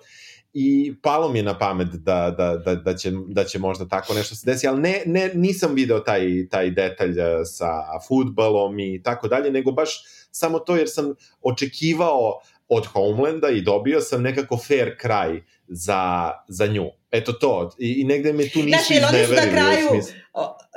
i 0.54 0.94
palo 1.02 1.28
mi 1.28 1.38
je 1.38 1.42
na 1.42 1.58
pamet 1.58 1.88
da, 1.88 2.34
da, 2.38 2.56
da, 2.56 2.74
da, 2.74 2.94
će, 2.94 3.12
da 3.28 3.44
će 3.44 3.58
možda 3.58 3.88
tako 3.88 4.14
nešto 4.14 4.34
se 4.34 4.50
desi, 4.50 4.68
ali 4.68 4.80
ne, 4.80 5.02
ne, 5.06 5.30
nisam 5.34 5.74
video 5.74 6.00
taj, 6.00 6.48
taj 6.50 6.70
detalj 6.70 7.10
uh, 7.10 7.26
sa 7.44 7.82
futbalom 8.08 8.78
i 8.78 9.02
tako 9.02 9.28
dalje, 9.28 9.50
nego 9.50 9.72
baš 9.72 10.04
samo 10.30 10.58
to 10.58 10.76
jer 10.76 10.88
sam 10.90 11.14
očekivao 11.42 12.40
od 12.74 12.86
Homelanda 12.86 13.48
i 13.48 13.60
dobio 13.60 14.00
sam 14.00 14.22
nekako 14.22 14.56
fair 14.56 14.98
kraj 14.98 15.40
za, 15.68 16.30
za 16.48 16.66
nju. 16.66 16.84
Eto 17.10 17.32
to. 17.32 17.70
I, 17.78 18.00
i 18.00 18.04
negde 18.04 18.32
me 18.32 18.48
tu 18.48 18.58
nisu 18.58 18.68
znači, 18.68 18.94
izneverili. 18.94 19.36
Na 19.36 19.52
kraju, 19.52 20.02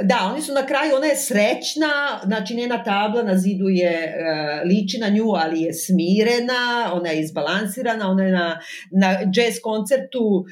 da, 0.01 0.29
oni 0.31 0.41
su 0.41 0.53
na 0.53 0.65
kraju, 0.65 0.95
ona 0.95 1.05
je 1.05 1.15
srećna, 1.15 2.21
znači 2.25 2.55
njena 2.55 2.83
tabla 2.83 3.23
na 3.23 3.37
zidu 3.37 3.69
je, 3.69 4.15
uh, 4.15 4.69
liči 4.69 4.97
na 4.97 5.09
nju, 5.09 5.31
ali 5.35 5.61
je 5.61 5.73
smirena, 5.73 6.91
ona 6.93 7.09
je 7.09 7.21
izbalansirana, 7.21 8.09
ona 8.11 8.23
je 8.23 8.31
na, 8.31 8.59
na 8.91 9.09
jazz 9.11 9.55
koncertu 9.63 10.25
uh, 10.25 10.45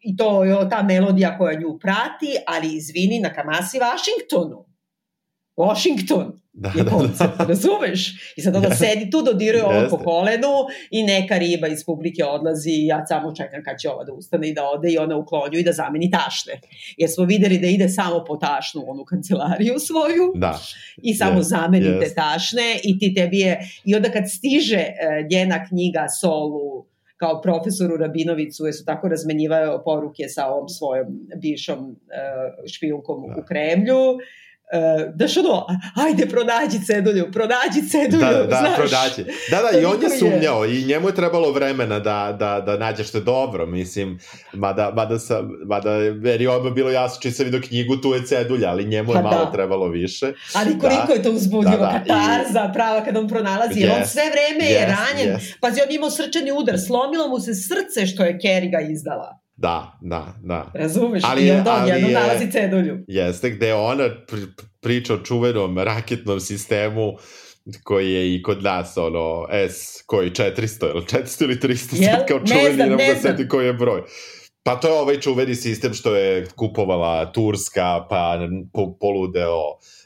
i 0.00 0.16
to 0.16 0.44
je 0.44 0.68
ta 0.70 0.82
melodija 0.82 1.38
koja 1.38 1.60
nju 1.60 1.78
prati, 1.78 2.36
ali 2.46 2.76
izvini 2.76 3.20
na 3.20 3.32
Kamasi 3.32 3.78
Washingtonu 3.78 4.67
Washington 5.58 6.32
Da, 6.52 6.72
je 6.76 6.84
da, 6.84 6.90
koncept, 6.90 7.38
da. 7.38 7.44
razumeš? 7.44 8.32
I 8.36 8.42
sad 8.42 8.56
onda 8.56 8.70
sedi 8.74 9.10
tu, 9.10 9.22
dodiruje 9.22 9.64
ovo 9.64 9.88
po 9.90 9.98
kolenu 9.98 10.48
i 10.90 11.02
neka 11.02 11.38
riba 11.38 11.66
iz 11.68 11.84
publike 11.84 12.24
odlazi 12.24 12.70
i 12.70 12.86
ja 12.86 13.06
samo 13.06 13.34
čekam 13.34 13.62
kad 13.64 13.78
će 13.80 13.90
ova 13.90 14.04
da 14.04 14.12
ustane 14.12 14.48
i 14.48 14.54
da 14.54 14.64
ode 14.68 14.92
i 14.92 14.98
ona 14.98 15.16
uklonju 15.16 15.58
i 15.58 15.62
da 15.62 15.72
zameni 15.72 16.10
tašne. 16.10 16.60
Jer 16.96 17.10
smo 17.10 17.24
videli 17.24 17.58
da 17.58 17.66
ide 17.66 17.88
samo 17.88 18.24
po 18.24 18.36
tašnu 18.36 18.80
u 18.86 18.90
onu 18.90 19.04
kancelariju 19.04 19.78
svoju 19.78 20.32
Da, 20.34 20.58
i 21.02 21.14
samo 21.14 21.38
Jest, 21.38 21.50
zamenite 21.50 22.04
jest. 22.04 22.16
tašne 22.16 22.80
i 22.84 22.98
ti 22.98 23.14
tebi 23.14 23.38
je, 23.38 23.60
i 23.84 23.94
onda 23.94 24.10
kad 24.10 24.30
stiže 24.30 24.76
e, 24.76 24.94
njena 25.30 25.66
knjiga 25.68 26.06
Solu 26.20 26.84
kao 27.16 27.40
profesoru 27.42 27.96
Rabinovicu, 27.96 28.64
jer 28.66 28.74
su 28.74 28.84
tako 28.84 29.08
razmenjivao 29.08 29.82
poruke 29.84 30.28
sa 30.28 30.46
ovom 30.46 30.68
svojom 30.68 31.06
bivšom 31.36 31.78
e, 32.10 32.68
špijunkom 32.68 33.24
Da. 33.28 33.40
u 33.40 33.44
Kremlju, 33.44 33.96
e, 33.96 34.47
daš 35.14 35.36
ono, 35.36 35.66
ajde 35.96 36.26
pronađi 36.26 36.78
cedulju, 36.80 37.28
pronađi 37.32 37.88
cedulju, 37.90 38.20
da, 38.22 38.42
da, 38.42 38.56
znaš. 38.56 38.76
prodaći. 38.76 39.24
Da, 39.50 39.62
da, 39.62 39.78
i 39.78 39.84
on 39.84 40.02
je 40.02 40.04
je. 40.04 40.18
sumnjao 40.18 40.64
i 40.66 40.84
njemu 40.84 41.08
je 41.08 41.14
trebalo 41.14 41.52
vremena 41.52 41.98
da, 42.00 42.36
da, 42.38 42.60
da 42.62 42.76
nađe 42.78 43.04
što 43.04 43.18
je 43.18 43.24
dobro, 43.24 43.66
mislim, 43.66 44.18
mada, 44.52 44.92
mada, 44.92 45.18
sam, 45.18 45.38
mada 45.66 45.92
je 45.92 46.12
meni 46.12 46.46
odmah 46.46 46.72
bilo 46.72 46.90
jasno, 46.90 47.20
čim 47.20 47.32
sam 47.32 47.44
vidio 47.44 47.60
knjigu, 47.62 47.96
tu 47.96 48.14
je 48.14 48.24
cedulja, 48.24 48.68
ali 48.68 48.84
njemu 48.86 49.10
je 49.10 49.14
Pa 49.14 49.22
malo 49.22 49.44
da. 49.44 49.52
trebalo 49.52 49.88
više. 49.88 50.32
Ali 50.54 50.78
koliko 50.78 51.06
Da. 51.06 51.12
je 51.12 51.22
to 51.22 51.30
uzbudljivo, 51.30 51.76
Da, 51.76 51.86
da, 51.98 52.02
i- 52.04 52.08
katarza 52.08 52.70
prava 52.74 53.04
kad 53.04 53.16
on 53.16 53.28
pronalazi, 53.28 53.80
jer 53.80 53.90
on 53.90 53.98
Yes, 53.98 54.06
sve 54.06 54.22
vreme 54.24 54.70
je 54.70 54.80
yes, 54.80 54.96
ranjen. 54.96 55.36
yes. 55.36 55.52
Pazi, 55.60 55.80
on 55.80 55.90
je 55.90 55.96
imao 55.96 56.10
srčani 56.10 56.52
udar, 56.52 56.78
slomilo 56.78 57.28
mu 57.28 57.40
se 57.40 57.54
srce 57.54 58.06
što 58.06 58.24
je 58.24 58.38
Kerry 58.38 58.70
ga 58.72 58.80
izdala. 58.82 59.38
Da, 59.58 59.98
da, 60.00 60.34
da. 60.42 60.70
Razumeš? 60.74 61.22
Ali 61.24 61.42
I 61.42 61.46
je- 61.46 61.54
onda 61.54 61.74
on 61.74 61.88
jednom 61.88 62.10
je- 62.10 62.14
nalazi 62.14 62.50
cedulju. 62.50 62.98
Jeste, 63.08 63.50
gde 63.50 63.74
ona 63.74 64.08
pri, 64.26 64.40
priča 64.80 65.14
o 65.14 65.18
čuvenom 65.18 65.78
raketnom 65.78 66.40
sistemu 66.40 67.12
koji 67.82 68.12
je 68.12 68.34
i 68.34 68.42
kod 68.42 68.62
nas, 68.62 68.96
ono, 68.96 69.46
S, 69.50 70.02
koji 70.06 70.30
400, 70.30 70.54
ili 70.86 71.02
400 71.02 71.44
ili 71.44 71.56
300, 71.56 71.96
Jel? 71.96 72.12
sad 72.12 72.28
kao 72.28 72.38
Ne 72.38 72.46
čuveni, 72.46 72.74
znam, 72.74 72.88
ne 72.88 72.96
ne 72.96 73.06
da 73.06 73.20
znam. 73.20 73.32
seti 73.32 73.48
koji 73.48 73.66
je 73.66 73.72
broj. 73.72 74.02
Pa 74.62 74.76
to 74.76 74.88
je 74.88 74.94
ovaj 74.94 75.20
čuveni 75.20 75.54
sistem 75.54 75.94
što 75.94 76.14
je 76.14 76.46
kupovala 76.56 77.32
Turska, 77.32 78.06
pa 78.10 78.38
po, 78.72 78.96
poludeo 79.00 79.62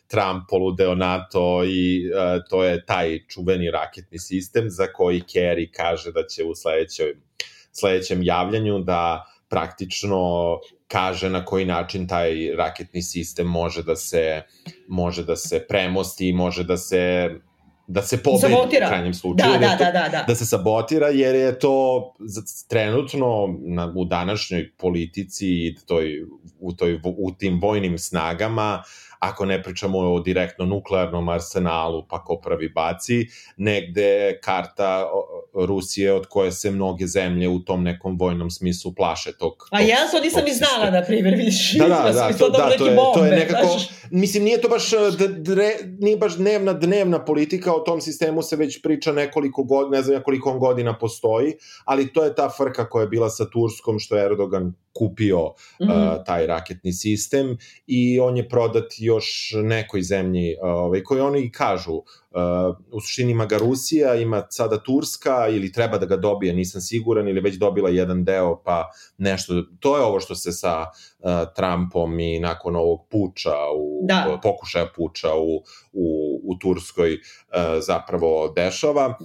Trump, 0.07 0.43
poludeo 0.49 0.95
NATO 0.95 1.65
i 1.65 2.05
uh, 2.07 2.19
to 2.51 2.65
je 2.65 2.85
taj 2.85 3.27
čuveni 3.27 3.71
raketni 3.71 4.19
sistem 4.19 4.65
za 4.69 4.87
koji 4.87 5.21
Kerry 5.23 5.71
kaže 5.73 6.13
da 6.13 6.27
će 6.27 6.45
u 6.45 6.55
sledećoj, 6.55 7.15
sledećem 7.73 8.23
javljanju 8.23 8.79
da 8.79 9.25
praktično 9.53 10.19
kaže 10.89 11.31
na 11.31 11.45
koji 11.45 11.65
način 11.65 12.09
taj 12.09 12.57
raketni 12.57 13.03
sistem 13.03 13.47
može 13.47 13.83
da 13.83 13.97
se 13.97 14.43
može 14.89 15.25
da 15.25 15.37
se 15.37 15.67
premosti 15.69 16.29
i 16.29 16.33
može 16.33 16.65
da 16.65 16.77
se 16.77 17.31
da 17.87 18.03
se 18.03 18.23
pobedi 18.23 18.41
Sabotira. 18.55 18.87
u 18.87 18.89
krajnjem 18.89 19.15
slučaju. 19.15 19.53
Da, 19.53 19.59
da, 19.59 19.77
to- 19.79 19.85
da, 19.85 19.91
da, 19.93 20.09
da. 20.09 20.25
da 20.29 20.35
se 20.35 20.47
sabotira 20.47 21.09
jer 21.09 21.35
je 21.35 21.59
to 21.59 22.15
trenutno 22.69 23.59
na, 23.61 23.93
u 23.97 24.05
današnjoj 24.05 24.71
politici 24.77 25.47
i 25.47 25.77
toj, 25.87 26.23
u, 26.61 26.73
toj, 26.73 27.01
u 27.05 27.33
tim 27.39 27.61
vojnim 27.63 27.99
snagama 27.99 28.83
ako 29.23 29.45
ne 29.45 29.63
pričamo 29.63 29.99
o 29.99 30.21
direktno 30.21 30.65
nuklearnom 30.65 31.29
arsenalu 31.29 32.07
pa 32.09 32.25
ko 32.25 32.41
pravi 32.43 32.69
baci, 32.69 33.27
negde 33.57 34.39
karta 34.43 35.07
Rusije 35.55 36.13
od 36.13 36.27
koje 36.27 36.53
se 36.53 36.71
mnoge 36.71 37.07
zemlje 37.07 37.49
u 37.49 37.59
tom 37.59 37.83
nekom 37.83 38.19
vojnom 38.19 38.51
smislu 38.51 38.93
plaše 38.95 39.33
tog 39.33 39.69
A 39.71 39.79
tog- 39.79 39.89
ja 39.89 39.97
to 40.11 40.21
nisam 40.21 40.45
ni 40.45 40.53
znala, 40.55 40.91
na 40.91 41.03
primjer, 41.03 41.35
vidiš. 41.35 41.73
Da, 41.79 41.89
da, 41.89 42.13
da, 42.13 42.33
to, 42.39 42.51
da, 42.51 42.71
to 42.79 42.87
je, 42.87 42.97
to 43.15 43.25
je 43.25 43.31
nekako, 43.31 43.67
znaš. 43.67 43.89
mislim, 44.11 44.45
nije 44.45 44.61
to 44.61 44.69
baš, 44.69 44.91
d- 45.19 45.29
dre, 45.29 45.71
nije 45.99 46.17
baš 46.17 46.37
dnevna, 46.37 46.73
dnevna 46.73 47.25
politika, 47.25 47.73
o 47.75 47.81
tom 47.81 48.01
sistemu 48.01 48.43
se 48.43 48.57
već 48.57 48.83
priča 48.83 49.13
nekoliko 49.13 49.63
godina, 49.65 49.97
ne 49.97 50.03
znam 50.03 50.17
ja 50.17 50.23
koliko 50.23 50.51
on 50.51 50.59
godina 50.59 50.99
postoji, 50.99 51.55
ali 51.85 52.13
to 52.13 52.25
je 52.25 52.35
ta 52.35 52.51
frka 52.51 52.89
koja 52.89 53.03
je 53.03 53.09
bila 53.09 53.31
sa 53.31 53.51
Turskom, 53.51 53.99
što 53.99 54.17
je 54.17 54.25
Erdogan 54.25 54.75
kupio 54.93 55.53
Mhm. 55.83 55.91
uh, 55.91 56.25
taj 56.27 56.47
raketni 56.47 56.93
sistem 56.93 57.57
i 57.87 58.21
on 58.21 58.37
je 58.37 58.49
prodat 58.49 58.85
još 58.99 59.53
nekoj 59.63 60.03
zemlji, 60.03 60.57
uh, 60.63 60.69
ovaj, 60.69 61.03
koji 61.03 61.21
oni 61.21 61.41
i 61.41 61.53
kažu, 61.53 61.93
uh, 61.93 62.03
u 62.93 63.01
suštini 63.01 63.33
ima 63.33 63.47
ga 63.47 63.59
Rusija, 63.59 64.15
ima 64.15 64.47
sada 64.51 64.83
Turska 64.83 65.49
ili 65.49 65.73
treba 65.73 65.99
da 65.99 66.07
ga 66.07 66.17
dobije, 66.17 66.53
nisam 66.53 66.81
siguran, 66.81 67.29
ili 67.29 67.41
već 67.41 67.55
dobila 67.55 67.91
jedan 67.91 68.25
deo, 68.25 68.63
pa 68.65 68.91
nešto, 69.19 69.53
to 69.81 69.97
je 69.97 70.03
ovo 70.03 70.21
što 70.21 70.35
se 70.35 70.53
sa 70.53 70.81
uh, 70.83 71.31
Trumpom 71.57 72.21
i 72.21 72.39
nakon 72.39 72.77
ovog 72.77 73.07
puča, 73.11 73.55
u, 73.77 74.07
Da. 74.09 74.39
pokušaja 74.43 74.87
puča 74.97 75.35
u, 75.35 75.57
u, 75.93 76.41
u 76.45 76.59
Turskoj 76.59 77.13
uh, 77.15 77.19
zapravo 77.81 78.53
dešava. 78.57 79.19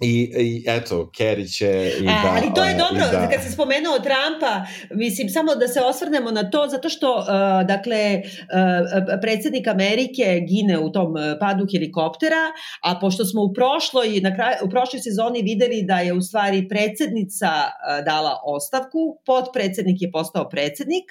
I, 0.00 0.32
I 0.38 0.64
eto, 0.66 1.10
Kerry 1.18 1.56
će 1.56 1.92
i 2.00 2.04
da... 2.04 2.10
A, 2.10 2.36
ali 2.36 2.54
to 2.54 2.64
je 2.64 2.74
uh, 2.74 2.78
dobro, 2.78 3.04
i 3.08 3.12
da, 3.12 3.28
kad 3.30 3.42
si 3.42 3.52
spomenuo 3.52 3.98
Trumpa, 3.98 4.66
mislim, 4.90 5.28
samo 5.28 5.54
da 5.54 5.68
se 5.68 5.80
osvrnemo 5.80 6.30
na 6.30 6.50
to, 6.50 6.66
zato 6.68 6.88
što, 6.88 7.14
uh, 7.14 7.26
dakle, 7.66 8.22
uh, 8.22 9.20
predsednik 9.20 9.66
Amerike 9.66 10.40
gine 10.48 10.78
u 10.78 10.92
tom 10.92 11.10
uh, 11.14 11.22
padu 11.40 11.66
helikoptera, 11.72 12.44
a 12.82 12.98
pošto 13.00 13.24
smo 13.24 13.42
u 13.42 13.52
prošloj, 13.52 14.20
na 14.20 14.34
kraju, 14.34 14.56
u 14.64 14.70
prošloj 14.70 15.00
sezoni 15.00 15.42
videli 15.42 15.82
da 15.82 15.98
je 15.98 16.12
u 16.12 16.22
stvari 16.22 16.68
predsednica 16.68 17.50
uh, 17.56 18.04
dala 18.04 18.40
ostavku, 18.44 19.18
podpredsednik 19.26 20.02
je 20.02 20.10
postao 20.10 20.48
predsednik, 20.48 21.04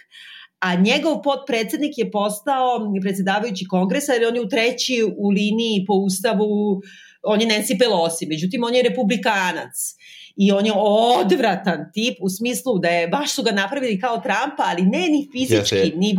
a 0.60 0.76
njegov 0.76 1.22
podpredsednik 1.22 1.98
je 1.98 2.12
postao 2.12 2.92
predsedavajući 3.02 3.66
kongresa, 3.66 4.14
jer 4.14 4.28
on 4.28 4.36
je 4.36 4.42
u 4.42 4.50
treći 4.50 5.04
u 5.18 5.30
liniji 5.30 5.86
po 5.88 5.94
ustavu 5.94 6.82
on 7.26 7.42
je 7.42 7.48
Nancy 7.48 7.80
Pelosi, 7.80 8.26
međutim 8.26 8.64
on 8.64 8.76
je 8.76 8.84
republikanac 8.84 9.96
i 10.36 10.52
on 10.52 10.66
je 10.66 10.74
odvratan 10.76 11.92
tip 11.94 12.18
u 12.22 12.30
smislu 12.30 12.80
da 12.80 12.88
je, 12.88 13.08
baš 13.08 13.36
su 13.36 13.44
ga 13.44 13.52
napravili 13.52 14.00
kao 14.00 14.18
Trumpa, 14.18 14.64
ali 14.66 14.82
ne 14.82 15.08
ni 15.10 15.30
fizički, 15.32 15.76
Jeste. 15.76 15.98
ni 15.98 16.16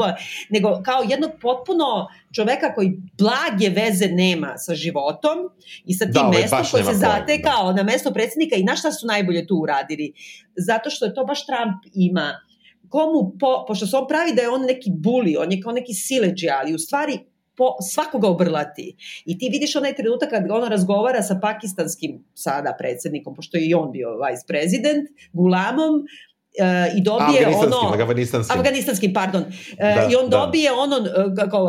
nego 0.50 0.82
kao 0.84 1.02
jednog 1.08 1.30
potpuno 1.40 2.08
čoveka 2.34 2.74
koji 2.74 2.92
blage 3.18 3.68
veze 3.68 4.08
nema 4.08 4.58
sa 4.58 4.74
životom 4.74 5.38
i 5.84 5.94
sa 5.94 6.04
tim 6.04 6.12
Da, 6.12 6.26
ovaj 6.26 6.40
mestom 6.40 6.58
koji 6.70 6.84
se 6.84 6.90
pojma, 6.90 6.98
zatekao 6.98 7.72
na 7.72 7.82
mesto 7.82 8.12
predsednika 8.12 8.56
i 8.56 8.64
na 8.64 8.76
šta 8.76 8.92
su 8.92 9.06
najbolje 9.06 9.46
tu 9.46 9.54
uradili? 9.54 10.12
Zato 10.56 10.90
što 10.90 11.04
je 11.04 11.14
to 11.14 11.24
baš 11.24 11.46
Trump 11.46 11.94
ima 11.94 12.40
komu, 12.88 13.32
po, 13.40 13.64
pošto 13.68 13.86
se 13.86 13.96
on 13.96 14.08
pravi 14.08 14.34
da 14.34 14.42
je 14.42 14.50
on 14.50 14.62
neki 14.62 14.90
buli, 14.94 15.36
on 15.36 15.52
je 15.52 15.60
kao 15.60 15.72
neki 15.72 15.94
sileđi, 15.94 16.48
ali 16.48 16.74
u 16.74 16.78
stvari 16.78 17.18
po, 17.56 17.76
svakoga 17.80 18.28
obrlati. 18.28 18.96
I 19.24 19.38
ti 19.38 19.48
vidiš 19.52 19.76
onaj 19.76 19.96
trenutak 19.96 20.30
kad 20.30 20.50
on 20.50 20.68
razgovara 20.70 21.22
sa 21.22 21.38
pakistanskim 21.42 22.24
sada 22.34 22.76
predsednikom, 22.78 23.34
pošto 23.34 23.56
je 23.56 23.68
i 23.68 23.74
on 23.74 23.92
bio 23.92 24.08
vice 24.20 24.44
prezident, 24.48 25.08
Gulamom, 25.32 25.94
uh, 26.00 26.98
i 26.98 27.00
dobije 27.02 27.38
Afganistanskim, 27.38 27.78
ono... 27.82 28.02
afganistanskim. 28.02 28.58
Afganistanskim, 28.58 29.12
pardon. 29.14 29.44
Da, 29.78 29.86
Da, 29.86 30.08
I 30.10 30.16
on 30.16 30.30
da. 30.30 30.36
dobije 30.38 30.72
ono, 30.72 30.96
uh, 30.96 31.34
kako, 31.36 31.68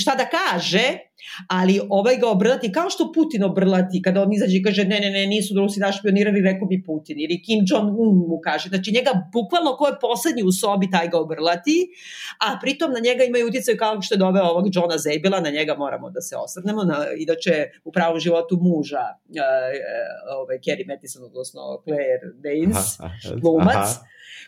šta 0.00 0.14
da 0.14 0.26
kaže, 0.26 0.98
ali 1.48 1.80
ovaj 1.88 2.16
ga 2.16 2.28
obrlati 2.28 2.72
kao 2.72 2.90
što 2.90 3.12
Putin 3.12 3.44
obrlati 3.44 4.02
kada 4.02 4.22
on 4.22 4.32
izađe 4.32 4.56
i 4.56 4.62
kaže 4.62 4.84
ne, 4.84 5.00
ne, 5.00 5.10
ne, 5.10 5.26
nisu 5.26 5.54
Rusi 5.54 5.80
naš 5.80 5.98
špionirali, 5.98 6.40
rekao 6.40 6.68
bi 6.68 6.82
Putin. 6.86 7.20
Ili 7.20 7.42
Kim 7.42 7.64
Jong-un 7.68 8.16
mu 8.28 8.40
kaže. 8.44 8.68
Znači 8.68 8.92
njega 8.92 9.10
bukvalno 9.32 9.76
ko 9.76 9.86
je 9.86 10.00
poslednji 10.00 10.42
u 10.42 10.52
sobi, 10.52 10.90
taj 10.90 11.08
ga 11.08 11.18
obrlati, 11.18 11.88
a 12.38 12.58
pritom 12.60 12.92
na 12.92 13.00
njega 13.00 13.24
imaju 13.24 13.46
utjecaj 13.46 13.76
kao 13.76 14.02
što 14.02 14.14
je 14.14 14.18
doveo 14.18 14.44
ovog 14.44 14.66
Johna 14.72 14.98
Zabela, 14.98 15.40
na 15.40 15.50
njega 15.50 15.74
moramo 15.78 16.10
da 16.10 16.20
se 16.20 16.36
osvrnemo, 16.36 16.84
na, 16.84 16.96
inače 17.18 17.70
u 17.84 17.92
pravom 17.92 18.20
životu 18.20 18.58
muža 18.60 19.04
uh, 19.28 19.42
ovaj, 20.38 20.58
Kerry 20.58 20.88
Mattison, 20.88 21.24
odnosno 21.24 21.60
Claire 21.84 22.26
Danes, 22.44 22.98
glumac, 23.42 23.86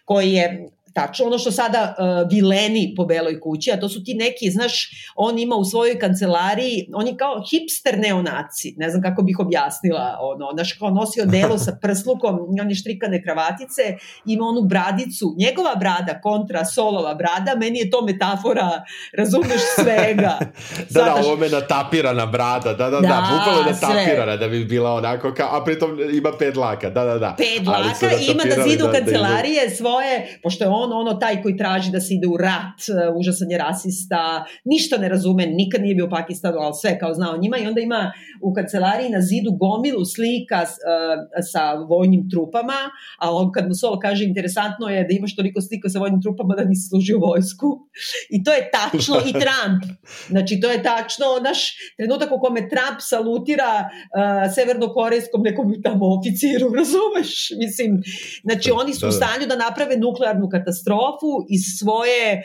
koji 0.04 0.32
je 0.32 0.68
tačno 0.94 1.26
ono 1.26 1.38
što 1.38 1.50
sada 1.50 1.94
uh, 1.98 2.30
vileni 2.30 2.94
po 2.96 3.04
beloj 3.04 3.40
kući, 3.40 3.72
a 3.72 3.80
to 3.80 3.88
su 3.88 4.04
ti 4.04 4.14
neki, 4.14 4.50
znaš, 4.50 4.90
on 5.16 5.38
ima 5.38 5.56
u 5.56 5.64
svojoj 5.64 5.98
kancelariji, 5.98 6.88
on 6.94 7.06
je 7.06 7.16
kao 7.16 7.42
hipster 7.50 7.98
neonaci, 7.98 8.74
ne 8.76 8.90
znam 8.90 9.02
kako 9.02 9.22
bih 9.22 9.36
objasnila, 9.38 10.18
ono, 10.20 10.46
znaš, 10.54 10.72
kao 10.72 10.90
nosi 10.90 11.20
odelo 11.20 11.58
sa 11.58 11.78
prslukom, 11.82 12.38
one 12.60 12.74
štrikane 12.74 13.22
kravatice, 13.22 13.82
ima 14.26 14.44
onu 14.46 14.62
bradicu, 14.62 15.34
njegova 15.38 15.74
brada 15.76 16.20
kontra 16.20 16.64
Solova 16.64 17.14
brada, 17.14 17.58
meni 17.58 17.78
je 17.78 17.90
to 17.90 18.04
metafora, 18.04 18.70
razumeš 19.16 19.60
svega. 19.74 20.38
Da, 20.90 21.00
Zato 21.00 21.20
da, 21.20 21.26
ovo 21.26 21.36
me 21.36 21.48
natapirana 21.48 22.26
brada, 22.26 22.72
da, 22.74 22.90
da, 22.90 22.90
da, 22.90 23.00
da 23.00 23.08
Da, 23.08 23.28
bukvalno 23.32 23.60
je 23.60 23.72
natapirana 23.72 24.36
da 24.36 24.48
bi 24.48 24.64
bila 24.64 24.92
onako, 24.92 25.34
kao, 25.34 25.48
a 25.56 25.64
pritom 25.64 25.98
ima 26.12 26.30
pet 26.38 26.56
laka, 26.56 26.90
da, 26.90 27.04
da, 27.04 27.18
da. 27.18 27.34
pet 27.38 27.66
laka 27.66 28.06
ima 28.20 28.34
na 28.34 28.44
natapirali 28.44 28.70
zidu 28.70 28.84
da- 28.84 28.92
da 28.92 28.98
kancelarije 28.98 29.70
svoje, 29.70 30.38
pošto 30.42 30.64
je 30.64 30.68
on 30.68 30.83
on 30.84 30.92
ono 30.92 31.14
taj 31.14 31.42
koji 31.42 31.56
traži 31.56 31.90
da 31.90 32.00
se 32.00 32.14
ide 32.14 32.26
u 32.26 32.36
rat, 32.36 32.78
uh, 32.88 33.16
užasan 33.16 33.50
je 33.50 33.58
rasista, 33.58 34.44
ništa 34.64 34.98
ne 34.98 35.08
razume, 35.08 35.46
nikad 35.46 35.82
nije 35.82 35.94
bio 35.94 36.06
u 36.06 36.10
Pakistanu, 36.10 36.58
ali 36.58 36.74
sve 36.80 36.98
kao 36.98 37.14
znao 37.14 37.36
njima 37.36 37.58
i 37.58 37.66
onda 37.66 37.80
ima 37.80 38.12
u 38.42 38.52
kancelariji 38.54 39.10
na 39.10 39.20
zidu 39.20 39.50
gomilu 39.52 40.04
slika 40.04 40.60
uh, 40.62 40.68
sa 41.52 41.72
vojnim 41.72 42.30
trupama, 42.30 42.78
a 43.18 43.34
on 43.34 43.52
kad 43.52 43.68
mu 43.68 43.74
Sol 43.74 43.98
kaže 43.98 44.24
interesantno 44.24 44.88
je 44.88 45.04
da 45.04 45.12
imaš 45.12 45.36
toliko 45.36 45.60
slika 45.60 45.88
sa 45.88 45.98
vojnim 45.98 46.22
trupama 46.22 46.54
da 46.54 46.64
nisi 46.64 46.88
služio 46.88 47.18
vojsku. 47.18 47.68
I 48.30 48.44
to 48.44 48.52
je 48.52 48.70
tačno 48.78 49.16
i 49.30 49.32
Trump. 49.42 49.82
Znači 50.28 50.60
to 50.60 50.70
je 50.70 50.82
tačno 50.82 51.26
naš 51.44 51.60
trenutak 51.96 52.32
u 52.32 52.40
kome 52.40 52.60
Trump 52.72 52.98
salutira 53.00 53.72
uh, 53.84 54.54
severnokorejskom 54.54 55.42
nekom 55.42 55.82
tamo 55.82 56.04
oficiru, 56.16 56.66
razumeš? 56.80 57.30
Mislim, 57.58 57.90
znači 58.42 58.70
oni 58.80 58.92
su 58.94 59.00
da, 59.00 59.06
u 59.06 59.10
da. 59.10 59.16
stanju 59.16 59.46
da 59.46 59.56
naprave 59.56 59.96
nuklearnu 59.96 60.48
katastrofu 60.48 60.73
iz 61.48 61.62
svoje, 61.78 62.42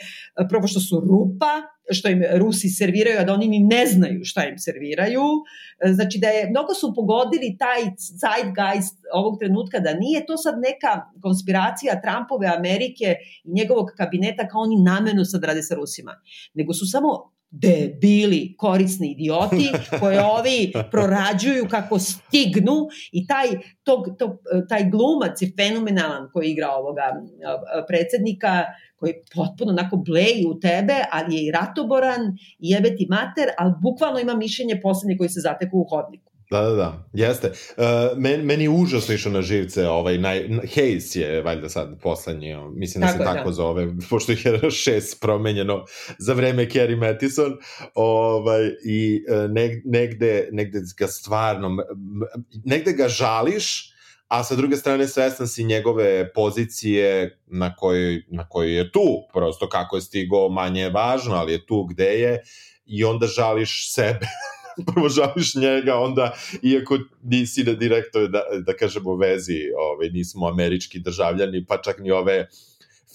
prvo 0.48 0.66
što 0.66 0.80
su 0.80 1.00
rupa, 1.00 1.52
što 1.90 2.08
im 2.08 2.22
Rusi 2.34 2.68
serviraju, 2.68 3.18
a 3.20 3.24
da 3.24 3.34
oni 3.34 3.48
ni 3.48 3.58
ne 3.58 3.86
znaju 3.86 4.20
šta 4.24 4.44
im 4.44 4.58
serviraju. 4.58 5.22
Znači 5.94 6.18
da 6.18 6.28
je, 6.28 6.50
mnogo 6.50 6.74
su 6.74 6.92
pogodili 6.94 7.56
taj 7.58 7.82
zeitgeist 8.22 8.96
ovog 9.12 9.38
trenutka 9.38 9.78
da 9.78 9.94
nije 9.94 10.26
to 10.26 10.36
sad 10.36 10.54
neka 10.68 10.92
konspiracija 11.22 12.00
Trumpove 12.00 12.46
Amerike 12.58 13.16
i 13.44 13.52
njegovog 13.52 13.86
kabineta 13.96 14.48
kao 14.48 14.60
oni 14.60 14.82
namenu 14.82 15.24
sad 15.24 15.44
rade 15.44 15.62
sa 15.62 15.74
Rusima, 15.74 16.12
nego 16.54 16.74
su 16.74 16.86
samo 16.86 17.08
debili, 17.50 18.54
korisni 18.58 19.10
idioti 19.10 19.70
koje 20.00 20.24
ovi 20.38 20.72
prorađuju 20.90 21.66
kako 21.70 21.98
stignu 21.98 22.76
i 23.12 23.26
taj, 23.26 23.46
tog, 23.82 24.06
tog, 24.18 24.30
taj 24.68 24.90
glumac 24.90 25.42
je 25.42 25.52
fenomenalan 25.56 26.28
koji 26.32 26.50
igra 26.50 26.68
ovoga 26.70 27.02
predsednika 27.88 28.64
koji 28.96 29.12
potpuno 29.34 29.70
onako 29.70 29.96
bleji 29.96 30.46
u 30.48 30.60
tebe, 30.60 30.94
ali 31.12 31.36
je 31.36 31.46
i 31.46 31.50
ratoboran 31.50 32.20
i 32.58 32.70
jebe 32.70 32.96
ti 32.96 33.06
mater, 33.10 33.48
ali 33.58 33.72
bukvalno 33.82 34.20
ima 34.20 34.34
mišljenje 34.34 34.80
poslednje 34.82 35.16
koji 35.16 35.28
se 35.28 35.40
zateku 35.40 35.78
u 35.78 35.86
hodniku. 35.90 36.32
Da, 36.50 36.60
da, 36.60 36.74
da, 36.74 37.08
jeste. 37.12 37.52
Uh, 37.76 38.18
men, 38.18 38.40
meni 38.40 38.64
je 38.64 38.70
užasno 38.70 39.14
išao 39.14 39.32
na 39.32 39.42
živce, 39.42 39.88
ovaj, 39.88 40.18
naj, 40.18 40.48
Hayes 40.48 41.18
je 41.18 41.42
valjda 41.42 41.68
sad 41.68 42.00
poslednji, 42.02 42.56
mislim 42.74 43.00
da 43.00 43.06
tako, 43.06 43.18
se 43.18 43.24
tako 43.24 43.48
da. 43.48 43.52
zove, 43.52 43.88
pošto 44.10 44.32
ih 44.32 44.46
je 44.46 44.70
šest 44.84 45.20
promenjeno 45.20 45.84
za 46.18 46.32
vreme 46.32 46.66
Kerry 46.68 46.96
Mattison, 46.96 47.56
ovaj, 47.94 48.70
i 48.84 49.24
uh, 49.28 49.50
neg, 49.50 49.70
negde, 49.84 50.48
negde 50.52 50.80
ga 50.98 51.06
stvarno, 51.06 51.76
negde 52.64 52.92
ga 52.92 53.08
žališ, 53.08 53.94
a 54.28 54.44
sa 54.44 54.56
druge 54.56 54.76
strane 54.76 55.08
svestan 55.08 55.48
si 55.48 55.64
njegove 55.64 56.32
pozicije 56.32 57.38
na 57.46 57.74
kojoj, 57.76 58.22
na 58.28 58.48
kojoj 58.48 58.76
je 58.76 58.92
tu, 58.92 59.06
prosto 59.32 59.68
kako 59.68 59.96
je 59.96 60.02
stigo 60.02 60.48
manje 60.48 60.82
je 60.82 60.90
važno, 60.90 61.34
ali 61.34 61.52
je 61.52 61.66
tu 61.66 61.84
gde 61.84 62.18
je 62.20 62.42
i 62.86 63.04
onda 63.04 63.26
žališ 63.26 63.92
sebe 63.94 64.26
prvo 64.94 65.08
žališ 65.08 65.54
njega, 65.54 65.94
onda, 65.96 66.34
iako 66.62 66.98
nisi 67.22 67.64
na 67.64 67.72
direktoj, 67.72 68.28
da, 68.28 68.42
da 68.66 68.76
kažemo, 68.76 69.16
vezi, 69.16 69.58
ovaj, 69.78 70.08
nismo 70.08 70.48
američki 70.48 70.98
državljani, 70.98 71.64
pa 71.68 71.82
čak 71.82 71.98
ni 71.98 72.10
ove 72.10 72.48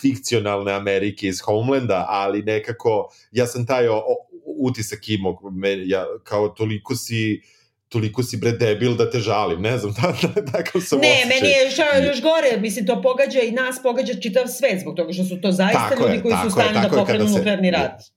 fikcionalne 0.01 0.71
Amerike 0.73 1.27
iz 1.27 1.39
Homelanda, 1.41 2.05
ali 2.09 2.43
nekako, 2.43 3.09
ja 3.31 3.47
sam 3.47 3.65
taj 3.65 3.87
o, 3.87 3.95
o, 3.95 4.15
utisak 4.45 5.09
imao, 5.09 5.39
ja, 5.85 6.05
kao 6.23 6.49
toliko 6.49 6.95
si 6.95 7.41
toliko 7.89 8.23
si 8.23 8.37
bre 8.37 8.51
debil 8.51 8.95
da 8.95 9.09
te 9.09 9.19
žalim, 9.19 9.61
ne 9.61 9.77
znam, 9.77 9.93
da, 10.01 10.11
da, 10.27 10.45
takav 10.51 10.81
sam 10.81 10.99
Ne, 10.99 11.07
osjećaj. 11.07 11.29
meni 11.29 11.47
je 11.53 11.63
još, 11.65 11.77
još 12.07 12.21
gore, 12.21 12.57
mislim, 12.59 12.85
to 12.85 13.01
pogađa 13.01 13.41
i 13.41 13.51
nas, 13.51 13.79
pogađa 13.83 14.13
čitav 14.13 14.47
svet, 14.47 14.81
zbog 14.81 14.95
toga 14.95 15.13
što 15.13 15.23
su 15.23 15.41
to 15.41 15.51
zaista 15.51 15.89
tako 15.89 16.03
ljudi 16.03 16.15
je, 16.15 16.21
koji 16.21 16.35
su 16.41 16.47
u 16.47 16.51
stanju 16.51 16.79
da 16.81 16.89
pokrenu 16.97 17.25
nuklearni 17.25 17.71
rat. 17.71 18.14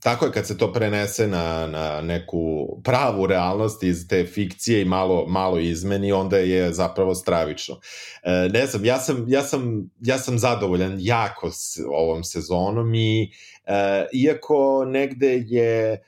Tako 0.00 0.26
je, 0.26 0.32
kad 0.32 0.46
se 0.46 0.58
to 0.58 0.72
prenese 0.72 1.26
na, 1.26 1.66
na 1.66 2.00
neku 2.00 2.68
pravu 2.84 3.26
realnost 3.26 3.82
iz 3.82 4.08
te 4.08 4.26
fikcije 4.26 4.82
i 4.82 4.84
malo, 4.84 5.26
malo 5.26 5.58
izmeni, 5.58 6.12
onda 6.12 6.38
je 6.38 6.72
zapravo 6.72 7.14
stravično. 7.14 7.80
E, 8.22 8.48
ne 8.52 8.66
znam, 8.66 8.84
ja 8.84 8.98
sam, 8.98 9.24
ja, 9.28 9.42
sam, 9.42 9.90
ja 10.00 10.18
sam 10.18 10.38
zadovoljan 10.38 10.96
jako 10.98 11.50
s 11.50 11.78
ovom 11.90 12.24
sezonom 12.24 12.94
i 12.94 13.32
e, 13.66 14.06
iako 14.12 14.84
negde 14.84 15.44
je, 15.46 16.02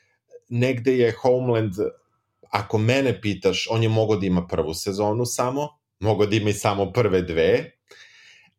negde 0.49 0.97
je 0.99 1.13
Homeland, 1.13 1.73
ako 2.51 2.79
mene 2.79 3.21
pitaš, 3.21 3.67
on 3.71 3.83
je 3.83 3.89
mogao 3.89 4.17
da 4.17 4.27
ima 4.27 4.47
prvu 4.47 4.75
sezonu 4.75 5.25
samo, 5.27 5.69
mogao 6.01 6.27
da 6.27 6.37
ima 6.37 6.51
i 6.51 6.53
samo 6.53 6.93
prve 6.93 7.23
dve, 7.23 7.73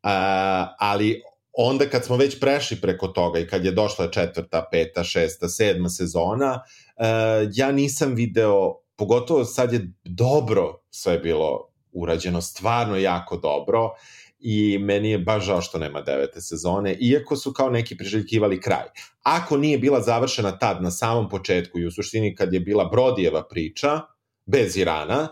a, 0.02 0.74
ali 0.78 1.22
onda 1.52 1.86
kad 1.86 2.04
smo 2.04 2.16
već 2.16 2.40
prešli 2.40 2.80
preko 2.80 3.08
toga 3.08 3.38
i 3.38 3.46
kad 3.46 3.64
je 3.64 3.72
došla 3.72 4.10
četvrta, 4.10 4.68
peta, 4.70 5.04
šesta, 5.04 5.48
sedma 5.48 5.88
sezona, 5.88 6.62
uh, 6.96 7.04
ja 7.54 7.72
nisam 7.72 8.14
video, 8.14 8.74
pogotovo 8.96 9.44
sad 9.44 9.72
je 9.72 9.92
dobro 10.04 10.82
sve 10.90 11.18
bilo 11.18 11.70
urađeno, 11.92 12.40
stvarno 12.40 12.96
jako 12.96 13.36
dobro 13.36 13.90
i 14.38 14.78
meni 14.78 15.10
je 15.10 15.18
baš 15.18 15.44
žao 15.44 15.60
što 15.60 15.78
nema 15.78 16.00
devete 16.00 16.40
sezone, 16.40 16.96
iako 17.00 17.36
su 17.36 17.52
kao 17.52 17.70
neki 17.70 17.96
priželjkivali 17.96 18.60
kraj. 18.60 18.86
Ako 19.22 19.56
nije 19.56 19.78
bila 19.78 20.00
završena 20.00 20.58
tad 20.58 20.82
na 20.82 20.90
samom 20.90 21.28
početku 21.28 21.78
i 21.78 21.86
u 21.86 21.90
suštini 21.90 22.34
kad 22.34 22.52
je 22.52 22.60
bila 22.60 22.84
Brodijeva 22.84 23.48
priča, 23.48 24.00
bez 24.46 24.76
Irana, 24.76 25.28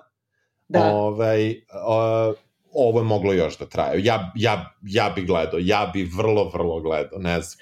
da. 0.69 0.93
ovaj, 0.93 1.51
uh, 1.51 2.35
ovo 2.73 3.01
je 3.01 3.05
moglo 3.05 3.33
još 3.33 3.59
da 3.59 3.67
traje. 3.67 4.05
Ja, 4.05 4.33
ja, 4.37 4.75
ja 4.83 5.13
bi 5.17 5.23
gledao, 5.23 5.61
ja 5.63 5.91
bi 5.93 6.11
vrlo, 6.17 6.51
vrlo 6.55 6.81
gledao, 6.81 7.19
ne 7.19 7.41
znam. 7.41 7.59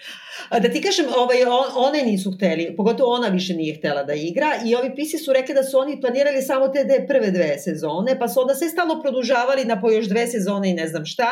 Da 0.63 0.69
ti 0.69 0.83
kažem, 0.83 1.07
ovaj, 1.17 1.45
on, 1.45 1.87
one 1.87 2.03
nisu 2.03 2.33
hteli, 2.33 2.77
pogotovo 2.77 3.15
ona 3.15 3.29
više 3.29 3.55
nije 3.55 3.79
htela 3.79 4.03
da 4.03 4.15
igra 4.15 4.51
i 4.67 4.75
ovi 4.75 4.95
pisi 4.97 5.19
su 5.19 5.33
rekli 5.33 5.55
da 5.55 5.63
su 5.63 5.79
oni 5.79 6.01
planirali 6.01 6.43
samo 6.43 6.69
te 6.69 6.85
dve, 6.85 7.07
prve 7.07 7.31
dve 7.31 7.59
sezone, 7.59 8.19
pa 8.19 8.29
su 8.29 8.41
onda 8.41 8.55
sve 8.55 8.69
stalo 8.69 9.01
produžavali 9.03 9.65
na 9.65 9.81
po 9.81 9.91
još 9.91 10.07
dve 10.07 10.27
sezone 10.27 10.71
i 10.71 10.75
ne 10.75 10.89
znam 10.89 11.05
šta 11.05 11.31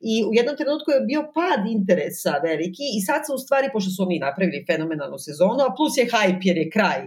i 0.00 0.24
u 0.24 0.30
jednom 0.34 0.56
trenutku 0.56 0.90
je 0.90 1.00
bio 1.00 1.22
pad 1.34 1.60
interesa 1.70 2.34
veliki 2.42 2.86
i 2.98 3.00
sad 3.00 3.20
su 3.26 3.34
u 3.34 3.38
stvari, 3.38 3.68
pošto 3.72 3.90
su 3.90 4.02
oni 4.02 4.18
napravili 4.18 4.64
fenomenalnu 4.70 5.18
sezonu, 5.18 5.60
a 5.64 5.74
plus 5.76 5.96
je 5.96 6.06
hype 6.06 6.40
jer 6.42 6.56
je 6.56 6.70
kraj 6.70 7.00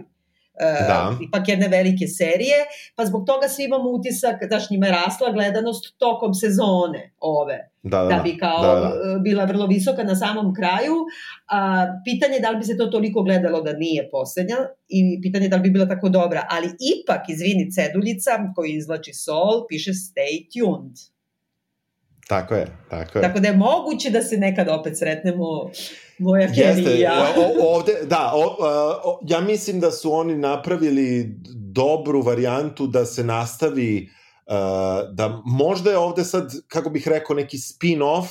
da. 0.60 1.10
Uh, 1.12 1.16
ipak 1.28 1.48
jedne 1.48 1.68
velike 1.68 2.06
serije, 2.06 2.56
pa 2.96 3.06
zbog 3.06 3.26
toga 3.26 3.48
svi 3.48 3.64
imamo 3.64 3.90
utisak 3.90 4.36
da 4.50 4.58
njima 4.70 4.86
je 4.86 4.92
rasla 4.92 5.32
gledanost 5.32 5.98
tokom 5.98 6.34
sezone 6.34 7.12
ove. 7.20 7.70
Da, 7.82 8.02
da, 8.02 8.08
da 8.08 8.22
bi 8.22 8.38
kao 8.38 8.62
da, 8.62 8.80
da. 8.80 8.88
Uh, 8.88 9.22
bila 9.22 9.44
vrlo 9.44 9.66
visoka 9.66 10.02
na 10.02 10.16
samom 10.16 10.54
kraju. 10.54 10.94
A, 11.50 11.86
pitanje 12.04 12.34
je 12.34 12.40
da 12.40 12.50
li 12.50 12.58
bi 12.58 12.64
se 12.64 12.76
to 12.76 12.86
toliko 12.86 13.22
gledalo 13.22 13.62
da 13.62 13.72
nije 13.72 14.08
poslednja 14.10 14.56
i 14.88 15.20
pitanje 15.22 15.44
je 15.44 15.48
da 15.48 15.56
li 15.56 15.62
bi 15.62 15.70
bila 15.70 15.88
tako 15.88 16.08
dobra, 16.08 16.46
ali 16.50 16.66
ipak, 16.66 17.28
izvini, 17.28 17.70
ceduljica 17.70 18.30
koji 18.54 18.70
izlači 18.70 19.12
sol, 19.12 19.66
piše 19.68 19.90
stay 19.90 20.34
tuned. 20.52 20.96
Tako 22.28 22.54
je, 22.54 22.66
tako 22.90 23.18
je. 23.18 23.22
Tako 23.22 23.40
da 23.40 23.48
je 23.48 23.56
moguće 23.56 24.10
da 24.10 24.22
se 24.22 24.36
nekad 24.36 24.68
opet 24.68 24.98
sretnemo 24.98 25.70
moja 26.18 26.48
Jeste, 26.54 26.98
ja. 27.00 27.34
o, 27.36 27.74
ovde, 27.74 27.92
da, 28.04 28.32
o, 28.34 28.56
o, 29.04 29.20
ja 29.28 29.40
mislim 29.40 29.80
da 29.80 29.90
su 29.90 30.12
oni 30.12 30.38
napravili 30.38 31.34
dobru 31.72 32.22
varijantu 32.22 32.86
da 32.86 33.04
se 33.04 33.24
nastavi 33.24 34.08
uh, 34.46 34.54
da 35.14 35.42
možda 35.44 35.90
je 35.90 35.98
ovde 35.98 36.24
sad, 36.24 36.52
kako 36.68 36.90
bih 36.90 37.08
rekao, 37.08 37.36
neki 37.36 37.56
spin-off 37.56 38.24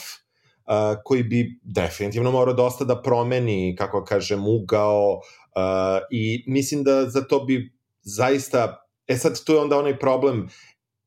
uh, 0.67 0.97
koji 1.03 1.23
bi 1.23 1.59
definitivno 1.63 2.31
morao 2.31 2.53
dosta 2.53 2.85
da 2.85 3.01
promeni, 3.01 3.75
kako 3.77 4.03
kažem, 4.03 4.47
ugao 4.47 5.13
uh, 5.13 5.21
i 6.11 6.43
mislim 6.47 6.83
da 6.83 7.09
za 7.09 7.21
to 7.21 7.39
bi 7.39 7.73
zaista, 8.01 8.87
e 9.07 9.17
sad 9.17 9.43
tu 9.43 9.53
je 9.53 9.59
onda 9.59 9.77
onaj 9.77 9.99
problem 9.99 10.49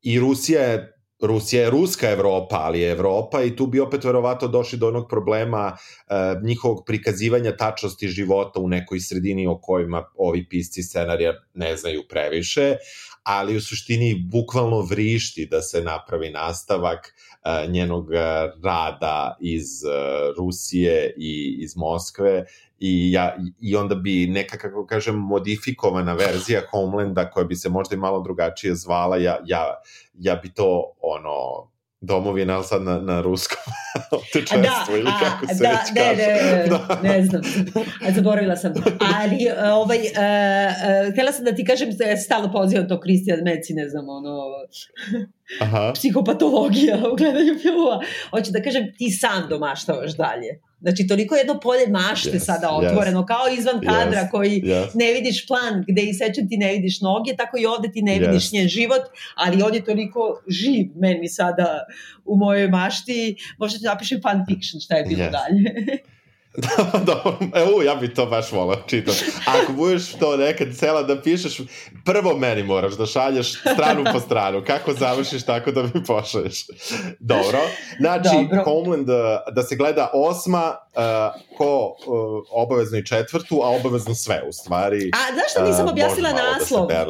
i 0.02 0.20
Rusija 0.20 0.62
je 0.62 0.99
Rusija 1.22 1.62
je 1.62 1.70
ruska 1.70 2.10
Evropa, 2.10 2.56
ali 2.56 2.80
je 2.80 2.90
Evropa 2.90 3.42
i 3.42 3.56
tu 3.56 3.66
bi 3.66 3.80
opet 3.80 4.04
verovato 4.04 4.48
došli 4.48 4.78
do 4.78 4.88
onog 4.88 5.08
problema 5.08 5.72
uh, 5.76 6.42
njihovog 6.42 6.84
prikazivanja 6.86 7.56
tačnosti 7.56 8.08
života 8.08 8.60
u 8.60 8.68
nekoj 8.68 9.00
sredini 9.00 9.46
o 9.46 9.58
kojima 9.58 10.04
ovi 10.16 10.46
pisci 10.48 10.82
scenarija 10.82 11.32
ne 11.54 11.76
znaju 11.76 12.02
previše, 12.08 12.76
ali 13.22 13.56
u 13.56 13.60
suštini 13.60 14.26
bukvalno 14.30 14.80
vrišti 14.80 15.46
da 15.46 15.62
se 15.62 15.82
napravi 15.82 16.30
nastavak 16.30 17.14
uh, 17.14 17.70
njenog 17.70 18.10
rada 18.64 19.36
iz 19.40 19.66
uh, 19.84 20.36
Rusije 20.38 21.14
i 21.16 21.56
iz 21.60 21.76
Moskve 21.76 22.44
i, 22.78 23.12
ja, 23.12 23.36
i 23.60 23.76
onda 23.76 23.94
bi 23.94 24.26
neka, 24.26 24.58
kako 24.58 24.86
kažem, 24.86 25.14
modifikovana 25.14 26.14
verzija 26.14 26.62
Homelanda 26.70 27.30
koja 27.30 27.44
bi 27.44 27.56
se 27.56 27.68
možda 27.68 27.94
i 27.94 27.98
malo 27.98 28.20
drugačije 28.20 28.74
zvala, 28.74 29.16
ja, 29.16 29.38
ja, 29.46 29.82
ja 30.14 30.34
bi 30.34 30.52
to 30.54 30.92
ono 31.00 31.70
domovina, 32.00 32.54
ali 32.54 32.64
sad 32.64 32.82
na, 32.82 33.00
na 33.00 33.20
ruskom. 33.20 33.58
Te 34.32 34.56
da, 34.56 34.86
ili 34.92 35.10
kako 35.20 35.46
se 35.46 35.62
da, 35.62 35.84
ne, 35.94 36.16
ne, 36.16 36.66
da. 36.68 37.00
ne 37.02 37.24
znam, 37.24 37.42
zaboravila 38.14 38.56
sam. 38.56 38.72
Ali, 39.20 39.44
e, 39.44 39.72
ovaj, 39.72 39.98
uh, 39.98 40.04
uh, 40.04 41.12
htjela 41.12 41.32
sam 41.32 41.44
da 41.44 41.54
ti 41.54 41.64
kažem 41.64 41.88
da 41.90 42.16
stalno 42.16 42.52
pozivam 42.52 42.88
to 42.88 43.00
Christian 43.00 43.38
Meci, 43.44 43.74
ne 43.74 43.88
znam, 43.88 44.08
ono, 44.08 44.38
Aha. 45.60 45.92
psihopatologija 45.94 46.96
u 47.12 47.16
gledanju 47.16 47.58
filmova. 47.62 48.00
Hoću 48.30 48.52
da 48.52 48.62
kažem, 48.62 48.92
ti 48.98 49.10
sam 49.10 49.48
domaštavaš 49.48 50.16
dalje. 50.16 50.60
Znači, 50.80 51.06
toliko 51.06 51.34
jedno 51.34 51.60
polje 51.60 51.86
mašte 51.88 52.30
yes, 52.30 52.44
sada 52.44 52.70
otvoreno, 52.70 53.20
yes. 53.20 53.26
kao 53.26 53.54
izvan 53.58 53.80
kadra 53.80 54.22
yes, 54.22 54.30
koji 54.30 54.62
yes. 54.62 54.90
ne 54.94 55.12
vidiš 55.12 55.46
plan 55.46 55.84
gde 55.88 56.02
i 56.02 56.14
sećam 56.14 56.48
ti 56.48 56.56
ne 56.56 56.72
vidiš 56.72 57.00
noge, 57.00 57.36
tako 57.36 57.58
i 57.58 57.66
ovde 57.66 57.92
ti 57.92 58.02
ne 58.02 58.18
vidiš 58.18 58.44
yes. 58.50 58.52
njen 58.52 58.68
život, 58.68 59.02
ali 59.34 59.62
on 59.62 59.74
je 59.74 59.84
toliko 59.84 60.42
živ 60.48 60.86
meni 60.94 61.28
sada 61.28 61.84
u 62.24 62.36
mojoj 62.36 62.68
mašti. 62.68 63.36
Možda 63.58 63.78
ti 63.78 63.84
napišem 63.84 64.22
fan 64.22 64.44
fiction 64.48 64.80
šta 64.80 64.96
je 64.96 65.04
bilo 65.04 65.24
yes. 65.24 65.30
dalje. 65.30 65.70
Dobro, 67.06 67.38
evo, 67.54 67.82
ja 67.82 67.94
bi 67.94 68.14
to 68.14 68.26
baš 68.26 68.52
volao 68.52 68.76
čitati. 68.86 69.24
Ako 69.46 69.72
budeš 69.72 70.12
to 70.12 70.36
nekad 70.36 70.68
cela 70.76 71.02
da 71.02 71.22
pišeš, 71.22 71.60
prvo 72.04 72.36
meni 72.36 72.62
moraš 72.62 72.92
da 72.92 73.06
šalješ 73.06 73.60
stranu 73.60 74.04
po 74.12 74.20
stranu. 74.20 74.62
Kako 74.66 74.92
završiš, 74.92 75.42
tako 75.42 75.70
da 75.70 75.82
mi 75.82 76.04
pošalješ. 76.06 76.66
Dobro. 77.20 77.58
Znači, 78.00 78.28
Dobro. 78.50 78.64
Homeland 78.64 79.06
da, 79.06 79.44
da 79.52 79.62
se 79.62 79.76
gleda 79.76 80.10
osma, 80.12 80.76
uh, 80.96 81.56
ko 81.58 81.96
uh, 82.06 82.42
obavezno 82.50 82.98
i 82.98 83.06
četvrtu, 83.06 83.60
a 83.62 83.68
obavezno 83.68 84.14
sve 84.14 84.42
u 84.48 84.52
stvari. 84.52 85.10
A 85.14 85.34
zašto 85.34 85.68
nisam 85.68 85.84
uh, 85.84 85.90
objasnila 85.90 86.30
naslov? 86.32 86.86
Da 86.86 87.04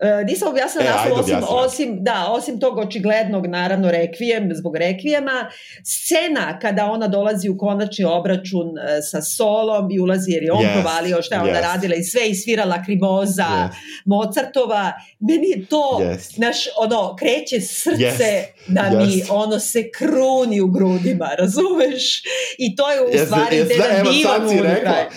Uh, 0.00 0.26
nisam 0.26 0.48
objasnila 0.48 0.86
e, 0.86 0.90
naslov, 0.90 1.20
osim, 1.20 1.36
osim, 1.48 2.04
da, 2.04 2.26
osim 2.28 2.60
tog 2.60 2.78
očiglednog, 2.78 3.46
naravno, 3.46 3.90
rekvijem, 3.90 4.50
zbog 4.54 4.76
rekvijema, 4.76 5.50
scena 5.84 6.58
kada 6.58 6.86
ona 6.86 7.08
dolazi 7.08 7.48
u 7.48 7.58
konačni 7.58 8.04
obračun 8.04 8.66
uh, 8.66 8.74
sa 9.10 9.22
solom 9.22 9.90
i 9.90 10.00
ulazi 10.00 10.30
jer 10.30 10.42
je 10.42 10.52
on 10.52 10.64
yes, 10.64 10.72
provalio 10.72 11.22
šta 11.22 11.34
je 11.34 11.40
yes. 11.40 11.48
ona 11.48 11.60
radila 11.60 11.94
i 11.94 12.02
sve 12.02 12.28
i 12.28 12.34
svirala 12.34 12.82
krimoza 12.84 13.42
yes. 13.42 13.68
Mozartova, 14.04 14.92
meni 15.18 15.48
je 15.48 15.66
to, 15.66 15.98
yes. 16.00 16.40
naš, 16.40 16.56
ono, 16.78 17.16
kreće 17.16 17.60
srce 17.60 17.98
yes. 17.98 18.44
da 18.68 18.80
yes. 18.80 19.06
mi, 19.06 19.22
ono, 19.30 19.58
se 19.58 19.90
kruni 19.90 20.60
u 20.60 20.66
grudima, 20.66 21.28
razumeš? 21.38 22.22
I 22.58 22.76
to 22.76 22.90
je 22.90 23.00
u 23.02 23.08
yes, 23.08 23.24
stvari 23.24 23.56
yes, 23.56 23.70
jedan 23.70 24.04
da, 24.04 24.10
divan 24.10 24.48
unutra. 24.48 25.08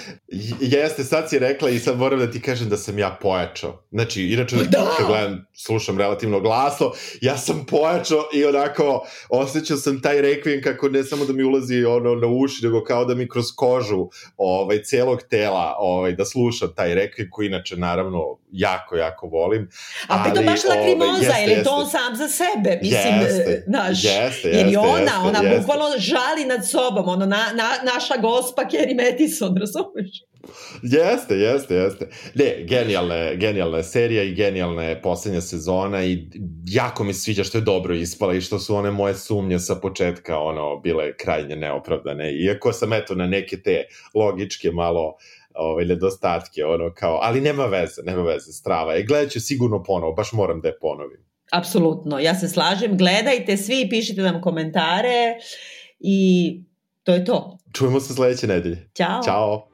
Jeste, 0.60 1.04
sad 1.04 1.30
si 1.30 1.40
rekla 1.40 1.70
i 1.70 1.80
sad 1.80 1.98
moram 1.98 2.20
da 2.20 2.32
ti 2.32 2.42
kažem 2.42 2.70
da 2.70 2.78
sam 2.78 3.00
ja 3.00 3.18
pojačao. 3.22 3.84
Znači, 3.92 4.24
inače, 4.24 4.56
da. 4.56 4.96
kad 4.98 5.08
gledam, 5.08 5.46
slušam 5.54 5.98
relativno 5.98 6.40
glasno, 6.40 6.92
ja 7.22 7.38
sam 7.38 7.66
pojačao 7.66 8.24
i 8.34 8.46
onako 8.46 9.08
osjećao 9.30 9.78
sam 9.78 10.02
taj 10.02 10.22
rekvijem 10.22 10.62
kako 10.62 10.90
ne 10.90 11.04
samo 11.04 11.26
da 11.26 11.34
mi 11.34 11.44
ulazi 11.44 11.86
ono 11.86 12.16
na 12.16 12.28
uši, 12.28 12.66
nego 12.66 12.84
kao 12.84 13.06
da 13.06 13.16
mi 13.16 13.30
kroz 13.30 13.46
kožu 13.56 14.08
ovaj, 14.38 14.84
celog 14.84 15.22
tela 15.30 15.76
ovaj, 15.80 16.14
da 16.14 16.26
slušam 16.26 16.74
taj 16.76 16.96
rekvijem 16.96 17.30
koji 17.32 17.48
inače 17.48 17.78
naravno 17.78 18.38
jako, 18.52 18.96
jako 18.96 19.28
volim. 19.28 19.70
A 20.08 20.24
pritom 20.24 20.46
baš 20.46 20.60
lakrimoza, 20.64 21.30
ovaj, 21.30 21.44
ili 21.44 21.64
to 21.64 21.70
on 21.70 21.90
sam 21.90 22.16
za 22.16 22.28
sebe, 22.28 22.80
mislim, 22.82 23.14
jeste, 23.22 23.64
naš, 23.68 24.04
jeste, 24.04 24.50
jer 24.50 24.68
i 24.74 24.76
ona, 24.76 25.00
jeste, 25.00 25.18
ona 25.24 25.40
jeste. 25.40 25.60
bukvalno 25.60 25.86
žali 25.98 26.46
nad 26.46 26.70
sobom, 26.70 27.10
ono, 27.10 27.26
na, 27.26 27.46
na, 27.56 27.94
naša 27.94 28.18
gospa 28.18 28.62
Kerry 28.62 28.96
Mattison, 28.96 29.58
razumeš? 29.64 30.23
Jeste, 30.82 31.36
jeste, 31.36 31.76
jeste. 31.76 32.10
Ne, 32.36 32.66
genijalna, 32.68 33.34
genijalna 33.34 33.84
serija 33.84 34.24
i 34.24 34.34
genijalna 34.34 34.96
poslednja 35.04 35.42
sezona 35.42 36.06
i 36.06 36.28
jako 36.66 37.04
mi 37.04 37.14
sviđa 37.14 37.44
što 37.44 37.58
je 37.58 37.62
dobro 37.62 37.94
ispala 37.96 38.34
i 38.34 38.42
što 38.42 38.60
su 38.60 38.76
one 38.76 38.92
moje 38.92 39.16
sumnje 39.16 39.60
sa 39.60 39.76
početka 39.76 40.40
ono 40.40 40.80
bile 40.80 41.18
krajnje 41.18 41.56
neopravdane. 41.56 42.34
Iako 42.34 42.74
sam 42.74 42.94
eto 42.94 43.16
na 43.16 43.28
neke 43.28 43.62
te 43.62 43.86
logičke 44.14 44.72
malo 44.72 45.16
ovaj, 45.54 45.86
nedostatke, 45.86 46.66
ono 46.66 46.94
kao, 46.94 47.20
ali 47.22 47.42
nema 47.42 47.66
veze, 47.66 48.02
nema 48.04 48.22
veze, 48.22 48.52
strava 48.52 48.94
je. 48.94 49.04
Gledat 49.04 49.32
ću 49.32 49.40
sigurno 49.40 49.84
ponovo, 49.84 50.14
baš 50.14 50.32
moram 50.32 50.62
da 50.62 50.68
je 50.68 50.80
ponovim. 50.80 51.26
Apsolutno, 51.52 52.20
ja 52.20 52.36
se 52.36 52.48
slažem, 52.48 52.98
gledajte 52.98 53.58
svi, 53.58 53.88
pišite 53.90 54.22
nam 54.22 54.42
komentare 54.42 55.36
i 56.00 56.60
to 57.04 57.14
je 57.14 57.26
to. 57.26 57.58
Čujemo 57.74 58.00
se 58.00 58.14
sledeće 58.14 58.48
nedelje. 58.48 58.90
Ćao. 58.98 59.22
Ćao. 59.26 59.73